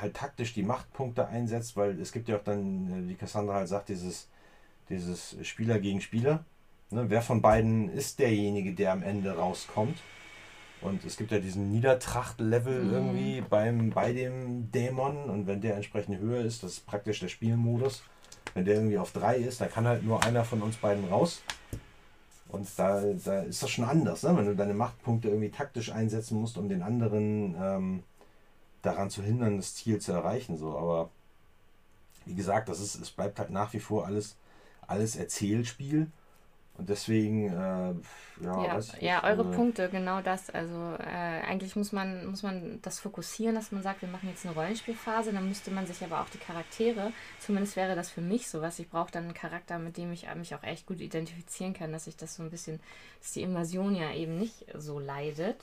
halt 0.00 0.14
taktisch 0.14 0.52
die 0.52 0.62
Machtpunkte 0.62 1.28
einsetzt, 1.28 1.76
weil 1.76 2.00
es 2.00 2.12
gibt 2.12 2.28
ja 2.28 2.36
auch 2.36 2.44
dann, 2.44 3.06
äh, 3.06 3.08
wie 3.08 3.14
Cassandra 3.14 3.54
halt 3.54 3.68
sagt, 3.68 3.88
dieses, 3.88 4.28
dieses 4.88 5.36
Spieler 5.42 5.78
gegen 5.78 6.00
Spieler. 6.00 6.44
Ne? 6.90 7.08
Wer 7.08 7.22
von 7.22 7.40
beiden 7.40 7.88
ist 7.88 8.18
derjenige, 8.18 8.74
der 8.74 8.92
am 8.92 9.02
Ende 9.02 9.36
rauskommt? 9.36 9.98
Und 10.80 11.04
es 11.04 11.16
gibt 11.16 11.30
ja 11.30 11.38
diesen 11.38 11.70
Niedertracht-Level 11.70 12.82
mhm. 12.82 12.92
irgendwie 12.92 13.40
beim, 13.40 13.90
bei 13.90 14.12
dem 14.12 14.70
Dämon 14.72 15.16
und 15.30 15.46
wenn 15.46 15.60
der 15.60 15.76
entsprechend 15.76 16.18
höher 16.18 16.44
ist, 16.44 16.64
das 16.64 16.72
ist 16.72 16.86
praktisch 16.86 17.20
der 17.20 17.28
Spielmodus. 17.28 18.02
Wenn 18.54 18.64
der 18.64 18.74
irgendwie 18.74 18.98
auf 18.98 19.12
3 19.12 19.36
ist, 19.36 19.60
da 19.60 19.66
kann 19.66 19.86
halt 19.86 20.04
nur 20.04 20.22
einer 20.22 20.44
von 20.44 20.62
uns 20.62 20.76
beiden 20.76 21.04
raus. 21.08 21.42
Und 22.48 22.68
da, 22.76 23.00
da 23.00 23.40
ist 23.40 23.62
das 23.62 23.70
schon 23.70 23.86
anders, 23.86 24.22
ne? 24.22 24.36
wenn 24.36 24.44
du 24.44 24.54
deine 24.54 24.74
Machtpunkte 24.74 25.28
irgendwie 25.28 25.50
taktisch 25.50 25.90
einsetzen 25.90 26.38
musst, 26.38 26.58
um 26.58 26.68
den 26.68 26.82
anderen 26.82 27.56
ähm, 27.58 28.02
daran 28.82 29.08
zu 29.08 29.22
hindern, 29.22 29.56
das 29.56 29.74
Ziel 29.74 30.00
zu 30.00 30.12
erreichen. 30.12 30.58
So. 30.58 30.76
Aber 30.76 31.08
wie 32.26 32.34
gesagt, 32.34 32.68
das 32.68 32.80
ist, 32.80 32.96
es 32.96 33.10
bleibt 33.10 33.38
halt 33.38 33.50
nach 33.50 33.72
wie 33.72 33.80
vor 33.80 34.04
alles, 34.04 34.36
alles 34.86 35.16
Erzählspiel. 35.16 36.08
Und 36.78 36.88
deswegen, 36.88 37.48
äh, 37.48 37.94
ja, 38.42 38.64
ja, 38.64 38.78
ich, 38.78 39.02
ja 39.02 39.24
eure 39.24 39.42
äh, 39.42 39.54
Punkte, 39.54 39.88
genau 39.90 40.22
das. 40.22 40.48
Also 40.48 40.96
äh, 40.98 41.42
eigentlich 41.46 41.76
muss 41.76 41.92
man, 41.92 42.26
muss 42.26 42.42
man 42.42 42.80
das 42.80 42.98
fokussieren, 42.98 43.54
dass 43.54 43.72
man 43.72 43.82
sagt, 43.82 44.00
wir 44.00 44.08
machen 44.08 44.28
jetzt 44.30 44.46
eine 44.46 44.54
Rollenspielphase, 44.54 45.32
dann 45.32 45.48
müsste 45.48 45.70
man 45.70 45.86
sich 45.86 46.02
aber 46.02 46.22
auch 46.22 46.28
die 46.30 46.38
Charaktere, 46.38 47.12
zumindest 47.40 47.76
wäre 47.76 47.94
das 47.94 48.10
für 48.10 48.22
mich 48.22 48.48
so 48.48 48.62
was, 48.62 48.78
ich 48.78 48.88
brauche 48.88 49.12
dann 49.12 49.24
einen 49.24 49.34
Charakter, 49.34 49.78
mit 49.78 49.98
dem 49.98 50.12
ich 50.12 50.26
mich 50.34 50.54
auch 50.54 50.62
echt 50.62 50.86
gut 50.86 51.00
identifizieren 51.00 51.74
kann, 51.74 51.92
dass 51.92 52.06
ich 52.06 52.16
das 52.16 52.36
so 52.36 52.42
ein 52.42 52.50
bisschen, 52.50 52.80
dass 53.20 53.32
die 53.32 53.42
Immersion 53.42 53.94
ja 53.94 54.12
eben 54.12 54.38
nicht 54.38 54.64
so 54.74 54.98
leidet. 54.98 55.58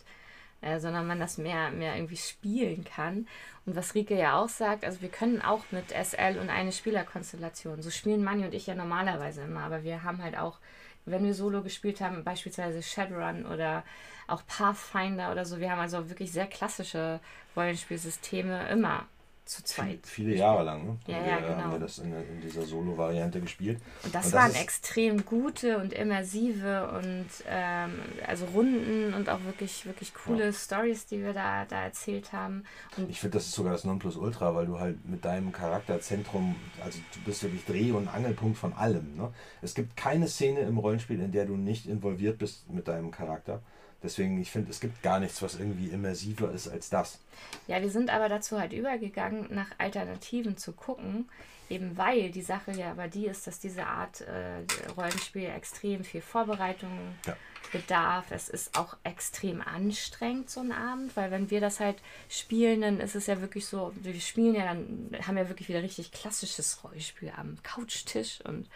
Äh, 0.61 0.79
sondern 0.81 1.07
man 1.07 1.21
das 1.21 1.37
mehr, 1.37 1.71
mehr 1.71 1.95
irgendwie 1.95 2.17
spielen 2.17 2.83
kann. 2.83 3.27
Und 3.65 3.77
was 3.77 3.95
Rike 3.95 4.17
ja 4.17 4.37
auch 4.37 4.49
sagt, 4.49 4.83
also 4.83 5.01
wir 5.01 5.07
können 5.07 5.41
auch 5.41 5.63
mit 5.71 5.91
SL 5.91 6.37
und 6.37 6.49
eine 6.49 6.73
Spielerkonstellation, 6.73 7.81
so 7.81 7.89
spielen 7.89 8.25
Manni 8.25 8.43
und 8.43 8.53
ich 8.53 8.67
ja 8.67 8.75
normalerweise 8.75 9.43
immer, 9.43 9.61
aber 9.61 9.83
wir 9.83 10.03
haben 10.03 10.21
halt 10.21 10.37
auch 10.37 10.57
wenn 11.05 11.23
wir 11.23 11.33
Solo 11.33 11.61
gespielt 11.61 12.01
haben, 12.01 12.23
beispielsweise 12.23 12.81
Shadowrun 12.81 13.45
oder 13.45 13.83
auch 14.27 14.43
Pathfinder 14.45 15.31
oder 15.31 15.45
so. 15.45 15.59
Wir 15.59 15.71
haben 15.71 15.79
also 15.79 16.09
wirklich 16.09 16.31
sehr 16.31 16.47
klassische 16.47 17.19
Rollenspielsysteme 17.55 18.69
immer 18.69 19.05
zu 19.49 19.63
zweit. 19.63 20.05
Viele 20.05 20.35
Jahre 20.35 20.63
lang, 20.63 20.85
ne? 20.85 20.97
Ja, 21.07 21.25
ja, 21.25 21.39
genau. 21.39 21.57
haben 21.57 21.71
wir 21.71 21.79
das 21.79 21.97
in, 21.97 22.13
in 22.13 22.39
dieser 22.41 22.61
Solo-Variante 22.61 23.41
gespielt. 23.41 23.81
Und 24.03 24.13
das, 24.13 24.27
und 24.27 24.35
das 24.35 24.41
waren 24.41 24.53
extrem 24.53 25.25
gute 25.25 25.79
und 25.79 25.91
immersive 25.91 26.87
und 26.91 27.25
ähm, 27.49 27.99
also 28.27 28.45
Runden 28.45 29.15
und 29.15 29.27
auch 29.27 29.43
wirklich, 29.45 29.87
wirklich 29.87 30.13
coole 30.13 30.45
ja. 30.45 30.53
Stories, 30.53 31.07
die 31.07 31.23
wir 31.23 31.33
da, 31.33 31.65
da 31.65 31.81
erzählt 31.81 32.31
haben. 32.31 32.63
Und 32.95 33.09
ich 33.09 33.19
finde, 33.19 33.37
das 33.37 33.47
ist 33.47 33.53
sogar 33.53 33.73
das 33.73 33.85
Nonplusultra, 33.85 34.53
weil 34.53 34.67
du 34.67 34.79
halt 34.79 35.03
mit 35.09 35.25
deinem 35.25 35.51
Charakterzentrum, 35.51 36.55
also 36.85 36.99
du 37.15 37.19
bist 37.21 37.41
wirklich 37.41 37.65
Dreh- 37.65 37.91
und 37.91 38.07
Angelpunkt 38.07 38.59
von 38.59 38.73
allem. 38.73 39.15
Ne? 39.15 39.33
Es 39.63 39.73
gibt 39.73 39.97
keine 39.97 40.27
Szene 40.27 40.59
im 40.59 40.77
Rollenspiel, 40.77 41.19
in 41.19 41.31
der 41.31 41.45
du 41.45 41.57
nicht 41.57 41.87
involviert 41.87 42.37
bist 42.37 42.69
mit 42.69 42.87
deinem 42.87 43.09
Charakter. 43.09 43.63
Deswegen, 44.01 44.39
ich 44.41 44.51
finde, 44.51 44.71
es 44.71 44.79
gibt 44.79 45.01
gar 45.03 45.19
nichts, 45.19 45.41
was 45.41 45.55
irgendwie 45.59 45.89
immersiver 45.89 46.51
ist 46.51 46.67
als 46.67 46.89
das. 46.89 47.19
Ja, 47.67 47.81
wir 47.81 47.89
sind 47.89 48.09
aber 48.09 48.29
dazu 48.29 48.59
halt 48.59 48.73
übergegangen, 48.73 49.47
nach 49.49 49.67
Alternativen 49.77 50.57
zu 50.57 50.71
gucken, 50.71 51.29
eben 51.69 51.97
weil 51.97 52.31
die 52.31 52.41
Sache 52.41 52.71
ja 52.71 52.91
aber 52.91 53.07
die 53.07 53.27
ist, 53.27 53.45
dass 53.45 53.59
diese 53.59 53.85
Art 53.85 54.21
äh, 54.21 54.63
Rollenspiel 54.97 55.49
extrem 55.49 56.03
viel 56.03 56.21
Vorbereitung 56.21 56.89
ja. 57.27 57.35
bedarf. 57.71 58.31
Es 58.31 58.47
ist 58.47 58.77
auch 58.77 58.95
extrem 59.03 59.61
anstrengend, 59.61 60.49
so 60.49 60.61
ein 60.61 60.71
Abend, 60.71 61.15
weil 61.15 61.29
wenn 61.29 61.51
wir 61.51 61.59
das 61.59 61.79
halt 61.79 61.97
spielen, 62.29 62.81
dann 62.81 62.99
ist 62.99 63.15
es 63.15 63.27
ja 63.27 63.41
wirklich 63.41 63.65
so, 63.65 63.93
wir 64.01 64.19
spielen 64.19 64.55
ja 64.55 64.65
dann, 64.65 65.09
haben 65.27 65.37
ja 65.37 65.49
wirklich 65.49 65.67
wieder 65.67 65.83
richtig 65.83 66.11
klassisches 66.11 66.83
Rollenspiel 66.83 67.33
am 67.35 67.57
Couchtisch 67.63 68.39
und 68.45 68.67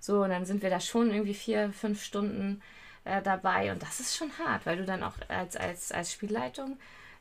so, 0.00 0.22
und 0.22 0.30
dann 0.30 0.44
sind 0.44 0.62
wir 0.62 0.70
da 0.70 0.78
schon 0.78 1.10
irgendwie 1.10 1.34
vier, 1.34 1.72
fünf 1.72 2.02
Stunden 2.02 2.62
äh, 3.06 3.22
dabei. 3.22 3.72
Und 3.72 3.82
das 3.82 4.00
ist 4.00 4.16
schon 4.16 4.30
hart, 4.38 4.66
weil 4.66 4.76
du 4.76 4.84
dann 4.84 5.02
auch 5.02 5.14
als, 5.28 5.56
als, 5.56 5.92
als 5.92 6.12
Spielleitung 6.12 6.76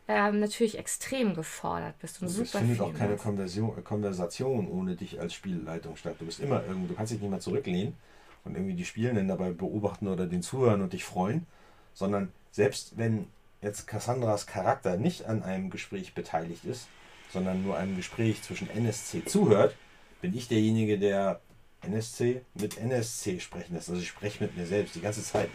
ähm, 0.08 0.40
natürlich 0.40 0.78
extrem 0.78 1.34
gefordert 1.34 1.96
bist 2.00 2.22
und 2.22 2.28
also 2.28 2.44
super 2.44 2.60
Es 2.60 2.66
findet 2.66 2.82
auch 2.82 2.94
keine 2.94 3.16
Konversion, 3.16 3.84
Konversation 3.84 4.68
ohne 4.68 4.96
dich 4.96 5.20
als 5.20 5.34
Spielleitung 5.34 5.96
statt. 5.96 6.16
Du 6.20 6.26
bist 6.26 6.40
immer 6.40 6.64
irgendwo, 6.66 6.88
du 6.88 6.94
kannst 6.96 7.12
dich 7.12 7.22
nicht 7.22 7.30
mehr 7.30 7.40
zurücklehnen 7.40 7.96
und 8.44 8.56
irgendwie 8.56 8.76
die 8.76 8.86
Spielenden 8.86 9.28
dabei 9.28 9.52
beobachten 9.52 10.08
oder 10.08 10.28
den 10.28 10.42
zuhören 10.42 10.82
und 10.82 10.94
dich 10.94 11.04
freuen, 11.04 11.48
sondern 11.94 12.32
selbst 12.52 12.98
wenn 12.98 13.28
jetzt 13.62 13.88
Cassandras 13.88 14.46
Charakter 14.46 14.98
nicht 14.98 15.26
an 15.26 15.42
einem 15.42 15.70
Gespräch 15.70 16.14
beteiligt 16.14 16.66
ist, 16.66 16.88
sondern 17.34 17.64
nur 17.64 17.78
einem 17.78 17.96
Gespräch 17.96 18.44
zwischen 18.44 18.70
NSC 18.70 19.26
zuhört, 19.26 19.76
bin 20.22 20.38
ich 20.38 20.48
derjenige, 20.48 21.00
der 21.00 21.42
NSC 21.82 22.42
mit 22.54 22.78
NSC 22.78 23.40
sprechen 23.40 23.74
lässt. 23.74 23.90
Also 23.90 24.02
ich 24.02 24.08
spreche 24.08 24.44
mit 24.44 24.56
mir 24.56 24.66
selbst 24.66 24.96
die 24.96 25.02
ganze 25.02 25.24
Zeit. 25.24 25.50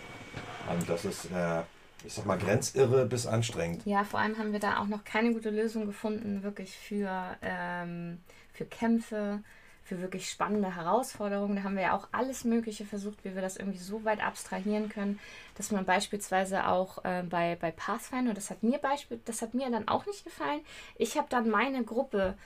Und 0.71 0.89
das 0.89 1.05
ist, 1.05 1.27
äh, 1.33 1.63
ich 2.05 2.15
sag 2.15 2.27
mal, 2.27 2.39
grenzirre 2.39 3.07
bis 3.07 3.27
anstrengend. 3.27 3.85
Ja, 3.85 4.05
vor 4.05 4.21
allem 4.21 4.39
haben 4.39 4.53
wir 4.53 4.61
da 4.61 4.79
auch 4.79 4.87
noch 4.87 5.05
keine 5.05 5.33
gute 5.33 5.51
Lösung 5.51 5.87
gefunden, 5.87 6.43
wirklich 6.43 6.77
für, 6.77 7.37
ähm, 7.43 8.19
für 8.53 8.65
Kämpfe, 8.65 9.43
für 9.85 10.01
wirklich 10.01 10.31
spannende 10.31 10.77
Herausforderungen. 10.77 11.57
Da 11.57 11.65
haben 11.65 11.75
wir 11.75 11.83
ja 11.83 11.97
auch 11.97 12.07
alles 12.13 12.45
Mögliche 12.45 12.85
versucht, 12.85 13.25
wie 13.25 13.35
wir 13.35 13.43
das 13.43 13.57
irgendwie 13.57 13.79
so 13.79 14.05
weit 14.05 14.25
abstrahieren 14.25 14.89
können, 14.89 15.19
dass 15.57 15.73
man 15.73 15.85
beispielsweise 15.85 16.69
auch 16.69 17.05
äh, 17.05 17.25
bei, 17.29 17.57
bei 17.61 17.73
Pathfinder, 17.73 18.33
das 18.33 18.51
hat 18.51 18.63
mir 18.63 18.79
Beispiel, 18.79 19.21
das 19.25 19.43
hat 19.43 19.53
mir 19.55 19.69
dann 19.71 19.89
auch 19.89 20.07
nicht 20.07 20.25
gefallen. 20.25 20.61
Ich 20.97 21.19
habe 21.19 21.27
dann 21.29 21.51
meine 21.51 21.83
Gruppe 21.83 22.37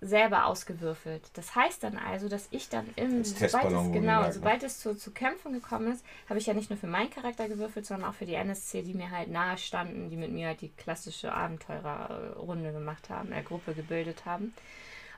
selber 0.00 0.46
ausgewürfelt. 0.46 1.22
Das 1.34 1.54
heißt 1.54 1.82
dann 1.82 1.96
also, 1.96 2.28
dass 2.28 2.48
ich 2.50 2.68
dann 2.68 2.86
im, 2.96 3.24
sobald 3.24 3.72
es, 3.72 3.92
genau, 3.92 4.30
sobald 4.30 4.62
es 4.62 4.78
zu, 4.80 4.96
zu 4.96 5.10
Kämpfen 5.10 5.52
gekommen 5.52 5.92
ist, 5.92 6.04
habe 6.28 6.38
ich 6.38 6.46
ja 6.46 6.54
nicht 6.54 6.70
nur 6.70 6.78
für 6.78 6.86
meinen 6.86 7.10
Charakter 7.10 7.48
gewürfelt, 7.48 7.86
sondern 7.86 8.10
auch 8.10 8.14
für 8.14 8.26
die 8.26 8.34
NSC, 8.34 8.82
die 8.82 8.94
mir 8.94 9.10
halt 9.10 9.30
nahe 9.30 9.58
standen, 9.58 10.10
die 10.10 10.16
mit 10.16 10.32
mir 10.32 10.48
halt 10.48 10.60
die 10.60 10.70
klassische 10.70 11.32
Abenteurerrunde 11.32 12.72
gemacht 12.72 13.08
haben, 13.10 13.32
äh, 13.32 13.42
Gruppe 13.42 13.74
gebildet 13.74 14.24
haben. 14.26 14.54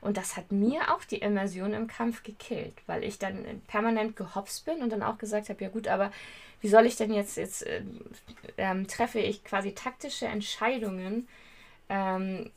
Und 0.00 0.16
das 0.16 0.36
hat 0.36 0.52
mir 0.52 0.94
auch 0.94 1.04
die 1.04 1.18
Immersion 1.18 1.72
im 1.72 1.88
Kampf 1.88 2.22
gekillt, 2.22 2.74
weil 2.86 3.02
ich 3.02 3.18
dann 3.18 3.44
permanent 3.66 4.14
gehopst 4.14 4.64
bin 4.64 4.82
und 4.82 4.90
dann 4.90 5.02
auch 5.02 5.18
gesagt 5.18 5.48
habe, 5.48 5.64
ja 5.64 5.70
gut, 5.70 5.88
aber 5.88 6.12
wie 6.60 6.68
soll 6.68 6.86
ich 6.86 6.96
denn 6.96 7.12
jetzt, 7.12 7.36
jetzt 7.36 7.66
äh, 7.66 7.82
ähm, 8.56 8.86
treffe 8.86 9.18
ich 9.18 9.44
quasi 9.44 9.72
taktische 9.72 10.26
Entscheidungen, 10.26 11.28
ähm, 11.88 12.50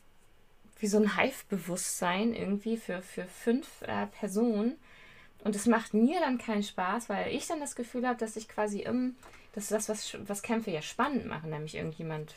wie 0.80 0.86
so 0.86 0.98
ein 0.98 1.16
Hive-Bewusstsein 1.16 2.34
irgendwie 2.34 2.76
für, 2.76 3.02
für 3.02 3.24
fünf 3.24 3.82
äh, 3.82 4.06
Personen. 4.06 4.76
Und 5.44 5.54
es 5.54 5.66
macht 5.66 5.94
mir 5.94 6.20
dann 6.20 6.38
keinen 6.38 6.62
Spaß, 6.62 7.08
weil 7.08 7.32
ich 7.34 7.46
dann 7.46 7.60
das 7.60 7.74
Gefühl 7.74 8.06
habe, 8.06 8.18
dass 8.18 8.36
ich 8.36 8.48
quasi 8.48 8.80
im, 8.80 9.14
das 9.54 9.64
ist 9.64 9.72
das, 9.72 9.88
was, 9.88 10.16
was 10.26 10.42
Kämpfe 10.42 10.70
ja 10.70 10.82
spannend 10.82 11.26
machen, 11.26 11.50
nämlich 11.50 11.76
irgendjemand 11.76 12.34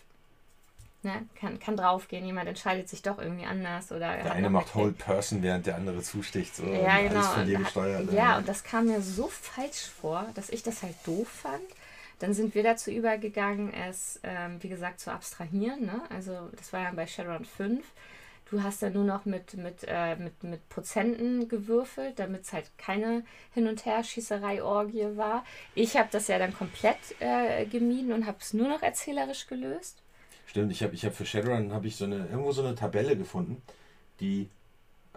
ne, 1.03 1.28
kann, 1.36 1.60
kann 1.60 1.78
draufgehen, 1.78 2.26
jemand 2.26 2.48
entscheidet 2.48 2.90
sich 2.90 3.02
doch 3.02 3.20
irgendwie 3.20 3.45
anders 3.45 3.91
oder. 3.91 4.15
Der 4.18 4.32
eine 4.32 4.49
macht 4.49 4.74
Hold 4.74 4.98
Person, 4.98 5.44
während 5.44 5.65
der 5.65 5.76
andere 5.76 6.02
zusticht. 6.02 6.56
So, 6.56 6.65
ja, 6.65 7.02
genau. 7.02 7.15
Alles 7.15 7.28
von 7.28 7.45
dir 7.45 7.57
gesteuert. 7.60 8.11
Ja, 8.11 8.38
und 8.38 8.48
das 8.48 8.64
kam 8.64 8.86
mir 8.88 9.02
so 9.02 9.28
falsch 9.28 9.90
vor, 10.02 10.28
dass 10.36 10.49
ich 10.49 10.64
das 10.64 10.82
halt 10.84 10.95
doof 11.06 11.28
fand. 11.28 11.64
Dann 12.20 12.34
sind 12.34 12.56
wir 12.56 12.64
dazu 12.64 12.90
übergegangen, 12.90 13.74
es, 13.74 14.20
ähm, 14.24 14.61
wie 14.61 14.70
gesagt, 14.70 15.02
zu 15.02 15.11
abstrahieren. 15.11 15.86
Ne? 15.86 16.02
Also, 16.10 16.49
das 16.56 16.72
war 16.72 16.82
ja 16.82 16.91
bei 16.91 17.06
Shadowrun 17.06 17.44
5 17.44 17.86
Du 18.49 18.61
hast 18.61 18.82
ja 18.82 18.90
nur 18.90 19.03
noch 19.03 19.26
mit, 19.26 19.56
mit, 19.56 19.86
äh, 19.88 20.15
mit, 20.15 20.44
mit 20.44 20.70
Prozenten 20.70 21.48
gewürfelt, 21.48 22.20
damit 22.20 22.44
es 22.44 22.53
halt 22.53 22.70
keine 22.78 23.24
Hin- 23.53 23.68
und 23.68 23.86
Her-Schießerei-Orgie 23.86 25.18
war. 25.18 25.44
Ich 25.76 25.98
habe 25.98 26.10
das 26.11 26.28
ja 26.28 26.38
dann 26.38 26.53
komplett 26.53 26.98
äh, 27.20 27.65
gemieden 27.65 28.11
und 28.11 28.28
habe 28.28 28.38
es 28.40 28.53
nur 28.53 28.68
noch 28.68 28.84
erzählerisch 28.84 29.48
gelöst. 29.48 29.98
Stimmt, 30.45 30.72
ich 30.72 30.84
habe 30.84 30.94
ich 30.94 31.06
hab 31.06 31.15
für 31.15 31.26
Shadowrun 31.26 31.74
habe 31.74 31.88
ich 31.88 31.95
so 31.95 32.06
eine, 32.06 32.28
irgendwo 32.28 32.52
so 32.52 32.64
eine 32.64 32.76
Tabelle 32.76 33.18
gefunden, 33.18 33.61
die 34.20 34.49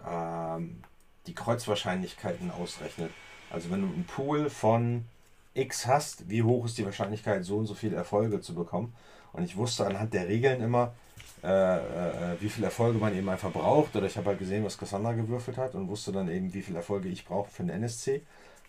ähm, 0.05 0.81
die 1.27 1.35
Kreuzwahrscheinlichkeiten 1.35 2.49
ausrechnet. 2.51 3.11
Also 3.49 3.69
wenn 3.69 3.81
du 3.81 3.87
einen 3.87 4.05
Pool 4.05 4.49
von 4.49 5.05
X 5.53 5.85
hast, 5.85 6.29
wie 6.29 6.43
hoch 6.43 6.65
ist 6.65 6.77
die 6.77 6.85
Wahrscheinlichkeit, 6.85 7.43
so 7.43 7.57
und 7.57 7.65
so 7.65 7.73
viele 7.73 7.95
Erfolge 7.95 8.41
zu 8.41 8.55
bekommen? 8.55 8.93
Und 9.33 9.43
ich 9.43 9.57
wusste 9.57 9.85
anhand 9.85 10.13
der 10.13 10.27
Regeln 10.27 10.61
immer, 10.61 10.93
äh, 11.43 11.77
äh, 11.77 12.41
wie 12.41 12.49
viele 12.49 12.65
Erfolge 12.65 12.97
man 12.97 13.15
eben 13.15 13.29
einfach 13.29 13.51
braucht. 13.51 13.95
Oder 13.95 14.07
ich 14.07 14.17
habe 14.17 14.27
halt 14.27 14.39
gesehen, 14.39 14.65
was 14.65 14.77
Cassandra 14.77 15.13
gewürfelt 15.13 15.57
hat 15.57 15.75
und 15.75 15.87
wusste 15.87 16.11
dann 16.11 16.29
eben, 16.29 16.53
wie 16.53 16.61
viele 16.61 16.77
Erfolge 16.77 17.09
ich 17.09 17.25
brauche 17.25 17.49
für 17.49 17.63
den 17.63 17.69
NSC. 17.69 18.21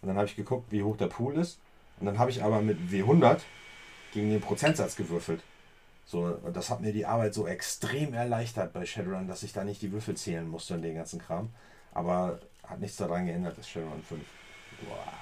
Und 0.03 0.09
dann 0.09 0.17
habe 0.17 0.27
ich 0.27 0.37
geguckt, 0.37 0.71
wie 0.71 0.83
hoch 0.83 0.97
der 0.97 1.07
Pool 1.07 1.37
ist. 1.37 1.59
Und 1.99 2.07
dann 2.07 2.19
habe 2.19 2.31
ich 2.31 2.43
aber 2.43 2.61
mit 2.61 2.79
W100 2.91 3.41
gegen 4.13 4.31
den 4.31 4.41
Prozentsatz 4.41 4.97
gewürfelt. 4.97 5.43
So, 6.07 6.39
das 6.55 6.71
hat 6.71 6.81
mir 6.81 6.93
die 6.93 7.05
Arbeit 7.05 7.35
so 7.35 7.47
extrem 7.47 8.15
erleichtert 8.15 8.73
bei 8.73 8.87
Shadowrun, 8.87 9.29
dass 9.29 9.43
ich 9.43 9.53
da 9.53 9.65
nicht 9.65 9.83
die 9.83 9.93
Würfel 9.93 10.17
zählen 10.17 10.49
musste 10.49 10.75
und 10.75 10.83
den 10.83 10.95
ganzen 10.95 11.21
Kram. 11.21 11.51
Aber 11.93 12.39
hat 12.67 12.81
nichts 12.81 12.97
daran 12.97 13.27
geändert, 13.27 13.59
dass 13.59 13.69
Shadowrun 13.69 14.03
5 14.03 14.21
boah, 14.89 15.13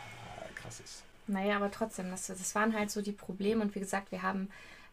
krass 0.54 0.80
ist. 0.80 1.02
Naja, 1.26 1.56
aber 1.56 1.70
trotzdem, 1.70 2.10
das, 2.10 2.26
das 2.26 2.54
waren 2.54 2.74
halt 2.74 2.90
so 2.90 3.02
die 3.02 3.12
Probleme. 3.12 3.62
Und 3.62 3.74
wie 3.74 3.80
gesagt, 3.80 4.12
wir 4.12 4.22
haben 4.22 4.48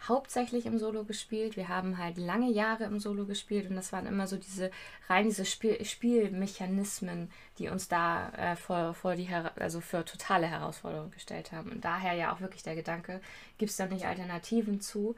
hauptsächlich 0.08 0.66
im 0.66 0.80
Solo 0.80 1.04
gespielt. 1.04 1.56
Wir 1.56 1.70
haben 1.70 1.98
halt 1.98 2.18
lange 2.18 2.52
Jahre 2.52 2.86
im 2.86 3.00
Solo 3.00 3.26
gespielt 3.26 3.70
und 3.70 3.76
das 3.76 3.94
waren 3.94 4.06
immer 4.06 4.28
so 4.28 4.38
diese 4.38 4.72
rein 5.08 5.26
diese 5.26 5.46
Spiel 5.46 5.84
Spielmechanismen, 5.84 7.32
die 7.58 7.70
uns 7.70 7.88
da 7.88 8.30
äh, 8.30 8.56
vor, 8.56 8.94
vor 8.94 9.16
die 9.16 9.30
also 9.56 9.82
für 9.82 10.06
totale 10.06 10.48
Herausforderungen 10.48 11.12
gestellt 11.12 11.52
haben. 11.52 11.72
Und 11.72 11.86
daher 11.86 12.14
ja 12.14 12.34
auch 12.34 12.42
wirklich 12.42 12.64
der 12.64 12.76
Gedanke, 12.76 13.22
gibt 13.58 13.72
es 13.72 13.78
da 13.78 13.86
nicht 13.86 14.06
Alternativen 14.06 14.82
zu? 14.82 15.16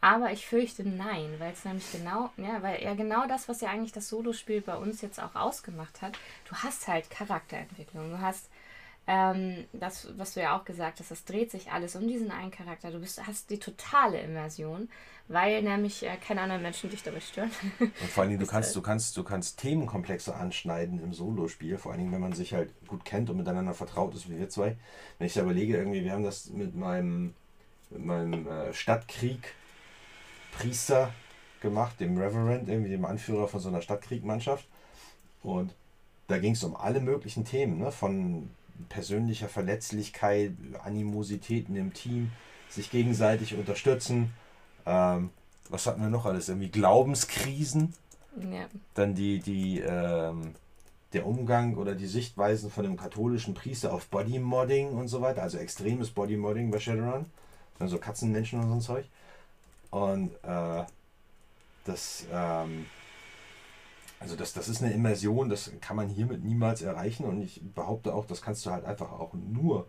Aber 0.00 0.30
ich 0.30 0.46
fürchte 0.46 0.88
nein, 0.88 1.34
weil 1.38 1.52
es 1.52 1.64
nämlich 1.64 1.90
genau, 1.90 2.30
ja, 2.36 2.62
weil 2.62 2.82
ja 2.82 2.94
genau 2.94 3.26
das, 3.26 3.48
was 3.48 3.60
ja 3.60 3.70
eigentlich 3.70 3.92
das 3.92 4.08
Solospiel 4.08 4.60
bei 4.60 4.76
uns 4.76 5.00
jetzt 5.00 5.20
auch 5.20 5.34
ausgemacht 5.34 6.02
hat, 6.02 6.16
du 6.48 6.54
hast 6.54 6.86
halt 6.86 7.10
Charakterentwicklung, 7.10 8.10
du 8.10 8.20
hast 8.20 8.48
ähm, 9.10 9.64
das, 9.72 10.06
was 10.18 10.34
du 10.34 10.42
ja 10.42 10.54
auch 10.54 10.66
gesagt 10.66 11.00
hast, 11.00 11.10
das 11.10 11.24
dreht 11.24 11.50
sich 11.50 11.72
alles 11.72 11.96
um 11.96 12.06
diesen 12.06 12.30
einen 12.30 12.50
Charakter. 12.50 12.90
Du 12.90 13.00
bist, 13.00 13.26
hast 13.26 13.48
die 13.48 13.58
totale 13.58 14.20
Immersion, 14.20 14.90
weil 15.28 15.62
nämlich 15.62 16.04
äh, 16.04 16.14
keine 16.18 16.42
anderen 16.42 16.60
Menschen 16.60 16.90
dich 16.90 17.02
dabei 17.02 17.20
stören. 17.20 17.50
Und 17.80 17.90
vor 17.94 18.20
allen 18.20 18.30
Dingen, 18.30 18.40
du 18.40 18.46
kannst, 18.46 18.76
du 18.76 18.82
kannst, 18.82 19.16
du 19.16 19.24
kannst 19.24 19.60
Themenkomplexe 19.60 20.34
anschneiden 20.34 21.02
im 21.02 21.14
Solospiel, 21.14 21.78
vor 21.78 21.92
allen 21.92 22.02
Dingen, 22.02 22.12
wenn 22.12 22.20
man 22.20 22.34
sich 22.34 22.52
halt 22.52 22.70
gut 22.86 23.06
kennt 23.06 23.30
und 23.30 23.38
miteinander 23.38 23.72
vertraut 23.72 24.14
ist, 24.14 24.28
wie 24.28 24.38
wir 24.38 24.50
zwei. 24.50 24.76
Wenn 25.16 25.26
ich 25.26 25.32
da 25.32 25.40
überlege, 25.40 25.78
irgendwie, 25.78 26.04
wir 26.04 26.12
haben 26.12 26.24
das 26.24 26.50
mit 26.50 26.76
meinem, 26.76 27.32
mit 27.88 28.04
meinem 28.04 28.46
äh, 28.46 28.74
Stadtkrieg 28.74 29.54
Priester 30.52 31.14
gemacht, 31.62 31.98
dem 31.98 32.18
Reverend, 32.18 32.68
irgendwie 32.68 32.90
dem 32.90 33.06
Anführer 33.06 33.48
von 33.48 33.60
so 33.60 33.70
einer 33.70 33.80
Stadtkriegmannschaft. 33.80 34.68
Und 35.42 35.74
da 36.26 36.36
ging 36.36 36.52
es 36.52 36.62
um 36.62 36.76
alle 36.76 37.00
möglichen 37.00 37.46
Themen, 37.46 37.78
ne? 37.78 37.90
von 37.90 38.50
persönlicher 38.88 39.48
Verletzlichkeit, 39.48 40.52
Animositäten 40.82 41.76
im 41.76 41.92
Team, 41.92 42.30
sich 42.68 42.90
gegenseitig 42.90 43.54
unterstützen. 43.54 44.32
Ähm, 44.86 45.30
was 45.68 45.86
hatten 45.86 46.00
wir 46.00 46.08
noch 46.08 46.26
alles? 46.26 46.48
Irgendwie 46.48 46.70
Glaubenskrisen. 46.70 47.94
Ja. 48.40 48.66
Dann 48.94 49.14
die, 49.14 49.40
die, 49.40 49.80
ähm, 49.80 50.54
der 51.12 51.26
Umgang 51.26 51.76
oder 51.76 51.94
die 51.94 52.06
Sichtweisen 52.06 52.70
von 52.70 52.84
dem 52.84 52.96
katholischen 52.96 53.54
Priester 53.54 53.92
auf 53.92 54.06
Bodymodding 54.06 54.90
und 54.90 55.08
so 55.08 55.20
weiter, 55.20 55.42
also 55.42 55.58
extremes 55.58 56.10
Bodymodding 56.10 56.70
bei 56.70 56.78
Shadowrun, 56.78 57.26
also 57.78 57.98
Katzenmenschen 57.98 58.60
und 58.60 58.68
so 58.68 58.74
ein 58.74 58.80
Zeug. 58.80 59.06
Und 59.90 60.32
äh, 60.42 60.84
das, 61.84 62.26
ähm, 62.30 62.86
also 64.20 64.34
das, 64.34 64.52
das 64.52 64.68
ist 64.68 64.82
eine 64.82 64.92
Immersion, 64.92 65.48
das 65.48 65.70
kann 65.80 65.96
man 65.96 66.08
hiermit 66.08 66.42
niemals 66.44 66.82
erreichen. 66.82 67.24
Und 67.24 67.40
ich 67.40 67.60
behaupte 67.74 68.14
auch, 68.14 68.26
das 68.26 68.42
kannst 68.42 68.66
du 68.66 68.70
halt 68.70 68.84
einfach 68.84 69.12
auch 69.12 69.32
nur 69.34 69.86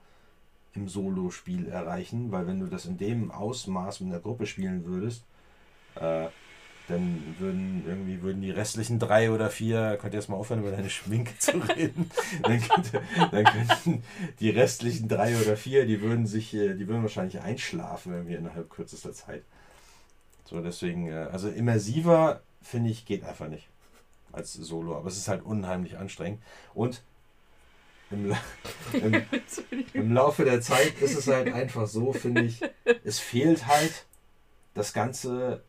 im 0.74 0.88
Solo-Spiel 0.88 1.68
erreichen, 1.68 2.32
weil 2.32 2.46
wenn 2.46 2.60
du 2.60 2.68
das 2.68 2.86
in 2.86 2.98
dem 2.98 3.32
Ausmaß 3.32 4.02
mit 4.02 4.12
einer 4.12 4.22
Gruppe 4.22 4.46
spielen 4.46 4.86
würdest, 4.86 5.24
äh, 5.96 6.28
dann 6.88 7.36
würden 7.38 7.84
irgendwie 7.88 8.22
würden 8.22 8.42
die 8.42 8.52
restlichen 8.52 8.98
drei 8.98 9.32
oder 9.32 9.50
vier, 9.50 9.98
könnt 10.02 10.14
ihr 10.14 10.20
jetzt 10.20 10.30
mal 10.30 10.38
aufhören, 10.38 10.62
über 10.62 10.72
deine 10.72 10.90
Schminke 10.90 11.38
zu 11.38 11.52
reden, 11.52 12.10
dann, 12.44 12.62
könnte, 12.62 13.02
dann 13.32 13.44
könnten 13.46 14.04
die 14.40 14.50
restlichen 14.50 15.08
drei 15.08 15.40
oder 15.40 15.56
vier, 15.56 15.86
die 15.86 16.02
würden 16.02 16.26
sich, 16.28 16.54
äh, 16.54 16.76
die 16.76 16.88
würden 16.88 17.02
wahrscheinlich 17.02 17.42
einschlafen 17.42 18.14
irgendwie 18.14 18.36
innerhalb 18.36 18.70
kürzester 18.70 19.14
Zeit. 19.14 19.44
So, 20.46 20.62
deswegen, 20.62 21.08
äh, 21.08 21.28
also 21.32 21.50
immersiver, 21.50 22.42
finde 22.62 22.90
ich, 22.90 23.06
geht 23.06 23.24
einfach 23.24 23.50
nicht 23.50 23.68
als 24.32 24.54
Solo, 24.54 24.96
aber 24.96 25.08
es 25.08 25.18
ist 25.18 25.28
halt 25.28 25.44
unheimlich 25.44 25.98
anstrengend. 25.98 26.42
Und 26.74 27.02
im, 28.12 28.36
im, 28.94 29.24
im, 29.94 30.14
Laufe 30.14 30.44
der 30.44 30.62
Zeit 30.62 31.00
ist 31.02 31.18
es 31.18 31.28
halt 31.28 31.54
einfach 31.54 31.88
so, 31.88 32.12
finde 32.14 32.42
ich, 32.44 32.62
es 33.04 33.20
fehlt 33.20 33.68
halt 33.68 34.06
das 34.74 34.94
Ganze 34.94 35.64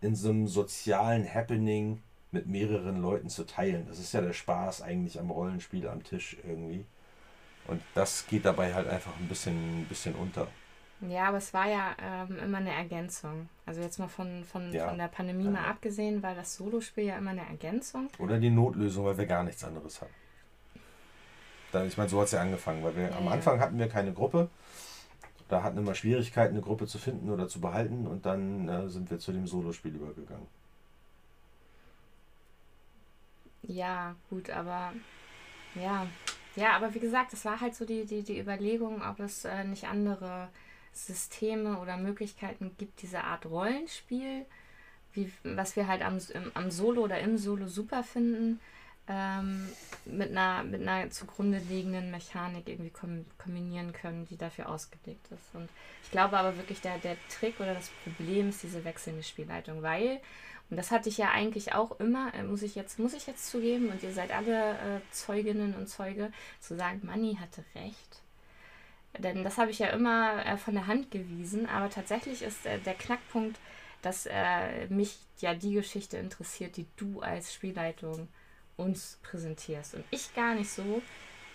in 0.00 0.14
so 0.14 0.30
einem 0.30 0.46
sozialen 0.46 1.32
Happening 1.32 2.02
mit 2.30 2.46
mehreren 2.46 3.00
Leuten 3.00 3.28
zu 3.28 3.44
teilen. 3.46 3.86
Das 3.88 3.98
ist 3.98 4.12
ja 4.12 4.20
der 4.20 4.32
Spaß 4.32 4.82
eigentlich 4.82 5.18
am 5.18 5.30
Rollenspiel 5.30 5.88
am 5.88 6.02
Tisch 6.02 6.36
irgendwie. 6.46 6.84
Und 7.66 7.80
das 7.94 8.26
geht 8.26 8.44
dabei 8.44 8.74
halt 8.74 8.88
einfach 8.88 9.16
ein 9.18 9.28
bisschen, 9.28 9.82
ein 9.82 9.86
bisschen 9.86 10.14
unter. 10.14 10.48
Ja, 11.08 11.28
aber 11.28 11.38
es 11.38 11.52
war 11.52 11.68
ja 11.68 11.94
ähm, 12.00 12.38
immer 12.38 12.58
eine 12.58 12.72
Ergänzung. 12.72 13.48
Also 13.66 13.80
jetzt 13.80 13.98
mal 13.98 14.08
von, 14.08 14.44
von, 14.44 14.72
ja. 14.72 14.88
von 14.88 14.98
der 14.98 15.08
Pandemie 15.08 15.44
ja. 15.44 15.50
mal 15.50 15.64
abgesehen, 15.64 16.22
war 16.22 16.34
das 16.34 16.56
Solospiel 16.56 17.04
ja 17.04 17.16
immer 17.16 17.30
eine 17.30 17.46
Ergänzung. 17.46 18.08
Oder 18.18 18.38
die 18.38 18.50
Notlösung, 18.50 19.04
weil 19.04 19.18
wir 19.18 19.26
gar 19.26 19.42
nichts 19.42 19.64
anderes 19.64 20.00
hatten. 20.00 20.14
Da, 21.72 21.84
ich 21.84 21.96
meine, 21.96 22.08
so 22.08 22.20
hat 22.20 22.26
es 22.26 22.32
ja 22.32 22.40
angefangen, 22.40 22.84
weil 22.84 22.94
wir 22.96 23.10
ja, 23.10 23.16
am 23.16 23.28
Anfang 23.28 23.58
hatten 23.60 23.78
wir 23.78 23.88
keine 23.88 24.12
Gruppe. 24.12 24.48
Da 25.48 25.62
hatten 25.62 25.78
immer 25.78 25.94
Schwierigkeiten, 25.94 26.54
eine 26.54 26.62
Gruppe 26.62 26.86
zu 26.86 26.98
finden 26.98 27.30
oder 27.30 27.48
zu 27.48 27.60
behalten 27.60 28.06
und 28.06 28.24
dann 28.24 28.68
äh, 28.68 28.88
sind 28.88 29.10
wir 29.10 29.18
zu 29.18 29.32
dem 29.32 29.46
Solospiel 29.46 29.94
übergegangen. 29.94 30.46
Ja, 33.62 34.14
gut, 34.30 34.50
aber 34.50 34.92
ja. 35.74 36.06
Ja, 36.56 36.76
aber 36.76 36.94
wie 36.94 37.00
gesagt, 37.00 37.32
es 37.32 37.44
war 37.44 37.60
halt 37.60 37.74
so 37.74 37.84
die, 37.84 38.04
die, 38.04 38.22
die 38.22 38.38
Überlegung, 38.38 39.02
ob 39.02 39.18
es 39.20 39.44
äh, 39.44 39.64
nicht 39.64 39.84
andere 39.84 40.48
Systeme 40.94 41.78
oder 41.78 41.96
Möglichkeiten 41.96 42.74
gibt, 42.78 43.02
diese 43.02 43.24
Art 43.24 43.46
Rollenspiel, 43.46 44.46
wie, 45.12 45.32
was 45.42 45.76
wir 45.76 45.86
halt 45.86 46.02
am, 46.02 46.18
am 46.54 46.70
Solo 46.70 47.02
oder 47.02 47.18
im 47.20 47.38
Solo 47.38 47.66
super 47.68 48.02
finden, 48.02 48.60
ähm, 49.06 49.68
mit, 50.06 50.30
einer, 50.30 50.64
mit 50.64 50.86
einer 50.86 51.10
zugrunde 51.10 51.58
liegenden 51.58 52.10
Mechanik 52.10 52.68
irgendwie 52.68 52.90
kom 52.90 53.24
kombinieren 53.38 53.92
können, 53.92 54.26
die 54.26 54.36
dafür 54.36 54.68
ausgelegt 54.68 55.26
ist. 55.30 55.54
Und 55.54 55.68
ich 56.02 56.10
glaube 56.10 56.38
aber 56.38 56.56
wirklich, 56.56 56.80
der, 56.80 56.98
der 56.98 57.16
Trick 57.28 57.60
oder 57.60 57.74
das 57.74 57.90
Problem 58.02 58.48
ist 58.48 58.62
diese 58.62 58.84
wechselnde 58.84 59.22
Spielleitung, 59.22 59.82
weil, 59.82 60.20
und 60.70 60.78
das 60.78 60.90
hatte 60.90 61.10
ich 61.10 61.18
ja 61.18 61.30
eigentlich 61.30 61.74
auch 61.74 62.00
immer, 62.00 62.32
äh, 62.34 62.42
muss 62.42 62.62
ich 62.62 62.74
jetzt, 62.74 62.98
muss 62.98 63.12
ich 63.12 63.26
jetzt 63.26 63.50
zugeben, 63.50 63.90
und 63.90 64.02
ihr 64.02 64.12
seid 64.12 64.32
alle 64.32 64.72
äh, 64.72 65.00
Zeuginnen 65.10 65.74
und 65.74 65.88
Zeuge, 65.88 66.32
zu 66.60 66.74
sagen, 66.74 67.02
Manni 67.04 67.36
hatte 67.38 67.62
recht. 67.74 68.23
Denn 69.18 69.44
das 69.44 69.58
habe 69.58 69.70
ich 69.70 69.78
ja 69.78 69.88
immer 69.88 70.44
äh, 70.44 70.56
von 70.56 70.74
der 70.74 70.86
Hand 70.86 71.10
gewiesen, 71.10 71.68
aber 71.68 71.88
tatsächlich 71.90 72.42
ist 72.42 72.66
äh, 72.66 72.78
der 72.80 72.94
Knackpunkt, 72.94 73.58
dass 74.02 74.26
äh, 74.26 74.86
mich 74.88 75.18
ja 75.38 75.54
die 75.54 75.74
Geschichte 75.74 76.16
interessiert, 76.16 76.76
die 76.76 76.86
du 76.96 77.20
als 77.20 77.54
Spielleitung 77.54 78.28
uns 78.76 79.18
präsentierst. 79.22 79.94
Und 79.94 80.04
ich 80.10 80.34
gar 80.34 80.54
nicht 80.54 80.70
so 80.70 81.00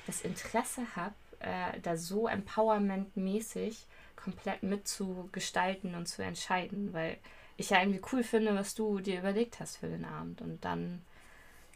das 0.07 0.21
Interesse 0.21 0.83
habe, 0.95 1.15
äh, 1.39 1.79
da 1.81 1.95
so 1.95 2.27
empowerment-mäßig 2.27 3.75
komplett 4.15 4.63
mitzugestalten 4.63 5.95
und 5.95 6.07
zu 6.07 6.23
entscheiden, 6.23 6.93
weil 6.93 7.17
ich 7.57 7.69
ja 7.69 7.79
irgendwie 7.81 8.01
cool 8.11 8.23
finde, 8.23 8.55
was 8.55 8.73
du 8.73 8.99
dir 8.99 9.19
überlegt 9.19 9.59
hast 9.59 9.77
für 9.77 9.87
den 9.87 10.05
Abend. 10.05 10.41
Und 10.41 10.63
dann 10.63 11.01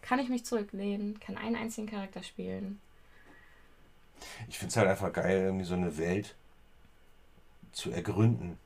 kann 0.02 0.20
ich 0.20 0.30
mich 0.30 0.46
zurücklehnen, 0.46 1.20
kann 1.20 1.38
einen 1.38 1.56
einzigen 1.56 1.88
Charakter 1.88 2.24
spielen. 2.24 2.82
Ich 4.48 4.58
finde 4.58 4.72
es 4.72 4.78
halt 4.78 4.88
einfach 4.88 5.14
geil, 5.14 5.42
irgendwie 5.42 5.66
so 5.66 5.74
eine 5.74 5.98
Welt 5.98 6.36
zu 7.72 7.92
ergründen. 7.92 8.58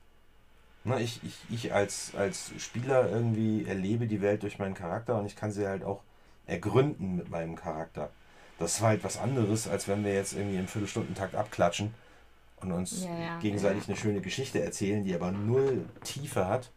Na, 0.84 1.00
ich 1.00 1.20
ich, 1.24 1.36
ich 1.50 1.72
als, 1.72 2.12
als 2.16 2.52
Spieler 2.58 3.10
irgendwie 3.10 3.64
erlebe 3.66 4.06
die 4.06 4.20
Welt 4.20 4.42
durch 4.42 4.58
meinen 4.58 4.74
Charakter 4.74 5.18
und 5.18 5.26
ich 5.26 5.36
kann 5.36 5.52
sie 5.52 5.66
halt 5.66 5.84
auch 5.84 6.02
ergründen 6.46 7.16
mit 7.16 7.30
meinem 7.30 7.56
Charakter. 7.56 8.10
Das 8.58 8.80
war 8.80 8.90
halt 8.90 9.04
was 9.04 9.18
anderes, 9.18 9.68
als 9.68 9.86
wenn 9.86 10.04
wir 10.04 10.14
jetzt 10.14 10.32
irgendwie 10.32 10.58
im 10.58 10.66
Viertelstundentakt 10.66 11.34
abklatschen 11.34 11.94
und 12.56 12.72
uns 12.72 13.04
ja, 13.04 13.18
ja, 13.18 13.38
gegenseitig 13.38 13.84
ja. 13.84 13.88
eine 13.88 13.96
schöne 13.96 14.20
Geschichte 14.20 14.60
erzählen, 14.62 15.04
die 15.04 15.14
aber 15.14 15.30
null 15.30 15.84
Tiefe 16.04 16.46
hat 16.46 16.70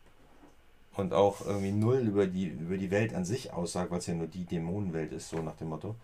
und 0.95 1.13
auch 1.13 1.45
irgendwie 1.45 1.71
null 1.71 1.99
über 1.99 2.27
die, 2.27 2.47
über 2.47 2.77
die 2.77 2.91
Welt 2.91 3.13
an 3.13 3.25
sich 3.25 3.53
aussagt, 3.53 3.91
weil 3.91 3.99
es 3.99 4.07
ja 4.07 4.13
nur 4.13 4.27
die 4.27 4.45
Dämonenwelt 4.45 5.11
ist, 5.11 5.29
so 5.29 5.41
nach 5.41 5.55
dem 5.55 5.69
Motto, 5.69 5.95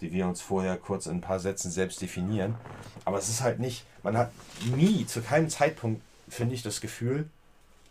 die 0.00 0.12
wir 0.12 0.26
uns 0.26 0.40
vorher 0.40 0.76
kurz 0.76 1.06
in 1.06 1.16
ein 1.16 1.20
paar 1.20 1.40
Sätzen 1.40 1.70
selbst 1.70 2.00
definieren. 2.00 2.54
Aber 3.04 3.18
es 3.18 3.28
ist 3.28 3.42
halt 3.42 3.58
nicht, 3.58 3.84
man 4.02 4.16
hat 4.16 4.32
nie, 4.74 5.06
zu 5.06 5.20
keinem 5.20 5.48
Zeitpunkt, 5.48 6.02
finde 6.28 6.54
ich, 6.54 6.62
das 6.62 6.80
Gefühl, 6.80 7.28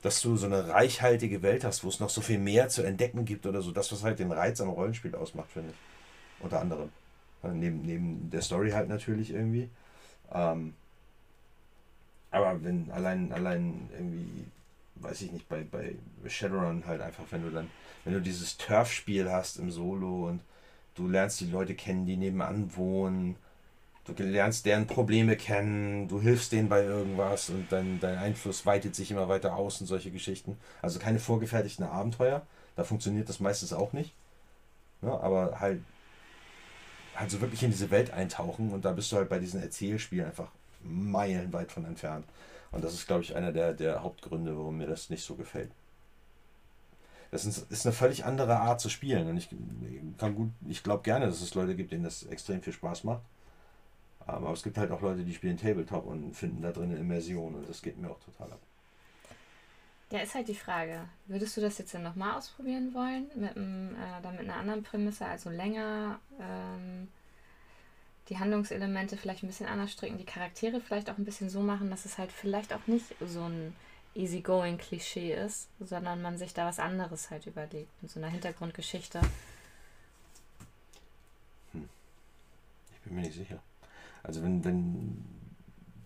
dass 0.02 0.22
du 0.22 0.38
so 0.38 0.46
eine 0.46 0.70
reichhaltige 0.70 1.42
Welt 1.42 1.64
hast, 1.64 1.84
wo 1.84 1.90
es 1.90 2.00
noch 2.00 2.10
so 2.10 2.22
viel 2.22 2.40
mehr 2.40 2.70
zu 2.70 2.84
entdecken 2.84 3.26
gibt 3.26 3.46
oder 3.46 3.62
so. 3.62 3.72
Das, 3.72 3.92
was 3.92 4.04
halt 4.04 4.20
den 4.20 4.32
Reiz 4.32 4.62
am 4.62 4.70
Rollenspiel 4.70 5.14
ausmacht, 5.16 5.52
finde 5.52 5.72
ich. 5.72 6.44
Unter 6.44 6.62
anderem. 6.62 6.90
Neben, 7.44 7.82
neben 7.82 8.30
der 8.30 8.42
Story 8.42 8.72
halt 8.72 8.90
natürlich 8.90 9.32
irgendwie. 9.32 9.70
Ähm, 10.32 10.74
aber 12.32 12.64
wenn 12.64 12.92
allein, 12.92 13.32
allein 13.34 13.90
irgendwie, 13.92 14.46
weiß 14.96 15.22
ich 15.22 15.32
nicht, 15.32 15.50
bei, 15.50 15.64
bei 15.64 15.96
Shadowrun 16.28 16.84
halt 16.86 17.02
einfach, 17.02 17.24
wenn 17.32 17.44
du 17.44 17.50
dann, 17.50 17.70
wenn 18.06 18.14
du 18.14 18.22
dieses 18.22 18.58
Turf-Spiel 18.58 19.30
hast 19.30 19.58
im 19.58 19.72
Solo 19.72 20.28
und 20.28 20.42
du 21.00 21.08
lernst 21.08 21.40
die 21.42 21.50
Leute 21.50 21.74
kennen, 21.76 22.06
die 22.06 22.18
nebenan 22.18 22.76
wohnen 22.76 23.36
Du 24.16 24.24
lernst 24.24 24.66
deren 24.66 24.88
Probleme 24.88 25.36
kennen, 25.36 26.08
du 26.08 26.22
hilfst 26.22 26.52
denen 26.52 26.70
bei 26.70 26.84
irgendwas 26.84 27.50
und 27.50 27.72
dein, 27.72 28.00
dein 28.00 28.18
Einfluss 28.18 28.66
weitet 28.66 28.96
sich 28.96 29.12
immer 29.12 29.28
weiter 29.30 29.56
aus 29.56 29.82
und 29.82 29.88
solche 29.88 30.12
Geschichten. 30.12 30.58
Also 30.82 31.00
keine 31.00 31.20
vorgefertigten 31.20 31.86
Abenteuer. 31.86 32.42
Da 32.76 32.84
funktioniert 32.84 33.30
das 33.30 33.40
meistens 33.40 33.74
auch 33.74 33.94
nicht. 33.94 34.14
Ja, 35.02 35.20
aber 35.20 35.60
halt, 35.60 35.82
halt 37.16 37.32
so 37.32 37.42
wirklich 37.42 37.64
in 37.64 37.72
diese 37.72 37.92
Welt 37.92 38.12
eintauchen 38.12 38.72
und 38.72 38.86
da 38.86 38.92
bist 38.92 39.12
du 39.12 39.18
halt 39.18 39.30
bei 39.30 39.40
diesen 39.40 39.62
Erzählspielen 39.62 40.26
einfach 40.26 40.50
meilenweit 40.82 41.72
von 41.72 41.86
entfernt. 41.86 42.26
Und 42.72 42.84
das 42.84 42.94
ist, 42.94 43.08
glaube 43.08 43.24
ich, 43.24 43.36
einer 43.36 43.52
der, 43.52 43.74
der 43.74 44.04
Hauptgründe, 44.04 44.58
warum 44.58 44.78
mir 44.78 44.88
das 44.88 45.10
nicht 45.10 45.24
so 45.24 45.36
gefällt. 45.36 45.72
Das 47.32 47.46
ist 47.46 47.86
eine 47.86 47.94
völlig 47.94 48.26
andere 48.26 48.60
Art 48.60 48.82
zu 48.82 48.90
spielen. 48.90 49.28
Und 49.28 49.38
ich 49.38 49.50
kann 50.18 50.36
gut, 50.36 50.50
ich 50.68 50.82
glaube 50.84 51.04
gerne, 51.04 51.28
dass 51.28 51.42
es 51.42 51.54
Leute 51.54 51.76
gibt, 51.76 51.92
denen 51.92 52.04
das 52.04 52.24
extrem 52.24 52.62
viel 52.62 52.74
Spaß 52.74 53.04
macht. 53.04 53.22
Aber 54.26 54.52
es 54.52 54.64
gibt 54.64 54.78
halt 54.78 54.92
auch 54.92 55.02
Leute, 55.02 55.24
die 55.24 55.34
spielen 55.34 55.58
Tabletop 55.58 56.06
und 56.06 56.36
finden 56.36 56.62
da 56.62 56.72
drin 56.72 56.92
eine 56.92 57.00
Immersion 57.00 57.56
und 57.56 57.70
das 57.70 57.82
geht 57.82 57.98
mir 57.98 58.10
auch 58.10 58.20
total 58.20 58.52
ab. 58.54 58.60
Ja, 60.12 60.20
ist 60.20 60.34
halt 60.34 60.48
die 60.48 60.56
Frage. 60.56 61.02
Würdest 61.28 61.56
du 61.56 61.62
das 61.62 61.78
jetzt 61.78 61.94
dann 61.94 62.04
nochmal 62.04 62.36
ausprobieren 62.36 62.94
wollen? 62.96 63.28
Mit, 63.36 63.56
einem, 63.56 63.94
äh, 63.94 64.22
dann 64.24 64.36
mit 64.36 64.46
einer 64.46 64.56
anderen 64.56 64.82
Prämisse, 64.82 65.26
also 65.26 65.52
länger 65.52 66.20
ähm, 66.40 67.08
die 68.30 68.40
Handlungselemente 68.40 69.18
vielleicht 69.18 69.44
ein 69.44 69.48
bisschen 69.48 69.68
anders 69.68 69.92
stricken, 69.92 70.18
die 70.18 70.26
Charaktere 70.26 70.82
vielleicht 70.82 71.10
auch 71.10 71.18
ein 71.18 71.26
bisschen 71.26 71.50
so 71.50 71.62
machen, 71.62 71.90
dass 71.90 72.06
es 72.06 72.18
halt 72.18 72.32
vielleicht 72.32 72.74
auch 72.74 72.86
nicht 72.88 73.16
so 73.26 73.44
ein 73.44 73.76
easygoing 74.20 74.78
Klischee 74.78 75.34
ist, 75.34 75.70
sondern 75.80 76.22
man 76.22 76.38
sich 76.38 76.54
da 76.54 76.66
was 76.66 76.80
anderes 76.80 77.30
halt 77.30 77.46
überlegt, 77.48 77.90
mit 78.02 78.12
so 78.12 78.20
einer 78.20 78.30
Hintergrundgeschichte. 78.30 79.22
Hm. 81.72 81.90
Ich 82.94 83.00
bin 83.02 83.16
mir 83.16 83.22
nicht 83.22 83.36
sicher. 83.36 83.60
Also 84.24 84.44
wenn, 84.44 84.64
wenn, 84.64 85.26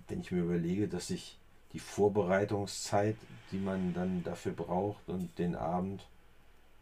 wenn 0.07 0.21
ich 0.21 0.31
mir 0.31 0.43
überlege, 0.43 0.87
dass 0.87 1.09
ich 1.09 1.37
die 1.73 1.79
Vorbereitungszeit, 1.79 3.17
die 3.51 3.57
man 3.57 3.93
dann 3.93 4.23
dafür 4.23 4.51
braucht 4.51 5.09
und 5.09 5.37
den 5.39 5.55
Abend 5.55 6.05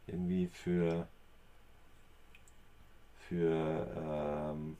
irgendwie 0.08 0.48
für, 0.48 1.08
für 3.30 4.54
ähm, 4.54 4.78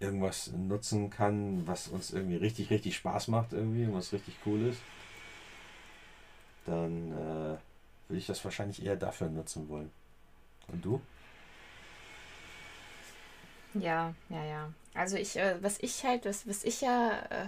irgendwas 0.00 0.52
nutzen 0.52 1.10
kann, 1.10 1.66
was 1.66 1.88
uns 1.88 2.12
irgendwie 2.12 2.36
richtig, 2.36 2.70
richtig 2.70 2.96
Spaß 2.96 3.28
macht 3.28 3.52
irgendwie, 3.52 3.92
was 3.92 4.12
richtig 4.12 4.34
cool 4.46 4.68
ist, 4.68 4.80
dann 6.66 7.12
äh, 7.12 7.56
würde 8.08 8.18
ich 8.18 8.26
das 8.26 8.44
wahrscheinlich 8.44 8.84
eher 8.84 8.96
dafür 8.96 9.28
nutzen 9.28 9.68
wollen. 9.68 9.90
Und 10.68 10.84
du? 10.84 11.00
Ja, 13.74 14.14
ja, 14.28 14.44
ja. 14.44 14.72
Also 14.94 15.16
ich, 15.16 15.36
äh, 15.36 15.56
was 15.62 15.78
ich 15.80 16.04
halt, 16.04 16.24
was, 16.24 16.46
was 16.48 16.64
ich 16.64 16.80
ja 16.80 17.10
äh, 17.30 17.46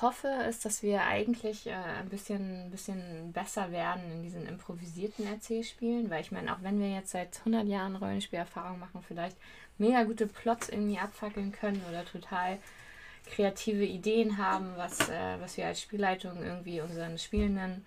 hoffe, 0.00 0.28
ist, 0.48 0.64
dass 0.64 0.82
wir 0.82 1.02
eigentlich 1.02 1.66
äh, 1.66 1.72
ein 1.72 2.08
bisschen, 2.08 2.70
bisschen 2.70 3.32
besser 3.32 3.72
werden 3.72 4.02
in 4.12 4.22
diesen 4.22 4.46
improvisierten 4.46 5.26
Erzählspielen, 5.26 6.10
weil 6.10 6.22
ich 6.22 6.32
meine, 6.32 6.54
auch 6.54 6.62
wenn 6.62 6.80
wir 6.80 6.90
jetzt 6.90 7.10
seit 7.10 7.38
100 7.40 7.66
Jahren 7.66 7.96
Rollenspielerfahrung 7.96 8.78
machen, 8.78 9.02
vielleicht 9.06 9.36
mega 9.78 10.04
gute 10.04 10.26
Plots 10.26 10.68
irgendwie 10.68 10.98
abfackeln 10.98 11.52
können 11.52 11.82
oder 11.88 12.04
total 12.04 12.58
kreative 13.26 13.84
Ideen 13.84 14.38
haben, 14.38 14.76
was, 14.76 15.08
äh, 15.08 15.40
was 15.40 15.56
wir 15.56 15.66
als 15.66 15.80
Spielleitung 15.80 16.42
irgendwie 16.42 16.80
unseren 16.80 17.18
Spielenden 17.18 17.84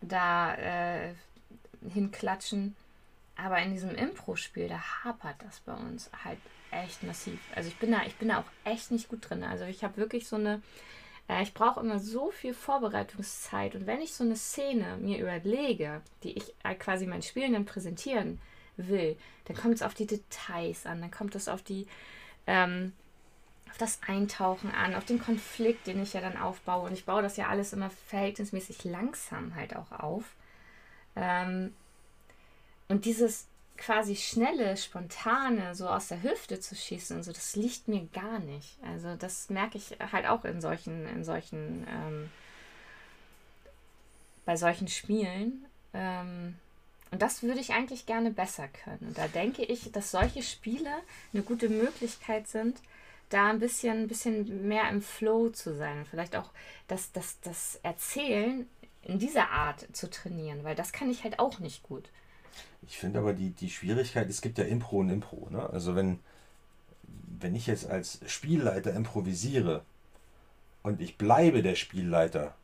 da 0.00 0.54
äh, 0.54 1.14
hinklatschen. 1.92 2.76
Aber 3.36 3.58
in 3.60 3.72
diesem 3.72 3.94
Impro-Spiel, 3.94 4.68
da 4.68 4.80
hapert 5.04 5.36
das 5.42 5.60
bei 5.60 5.74
uns 5.74 6.10
halt 6.24 6.38
echt 6.70 7.02
massiv. 7.02 7.40
Also 7.54 7.68
ich 7.68 7.76
bin 7.76 7.92
da, 7.92 8.02
ich 8.06 8.16
bin 8.16 8.28
da 8.28 8.38
auch 8.40 8.70
echt 8.70 8.90
nicht 8.90 9.08
gut 9.08 9.28
drin. 9.28 9.44
Also 9.44 9.64
ich 9.64 9.84
habe 9.84 9.96
wirklich 9.96 10.26
so 10.26 10.36
eine, 10.36 10.62
äh, 11.32 11.42
ich 11.42 11.54
brauche 11.54 11.80
immer 11.80 11.98
so 11.98 12.30
viel 12.30 12.54
Vorbereitungszeit. 12.54 13.74
Und 13.74 13.86
wenn 13.86 14.00
ich 14.00 14.14
so 14.14 14.24
eine 14.24 14.36
Szene 14.36 14.98
mir 14.98 15.18
überlege, 15.18 16.02
die 16.22 16.32
ich 16.32 16.54
äh, 16.62 16.74
quasi 16.74 17.06
meinen 17.06 17.22
Spielenden 17.22 17.64
präsentieren 17.64 18.40
will, 18.76 19.16
dann 19.46 19.56
kommt 19.56 19.74
es 19.74 19.82
auf 19.82 19.94
die 19.94 20.06
Details 20.06 20.86
an, 20.86 21.00
dann 21.00 21.10
kommt 21.10 21.34
es 21.34 21.48
auf 21.48 21.62
die, 21.62 21.86
ähm, 22.46 22.92
auf 23.70 23.78
das 23.78 24.00
Eintauchen 24.06 24.70
an, 24.70 24.94
auf 24.94 25.04
den 25.04 25.20
Konflikt, 25.20 25.86
den 25.86 26.02
ich 26.02 26.12
ja 26.12 26.20
dann 26.20 26.36
aufbaue. 26.36 26.86
Und 26.86 26.92
ich 26.92 27.04
baue 27.04 27.22
das 27.22 27.36
ja 27.36 27.48
alles 27.48 27.72
immer 27.72 27.90
verhältnismäßig 27.90 28.84
langsam 28.84 29.54
halt 29.54 29.74
auch 29.76 29.92
auf. 29.92 30.24
Ähm, 31.16 31.74
und 32.88 33.04
dieses 33.04 33.46
quasi 33.76 34.16
schnelle, 34.16 34.76
spontane, 34.76 35.74
so 35.74 35.88
aus 35.88 36.08
der 36.08 36.22
Hüfte 36.22 36.60
zu 36.60 36.74
schießen 36.74 37.16
und 37.16 37.22
so, 37.22 37.32
das 37.32 37.56
liegt 37.56 37.88
mir 37.88 38.06
gar 38.12 38.38
nicht. 38.38 38.78
Also 38.82 39.16
das 39.16 39.50
merke 39.50 39.78
ich 39.78 39.96
halt 40.12 40.26
auch 40.26 40.44
in 40.44 40.60
solchen, 40.60 41.06
in 41.08 41.24
solchen, 41.24 41.86
ähm, 41.88 42.30
bei 44.44 44.56
solchen 44.56 44.88
Spielen. 44.88 45.64
Ähm, 45.94 46.56
und 47.10 47.20
das 47.20 47.42
würde 47.42 47.60
ich 47.60 47.72
eigentlich 47.72 48.06
gerne 48.06 48.30
besser 48.30 48.68
können. 48.68 49.08
Und 49.08 49.18
da 49.18 49.28
denke 49.28 49.64
ich, 49.64 49.92
dass 49.92 50.10
solche 50.10 50.42
Spiele 50.42 50.90
eine 51.32 51.42
gute 51.42 51.68
Möglichkeit 51.68 52.48
sind, 52.48 52.78
da 53.28 53.50
ein 53.50 53.58
bisschen, 53.58 54.04
ein 54.04 54.08
bisschen 54.08 54.68
mehr 54.68 54.88
im 54.88 55.02
Flow 55.02 55.50
zu 55.50 55.74
sein. 55.74 55.98
Und 55.98 56.08
vielleicht 56.08 56.36
auch 56.36 56.50
das, 56.88 57.12
das, 57.12 57.40
das 57.40 57.80
Erzählen 57.82 58.66
in 59.02 59.18
dieser 59.18 59.50
Art 59.50 59.86
zu 59.92 60.08
trainieren, 60.08 60.64
weil 60.64 60.74
das 60.74 60.92
kann 60.92 61.10
ich 61.10 61.24
halt 61.24 61.38
auch 61.38 61.58
nicht 61.58 61.82
gut. 61.82 62.08
Ich 62.86 62.98
finde 62.98 63.20
aber 63.20 63.32
die, 63.32 63.50
die 63.50 63.70
Schwierigkeit, 63.70 64.28
es 64.28 64.40
gibt 64.40 64.58
ja 64.58 64.64
Impro 64.64 64.98
und 64.98 65.10
Impro. 65.10 65.48
Ne? 65.50 65.68
Also 65.70 65.94
wenn, 65.94 66.18
wenn 67.38 67.54
ich 67.54 67.66
jetzt 67.66 67.88
als 67.88 68.20
Spielleiter 68.26 68.92
improvisiere 68.92 69.82
und 70.82 71.00
ich 71.00 71.16
bleibe 71.16 71.62
der 71.62 71.76
Spielleiter, 71.76 72.54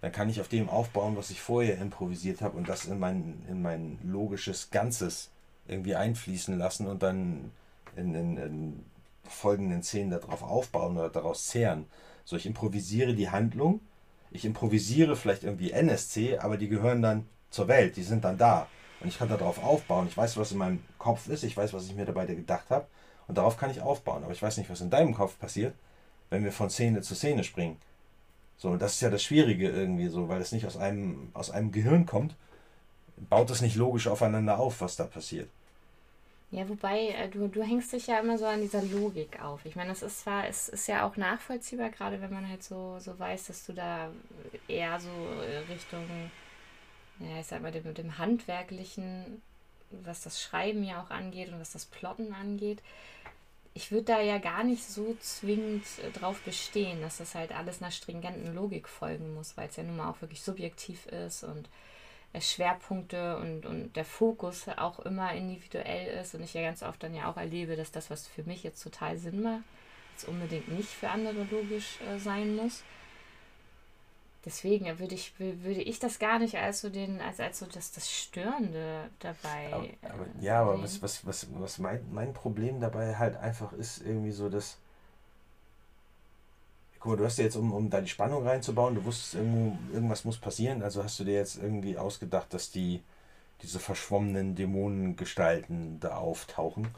dann 0.00 0.12
kann 0.12 0.28
ich 0.28 0.40
auf 0.40 0.48
dem 0.48 0.68
aufbauen, 0.68 1.16
was 1.16 1.30
ich 1.30 1.40
vorher 1.40 1.78
improvisiert 1.78 2.40
habe 2.40 2.56
und 2.56 2.68
das 2.68 2.84
in 2.84 2.98
mein, 2.98 3.42
in 3.48 3.62
mein 3.62 3.98
logisches 4.04 4.70
Ganzes 4.70 5.30
irgendwie 5.68 5.96
einfließen 5.96 6.56
lassen 6.56 6.86
und 6.86 7.02
dann 7.02 7.50
in, 7.96 8.14
in, 8.14 8.36
in 8.36 8.84
folgenden 9.24 9.82
Szenen 9.82 10.10
darauf 10.10 10.42
aufbauen 10.42 10.96
oder 10.96 11.08
daraus 11.08 11.46
zehren. 11.46 11.86
So, 12.24 12.36
ich 12.36 12.46
improvisiere 12.46 13.14
die 13.14 13.30
Handlung, 13.30 13.80
ich 14.30 14.44
improvisiere 14.44 15.16
vielleicht 15.16 15.44
irgendwie 15.44 15.70
NSC, 15.70 16.38
aber 16.38 16.56
die 16.56 16.68
gehören 16.68 17.02
dann 17.02 17.26
zur 17.50 17.68
Welt, 17.68 17.96
die 17.96 18.02
sind 18.02 18.24
dann 18.24 18.38
da. 18.38 18.68
Und 19.06 19.10
ich 19.10 19.18
kann 19.18 19.28
darauf 19.28 19.62
aufbauen. 19.62 20.08
Ich 20.08 20.16
weiß, 20.16 20.36
was 20.36 20.50
in 20.50 20.58
meinem 20.58 20.82
Kopf 20.98 21.28
ist, 21.28 21.44
ich 21.44 21.56
weiß, 21.56 21.72
was 21.72 21.86
ich 21.86 21.94
mir 21.94 22.06
dabei 22.06 22.26
gedacht 22.26 22.70
habe. 22.70 22.88
Und 23.28 23.38
darauf 23.38 23.56
kann 23.56 23.70
ich 23.70 23.80
aufbauen. 23.80 24.24
Aber 24.24 24.32
ich 24.32 24.42
weiß 24.42 24.56
nicht, 24.56 24.68
was 24.68 24.80
in 24.80 24.90
deinem 24.90 25.14
Kopf 25.14 25.38
passiert, 25.38 25.76
wenn 26.28 26.42
wir 26.42 26.50
von 26.50 26.70
Szene 26.70 27.02
zu 27.02 27.14
Szene 27.14 27.44
springen. 27.44 27.76
So, 28.56 28.76
das 28.76 28.94
ist 28.94 29.02
ja 29.02 29.10
das 29.10 29.22
Schwierige 29.22 29.70
irgendwie 29.70 30.08
so, 30.08 30.28
weil 30.28 30.40
es 30.40 30.50
nicht 30.50 30.66
aus 30.66 30.76
einem, 30.76 31.30
aus 31.34 31.52
einem 31.52 31.70
Gehirn 31.70 32.04
kommt, 32.04 32.34
baut 33.30 33.48
es 33.50 33.60
nicht 33.60 33.76
logisch 33.76 34.08
aufeinander 34.08 34.58
auf, 34.58 34.80
was 34.80 34.96
da 34.96 35.04
passiert. 35.04 35.48
Ja, 36.50 36.68
wobei 36.68 37.10
äh, 37.10 37.28
du, 37.28 37.46
du 37.46 37.62
hängst 37.62 37.92
dich 37.92 38.08
ja 38.08 38.18
immer 38.18 38.36
so 38.38 38.46
an 38.46 38.60
dieser 38.60 38.82
Logik 38.82 39.40
auf. 39.40 39.64
Ich 39.66 39.76
meine, 39.76 39.92
es 39.92 40.02
ist 40.02 40.22
zwar, 40.22 40.48
es 40.48 40.68
ist 40.68 40.88
ja 40.88 41.06
auch 41.06 41.16
nachvollziehbar, 41.16 41.90
gerade 41.90 42.20
wenn 42.20 42.32
man 42.32 42.48
halt 42.48 42.64
so, 42.64 42.96
so 42.98 43.16
weiß, 43.16 43.46
dass 43.46 43.66
du 43.66 43.72
da 43.72 44.10
eher 44.66 44.98
so 44.98 45.10
Richtung, 45.72 46.02
ja, 47.18 47.40
ich 47.40 47.46
sag 47.46 47.62
mal, 47.62 47.72
dem, 47.72 47.94
dem 47.94 48.18
Handwerklichen, 48.18 49.42
was 49.90 50.22
das 50.22 50.40
Schreiben 50.40 50.84
ja 50.84 51.02
auch 51.02 51.10
angeht 51.10 51.48
und 51.50 51.60
was 51.60 51.72
das 51.72 51.86
Plotten 51.86 52.34
angeht. 52.34 52.80
Ich 53.74 53.92
würde 53.92 54.04
da 54.04 54.20
ja 54.20 54.38
gar 54.38 54.64
nicht 54.64 54.84
so 54.84 55.16
zwingend 55.20 55.84
drauf 56.14 56.40
bestehen, 56.42 57.02
dass 57.02 57.18
das 57.18 57.34
halt 57.34 57.52
alles 57.52 57.82
einer 57.82 57.90
stringenten 57.90 58.54
Logik 58.54 58.88
folgen 58.88 59.34
muss, 59.34 59.56
weil 59.56 59.68
es 59.68 59.76
ja 59.76 59.82
nun 59.82 59.98
mal 59.98 60.10
auch 60.10 60.20
wirklich 60.22 60.40
subjektiv 60.40 61.06
ist 61.06 61.44
und 61.44 61.68
Schwerpunkte 62.40 63.36
und, 63.38 63.66
und 63.66 63.96
der 63.96 64.04
Fokus 64.04 64.66
auch 64.76 64.98
immer 65.00 65.32
individuell 65.32 66.20
ist 66.20 66.34
und 66.34 66.42
ich 66.42 66.54
ja 66.54 66.62
ganz 66.62 66.82
oft 66.82 67.02
dann 67.02 67.14
ja 67.14 67.30
auch 67.30 67.36
erlebe, 67.36 67.76
dass 67.76 67.92
das, 67.92 68.10
was 68.10 68.26
für 68.26 68.42
mich 68.42 68.62
jetzt 68.62 68.82
total 68.82 69.18
Sinn 69.18 69.42
macht, 69.42 69.64
jetzt 70.12 70.28
unbedingt 70.28 70.68
nicht 70.68 70.88
für 70.88 71.10
andere 71.10 71.46
logisch 71.50 71.98
äh, 72.00 72.18
sein 72.18 72.56
muss. 72.56 72.82
Deswegen 74.46 75.00
würde 75.00 75.16
ich, 75.16 75.38
würde 75.38 75.82
ich 75.82 75.98
das 75.98 76.20
gar 76.20 76.38
nicht 76.38 76.56
als 76.56 76.80
so 76.80 76.88
den, 76.88 77.20
als, 77.20 77.40
als 77.40 77.58
so 77.58 77.66
das, 77.66 77.90
das 77.90 78.10
Störende 78.10 79.10
dabei. 79.18 79.72
Aber, 79.72 79.86
aber, 80.02 80.26
ja, 80.40 80.62
aber 80.62 80.80
was, 80.80 81.02
was, 81.02 81.26
was, 81.26 81.48
was 81.58 81.78
mein, 81.78 82.00
mein 82.12 82.32
Problem 82.32 82.80
dabei 82.80 83.16
halt 83.16 83.36
einfach 83.36 83.72
ist, 83.72 84.00
irgendwie 84.02 84.30
so, 84.30 84.48
dass 84.48 84.78
guck 87.00 87.12
mal, 87.12 87.16
du 87.18 87.24
hast 87.24 87.38
dir 87.38 87.44
jetzt, 87.44 87.56
um, 87.56 87.72
um 87.72 87.90
da 87.90 88.00
die 88.00 88.08
Spannung 88.08 88.46
reinzubauen, 88.46 88.94
du 88.94 89.04
wusstest, 89.04 89.34
irgendwo, 89.34 89.76
irgendwas 89.92 90.24
muss 90.24 90.38
passieren, 90.38 90.82
also 90.82 91.04
hast 91.04 91.18
du 91.20 91.24
dir 91.24 91.34
jetzt 91.34 91.56
irgendwie 91.56 91.98
ausgedacht, 91.98 92.52
dass 92.54 92.70
die 92.70 93.02
diese 93.62 93.78
verschwommenen 93.78 94.54
Dämonengestalten 94.54 95.98
da 96.00 96.16
auftauchen. 96.16 96.88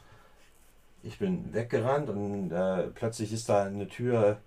Ich 1.03 1.19
bin 1.19 1.53
weggerannt 1.53 2.09
und 2.09 2.51
äh, 2.51 2.87
plötzlich 2.87 3.31
ist 3.31 3.49
da 3.49 3.63
eine 3.63 3.87
Tür 3.87 4.41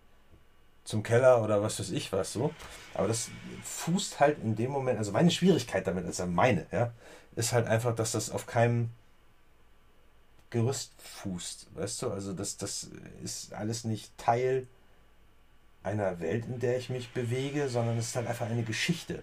zum 0.84 1.02
Keller 1.02 1.42
oder 1.42 1.62
was 1.62 1.78
weiß 1.78 1.90
ich 1.90 2.12
was 2.12 2.32
so. 2.32 2.52
Aber 2.94 3.08
das 3.08 3.30
fußt 3.62 4.20
halt 4.20 4.38
in 4.42 4.56
dem 4.56 4.70
Moment, 4.70 4.98
also 4.98 5.12
meine 5.12 5.30
Schwierigkeit 5.30 5.86
damit, 5.86 6.06
also 6.06 6.26
meine, 6.26 6.66
ja, 6.72 6.92
ist 7.36 7.52
halt 7.52 7.66
einfach, 7.66 7.94
dass 7.94 8.12
das 8.12 8.30
auf 8.30 8.46
keinem 8.46 8.90
Gerüst 10.50 10.92
fußt, 10.98 11.68
weißt 11.74 12.02
du? 12.02 12.10
Also 12.10 12.32
das, 12.34 12.58
das 12.58 12.90
ist 13.22 13.54
alles 13.54 13.84
nicht 13.84 14.16
Teil 14.18 14.66
einer 15.82 16.20
Welt, 16.20 16.46
in 16.46 16.60
der 16.60 16.76
ich 16.76 16.90
mich 16.90 17.12
bewege, 17.12 17.68
sondern 17.68 17.98
es 17.98 18.08
ist 18.08 18.16
halt 18.16 18.26
einfach 18.26 18.50
eine 18.50 18.62
Geschichte. 18.62 19.22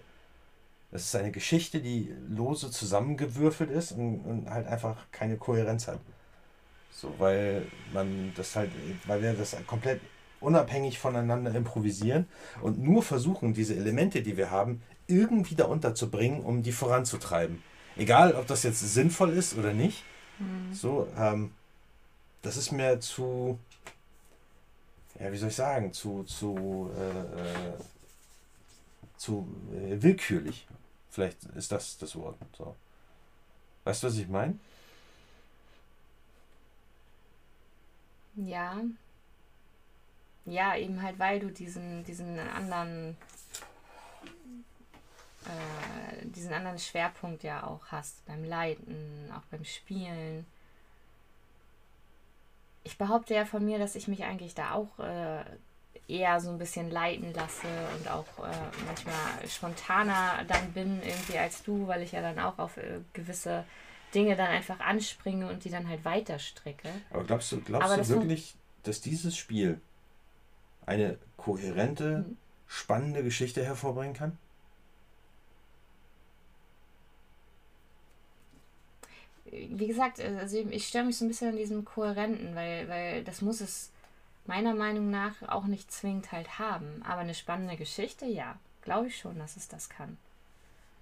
Es 0.92 1.04
ist 1.04 1.14
eine 1.14 1.30
Geschichte, 1.30 1.80
die 1.80 2.12
lose 2.28 2.70
zusammengewürfelt 2.70 3.70
ist 3.70 3.92
und, 3.92 4.20
und 4.20 4.50
halt 4.50 4.66
einfach 4.66 4.96
keine 5.12 5.36
Kohärenz 5.36 5.86
hat. 5.86 6.00
So, 6.90 7.14
weil 7.18 7.66
man 7.92 8.32
das 8.34 8.56
halt, 8.56 8.72
weil 9.06 9.22
wir 9.22 9.32
das 9.34 9.56
komplett 9.66 10.00
unabhängig 10.40 10.98
voneinander 10.98 11.54
improvisieren 11.54 12.26
und 12.62 12.78
nur 12.78 13.02
versuchen, 13.02 13.54
diese 13.54 13.76
Elemente, 13.76 14.22
die 14.22 14.36
wir 14.36 14.50
haben, 14.50 14.82
irgendwie 15.06 15.54
da 15.54 15.66
unterzubringen, 15.66 16.42
um 16.42 16.62
die 16.62 16.72
voranzutreiben. 16.72 17.62
Egal, 17.96 18.34
ob 18.34 18.46
das 18.46 18.62
jetzt 18.62 18.80
sinnvoll 18.80 19.30
ist 19.30 19.56
oder 19.56 19.72
nicht. 19.72 20.04
Mhm. 20.38 20.72
So, 20.72 21.08
ähm, 21.18 21.52
das 22.42 22.56
ist 22.56 22.72
mir 22.72 23.00
zu, 23.00 23.58
ja, 25.18 25.30
wie 25.30 25.36
soll 25.36 25.48
ich 25.48 25.56
sagen, 25.56 25.92
zu, 25.92 26.22
zu, 26.24 26.90
äh, 26.96 27.70
äh, 27.70 27.74
zu 29.16 29.46
äh, 29.72 30.00
willkürlich. 30.00 30.66
Vielleicht 31.10 31.44
ist 31.56 31.72
das 31.72 31.98
das 31.98 32.16
Wort. 32.16 32.36
So. 32.56 32.74
Weißt 33.84 34.02
du, 34.02 34.06
was 34.06 34.16
ich 34.16 34.28
meine? 34.28 34.58
Ja. 38.36 38.76
Ja, 40.50 40.76
eben 40.76 41.02
halt, 41.02 41.18
weil 41.18 41.40
du 41.40 41.50
diesen, 41.50 42.04
diesen 42.04 42.38
anderen, 42.38 43.16
äh, 45.46 46.26
diesen 46.26 46.52
anderen 46.52 46.78
Schwerpunkt 46.78 47.42
ja 47.42 47.64
auch 47.64 47.86
hast 47.86 48.24
beim 48.26 48.44
Leiten, 48.44 49.30
auch 49.34 49.46
beim 49.50 49.64
Spielen 49.64 50.44
ich 52.82 52.98
behaupte 52.98 53.34
ja 53.34 53.44
von 53.44 53.64
mir, 53.64 53.78
dass 53.78 53.94
ich 53.94 54.08
mich 54.08 54.24
eigentlich 54.24 54.54
da 54.54 54.72
auch 54.72 54.98
äh, 54.98 55.44
eher 56.08 56.40
so 56.40 56.50
ein 56.50 56.58
bisschen 56.58 56.90
leiten 56.90 57.32
lasse 57.34 57.68
und 57.96 58.08
auch 58.08 58.26
äh, 58.38 58.52
manchmal 58.86 59.48
spontaner 59.48 60.44
dann 60.48 60.72
bin 60.72 61.00
irgendwie 61.02 61.38
als 61.38 61.62
du, 61.62 61.86
weil 61.86 62.02
ich 62.02 62.12
ja 62.12 62.20
dann 62.20 62.38
auch 62.38 62.58
auf 62.58 62.76
äh, 62.78 63.00
gewisse 63.12 63.64
Dinge 64.14 64.34
dann 64.34 64.48
einfach 64.48 64.80
anspringe 64.80 65.48
und 65.48 65.64
die 65.64 65.70
dann 65.70 65.88
halt 65.88 66.04
weiter 66.04 66.38
stricke. 66.38 66.88
Aber 67.10 67.24
glaubst 67.24 67.52
du, 67.52 67.60
glaubst 67.60 67.88
Aber 67.88 68.02
du 68.02 68.08
wirklich, 68.08 68.54
dass 68.82 69.00
dieses 69.00 69.36
Spiel 69.36 69.80
eine 70.90 71.18
kohärente, 71.36 72.24
mhm. 72.28 72.36
spannende 72.66 73.22
Geschichte 73.22 73.64
hervorbringen 73.64 74.14
kann? 74.14 74.38
wie 79.50 79.86
gesagt, 79.86 80.20
also 80.20 80.58
ich 80.58 80.86
störe 80.86 81.04
mich 81.04 81.18
so 81.18 81.24
ein 81.24 81.28
bisschen 81.28 81.48
an 81.48 81.56
diesem 81.56 81.84
Kohärenten, 81.84 82.54
weil, 82.54 82.88
weil 82.88 83.24
das 83.24 83.42
muss 83.42 83.60
es 83.60 83.90
meiner 84.46 84.74
Meinung 84.74 85.10
nach 85.10 85.42
auch 85.48 85.64
nicht 85.64 85.90
zwingend 85.90 86.30
halt 86.32 86.58
haben. 86.58 87.02
Aber 87.04 87.20
eine 87.20 87.34
spannende 87.34 87.76
Geschichte, 87.76 88.26
ja, 88.26 88.56
glaube 88.82 89.08
ich 89.08 89.18
schon, 89.18 89.38
dass 89.38 89.56
es 89.56 89.68
das 89.68 89.88
kann. 89.88 90.18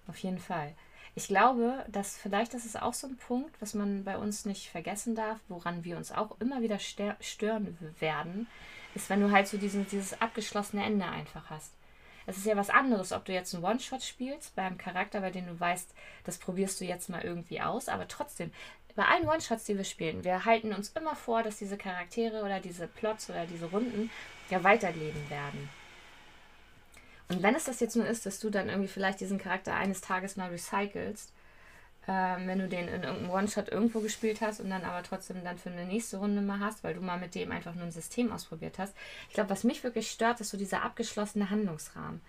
Auf 0.07 0.19
jeden 0.19 0.39
Fall. 0.39 0.75
Ich 1.15 1.29
glaube, 1.29 1.85
dass 1.89 2.17
vielleicht 2.17 2.55
das 2.55 2.65
ist 2.65 2.81
auch 2.81 2.95
so 2.95 3.07
ein 3.07 3.17
Punkt, 3.17 3.61
was 3.61 3.75
man 3.75 4.05
bei 4.05 4.17
uns 4.17 4.45
nicht 4.45 4.71
vergessen 4.71 5.15
darf, 5.15 5.39
woran 5.49 5.85
wir 5.85 5.97
uns 5.97 6.13
auch 6.13 6.41
immer 6.41 6.63
wieder 6.63 6.79
stören 6.79 7.77
werden, 7.99 8.47
ist, 8.95 9.11
wenn 9.11 9.21
du 9.21 9.31
halt 9.31 9.49
so 9.49 9.59
diesen, 9.59 9.87
dieses 9.89 10.21
abgeschlossene 10.21 10.85
Ende 10.85 11.07
einfach 11.07 11.51
hast. 11.51 11.73
Es 12.27 12.37
ist 12.37 12.47
ja 12.47 12.57
was 12.57 12.69
anderes, 12.69 13.13
ob 13.13 13.25
du 13.25 13.33
jetzt 13.33 13.55
einen 13.55 13.65
One-Shot 13.65 14.03
spielst 14.03 14.55
beim 14.55 14.77
Charakter, 14.77 15.21
bei 15.21 15.31
dem 15.31 15.47
du 15.47 15.59
weißt, 15.59 15.95
das 16.25 16.37
probierst 16.37 16.81
du 16.81 16.85
jetzt 16.85 17.09
mal 17.09 17.23
irgendwie 17.23 17.61
aus, 17.61 17.89
aber 17.89 18.07
trotzdem, 18.07 18.53
bei 18.95 19.07
allen 19.07 19.29
One-Shots, 19.29 19.65
die 19.65 19.77
wir 19.77 19.85
spielen, 19.85 20.25
wir 20.25 20.45
halten 20.45 20.75
uns 20.75 20.91
immer 20.91 21.15
vor, 21.15 21.43
dass 21.43 21.57
diese 21.57 21.79
Charaktere 21.79 22.43
oder 22.43 22.61
diese 22.61 22.87
Plots 22.87 23.31
oder 23.31 23.47
diese 23.47 23.67
Runden 23.67 24.11
ja 24.51 24.65
weiterleben 24.65 25.31
werden. 25.31 25.71
Und 27.29 27.43
wenn 27.43 27.55
es 27.55 27.65
das 27.65 27.81
jetzt 27.81 27.95
nur 27.95 28.07
ist, 28.07 28.27
dass 28.27 28.41
du 28.41 28.51
dann 28.51 28.69
irgendwie 28.69 28.89
vielleicht 28.89 29.21
diesen 29.21 29.39
Charakter 29.39 29.75
eines 29.75 30.01
Tages 30.01 30.37
mal 30.37 30.51
recycelst, 30.51 31.33
ähm, 32.09 32.47
wenn 32.47 32.59
du 32.59 32.69
den 32.69 32.89
in 32.89 33.03
irgendeinem 33.03 33.31
One-Shot 33.31 33.69
irgendwo 33.69 34.01
gespielt 34.01 34.41
hast 34.41 34.61
und 34.61 34.71
dann 34.71 34.83
aber 34.83 35.03
trotzdem 35.03 35.45
dann 35.45 35.59
für 35.59 35.71
eine 35.71 35.85
nächste 35.85 36.17
Runde 36.17 36.41
mal 36.41 36.59
hast, 36.59 36.83
weil 36.83 36.95
du 36.95 37.03
mal 37.03 37.19
mit 37.19 37.35
dem 37.35 37.53
einfach 37.53 37.75
nur 37.75 37.85
ein 37.85 37.93
System 37.93 38.33
ausprobiert 38.33 38.79
hast. 38.79 38.97
Ich 39.29 39.35
glaube, 39.35 39.51
was 39.51 39.63
mich 39.63 39.85
wirklich 39.85 40.11
stört, 40.11 40.41
ist 40.41 40.49
so 40.49 40.57
dieser 40.57 40.83
abgeschlossene 40.83 41.51
Handlungsrahmen. 41.51 42.23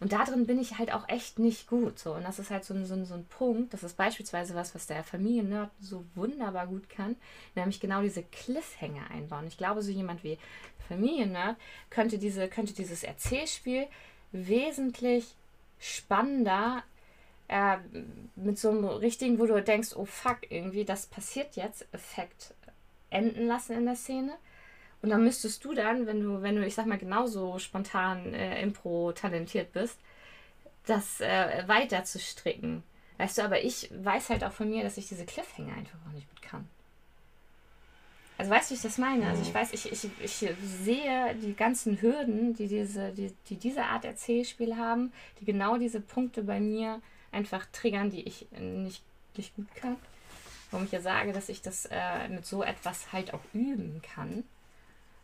Und 0.00 0.12
da 0.12 0.24
drin 0.24 0.46
bin 0.46 0.60
ich 0.60 0.78
halt 0.78 0.92
auch 0.92 1.08
echt 1.08 1.38
nicht 1.38 1.66
gut. 1.66 1.98
So. 1.98 2.14
Und 2.14 2.24
das 2.24 2.38
ist 2.38 2.50
halt 2.50 2.64
so 2.64 2.74
ein, 2.74 2.84
so, 2.84 2.94
ein, 2.94 3.06
so 3.06 3.14
ein 3.14 3.24
Punkt. 3.26 3.72
Das 3.72 3.82
ist 3.82 3.96
beispielsweise 3.96 4.54
was, 4.54 4.74
was 4.74 4.86
der 4.86 5.02
Familiennerd 5.02 5.70
so 5.80 6.04
wunderbar 6.14 6.66
gut 6.66 6.88
kann. 6.88 7.16
Nämlich 7.54 7.80
genau 7.80 8.02
diese 8.02 8.22
Cliffhanger 8.22 9.10
einbauen. 9.10 9.46
Ich 9.46 9.56
glaube, 9.56 9.82
so 9.82 9.90
jemand 9.90 10.22
wie 10.22 10.38
Familiennerd 10.88 11.56
könnte, 11.90 12.18
diese, 12.18 12.48
könnte 12.48 12.74
dieses 12.74 13.02
Erzählspiel 13.02 13.86
wesentlich 14.32 15.34
spannender 15.78 16.82
äh, 17.48 17.76
mit 18.36 18.58
so 18.58 18.70
einem 18.70 18.84
richtigen, 18.84 19.38
wo 19.38 19.46
du 19.46 19.62
denkst, 19.62 19.94
oh 19.96 20.04
fuck, 20.04 20.38
irgendwie, 20.48 20.84
das 20.84 21.06
passiert 21.06 21.56
jetzt, 21.56 21.86
Effekt 21.92 22.54
enden 23.10 23.46
lassen 23.46 23.74
in 23.76 23.86
der 23.86 23.96
Szene. 23.96 24.34
Und 25.02 25.10
dann 25.10 25.22
müsstest 25.22 25.64
du 25.64 25.74
dann, 25.74 26.06
wenn 26.06 26.22
du, 26.22 26.42
wenn 26.42 26.56
du, 26.56 26.66
ich 26.66 26.74
sag 26.74 26.86
mal, 26.86 26.98
genauso 26.98 27.58
spontan 27.58 28.32
äh, 28.32 28.62
Impro-talentiert 28.62 29.72
bist, 29.72 29.98
das 30.86 31.20
äh, 31.20 31.64
weiter 31.66 32.04
zu 32.04 32.18
stricken. 32.18 32.82
Weißt 33.18 33.38
du, 33.38 33.42
aber 33.42 33.62
ich 33.62 33.90
weiß 33.94 34.30
halt 34.30 34.42
auch 34.44 34.52
von 34.52 34.68
mir, 34.70 34.82
dass 34.82 34.96
ich 34.96 35.08
diese 35.08 35.26
Cliffhanger 35.26 35.74
einfach 35.74 35.98
auch 36.06 36.12
nicht 36.12 36.28
gut 36.28 36.42
kann. 36.42 36.68
Also 38.36 38.50
weißt 38.50 38.70
du, 38.70 38.72
wie 38.72 38.76
ich 38.76 38.82
das 38.82 38.98
meine? 38.98 39.28
Also 39.28 39.42
ich 39.42 39.50
mhm. 39.50 39.54
weiß, 39.54 39.72
ich, 39.74 39.92
ich, 39.92 40.10
ich 40.20 40.54
sehe 40.62 41.34
die 41.36 41.54
ganzen 41.54 42.00
Hürden, 42.00 42.54
die 42.54 42.66
diese, 42.66 43.12
die, 43.12 43.32
die 43.48 43.56
diese 43.56 43.84
Art 43.84 44.04
Erzählspiel 44.04 44.76
haben, 44.76 45.12
die 45.40 45.44
genau 45.44 45.76
diese 45.76 46.00
Punkte 46.00 46.42
bei 46.42 46.58
mir 46.58 47.00
einfach 47.34 47.66
triggern, 47.72 48.10
die 48.10 48.22
ich 48.22 48.46
nicht, 48.52 49.02
nicht 49.36 49.54
gut 49.56 49.74
kann. 49.74 49.96
warum 50.70 50.86
ich 50.86 50.92
ja 50.92 51.00
sage, 51.00 51.32
dass 51.32 51.48
ich 51.48 51.62
das 51.62 51.86
äh, 51.90 52.28
mit 52.28 52.46
so 52.46 52.62
etwas 52.62 53.12
halt 53.12 53.34
auch 53.34 53.42
üben 53.52 54.00
kann. 54.02 54.44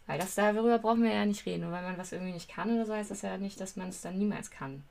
Weil 0.07 0.19
das 0.19 0.35
darüber 0.35 0.79
brauchen 0.79 1.05
wir 1.05 1.13
ja 1.13 1.25
nicht 1.25 1.47
reden. 1.47 1.63
Nur 1.63 1.73
weil 1.73 1.85
man 1.85 1.99
was 1.99 2.13
irgendwie 2.13 2.33
nicht 2.33 2.51
kann 2.51 2.75
oder 2.75 2.85
so, 2.85 2.95
heißt 2.95 3.11
das 3.11 3.23
ja 3.23 3.39
nicht, 3.39 3.61
dass 3.61 3.77
man 3.77 3.89
es 3.89 4.01
dann 4.01 4.19
niemals 4.19 4.51
kann. 4.51 4.83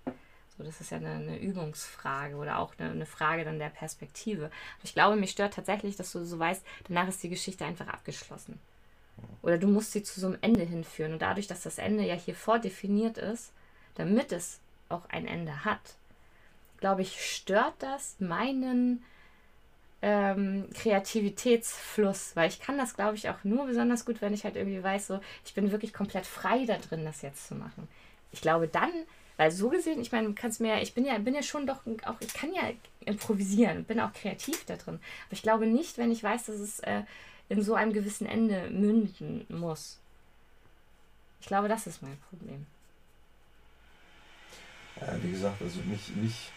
So, 0.58 0.64
das 0.64 0.82
ist 0.82 0.92
ja 0.92 0.98
eine, 0.98 1.12
eine 1.12 1.40
Übungsfrage 1.40 2.36
oder 2.36 2.60
auch 2.60 2.74
eine, 2.78 2.92
eine, 2.92 3.06
Frage 3.06 3.44
dann 3.44 3.60
der 3.60 3.70
Perspektive. 3.70 4.46
Aber 4.46 4.84
ich 4.84 4.94
glaube, 4.94 5.16
mich 5.16 5.32
stört 5.32 5.54
tatsächlich, 5.54 5.96
dass 5.96 6.12
du 6.12 6.24
so 6.26 6.40
weißt, 6.40 6.66
danach 6.88 7.08
ist 7.08 7.22
die 7.24 7.30
Geschichte 7.30 7.66
einfach 7.66 7.88
abgeschlossen. 7.88 8.60
Oder 9.42 9.58
du 9.58 9.68
musst 9.68 9.92
sie 9.92 10.04
zu 10.04 10.20
so 10.20 10.28
einem 10.28 10.38
Ende 10.42 10.64
hinführen. 10.64 11.14
Und 11.14 11.22
dadurch, 11.22 11.48
dass 11.48 11.64
das 11.64 11.78
Ende 11.78 12.06
ja 12.06 12.16
hier 12.16 12.36
vordefiniert 12.36 13.18
ist, 13.18 13.52
damit 13.96 14.32
es 14.32 14.60
auch 14.90 15.08
ein 15.10 15.28
Ende 15.28 15.66
hat, 15.66 15.96
glaube 16.80 17.02
ich, 17.02 17.24
stört 17.26 17.76
das 17.80 18.16
meinen 18.20 19.04
ähm, 20.02 20.70
Kreativitätsfluss, 20.74 22.36
weil 22.36 22.50
ich 22.50 22.60
kann 22.60 22.78
das, 22.78 22.96
glaube 22.96 23.16
ich, 23.16 23.30
auch 23.30 23.44
nur 23.44 23.66
besonders 23.66 24.06
gut, 24.06 24.22
wenn 24.22 24.34
ich 24.34 24.46
halt 24.46 24.56
irgendwie 24.56 24.82
weiß, 24.82 25.08
so, 25.08 25.20
ich 25.46 25.54
bin 25.54 25.72
wirklich 25.72 25.94
komplett 25.94 26.26
frei 26.26 26.66
da 26.66 26.78
drin, 26.78 27.06
das 27.06 27.22
jetzt 27.22 27.48
zu 27.48 27.56
machen. 27.56 27.88
Ich 28.32 28.42
glaube, 28.42 28.68
dann 28.68 28.92
weil 29.40 29.52
so 29.52 29.70
gesehen, 29.70 30.02
ich 30.02 30.12
meine, 30.12 30.34
kannst 30.34 30.60
mir, 30.60 30.82
ich 30.82 30.94
bin 30.94 31.06
ja, 31.06 31.18
bin 31.18 31.34
ja 31.34 31.42
schon 31.42 31.66
doch 31.66 31.80
auch, 32.04 32.20
ich 32.20 32.34
kann 32.34 32.54
ja 32.54 32.74
improvisieren, 33.06 33.86
bin 33.86 34.02
auch 34.02 34.12
kreativ 34.12 34.66
da 34.66 34.76
drin. 34.76 34.96
Aber 34.96 35.32
ich 35.32 35.42
glaube 35.42 35.66
nicht, 35.66 35.98
wenn 35.98 36.12
ich 36.12 36.22
weiß, 36.22 36.48
dass 36.48 36.58
es 36.58 36.82
äh, 36.82 37.04
in 37.48 37.64
so 37.64 37.74
einem 37.74 37.94
gewissen 37.94 38.28
Ende 38.28 38.70
münden 38.70 39.46
muss. 39.48 39.98
Ich 41.40 41.48
glaube, 41.48 41.70
das 41.70 41.88
ist 41.88 42.02
mein 42.02 42.18
Problem. 42.30 42.66
Ja, 45.00 45.24
wie 45.24 45.32
gesagt, 45.32 45.62
also 45.62 45.80
mich, 45.84 46.14
mich, 46.18 46.52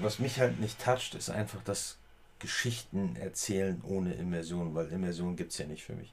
was 0.00 0.18
mich 0.18 0.38
halt 0.40 0.60
nicht 0.60 0.80
toucht, 0.80 1.14
ist 1.14 1.30
einfach 1.30 1.62
das 1.64 1.98
Geschichten 2.38 3.16
erzählen 3.16 3.80
ohne 3.84 4.14
Immersion, 4.14 4.74
weil 4.74 4.88
Immersion 4.88 5.36
gibt 5.36 5.52
es 5.52 5.58
ja 5.58 5.66
nicht 5.66 5.84
für 5.84 5.94
mich. 5.94 6.12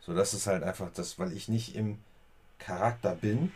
So, 0.00 0.14
das 0.14 0.34
ist 0.34 0.46
halt 0.46 0.62
einfach 0.62 0.90
das, 0.92 1.18
weil 1.18 1.32
ich 1.32 1.48
nicht 1.48 1.74
im, 1.74 1.98
Charakter 2.58 3.14
bin. 3.14 3.52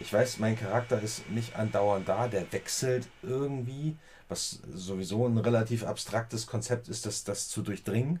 Ich 0.00 0.12
weiß, 0.12 0.38
mein 0.38 0.58
Charakter 0.58 1.00
ist 1.00 1.28
nicht 1.30 1.54
andauernd 1.56 2.08
da, 2.08 2.28
der 2.28 2.50
wechselt 2.52 3.08
irgendwie, 3.22 3.96
was 4.28 4.60
sowieso 4.72 5.26
ein 5.26 5.38
relativ 5.38 5.84
abstraktes 5.84 6.46
Konzept 6.46 6.88
ist, 6.88 7.06
das, 7.06 7.24
das 7.24 7.48
zu 7.48 7.62
durchdringen. 7.62 8.20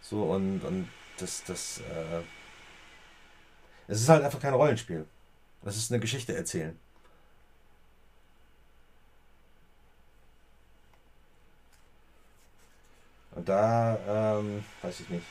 So 0.00 0.24
und, 0.24 0.60
und 0.64 0.88
das, 1.18 1.42
das, 1.44 1.78
äh, 1.78 2.22
es 3.88 4.00
ist 4.00 4.08
halt 4.08 4.24
einfach 4.24 4.40
kein 4.40 4.54
Rollenspiel. 4.54 5.06
Das 5.62 5.76
ist 5.76 5.90
eine 5.90 6.00
Geschichte 6.00 6.34
erzählen. 6.34 6.78
Und 13.34 13.48
da, 13.48 14.38
ähm, 14.38 14.64
weiß 14.82 15.00
ich 15.00 15.08
nicht 15.08 15.24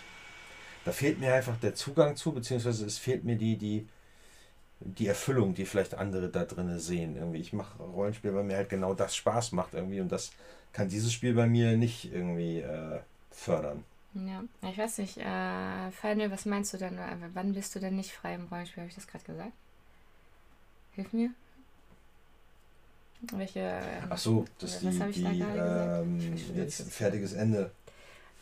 da 0.85 0.91
fehlt 0.91 1.19
mir 1.19 1.33
einfach 1.33 1.57
der 1.57 1.75
Zugang 1.75 2.15
zu, 2.15 2.31
beziehungsweise 2.31 2.85
es 2.85 2.97
fehlt 2.97 3.23
mir 3.23 3.35
die, 3.35 3.57
die, 3.57 3.87
die 4.79 5.07
Erfüllung, 5.07 5.53
die 5.53 5.65
vielleicht 5.65 5.93
andere 5.93 6.29
da 6.29 6.45
drin 6.45 6.79
sehen. 6.79 7.15
Irgendwie. 7.15 7.39
Ich 7.39 7.53
mache 7.53 7.81
Rollenspiel, 7.81 8.33
weil 8.33 8.43
mir 8.43 8.57
halt 8.57 8.69
genau 8.69 8.93
das 8.93 9.15
Spaß 9.15 9.51
macht 9.51 9.73
irgendwie 9.73 10.01
und 10.01 10.11
das 10.11 10.31
kann 10.73 10.89
dieses 10.89 11.13
Spiel 11.13 11.33
bei 11.33 11.47
mir 11.47 11.77
nicht 11.77 12.11
irgendwie 12.11 12.59
äh, 12.59 12.99
fördern. 13.31 13.83
Ja, 14.13 14.43
ich 14.69 14.77
weiß 14.77 14.97
nicht, 14.97 15.17
äh, 15.17 15.91
Final, 15.91 16.31
was 16.31 16.45
meinst 16.45 16.73
du 16.73 16.77
denn? 16.77 16.97
Äh, 16.97 17.15
wann 17.33 17.53
bist 17.53 17.75
du 17.75 17.79
denn 17.79 17.95
nicht 17.95 18.11
frei 18.11 18.35
im 18.35 18.47
Rollenspiel? 18.47 18.81
Habe 18.81 18.89
ich 18.89 18.95
das 18.95 19.07
gerade 19.07 19.23
gesagt? 19.23 19.53
Hilf 20.93 21.13
mir. 21.13 21.29
Welche. 23.33 23.59
Ähm, 23.59 24.07
Ach 24.09 24.17
so, 24.17 24.45
dass 24.59 24.79
die, 24.79 24.89
die 24.89 25.23
ähm, 25.23 26.35
jetzt 26.55 26.81
ein 26.81 26.89
fertiges 26.89 27.33
Ende 27.33 27.71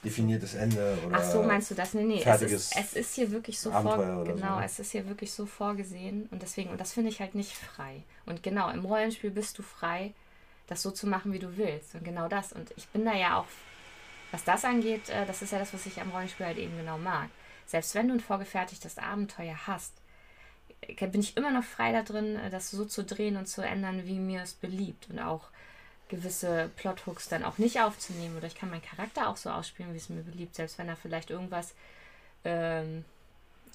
definiertes 0.04 0.56
Ende 0.56 0.98
oder 1.06 1.18
Ach 1.18 1.24
so, 1.24 1.44
meinst 1.44 1.72
du 1.72 1.76
das? 1.76 1.94
Nee, 1.94 2.04
nee, 2.04 2.24
es 2.24 2.42
ist, 2.42 2.76
es 2.78 2.94
ist 2.94 3.16
hier 3.16 3.32
wirklich 3.32 3.60
so 3.60 3.72
vor, 3.72 4.24
genau, 4.24 4.58
so. 4.58 4.62
es 4.64 4.80
ist 4.80 4.92
hier 4.92 5.08
wirklich 5.08 5.32
so 5.34 5.46
vorgesehen 5.46 6.28
und 6.32 6.42
deswegen 6.42 6.70
und 6.70 6.80
das 6.80 6.94
finde 6.94 7.10
ich 7.10 7.20
halt 7.20 7.36
nicht 7.36 7.52
frei. 7.52 8.04
Und 8.26 8.42
genau, 8.44 8.70
im 8.70 8.86
Rollenspiel 8.86 9.32
bist 9.32 9.58
du 9.58 9.64
frei, 9.64 10.14
das 10.68 10.82
so 10.82 10.92
zu 10.92 11.08
machen, 11.08 11.34
wie 11.34 11.40
du 11.40 11.58
willst 11.58 11.96
und 11.96 12.04
genau 12.04 12.28
das 12.28 12.54
und 12.54 12.72
ich 12.78 12.88
bin 12.90 13.04
da 13.04 13.14
ja 13.14 13.40
auch 13.40 13.48
was 14.32 14.44
das 14.44 14.66
angeht, 14.66 15.10
äh, 15.10 15.26
das 15.26 15.42
ist 15.42 15.52
ja 15.52 15.60
das, 15.60 15.74
was 15.74 15.86
ich 15.86 16.00
am 16.00 16.12
Rollenspiel 16.12 16.46
halt 16.46 16.58
eben 16.58 16.78
genau 16.78 16.98
mag. 16.98 17.30
Selbst 17.66 17.96
wenn 17.96 18.08
du 18.08 18.14
ein 18.14 18.20
vorgefertigtes 18.20 18.98
Abenteuer 18.98 19.56
hast, 19.68 19.94
äh, 20.82 21.08
bin 21.08 21.22
ich 21.22 21.36
immer 21.38 21.52
noch 21.52 21.64
frei 21.64 21.92
da 21.92 22.04
drin, 22.04 22.36
äh, 22.36 22.50
das 22.50 22.72
so 22.72 22.86
zu 22.86 23.04
drehen 23.04 23.38
und 23.38 23.48
zu 23.48 23.62
ändern, 23.62 24.06
wie 24.06 24.20
mir 24.20 24.44
es 24.44 24.54
beliebt 24.54 25.10
und 25.10 25.20
auch 25.20 25.50
gewisse 26.10 26.70
Plothooks 26.76 27.30
dann 27.30 27.44
auch 27.44 27.58
nicht 27.58 27.80
aufzunehmen 27.80 28.36
oder 28.36 28.48
ich 28.48 28.56
kann 28.56 28.70
meinen 28.70 28.82
Charakter 28.82 29.30
auch 29.30 29.38
so 29.38 29.50
ausspielen, 29.50 29.94
wie 29.94 29.98
es 29.98 30.10
mir 30.10 30.24
beliebt, 30.24 30.56
selbst 30.56 30.78
wenn 30.78 30.90
er 30.90 30.96
vielleicht 30.96 31.30
irgendwas 31.30 31.74
ähm, 32.44 33.06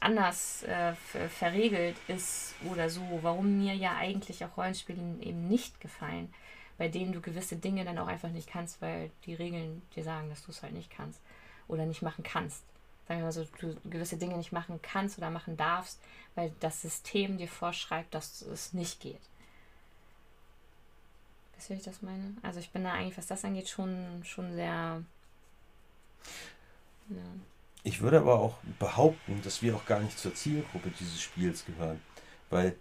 anders 0.00 0.64
äh, 0.64 0.94
verregelt 1.28 1.96
ist 2.08 2.54
oder 2.70 2.90
so, 2.90 3.02
warum 3.22 3.58
mir 3.58 3.74
ja 3.74 3.96
eigentlich 3.96 4.44
auch 4.44 4.56
Rollenspiele 4.56 5.00
eben 5.20 5.48
nicht 5.48 5.80
gefallen, 5.80 6.32
bei 6.76 6.88
denen 6.88 7.12
du 7.12 7.20
gewisse 7.20 7.56
Dinge 7.56 7.84
dann 7.84 7.98
auch 7.98 8.08
einfach 8.08 8.30
nicht 8.30 8.48
kannst, 8.48 8.82
weil 8.82 9.10
die 9.24 9.34
Regeln 9.34 9.82
dir 9.94 10.02
sagen, 10.02 10.28
dass 10.28 10.44
du 10.44 10.50
es 10.50 10.62
halt 10.62 10.74
nicht 10.74 10.90
kannst 10.90 11.20
oder 11.68 11.86
nicht 11.86 12.02
machen 12.02 12.24
kannst. 12.24 12.64
Sagen 13.06 13.20
wir 13.20 13.26
mal 13.26 13.32
so, 13.32 13.46
du 13.60 13.76
gewisse 13.84 14.16
Dinge 14.16 14.36
nicht 14.36 14.52
machen 14.52 14.80
kannst 14.82 15.18
oder 15.18 15.30
machen 15.30 15.56
darfst, 15.56 16.00
weil 16.34 16.52
das 16.60 16.82
System 16.82 17.38
dir 17.38 17.48
vorschreibt, 17.48 18.14
dass 18.14 18.42
es 18.42 18.72
nicht 18.72 19.00
geht. 19.00 19.20
Wisst 21.56 21.70
ihr, 21.70 21.76
wie 21.76 21.80
ich 21.80 21.84
das 21.84 22.02
meine? 22.02 22.34
Also 22.42 22.60
ich 22.60 22.70
bin 22.70 22.84
da 22.84 22.92
eigentlich, 22.92 23.16
was 23.16 23.26
das 23.26 23.44
angeht, 23.44 23.68
schon, 23.68 24.22
schon 24.24 24.52
sehr. 24.54 25.02
Ja. 27.08 27.16
Ich 27.82 28.00
würde 28.00 28.18
aber 28.18 28.38
auch 28.40 28.58
behaupten, 28.78 29.40
dass 29.42 29.62
wir 29.62 29.76
auch 29.76 29.84
gar 29.84 30.00
nicht 30.00 30.18
zur 30.18 30.34
Zielgruppe 30.34 30.90
dieses 30.98 31.20
Spiels 31.20 31.64
gehören. 31.66 32.00
Weil 32.50 32.76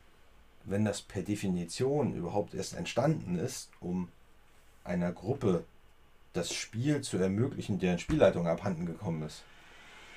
wenn 0.63 0.85
das 0.85 1.01
per 1.01 1.21
Definition 1.21 2.15
überhaupt 2.15 2.53
erst 2.53 2.75
entstanden 2.75 3.37
ist, 3.37 3.69
um 3.81 4.07
einer 4.83 5.11
Gruppe 5.11 5.65
das 6.33 6.53
Spiel 6.53 7.01
zu 7.01 7.17
ermöglichen, 7.17 7.79
deren 7.79 7.99
Spielleitung 7.99 8.47
abhanden 8.47 8.85
gekommen 8.85 9.23
ist. 9.23 9.43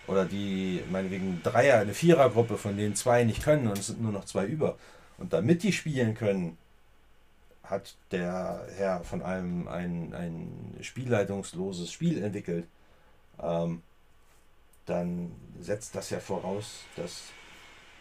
Oder 0.07 0.25
die, 0.25 0.83
meinetwegen 0.91 1.43
Dreier, 1.43 1.81
eine 1.81 1.95
Vierergruppe, 1.95 2.57
von 2.57 2.77
denen 2.77 2.95
zwei 2.95 3.25
nicht 3.25 3.43
können 3.43 3.67
und 3.69 3.79
es 3.79 3.89
sind 3.89 4.01
nur 4.01 4.13
noch 4.13 4.25
zwei 4.25 4.47
über. 4.47 4.79
Und 5.19 5.33
damit 5.33 5.63
die 5.63 5.73
spielen 5.73 6.15
können, 6.15 6.57
hat 7.69 7.97
der 8.11 8.67
Herr 8.77 9.05
von 9.05 9.23
allem 9.23 9.69
ein, 9.69 10.15
ein 10.15 10.77
spielleitungsloses 10.81 11.91
Spiel 11.91 12.23
entwickelt, 12.23 12.67
ähm, 13.43 13.83
dann 14.87 15.33
setzt 15.61 15.95
das 15.95 16.11
ja 16.11 16.21
voraus, 16.21 16.85
dass 16.97 17.25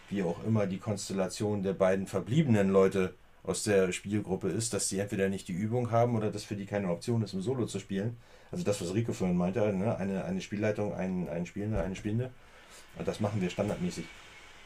wie 0.09 0.23
auch 0.23 0.43
immer 0.43 0.67
die 0.67 0.77
Konstellation 0.77 1.63
der 1.63 1.73
beiden 1.73 2.05
verbliebenen 2.05 2.69
Leute 2.69 3.15
aus 3.43 3.63
der 3.63 3.91
Spielgruppe 3.91 4.49
ist, 4.49 4.73
dass 4.73 4.89
sie 4.89 4.99
entweder 4.99 5.29
nicht 5.29 5.47
die 5.47 5.53
Übung 5.53 5.91
haben 5.91 6.15
oder 6.15 6.31
dass 6.31 6.43
für 6.43 6.55
die 6.55 6.65
keine 6.65 6.89
Option 6.89 7.21
ist, 7.23 7.33
im 7.33 7.41
Solo 7.41 7.65
zu 7.65 7.79
spielen. 7.79 8.17
Also 8.51 8.63
das, 8.63 8.81
was 8.81 8.93
Rico 8.93 9.13
vorhin 9.13 9.37
meinte, 9.37 9.73
ne? 9.73 9.95
eine, 9.97 10.25
eine 10.25 10.41
Spielleitung, 10.41 10.93
ein, 10.93 11.27
ein 11.29 11.45
Spielender, 11.45 11.83
eine 11.83 11.95
Spielende. 11.95 12.31
Und 12.97 13.07
das 13.07 13.19
machen 13.19 13.41
wir 13.41 13.49
standardmäßig. 13.49 14.05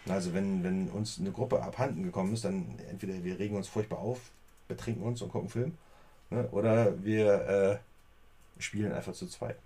Also 0.08 0.34
wenn, 0.34 0.64
wenn 0.64 0.90
uns 0.90 1.20
eine 1.20 1.32
Gruppe 1.32 1.62
abhanden 1.62 2.04
gekommen 2.04 2.34
ist, 2.34 2.46
dann 2.46 2.80
entweder 2.90 3.24
wir 3.24 3.40
regen 3.40 3.56
uns 3.56 3.68
furchtbar 3.68 4.00
auf, 4.00 4.20
betrinken 4.70 5.04
uns 5.04 5.22
und 5.22 5.32
gucken 5.32 5.50
Film. 5.50 5.78
Ne? 6.30 6.48
Oder 6.52 7.04
wir 7.04 7.82
äh, 8.58 8.62
spielen 8.62 8.94
einfach 8.94 9.14
zu 9.14 9.28
zweit. 9.28 9.58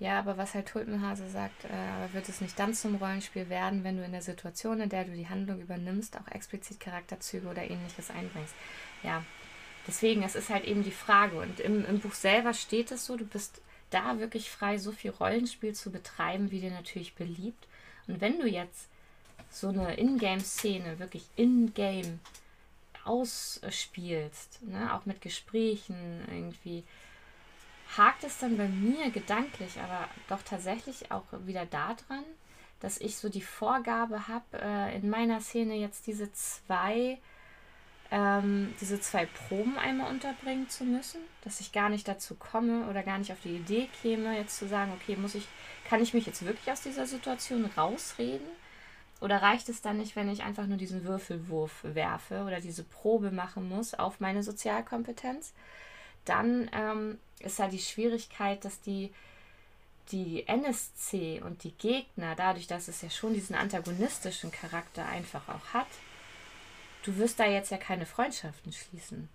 Ja, 0.00 0.18
aber 0.18 0.36
was 0.36 0.54
halt 0.54 0.66
Tulpenhase 0.66 1.28
sagt, 1.28 1.64
äh, 1.64 2.12
wird 2.12 2.28
es 2.28 2.40
nicht 2.40 2.58
dann 2.58 2.74
zum 2.74 2.96
Rollenspiel 2.96 3.48
werden, 3.48 3.84
wenn 3.84 3.96
du 3.96 4.04
in 4.04 4.12
der 4.12 4.22
Situation, 4.22 4.80
in 4.80 4.88
der 4.88 5.04
du 5.04 5.12
die 5.12 5.28
Handlung 5.28 5.60
übernimmst, 5.60 6.16
auch 6.16 6.30
explizit 6.32 6.80
Charakterzüge 6.80 7.48
oder 7.48 7.62
ähnliches 7.62 8.10
einbringst. 8.10 8.54
Ja, 9.02 9.24
deswegen, 9.86 10.22
es 10.22 10.34
ist 10.34 10.50
halt 10.50 10.64
eben 10.64 10.82
die 10.82 10.90
Frage. 10.90 11.38
Und 11.38 11.60
im, 11.60 11.84
im 11.86 12.00
Buch 12.00 12.14
selber 12.14 12.54
steht 12.54 12.90
es 12.90 13.06
so, 13.06 13.16
du 13.16 13.24
bist 13.24 13.60
da 13.90 14.18
wirklich 14.18 14.50
frei, 14.50 14.78
so 14.78 14.90
viel 14.90 15.12
Rollenspiel 15.12 15.74
zu 15.74 15.92
betreiben, 15.92 16.50
wie 16.50 16.60
dir 16.60 16.72
natürlich 16.72 17.14
beliebt. 17.14 17.68
Und 18.08 18.20
wenn 18.20 18.40
du 18.40 18.48
jetzt 18.48 18.88
so 19.48 19.68
eine 19.68 19.94
Ingame-Szene, 19.96 20.98
wirklich 20.98 21.24
in-game 21.36 22.18
ausspielst, 23.04 24.62
ne? 24.62 24.94
auch 24.94 25.06
mit 25.06 25.20
Gesprächen 25.20 26.24
irgendwie, 26.28 26.84
hakt 27.96 28.24
es 28.24 28.38
dann 28.38 28.56
bei 28.56 28.68
mir 28.68 29.10
gedanklich 29.10 29.78
aber 29.78 30.08
doch 30.28 30.42
tatsächlich 30.42 31.10
auch 31.10 31.24
wieder 31.44 31.66
daran, 31.66 32.24
dass 32.80 32.98
ich 32.98 33.16
so 33.16 33.28
die 33.28 33.42
Vorgabe 33.42 34.28
habe, 34.28 34.60
äh, 34.60 34.96
in 34.96 35.08
meiner 35.08 35.40
Szene 35.40 35.74
jetzt 35.76 36.06
diese 36.06 36.32
zwei, 36.32 37.18
ähm, 38.10 38.74
diese 38.80 39.00
zwei 39.00 39.26
Proben 39.26 39.78
einmal 39.78 40.10
unterbringen 40.10 40.68
zu 40.68 40.84
müssen, 40.84 41.20
dass 41.42 41.60
ich 41.60 41.72
gar 41.72 41.88
nicht 41.88 42.06
dazu 42.06 42.34
komme 42.34 42.86
oder 42.88 43.02
gar 43.02 43.18
nicht 43.18 43.32
auf 43.32 43.40
die 43.42 43.56
Idee 43.56 43.88
käme, 44.02 44.36
jetzt 44.36 44.58
zu 44.58 44.68
sagen, 44.68 44.92
okay, 44.92 45.16
muss 45.16 45.34
ich, 45.34 45.46
kann 45.88 46.02
ich 46.02 46.14
mich 46.14 46.26
jetzt 46.26 46.44
wirklich 46.44 46.70
aus 46.70 46.82
dieser 46.82 47.06
Situation 47.06 47.64
rausreden? 47.76 48.46
Oder 49.24 49.42
reicht 49.42 49.68
es 49.68 49.80
dann 49.80 49.96
nicht, 49.96 50.14
wenn 50.14 50.28
ich 50.28 50.42
einfach 50.42 50.66
nur 50.66 50.76
diesen 50.76 51.04
Würfelwurf 51.04 51.80
werfe 51.82 52.44
oder 52.44 52.60
diese 52.60 52.84
Probe 52.84 53.30
machen 53.30 53.68
muss 53.68 53.94
auf 53.94 54.20
meine 54.20 54.42
Sozialkompetenz? 54.42 55.52
dann 56.24 56.70
ähm, 56.72 57.18
ist 57.40 57.58
ja 57.58 57.68
die 57.68 57.78
Schwierigkeit, 57.78 58.64
dass 58.64 58.80
die, 58.80 59.12
die 60.10 60.46
NSC 60.46 61.40
und 61.44 61.64
die 61.64 61.72
Gegner, 61.72 62.34
dadurch, 62.34 62.66
dass 62.66 62.88
es 62.88 63.02
ja 63.02 63.10
schon 63.10 63.34
diesen 63.34 63.56
antagonistischen 63.56 64.50
Charakter 64.50 65.06
einfach 65.06 65.48
auch 65.48 65.74
hat, 65.74 65.86
du 67.04 67.16
wirst 67.16 67.38
da 67.38 67.46
jetzt 67.46 67.70
ja 67.70 67.76
keine 67.76 68.06
Freundschaften 68.06 68.72
schließen. 68.72 69.28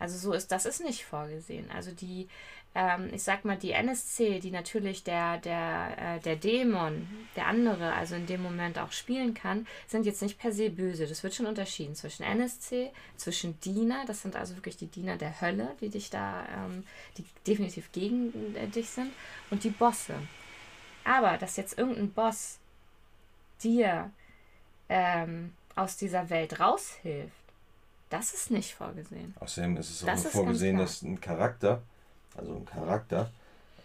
Also 0.00 0.16
so 0.16 0.32
ist 0.32 0.52
das 0.52 0.64
ist 0.64 0.80
nicht 0.80 1.04
vorgesehen. 1.04 1.70
Also 1.72 1.90
die, 1.90 2.28
ähm, 2.74 3.10
ich 3.12 3.22
sag 3.22 3.44
mal, 3.44 3.56
die 3.56 3.72
NSC, 3.72 4.40
die 4.40 4.50
natürlich 4.50 5.02
der, 5.02 5.38
der, 5.38 6.16
äh, 6.16 6.20
der 6.20 6.36
Dämon, 6.36 7.08
der 7.34 7.46
andere, 7.46 7.92
also 7.94 8.14
in 8.14 8.26
dem 8.26 8.42
Moment 8.42 8.78
auch 8.78 8.92
spielen 8.92 9.34
kann, 9.34 9.66
sind 9.86 10.06
jetzt 10.06 10.22
nicht 10.22 10.38
per 10.38 10.52
se 10.52 10.70
böse. 10.70 11.06
Das 11.06 11.22
wird 11.22 11.34
schon 11.34 11.46
unterschieden 11.46 11.94
zwischen 11.94 12.22
NSC, 12.22 12.90
zwischen 13.16 13.58
Diener, 13.60 14.04
das 14.06 14.22
sind 14.22 14.36
also 14.36 14.54
wirklich 14.56 14.76
die 14.76 14.86
Diener 14.86 15.16
der 15.16 15.40
Hölle, 15.40 15.74
die 15.80 15.88
dich 15.88 16.10
da, 16.10 16.46
ähm, 16.56 16.84
die 17.16 17.24
definitiv 17.46 17.90
gegen 17.92 18.54
äh, 18.54 18.68
dich 18.68 18.90
sind, 18.90 19.12
und 19.50 19.64
die 19.64 19.70
Bosse. 19.70 20.14
Aber 21.04 21.38
dass 21.38 21.56
jetzt 21.56 21.78
irgendein 21.78 22.10
Boss 22.12 22.58
dir 23.62 24.10
ähm, 24.88 25.54
aus 25.74 25.96
dieser 25.96 26.28
Welt 26.30 26.60
raushilft, 26.60 27.32
das 28.10 28.32
ist 28.32 28.50
nicht 28.50 28.74
vorgesehen. 28.74 29.34
Außerdem 29.40 29.76
ist 29.76 29.90
es 29.90 30.02
auch 30.02 30.06
das 30.06 30.26
vorgesehen, 30.28 30.78
dass 30.78 31.02
ein 31.02 31.20
Charakter, 31.20 31.82
also 32.36 32.54
ein 32.54 32.66
Charakter, 32.66 33.30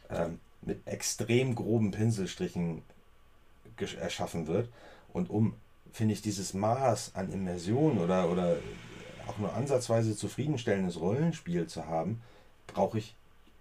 ähm, 0.10 0.40
mit 0.62 0.86
extrem 0.88 1.56
groben 1.56 1.92
Pinselstrichen 1.92 2.82
erschaffen 4.00 4.48
wird. 4.48 4.70
Und 5.12 5.30
um, 5.30 5.56
finde 5.92 6.14
ich, 6.14 6.22
dieses 6.22 6.54
Maß 6.54 7.16
an 7.16 7.32
Immersion 7.32 7.98
oder, 7.98 8.30
oder 8.30 8.58
auch 9.28 9.38
nur 9.38 9.54
ansatzweise 9.54 10.16
zufriedenstellendes 10.16 11.00
Rollenspiel 11.00 11.68
zu 11.68 11.86
haben, 11.88 12.22
brauche 12.68 12.98
ich, 12.98 13.16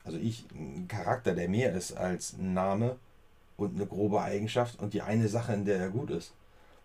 also 0.05 0.19
ich, 0.19 0.45
einen 0.55 0.89
Charakter, 0.89 1.35
der 1.35 1.49
mehr 1.49 1.73
ist 1.73 1.93
als 1.93 2.35
ein 2.35 2.55
Name 2.55 2.97
und 3.57 3.75
eine 3.75 3.87
grobe 3.87 4.21
Eigenschaft 4.21 4.79
und 4.81 4.95
die 4.95 5.03
eine 5.03 5.29
Sache, 5.29 5.53
in 5.53 5.65
der 5.65 5.79
er 5.79 5.91
gut 5.91 6.11
ist. 6.11 6.33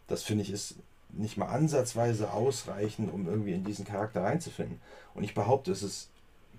Das 0.07 0.23
finde 0.23 0.43
ich 0.43 0.51
ist 0.51 0.75
nicht 1.09 1.37
mal 1.37 1.47
ansatzweise 1.47 2.31
ausreichen, 2.31 3.09
um 3.09 3.27
irgendwie 3.27 3.53
in 3.53 3.63
diesen 3.63 3.85
Charakter 3.85 4.23
reinzufinden. 4.23 4.81
Und 5.13 5.23
ich 5.23 5.33
behaupte, 5.33 5.71
es 5.71 5.83
ist 5.83 6.09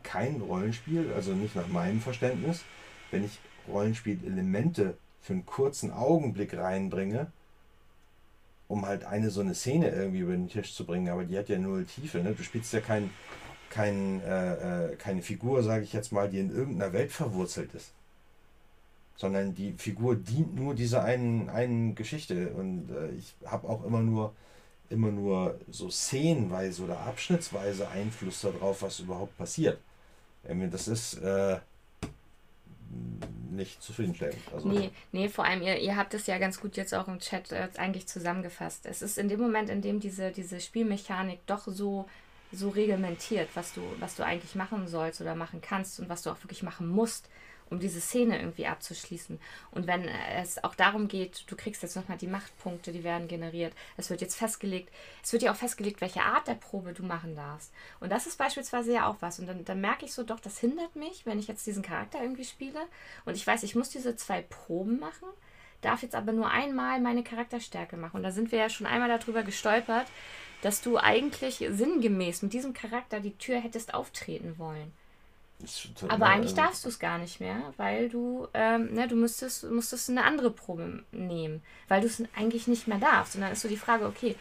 kein 0.03 0.41
Rollenspiel, 0.41 1.13
also 1.15 1.33
nicht 1.33 1.57
nach 1.57 1.69
meinem 1.69 2.01
Verständnis, 2.01 2.65
wenn 3.11 3.25
ich 3.25 3.39
Rollenspielelemente 3.69 4.97
für 5.21 5.33
einen 5.33 5.47
kurzen 5.47 5.93
Augenblick 5.93 6.57
reinbringe, 6.57 7.31
um 8.67 8.87
halt 8.87 9.05
eine 9.05 9.31
so 9.31 9.41
eine 9.41 9.55
Szene 9.55 9.91
irgendwie 9.91 10.21
über 10.21 10.33
den 10.33 10.49
Tisch 10.49 10.75
zu 10.75 10.85
bringen, 10.85 11.09
aber 11.09 11.25
die 11.25 11.39
hat 11.39 11.49
ja 11.49 11.59
null 11.59 11.85
Tiefe. 11.85 12.19
Ne? 12.19 12.35
Du 12.35 12.43
spielst 12.43 12.73
ja 12.73 12.81
kein, 12.81 13.11
kein, 13.71 14.21
äh, 14.23 14.93
äh 14.93 14.97
keine 14.97 15.23
Figur, 15.23 15.63
sage 15.63 15.85
ich 15.85 15.93
jetzt 15.93 16.13
mal, 16.13 16.29
die 16.29 16.39
in 16.39 16.55
irgendeiner 16.55 16.93
Welt 16.93 17.13
verwurzelt 17.13 17.75
ist 17.75 17.93
sondern 19.19 19.53
die 19.53 19.73
Figur 19.73 20.15
dient 20.15 20.55
nur 20.55 20.75
dieser 20.75 21.03
einen, 21.05 21.51
einen 21.51 21.97
Geschichte. 21.97 22.51
Und 22.55 22.89
äh, 22.91 23.11
ich 23.11 23.35
habe 23.45 23.69
auch 23.69 23.85
immer 23.85 24.01
nur, 24.01 24.33
immer 24.91 25.11
nur 25.11 25.59
so 25.69 25.91
szenenweise 25.91 26.85
oder 26.85 27.01
abschnittsweise 27.01 27.89
Einfluss 27.89 28.43
darauf, 28.43 28.81
was 28.81 29.01
überhaupt 29.01 29.37
passiert. 29.37 29.81
Das 30.49 30.89
ist 30.89 31.15
äh, 31.15 31.59
nicht 33.51 33.83
zufriedenstellend. 33.83 34.41
Also, 34.53 34.69
nee, 34.69 34.91
nee, 35.13 35.29
vor 35.29 35.45
allem, 35.45 35.63
ihr, 35.63 35.79
ihr 35.79 35.97
habt 35.97 36.15
es 36.15 36.27
ja 36.27 36.39
ganz 36.39 36.61
gut 36.61 36.77
jetzt 36.77 36.95
auch 36.95 37.09
im 37.09 37.19
Chat 37.19 37.53
äh, 37.53 37.69
eigentlich 37.77 38.07
zusammengefasst. 38.07 38.87
Es 38.87 39.03
ist 39.03 39.19
in 39.19 39.29
dem 39.29 39.41
Moment, 39.41 39.69
in 39.69 39.83
dem 39.83 40.01
diese, 40.01 40.31
diese 40.31 40.61
Spielmechanik 40.61 41.41
doch 41.47 41.67
so 41.67 42.07
so 42.53 42.71
reglementiert, 42.71 43.49
was 43.55 43.75
du, 43.75 43.83
was 44.01 44.17
du 44.17 44.25
eigentlich 44.25 44.55
machen 44.55 44.89
sollst 44.89 45.21
oder 45.21 45.35
machen 45.35 45.61
kannst 45.61 46.01
und 46.01 46.09
was 46.09 46.23
du 46.23 46.31
auch 46.31 46.43
wirklich 46.43 46.63
machen 46.63 46.89
musst, 46.89 47.29
um 47.71 47.81
diese 47.81 48.01
Szene 48.01 48.39
irgendwie 48.39 48.67
abzuschließen. 48.67 49.39
Und 49.71 49.87
wenn 49.87 50.09
es 50.09 50.63
auch 50.63 50.75
darum 50.75 51.09
geht, 51.09 51.45
du 51.49 51.57
kriegst 51.57 51.83
jetzt 51.83 51.97
nochmal 51.97 52.19
die 52.19 52.27
Machtpunkte, 52.27 52.93
die 52.93 53.05
werden 53.05 53.29
generiert. 53.29 53.75
Es 53.97 54.11
wird 54.11 54.21
jetzt 54.21 54.37
festgelegt, 54.37 54.93
es 55.23 55.33
wird 55.33 55.43
ja 55.43 55.53
auch 55.53 55.57
festgelegt, 55.57 56.01
welche 56.01 56.23
Art 56.23 56.49
der 56.49 56.55
Probe 56.55 56.93
du 56.93 57.05
machen 57.05 57.35
darfst. 57.37 57.73
Und 58.01 58.11
das 58.11 58.27
ist 58.27 58.39
beispielsweise 58.39 58.93
ja 58.93 59.07
auch 59.07 59.17
was. 59.21 59.39
Und 59.39 59.47
dann, 59.47 59.65
dann 59.65 59.81
merke 59.81 60.05
ich 60.05 60.13
so, 60.13 60.23
doch, 60.23 60.41
das 60.41 60.59
hindert 60.59 60.97
mich, 60.97 61.27
wenn 61.27 61.39
ich 61.39 61.49
jetzt 61.49 61.67
diesen 61.67 61.83
Charakter 61.83 62.23
irgendwie 62.23 62.45
spiele. 62.45 62.81
Und 63.25 63.37
ich 63.37 63.47
weiß, 63.47 63.63
ich 63.63 63.75
muss 63.75 63.91
diese 63.91 64.17
zwei 64.17 64.43
Proben 64.43 64.99
machen, 64.99 65.29
darf 65.81 66.03
jetzt 66.03 66.15
aber 66.15 66.33
nur 66.33 66.51
einmal 66.51 67.01
meine 67.01 67.23
Charakterstärke 67.23 67.97
machen. 67.97 68.17
Und 68.17 68.23
da 68.23 68.31
sind 68.31 68.53
wir 68.53 68.59
ja 68.59 68.69
schon 68.69 68.87
einmal 68.87 69.09
darüber 69.09 69.43
gestolpert, 69.43 70.07
dass 70.63 70.81
du 70.81 70.99
eigentlich 70.99 71.65
sinngemäß 71.71 72.43
mit 72.43 72.53
diesem 72.53 72.73
Charakter 72.73 73.21
die 73.21 73.37
Tür 73.37 73.61
hättest 73.61 73.95
auftreten 73.95 74.59
wollen. 74.59 74.93
Aber 76.09 76.27
eigentlich 76.27 76.53
also 76.53 76.63
darfst 76.63 76.85
du 76.85 76.89
es 76.89 76.99
gar 76.99 77.19
nicht 77.19 77.41
mehr, 77.41 77.75
weil 77.77 78.09
du, 78.09 78.47
ähm, 78.55 78.93
ne, 78.93 79.09
du 79.09 79.17
müsstest, 79.17 79.65
müsstest 79.65 80.09
eine 80.09 80.25
andere 80.25 80.51
Probe 80.51 81.03
nehmen, 81.11 81.63
weil 81.89 82.01
du 82.01 82.07
es 82.07 82.23
eigentlich 82.37 82.69
nicht 82.69 82.87
mehr 82.87 82.99
darfst. 82.99 83.35
Und 83.35 83.41
dann 83.41 83.53
ist 83.53 83.63
so 83.63 83.69
die 83.69 83.77
Frage, 83.77 84.07
okay, 84.07 84.37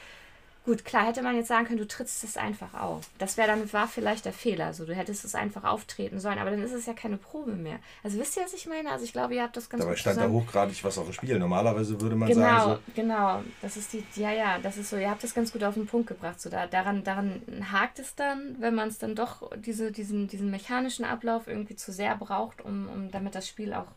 Gut, 0.67 0.83
klar 0.83 1.05
hätte 1.05 1.21
man 1.21 1.33
jetzt 1.37 1.47
sagen 1.47 1.65
können, 1.65 1.77
du 1.77 1.87
trittst 1.87 2.25
es 2.25 2.35
einfach 2.35 2.73
auf. 2.73 3.09
Das 3.19 3.37
wäre 3.37 3.47
dann 3.47 3.71
war 3.71 3.87
vielleicht 3.87 4.25
der 4.25 4.33
Fehler. 4.33 4.73
So, 4.73 4.83
du 4.83 4.93
hättest 4.93 5.23
es 5.23 5.33
einfach 5.33 5.63
auftreten 5.63 6.19
sollen, 6.19 6.39
aber 6.39 6.51
dann 6.51 6.61
ist 6.61 6.73
es 6.73 6.85
ja 6.85 6.91
keine 6.91 7.15
Probe 7.15 7.53
mehr. 7.53 7.79
Also 8.03 8.19
wisst 8.19 8.35
ihr, 8.35 8.43
was 8.43 8.53
ich 8.53 8.67
meine? 8.67 8.91
Also 8.91 9.05
ich 9.05 9.13
glaube, 9.13 9.33
ihr 9.33 9.43
habt 9.43 9.55
das 9.55 9.69
ganz 9.69 9.79
Dabei 9.79 9.93
gut 9.93 9.99
stand 9.99 10.17
da 10.17 10.27
hochgradig 10.27 10.83
was 10.83 10.97
auf 10.97 11.05
dem 11.05 11.13
Spiel. 11.13 11.39
Normalerweise 11.39 12.01
würde 12.01 12.17
man 12.17 12.27
genau, 12.27 12.41
sagen. 12.41 12.81
So 12.85 13.01
genau, 13.01 13.43
das 13.61 13.77
ist 13.77 13.93
die, 13.93 14.03
ja, 14.17 14.33
ja, 14.33 14.59
das 14.59 14.75
ist 14.75 14.89
so, 14.89 14.97
ihr 14.97 15.09
habt 15.09 15.23
das 15.23 15.33
ganz 15.33 15.53
gut 15.53 15.63
auf 15.63 15.75
den 15.75 15.87
Punkt 15.87 16.07
gebracht. 16.09 16.41
So, 16.41 16.49
da, 16.49 16.67
daran, 16.67 17.05
daran 17.05 17.41
hakt 17.71 17.99
es 17.99 18.15
dann, 18.15 18.57
wenn 18.59 18.75
man 18.75 18.89
es 18.89 18.97
dann 18.97 19.15
doch 19.15 19.49
diese, 19.55 19.93
diesen, 19.93 20.27
diesen 20.27 20.51
mechanischen 20.51 21.05
Ablauf 21.05 21.47
irgendwie 21.47 21.77
zu 21.77 21.93
sehr 21.93 22.17
braucht, 22.17 22.59
um, 22.59 22.89
um 22.89 23.09
damit 23.09 23.35
das 23.35 23.47
Spiel 23.47 23.73
auch 23.73 23.87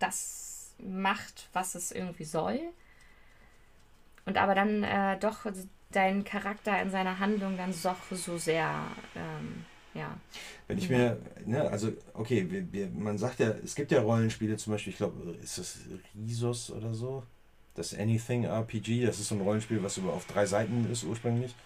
das 0.00 0.72
macht, 0.80 1.48
was 1.52 1.76
es 1.76 1.92
irgendwie 1.92 2.24
soll 2.24 2.58
und 4.30 4.36
aber 4.36 4.54
dann 4.54 4.84
äh, 4.84 5.18
doch 5.18 5.46
deinen 5.90 6.22
Charakter 6.22 6.80
in 6.80 6.90
seiner 6.90 7.18
Handlung 7.18 7.56
dann 7.56 7.74
doch 7.82 7.96
so 8.12 8.38
sehr, 8.38 8.70
ähm, 9.16 9.64
ja. 9.92 10.16
Wenn 10.68 10.78
ich 10.78 10.88
mir, 10.88 11.18
ne, 11.44 11.68
also, 11.68 11.92
okay, 12.14 12.46
wir, 12.48 12.72
wir, 12.72 12.88
man 12.90 13.18
sagt 13.18 13.40
ja, 13.40 13.52
es 13.64 13.74
gibt 13.74 13.90
ja 13.90 14.00
Rollenspiele, 14.00 14.56
zum 14.56 14.72
Beispiel, 14.72 14.92
ich 14.92 14.98
glaube, 14.98 15.32
ist 15.42 15.58
das 15.58 15.80
Risos 16.14 16.70
oder 16.70 16.94
so? 16.94 17.24
Das 17.74 17.92
Anything 17.92 18.44
RPG, 18.44 19.04
das 19.04 19.18
ist 19.18 19.28
so 19.28 19.34
ein 19.34 19.40
Rollenspiel, 19.40 19.82
was 19.82 19.96
über 19.96 20.12
auf 20.12 20.26
drei 20.26 20.46
Seiten 20.46 20.88
ist 20.92 21.02
ursprünglich 21.02 21.56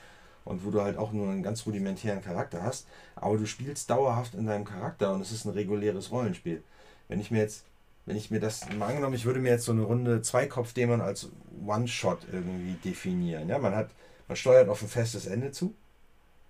und 0.46 0.64
wo 0.64 0.70
du 0.70 0.80
halt 0.80 0.96
auch 0.96 1.12
nur 1.12 1.28
einen 1.28 1.42
ganz 1.42 1.66
rudimentären 1.66 2.22
Charakter 2.22 2.62
hast, 2.62 2.86
aber 3.14 3.36
du 3.36 3.44
spielst 3.44 3.90
dauerhaft 3.90 4.34
in 4.34 4.46
deinem 4.46 4.64
Charakter 4.64 5.12
und 5.12 5.20
es 5.20 5.32
ist 5.32 5.44
ein 5.44 5.52
reguläres 5.52 6.10
Rollenspiel. 6.10 6.62
Wenn 7.08 7.20
ich 7.20 7.30
mir 7.30 7.40
jetzt 7.40 7.66
wenn 8.06 8.16
ich 8.16 8.30
mir 8.30 8.40
das 8.40 8.68
mal 8.78 8.88
angenommen, 8.88 9.14
ich 9.14 9.24
würde 9.24 9.40
mir 9.40 9.50
jetzt 9.50 9.64
so 9.64 9.72
eine 9.72 9.82
Runde 9.82 10.20
Zweikopf-Dämon 10.22 11.00
als 11.00 11.30
One-Shot 11.64 12.26
irgendwie 12.30 12.74
definieren. 12.84 13.48
Ja, 13.48 13.58
man 13.58 13.74
hat, 13.74 13.90
man 14.28 14.36
steuert 14.36 14.68
auf 14.68 14.82
ein 14.82 14.88
festes 14.88 15.26
Ende 15.26 15.52
zu, 15.52 15.74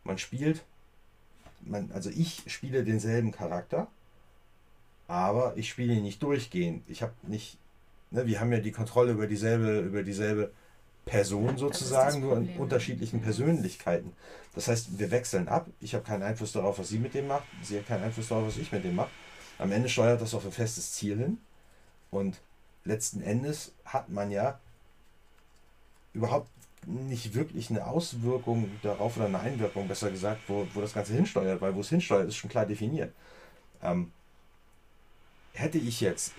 man 0.02 0.18
spielt, 0.18 0.64
man, 1.60 1.90
also 1.92 2.10
ich 2.10 2.42
spiele 2.46 2.84
denselben 2.84 3.30
Charakter, 3.30 3.86
aber 5.06 5.56
ich 5.56 5.68
spiele 5.68 5.94
ihn 5.94 6.02
nicht 6.02 6.22
durchgehend. 6.22 6.82
Ich 6.88 7.02
habe 7.02 7.12
nicht, 7.22 7.58
ne, 8.10 8.26
wir 8.26 8.40
haben 8.40 8.52
ja 8.52 8.58
die 8.58 8.72
Kontrolle 8.72 9.12
über 9.12 9.26
dieselbe, 9.26 9.80
über 9.80 10.02
dieselbe 10.02 10.50
Person 11.04 11.58
sozusagen, 11.58 12.20
nur 12.20 12.36
in 12.38 12.56
unterschiedlichen 12.56 13.20
Persönlichkeiten. 13.20 14.12
Das 14.54 14.68
heißt, 14.68 14.98
wir 14.98 15.10
wechseln 15.10 15.48
ab. 15.48 15.68
Ich 15.80 15.94
habe 15.94 16.04
keinen 16.04 16.22
Einfluss 16.22 16.52
darauf, 16.52 16.78
was 16.78 16.88
sie 16.88 16.98
mit 16.98 17.14
dem 17.14 17.26
macht. 17.26 17.44
Sie 17.62 17.76
hat 17.76 17.86
keinen 17.86 18.04
Einfluss 18.04 18.28
darauf, 18.28 18.46
was 18.48 18.56
ich 18.56 18.72
mit 18.72 18.84
dem 18.84 18.94
mache. 18.94 19.10
Am 19.58 19.72
Ende 19.72 19.88
steuert 19.88 20.20
das 20.20 20.34
auf 20.34 20.44
ein 20.44 20.52
festes 20.52 20.92
Ziel 20.92 21.18
hin. 21.18 21.38
Und 22.10 22.40
letzten 22.84 23.22
Endes 23.22 23.72
hat 23.84 24.08
man 24.08 24.30
ja 24.30 24.58
überhaupt 26.12 26.48
nicht 26.86 27.34
wirklich 27.34 27.70
eine 27.70 27.86
Auswirkung 27.86 28.70
darauf 28.82 29.16
oder 29.16 29.26
eine 29.26 29.40
Einwirkung, 29.40 29.88
besser 29.88 30.10
gesagt, 30.10 30.42
wo, 30.48 30.66
wo 30.74 30.80
das 30.80 30.92
Ganze 30.92 31.14
hinsteuert, 31.14 31.60
weil 31.60 31.74
wo 31.74 31.80
es 31.80 31.88
hinsteuert, 31.88 32.28
ist 32.28 32.36
schon 32.36 32.50
klar 32.50 32.66
definiert. 32.66 33.12
Ähm, 33.82 34.12
hätte 35.54 35.78
ich 35.78 36.00
jetzt, 36.00 36.32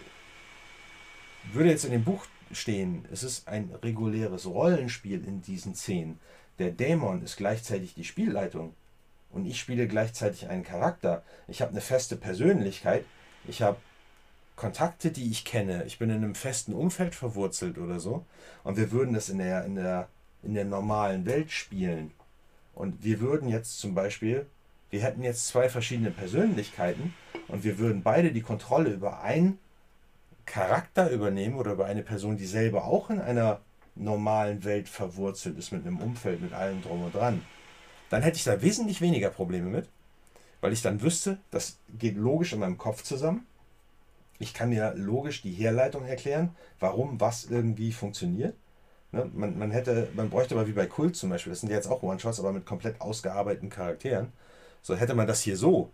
würde 1.52 1.70
jetzt 1.70 1.86
in 1.86 1.92
dem 1.92 2.04
Buch 2.04 2.26
stehen, 2.52 3.06
es 3.12 3.24
ist 3.24 3.48
ein 3.48 3.72
reguläres 3.82 4.46
Rollenspiel 4.46 5.26
in 5.26 5.42
diesen 5.42 5.76
Szenen. 5.76 6.20
Der 6.60 6.72
Dämon 6.72 7.24
ist 7.24 7.38
gleichzeitig 7.38 7.96
die 7.96 8.04
Spielleitung 8.04 8.74
und 9.36 9.46
ich 9.46 9.60
spiele 9.60 9.86
gleichzeitig 9.88 10.48
einen 10.48 10.64
Charakter. 10.64 11.22
Ich 11.50 11.62
habe 11.62 11.72
eine 11.72 11.82
feste 11.82 12.16
Persönlichkeit. 12.16 13.04
Ich 13.46 13.62
habe 13.62 13.76
Kontakte, 14.56 15.12
die 15.12 15.30
ich 15.30 15.44
kenne. 15.44 15.84
Ich 15.84 16.00
bin 16.00 16.10
in 16.10 16.24
einem 16.24 16.36
festen 16.36 16.74
Umfeld 16.74 17.14
verwurzelt 17.14 17.78
oder 17.78 18.00
so. 18.00 18.26
Und 18.64 18.78
wir 18.78 18.92
würden 18.92 19.14
das 19.14 19.28
in 19.28 19.40
der, 19.40 19.66
in 19.66 19.76
der, 19.76 20.08
in 20.42 20.54
der 20.54 20.64
normalen 20.64 21.26
Welt 21.26 21.52
spielen. 21.52 22.12
Und 22.74 23.04
wir 23.04 23.20
würden 23.20 23.50
jetzt 23.50 23.78
zum 23.80 23.94
Beispiel, 23.94 24.46
wir 24.90 25.02
hätten 25.02 25.22
jetzt 25.22 25.48
zwei 25.48 25.68
verschiedene 25.68 26.12
Persönlichkeiten 26.12 27.14
und 27.50 27.66
wir 27.66 27.78
würden 27.78 28.04
beide 28.04 28.32
die 28.32 28.42
Kontrolle 28.42 28.92
über 28.92 29.22
einen 29.22 29.60
Charakter 30.46 31.10
übernehmen 31.10 31.56
oder 31.56 31.74
über 31.74 31.88
eine 31.88 32.04
Person, 32.04 32.38
die 32.38 32.46
selber 32.46 32.86
auch 32.86 33.10
in 33.10 33.20
einer 33.20 33.60
normalen 33.96 34.64
Welt 34.64 34.88
verwurzelt 34.88 35.58
ist, 35.58 35.74
mit 35.74 35.86
einem 35.86 36.00
Umfeld, 36.00 36.42
mit 36.42 36.54
allem 36.54 36.82
drum 36.82 37.04
und 37.04 37.14
dran 37.14 37.42
dann 38.10 38.22
hätte 38.22 38.38
ich 38.38 38.44
da 38.44 38.62
wesentlich 38.62 39.02
weniger 39.02 39.30
Probleme 39.30 39.70
mit. 39.70 39.88
weil 40.62 40.74
ich 40.74 40.82
dann 40.82 41.02
wüsste, 41.02 41.38
das 41.52 41.78
geht 42.00 42.18
logisch 42.18 42.54
in 42.54 42.60
meinem 42.60 42.78
Kopf 42.78 43.04
zusammen. 43.04 43.46
Ich 44.40 44.54
kann 44.54 44.70
mir 44.70 44.94
logisch 44.96 45.42
die 45.44 45.54
Herleitung 45.54 46.06
erklären, 46.06 46.56
warum 46.80 47.20
was 47.22 47.46
irgendwie 47.46 47.92
funktioniert. 47.92 48.56
Ne? 49.12 49.30
Man, 49.34 49.58
man, 49.60 49.72
hätte, 49.72 50.10
man 50.16 50.30
bräuchte 50.30 50.56
aber 50.56 50.68
wie 50.68 50.74
bei 50.74 50.88
Kult 50.88 51.16
zum 51.16 51.30
Beispiel, 51.30 51.52
das 51.52 51.60
sind 51.62 51.70
ja 51.70 51.76
jetzt 51.76 51.88
auch 51.88 52.02
One-Shots, 52.04 52.40
aber 52.40 52.52
mit 52.52 52.66
komplett 52.66 53.00
ausgearbeiteten 53.00 53.70
Charakteren. 53.70 54.32
So 54.82 54.96
hätte 54.96 55.14
man 55.14 55.28
das 55.28 55.42
hier 55.42 55.56
so, 55.56 55.92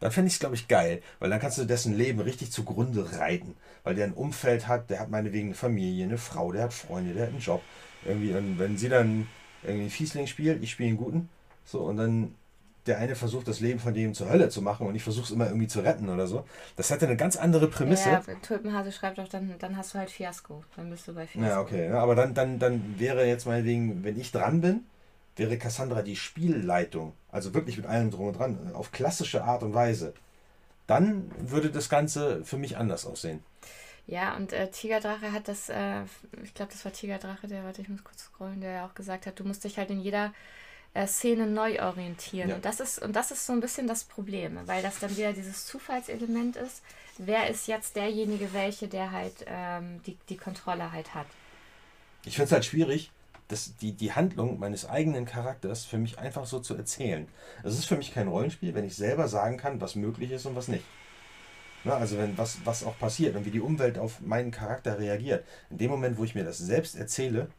dann 0.00 0.12
fände 0.12 0.28
ich 0.28 0.34
es, 0.34 0.40
glaube 0.40 0.54
ich, 0.54 0.68
geil, 0.68 1.02
weil 1.18 1.30
dann 1.30 1.40
kannst 1.40 1.58
du 1.58 1.64
dessen 1.64 1.96
Leben 1.96 2.20
richtig 2.20 2.52
zugrunde 2.52 3.18
reiten. 3.18 3.56
Weil 3.84 3.94
der 3.96 4.06
ein 4.06 4.12
Umfeld 4.14 4.68
hat, 4.68 4.90
der 4.90 5.00
hat 5.00 5.10
meinetwegen 5.10 5.48
eine 5.48 5.54
Familie, 5.54 6.04
eine 6.04 6.18
Frau, 6.18 6.52
der 6.52 6.64
hat 6.64 6.72
Freunde, 6.74 7.14
der 7.14 7.24
hat 7.24 7.30
einen 7.30 7.40
Job. 7.40 7.62
Irgendwie, 8.04 8.32
und 8.34 8.58
wenn 8.58 8.76
sie 8.76 8.88
dann 8.88 9.26
irgendwie 9.62 9.82
einen 9.82 9.90
Fiesling 9.90 10.26
spielt, 10.26 10.62
ich 10.62 10.70
spiele 10.70 10.90
einen 10.90 10.98
guten, 10.98 11.28
so, 11.64 11.80
und 11.80 11.96
dann 11.96 12.34
der 12.86 12.98
eine 12.98 13.16
versucht, 13.16 13.48
das 13.48 13.60
Leben 13.60 13.80
von 13.80 13.94
dem 13.94 14.12
zur 14.14 14.28
Hölle 14.28 14.48
zu 14.50 14.60
machen 14.60 14.86
und 14.86 14.94
ich 14.94 15.02
versuche 15.02 15.24
es 15.24 15.30
immer 15.30 15.46
irgendwie 15.46 15.68
zu 15.68 15.80
retten 15.80 16.08
oder 16.08 16.26
so. 16.26 16.44
Das 16.76 16.90
hätte 16.90 17.06
eine 17.06 17.16
ganz 17.16 17.36
andere 17.36 17.68
Prämisse. 17.68 18.10
Ja, 18.10 18.22
Tulpenhase 18.42 18.92
schreibt 18.92 19.18
doch, 19.18 19.28
dann, 19.28 19.54
dann 19.58 19.76
hast 19.76 19.94
du 19.94 19.98
halt 19.98 20.10
Fiasko. 20.10 20.62
Dann 20.76 20.90
bist 20.90 21.08
du 21.08 21.14
bei 21.14 21.26
Fiasko. 21.26 21.48
Ja, 21.48 21.60
okay. 21.60 21.88
Ja, 21.88 22.00
aber 22.00 22.14
dann, 22.14 22.34
dann, 22.34 22.58
dann 22.58 22.98
wäre 22.98 23.26
jetzt 23.26 23.46
meinetwegen, 23.46 24.04
wenn 24.04 24.18
ich 24.20 24.32
dran 24.32 24.60
bin, 24.60 24.84
wäre 25.36 25.56
Cassandra 25.56 26.02
die 26.02 26.16
Spielleitung. 26.16 27.14
Also 27.32 27.54
wirklich 27.54 27.76
mit 27.78 27.86
allem 27.86 28.10
drum 28.10 28.28
und 28.28 28.38
dran, 28.38 28.72
auf 28.74 28.92
klassische 28.92 29.44
Art 29.44 29.62
und 29.62 29.72
Weise. 29.72 30.12
Dann 30.86 31.30
würde 31.38 31.70
das 31.70 31.88
Ganze 31.88 32.44
für 32.44 32.58
mich 32.58 32.76
anders 32.76 33.06
aussehen. 33.06 33.42
Ja, 34.06 34.36
und 34.36 34.52
äh, 34.52 34.70
Tigerdrache 34.70 35.32
hat 35.32 35.48
das, 35.48 35.70
äh, 35.70 36.02
ich 36.42 36.52
glaube, 36.52 36.72
das 36.72 36.84
war 36.84 36.92
Tigerdrache, 36.92 37.48
der, 37.48 37.64
warte, 37.64 37.80
ich 37.80 37.88
muss 37.88 38.04
kurz 38.04 38.24
scrollen, 38.24 38.60
der 38.60 38.72
ja 38.72 38.86
auch 38.86 38.94
gesagt 38.94 39.24
hat, 39.24 39.40
du 39.40 39.44
musst 39.44 39.64
dich 39.64 39.78
halt 39.78 39.88
in 39.88 40.00
jeder 40.00 40.34
äh, 40.94 41.06
Szene 41.06 41.46
neu 41.46 41.82
orientieren. 41.82 42.48
Ja. 42.48 42.54
Und, 42.56 42.64
das 42.64 42.80
ist, 42.80 43.02
und 43.02 43.14
das 43.14 43.30
ist 43.30 43.44
so 43.44 43.52
ein 43.52 43.60
bisschen 43.60 43.86
das 43.86 44.04
Problem, 44.04 44.58
weil 44.66 44.82
das 44.82 45.00
dann 45.00 45.14
wieder 45.16 45.32
dieses 45.32 45.66
Zufallselement 45.66 46.56
ist. 46.56 46.82
Wer 47.18 47.48
ist 47.48 47.68
jetzt 47.68 47.96
derjenige, 47.96 48.52
welche, 48.52 48.88
der 48.88 49.12
halt 49.12 49.44
ähm, 49.46 50.00
die, 50.06 50.16
die 50.28 50.36
Kontrolle 50.36 50.92
halt 50.92 51.14
hat? 51.14 51.26
Ich 52.24 52.36
finde 52.36 52.46
es 52.46 52.52
halt 52.52 52.64
schwierig, 52.64 53.10
das, 53.48 53.76
die, 53.76 53.92
die 53.92 54.12
Handlung 54.12 54.58
meines 54.58 54.88
eigenen 54.88 55.26
Charakters 55.26 55.84
für 55.84 55.98
mich 55.98 56.18
einfach 56.18 56.46
so 56.46 56.60
zu 56.60 56.74
erzählen. 56.74 57.28
Es 57.62 57.74
ist 57.74 57.84
für 57.84 57.96
mich 57.96 58.14
kein 58.14 58.28
Rollenspiel, 58.28 58.74
wenn 58.74 58.84
ich 58.84 58.96
selber 58.96 59.28
sagen 59.28 59.58
kann, 59.58 59.80
was 59.80 59.96
möglich 59.96 60.30
ist 60.30 60.46
und 60.46 60.56
was 60.56 60.68
nicht. 60.68 60.84
Na, 61.84 61.96
also 61.96 62.16
wenn 62.16 62.38
was, 62.38 62.58
was 62.64 62.82
auch 62.82 62.98
passiert 62.98 63.36
und 63.36 63.44
wie 63.44 63.50
die 63.50 63.60
Umwelt 63.60 63.98
auf 63.98 64.20
meinen 64.20 64.50
Charakter 64.50 64.98
reagiert. 64.98 65.44
In 65.68 65.78
dem 65.78 65.90
Moment, 65.90 66.16
wo 66.16 66.24
ich 66.24 66.34
mir 66.34 66.44
das 66.44 66.56
selbst 66.56 66.96
erzähle, 66.96 67.50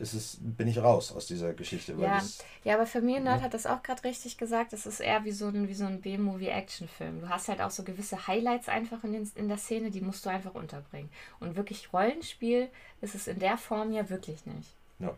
ist 0.00 0.14
es, 0.14 0.38
bin 0.40 0.66
ich 0.66 0.78
raus 0.78 1.12
aus 1.12 1.26
dieser 1.26 1.52
Geschichte. 1.52 1.94
ja. 1.98 2.22
Ja, 2.64 2.74
aber 2.74 2.86
Familiennerd 2.86 3.38
ja. 3.38 3.44
hat 3.44 3.54
das 3.54 3.66
auch 3.66 3.82
gerade 3.82 4.04
richtig 4.04 4.36
gesagt. 4.36 4.72
Es 4.72 4.86
ist 4.86 5.00
eher 5.00 5.24
wie 5.24 5.32
so 5.32 5.46
ein, 5.46 5.68
wie 5.68 5.74
so 5.74 5.84
ein 5.84 6.00
B-Movie-Action-Film. 6.00 7.20
Du 7.20 7.28
hast 7.28 7.48
halt 7.48 7.60
auch 7.60 7.70
so 7.70 7.84
gewisse 7.84 8.26
Highlights 8.26 8.68
einfach 8.68 9.04
in, 9.04 9.12
den, 9.12 9.30
in 9.34 9.48
der 9.48 9.58
Szene, 9.58 9.90
die 9.90 10.00
musst 10.00 10.26
du 10.26 10.30
einfach 10.30 10.54
unterbringen. 10.54 11.10
Und 11.38 11.56
wirklich 11.56 11.92
Rollenspiel 11.92 12.68
ist 13.00 13.14
es 13.14 13.28
in 13.28 13.38
der 13.38 13.56
Form 13.56 13.92
ja 13.92 14.10
wirklich 14.10 14.44
nicht. 14.46 14.68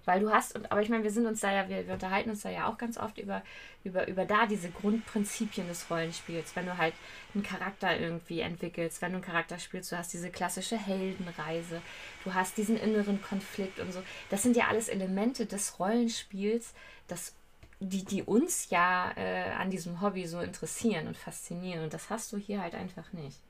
Weil 0.04 0.20
du 0.20 0.30
hast, 0.30 0.54
und, 0.54 0.70
aber 0.70 0.80
ich 0.80 0.88
meine, 0.88 1.02
wir 1.02 1.10
sind 1.10 1.26
uns 1.26 1.40
da 1.40 1.52
ja, 1.52 1.68
wir, 1.68 1.86
wir 1.86 1.94
unterhalten 1.94 2.30
uns 2.30 2.42
da 2.42 2.50
ja 2.50 2.68
auch 2.68 2.78
ganz 2.78 2.98
oft 2.98 3.18
über, 3.18 3.42
über, 3.82 4.06
über 4.06 4.24
da 4.24 4.46
diese 4.46 4.70
Grundprinzipien 4.70 5.66
des 5.66 5.90
Rollenspiels. 5.90 6.54
Wenn 6.54 6.66
du 6.66 6.78
halt 6.78 6.94
einen 7.34 7.42
Charakter 7.42 7.98
irgendwie 7.98 8.40
entwickelst, 8.40 9.02
wenn 9.02 9.10
du 9.10 9.16
einen 9.16 9.24
Charakter 9.24 9.58
spielst, 9.58 9.90
du 9.90 9.98
hast 9.98 10.12
diese 10.12 10.30
klassische 10.30 10.78
Heldenreise, 10.78 11.82
du 12.22 12.32
hast 12.32 12.56
diesen 12.56 12.76
inneren 12.76 13.20
Konflikt 13.22 13.80
und 13.80 13.92
so. 13.92 14.02
Das 14.30 14.42
sind 14.42 14.56
ja 14.56 14.68
alles 14.68 14.88
Elemente 14.88 15.46
des 15.46 15.80
Rollenspiels, 15.80 16.74
das, 17.08 17.34
die, 17.80 18.04
die 18.04 18.22
uns 18.22 18.70
ja 18.70 19.10
äh, 19.16 19.50
an 19.58 19.70
diesem 19.70 20.00
Hobby 20.00 20.28
so 20.28 20.40
interessieren 20.40 21.08
und 21.08 21.16
faszinieren. 21.16 21.82
Und 21.82 21.92
das 21.92 22.08
hast 22.08 22.32
du 22.32 22.36
hier 22.36 22.62
halt 22.62 22.76
einfach 22.76 23.12
nicht. 23.12 23.40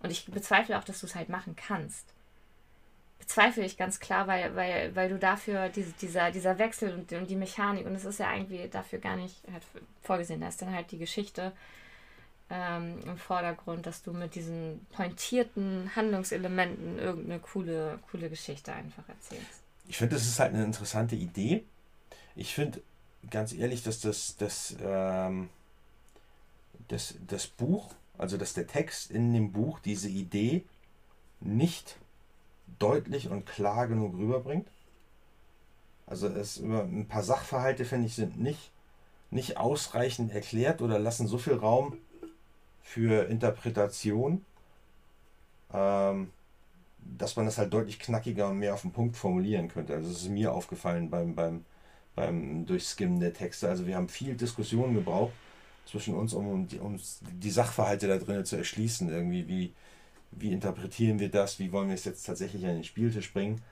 Und 0.00 0.10
ich 0.10 0.24
bezweifle 0.24 0.78
auch, 0.78 0.84
dass 0.84 1.00
du 1.00 1.06
es 1.06 1.14
halt 1.14 1.28
machen 1.28 1.56
kannst 1.56 2.06
bezweifle 3.32 3.64
ich 3.64 3.78
ganz 3.78 3.98
klar, 3.98 4.26
weil, 4.26 4.54
weil, 4.56 4.94
weil 4.94 5.08
du 5.08 5.18
dafür 5.18 5.70
diese, 5.70 5.92
dieser, 5.92 6.30
dieser 6.30 6.58
Wechsel 6.58 6.92
und, 6.92 7.10
und 7.12 7.30
die 7.30 7.36
Mechanik, 7.36 7.86
und 7.86 7.94
es 7.94 8.04
ist 8.04 8.18
ja 8.18 8.34
irgendwie 8.34 8.68
dafür 8.68 8.98
gar 8.98 9.16
nicht 9.16 9.36
halt 9.50 9.62
vorgesehen, 10.02 10.40
da 10.40 10.48
ist 10.48 10.60
dann 10.60 10.74
halt 10.74 10.90
die 10.90 10.98
Geschichte 10.98 11.52
ähm, 12.50 12.98
im 13.06 13.16
Vordergrund, 13.16 13.86
dass 13.86 14.02
du 14.02 14.12
mit 14.12 14.34
diesen 14.34 14.86
pointierten 14.92 15.90
Handlungselementen 15.96 16.98
irgendeine 16.98 17.40
coole, 17.40 17.98
coole 18.10 18.28
Geschichte 18.28 18.72
einfach 18.74 19.08
erzählst. 19.08 19.62
Ich 19.88 19.96
finde, 19.96 20.16
das 20.16 20.26
ist 20.26 20.38
halt 20.38 20.52
eine 20.52 20.64
interessante 20.64 21.16
Idee. 21.16 21.64
Ich 22.36 22.54
finde 22.54 22.82
ganz 23.30 23.54
ehrlich, 23.54 23.82
dass 23.82 24.00
das, 24.00 24.36
das, 24.36 24.76
ähm, 24.82 25.48
das, 26.88 27.14
das 27.26 27.46
Buch, 27.46 27.94
also 28.18 28.36
dass 28.36 28.52
der 28.52 28.66
Text 28.66 29.10
in 29.10 29.32
dem 29.32 29.52
Buch 29.52 29.78
diese 29.78 30.10
Idee 30.10 30.64
nicht 31.40 31.96
deutlich 32.78 33.28
und 33.30 33.46
klar 33.46 33.86
genug 33.86 34.16
rüberbringt. 34.16 34.66
Also 36.06 36.28
es 36.28 36.58
über 36.58 36.82
ein 36.82 37.06
paar 37.06 37.22
Sachverhalte, 37.22 37.84
finde 37.84 38.06
ich, 38.06 38.14
sind 38.14 38.40
nicht, 38.40 38.70
nicht 39.30 39.56
ausreichend 39.56 40.32
erklärt 40.32 40.82
oder 40.82 40.98
lassen 40.98 41.26
so 41.26 41.38
viel 41.38 41.54
Raum 41.54 41.96
für 42.82 43.28
Interpretation, 43.28 44.44
ähm, 45.72 46.30
dass 46.98 47.36
man 47.36 47.46
das 47.46 47.58
halt 47.58 47.72
deutlich 47.72 47.98
knackiger 47.98 48.48
und 48.48 48.58
mehr 48.58 48.74
auf 48.74 48.82
den 48.82 48.92
Punkt 48.92 49.16
formulieren 49.16 49.68
könnte. 49.68 49.94
Also 49.94 50.10
es 50.10 50.22
ist 50.22 50.28
mir 50.28 50.52
aufgefallen 50.52 51.08
beim, 51.08 51.34
beim, 51.34 51.64
beim 52.14 52.66
Durchskimmen 52.66 53.20
der 53.20 53.32
Texte. 53.32 53.68
Also 53.68 53.86
wir 53.86 53.96
haben 53.96 54.08
viel 54.08 54.36
Diskussion 54.36 54.94
gebraucht 54.94 55.32
zwischen 55.86 56.14
uns, 56.14 56.34
um, 56.34 56.46
um, 56.48 56.68
die, 56.68 56.78
um 56.78 57.00
die 57.22 57.50
Sachverhalte 57.50 58.06
da 58.06 58.18
drinnen 58.18 58.44
zu 58.44 58.56
erschließen. 58.56 59.08
Irgendwie, 59.08 59.48
wie, 59.48 59.72
wie 60.32 60.52
interpretieren 60.52 61.18
wir 61.18 61.30
das, 61.30 61.58
wie 61.58 61.72
wollen 61.72 61.88
wir 61.88 61.94
es 61.94 62.04
jetzt 62.04 62.24
tatsächlich 62.24 62.64
an 62.66 62.74
den 62.74 62.84
Spieltisch 62.84 63.32
bringen. 63.32 63.62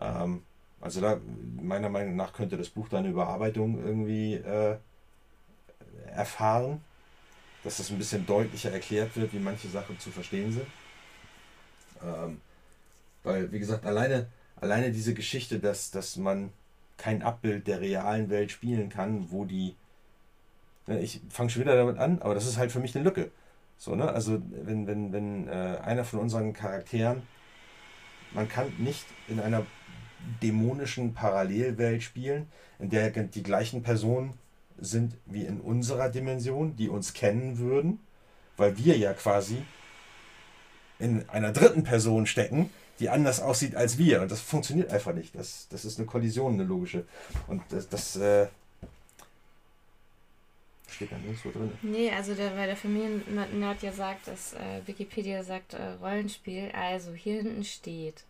Ähm, 0.00 0.42
also 0.80 1.00
da, 1.00 1.20
meiner 1.60 1.88
Meinung 1.88 2.16
nach, 2.16 2.32
könnte 2.32 2.56
das 2.56 2.68
Buch 2.68 2.88
da 2.88 2.98
eine 2.98 3.08
Überarbeitung 3.08 3.82
irgendwie 3.84 4.34
äh, 4.34 4.76
erfahren, 6.14 6.80
dass 7.64 7.76
das 7.76 7.90
ein 7.90 7.98
bisschen 7.98 8.26
deutlicher 8.26 8.72
erklärt 8.72 9.16
wird, 9.16 9.32
wie 9.32 9.38
manche 9.38 9.68
Sachen 9.68 9.98
zu 9.98 10.10
verstehen 10.10 10.52
sind. 10.52 10.66
Ähm, 12.02 12.40
weil, 13.22 13.52
wie 13.52 13.60
gesagt, 13.60 13.86
alleine, 13.86 14.26
alleine 14.56 14.90
diese 14.90 15.14
Geschichte, 15.14 15.60
dass, 15.60 15.90
dass 15.92 16.16
man 16.16 16.50
kein 16.96 17.22
Abbild 17.22 17.66
der 17.66 17.80
realen 17.80 18.30
Welt 18.30 18.50
spielen 18.50 18.88
kann, 18.88 19.30
wo 19.30 19.44
die. 19.44 19.76
Ne, 20.86 21.00
ich 21.00 21.20
fange 21.28 21.50
schon 21.50 21.62
wieder 21.62 21.76
damit 21.76 21.98
an, 21.98 22.20
aber 22.20 22.34
das 22.34 22.46
ist 22.46 22.56
halt 22.56 22.72
für 22.72 22.80
mich 22.80 22.94
eine 22.94 23.04
Lücke. 23.04 23.30
So, 23.82 23.96
ne? 23.96 24.08
Also 24.12 24.40
wenn, 24.48 24.86
wenn, 24.86 25.12
wenn 25.12 25.48
äh, 25.48 25.50
einer 25.82 26.04
von 26.04 26.20
unseren 26.20 26.52
Charakteren, 26.52 27.22
man 28.30 28.48
kann 28.48 28.72
nicht 28.78 29.04
in 29.26 29.40
einer 29.40 29.66
dämonischen 30.40 31.14
Parallelwelt 31.14 32.04
spielen, 32.04 32.46
in 32.78 32.90
der 32.90 33.10
die 33.10 33.42
gleichen 33.42 33.82
Personen 33.82 34.34
sind 34.78 35.16
wie 35.26 35.44
in 35.44 35.60
unserer 35.60 36.10
Dimension, 36.10 36.76
die 36.76 36.88
uns 36.88 37.12
kennen 37.12 37.58
würden, 37.58 37.98
weil 38.56 38.78
wir 38.78 38.96
ja 38.96 39.14
quasi 39.14 39.64
in 41.00 41.28
einer 41.28 41.50
dritten 41.50 41.82
Person 41.82 42.26
stecken, 42.26 42.70
die 43.00 43.08
anders 43.08 43.40
aussieht 43.40 43.74
als 43.74 43.98
wir. 43.98 44.22
Und 44.22 44.30
das 44.30 44.40
funktioniert 44.40 44.92
einfach 44.92 45.12
nicht. 45.12 45.34
Das, 45.34 45.66
das 45.70 45.84
ist 45.84 45.98
eine 45.98 46.06
Kollision, 46.06 46.54
eine 46.54 46.62
logische. 46.62 47.04
Und 47.48 47.62
das, 47.70 47.88
das 47.88 48.14
äh, 48.14 48.46
steht 50.92 51.12
da 51.12 51.16
nirgendwo 51.18 51.50
drin. 51.50 51.72
Nee, 51.82 52.10
also 52.10 52.34
der, 52.34 52.56
weil 52.56 52.66
der 52.66 52.76
Familiennerd 52.76 53.82
ja 53.82 53.92
sagt, 53.92 54.28
dass 54.28 54.54
äh, 54.54 54.86
Wikipedia 54.86 55.42
sagt 55.42 55.74
äh, 55.74 55.82
Rollenspiel. 56.00 56.70
Also 56.72 57.12
hier 57.12 57.42
hinten 57.42 57.64
steht. 57.64 58.24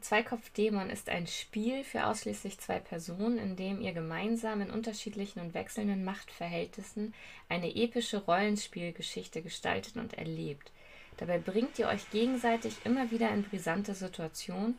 Zweikopf-Dämon 0.00 0.90
ist 0.90 1.08
ein 1.08 1.26
Spiel 1.26 1.82
für 1.82 2.06
ausschließlich 2.06 2.58
zwei 2.60 2.78
Personen, 2.78 3.38
in 3.38 3.56
dem 3.56 3.80
ihr 3.80 3.92
gemeinsam 3.92 4.60
in 4.60 4.70
unterschiedlichen 4.70 5.40
und 5.40 5.54
wechselnden 5.54 6.04
Machtverhältnissen 6.04 7.14
eine 7.48 7.74
epische 7.74 8.18
Rollenspielgeschichte 8.18 9.42
gestaltet 9.42 9.96
und 9.96 10.14
erlebt. 10.14 10.70
Dabei 11.16 11.38
bringt 11.38 11.78
ihr 11.78 11.88
euch 11.88 12.08
gegenseitig 12.10 12.76
immer 12.84 13.10
wieder 13.10 13.30
in 13.30 13.42
brisante 13.42 13.94
Situationen, 13.94 14.78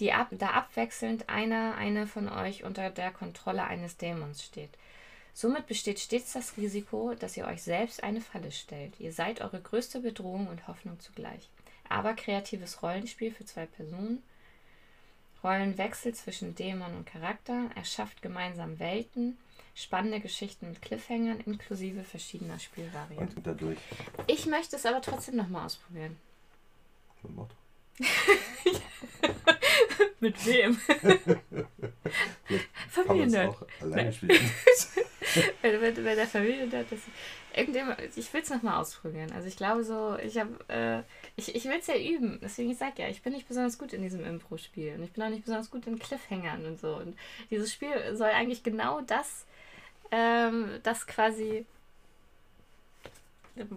die 0.00 0.12
ab, 0.12 0.28
da 0.30 0.48
abwechselnd 0.48 1.28
einer, 1.28 1.76
eine 1.76 2.06
von 2.06 2.28
euch 2.28 2.64
unter 2.64 2.90
der 2.90 3.10
Kontrolle 3.10 3.64
eines 3.64 3.96
Dämons 3.96 4.42
steht. 4.42 4.70
Somit 5.36 5.66
besteht 5.66 5.98
stets 5.98 6.32
das 6.32 6.56
Risiko, 6.56 7.14
dass 7.18 7.36
ihr 7.36 7.46
euch 7.46 7.60
selbst 7.62 8.04
eine 8.04 8.20
Falle 8.20 8.52
stellt. 8.52 9.00
Ihr 9.00 9.12
seid 9.12 9.40
eure 9.40 9.60
größte 9.60 9.98
Bedrohung 9.98 10.46
und 10.46 10.68
Hoffnung 10.68 11.00
zugleich. 11.00 11.48
Aber 11.88 12.14
kreatives 12.14 12.82
Rollenspiel 12.82 13.32
für 13.32 13.44
zwei 13.44 13.66
Personen, 13.66 14.22
Rollenwechsel 15.42 16.14
zwischen 16.14 16.54
Dämon 16.54 16.94
und 16.94 17.06
Charakter, 17.06 17.68
erschafft 17.74 18.22
gemeinsam 18.22 18.78
Welten, 18.78 19.36
spannende 19.74 20.20
Geschichten 20.20 20.68
mit 20.68 20.80
Cliffhangern 20.80 21.40
inklusive 21.40 22.04
verschiedener 22.04 22.60
Spielvarianten. 22.60 23.36
Und 23.36 23.46
dadurch. 23.46 23.78
Ich 24.28 24.46
möchte 24.46 24.76
es 24.76 24.86
aber 24.86 25.02
trotzdem 25.02 25.34
nochmal 25.34 25.66
ausprobieren. 25.66 26.16
Mit 30.20 30.46
wem? 30.46 30.76
Familiennerd. 32.88 33.50
auch 33.50 33.66
alleine 33.80 34.12
spielen. 34.12 34.50
wenn, 35.62 35.80
wenn, 35.80 35.96
wenn 35.96 36.16
der 36.16 36.26
Familiennerd 36.26 36.92
ist. 36.92 37.04
Irgendjemand, 37.56 38.00
ich 38.16 38.32
will 38.32 38.40
es 38.40 38.50
nochmal 38.50 38.80
ausprobieren. 38.80 39.30
Also 39.32 39.46
ich 39.46 39.56
glaube 39.56 39.84
so, 39.84 40.18
ich 40.18 40.36
habe, 40.38 40.58
äh, 40.68 41.02
ich, 41.36 41.54
ich 41.54 41.64
will 41.66 41.78
es 41.78 41.86
ja 41.86 41.96
üben. 41.96 42.40
Deswegen, 42.42 42.70
ich 42.70 42.78
sage 42.78 43.02
ja, 43.02 43.08
ich 43.08 43.22
bin 43.22 43.32
nicht 43.32 43.46
besonders 43.46 43.78
gut 43.78 43.92
in 43.92 44.02
diesem 44.02 44.24
Impro-Spiel. 44.24 44.94
Und 44.94 45.04
ich 45.04 45.12
bin 45.12 45.22
auch 45.22 45.28
nicht 45.28 45.44
besonders 45.44 45.70
gut 45.70 45.86
in 45.86 45.98
Cliffhangern 45.98 46.66
und 46.66 46.80
so. 46.80 46.96
Und 46.96 47.16
dieses 47.50 47.72
Spiel 47.72 48.16
soll 48.16 48.30
eigentlich 48.30 48.64
genau 48.64 49.02
das, 49.02 49.46
ähm, 50.10 50.80
das 50.82 51.06
quasi 51.06 51.64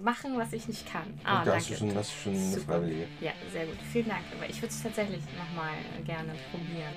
machen, 0.02 0.38
was 0.38 0.54
ich 0.54 0.68
nicht 0.68 0.91
kann. 0.91 1.20
Ah, 1.24 1.44
da 1.44 1.52
danke. 1.52 1.56
hast 1.56 1.70
du 1.70 1.76
schon, 1.76 1.95
hast 1.95 2.12
du 2.12 2.18
schon 2.24 2.34
eine 2.34 2.52
Super. 2.52 2.74
Freiwillige. 2.74 3.08
Ja, 3.22 3.32
sehr 3.52 3.66
gut. 3.66 3.78
Vielen 3.91 4.10
Dank. 4.10 4.24
Aber 4.36 4.49
ich 4.49 4.58
würde 4.58 4.74
es 4.74 4.82
tatsächlich 4.82 5.22
nochmal 5.38 5.74
gerne 6.06 6.34
probieren. 6.52 6.94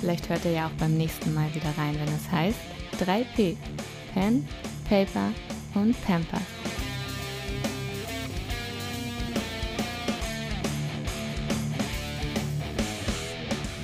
Vielleicht 0.00 0.28
hört 0.28 0.44
ihr 0.44 0.52
ja 0.52 0.66
auch 0.66 0.72
beim 0.72 0.98
nächsten 0.98 1.32
Mal 1.32 1.52
wieder 1.54 1.72
rein, 1.78 1.98
wenn 1.98 2.14
es 2.14 2.30
heißt 2.30 2.58
3P. 3.00 3.56
Pen, 4.12 4.46
Paper 4.86 5.32
und 5.74 5.96
Pampers. 6.04 6.42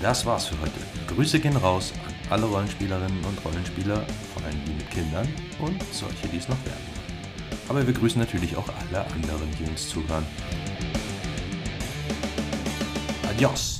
Das 0.03 0.25
war's 0.27 0.47
für 0.47 0.61
heute. 0.61 0.90
Grüße 1.15 1.41
gehen 1.41 1.57
raus 1.57 1.93
an 2.07 2.15
alle 2.31 2.47
Rollenspielerinnen 2.47 3.25
und 3.25 3.45
Rollenspieler, 3.45 4.05
vor 4.33 4.45
allem 4.45 4.65
die 4.65 4.73
mit 4.73 4.91
Kindern 4.91 5.29
und 5.59 5.83
solche, 5.93 6.29
die 6.29 6.37
es 6.37 6.49
noch 6.49 6.65
werden. 6.65 6.85
Aber 7.69 7.85
wir 7.85 7.93
grüßen 7.93 8.21
natürlich 8.21 8.57
auch 8.57 8.69
alle 8.69 9.05
anderen, 9.13 9.51
die 9.59 9.69
uns 9.69 9.89
zuhören. 9.89 10.25
Adios! 13.29 13.80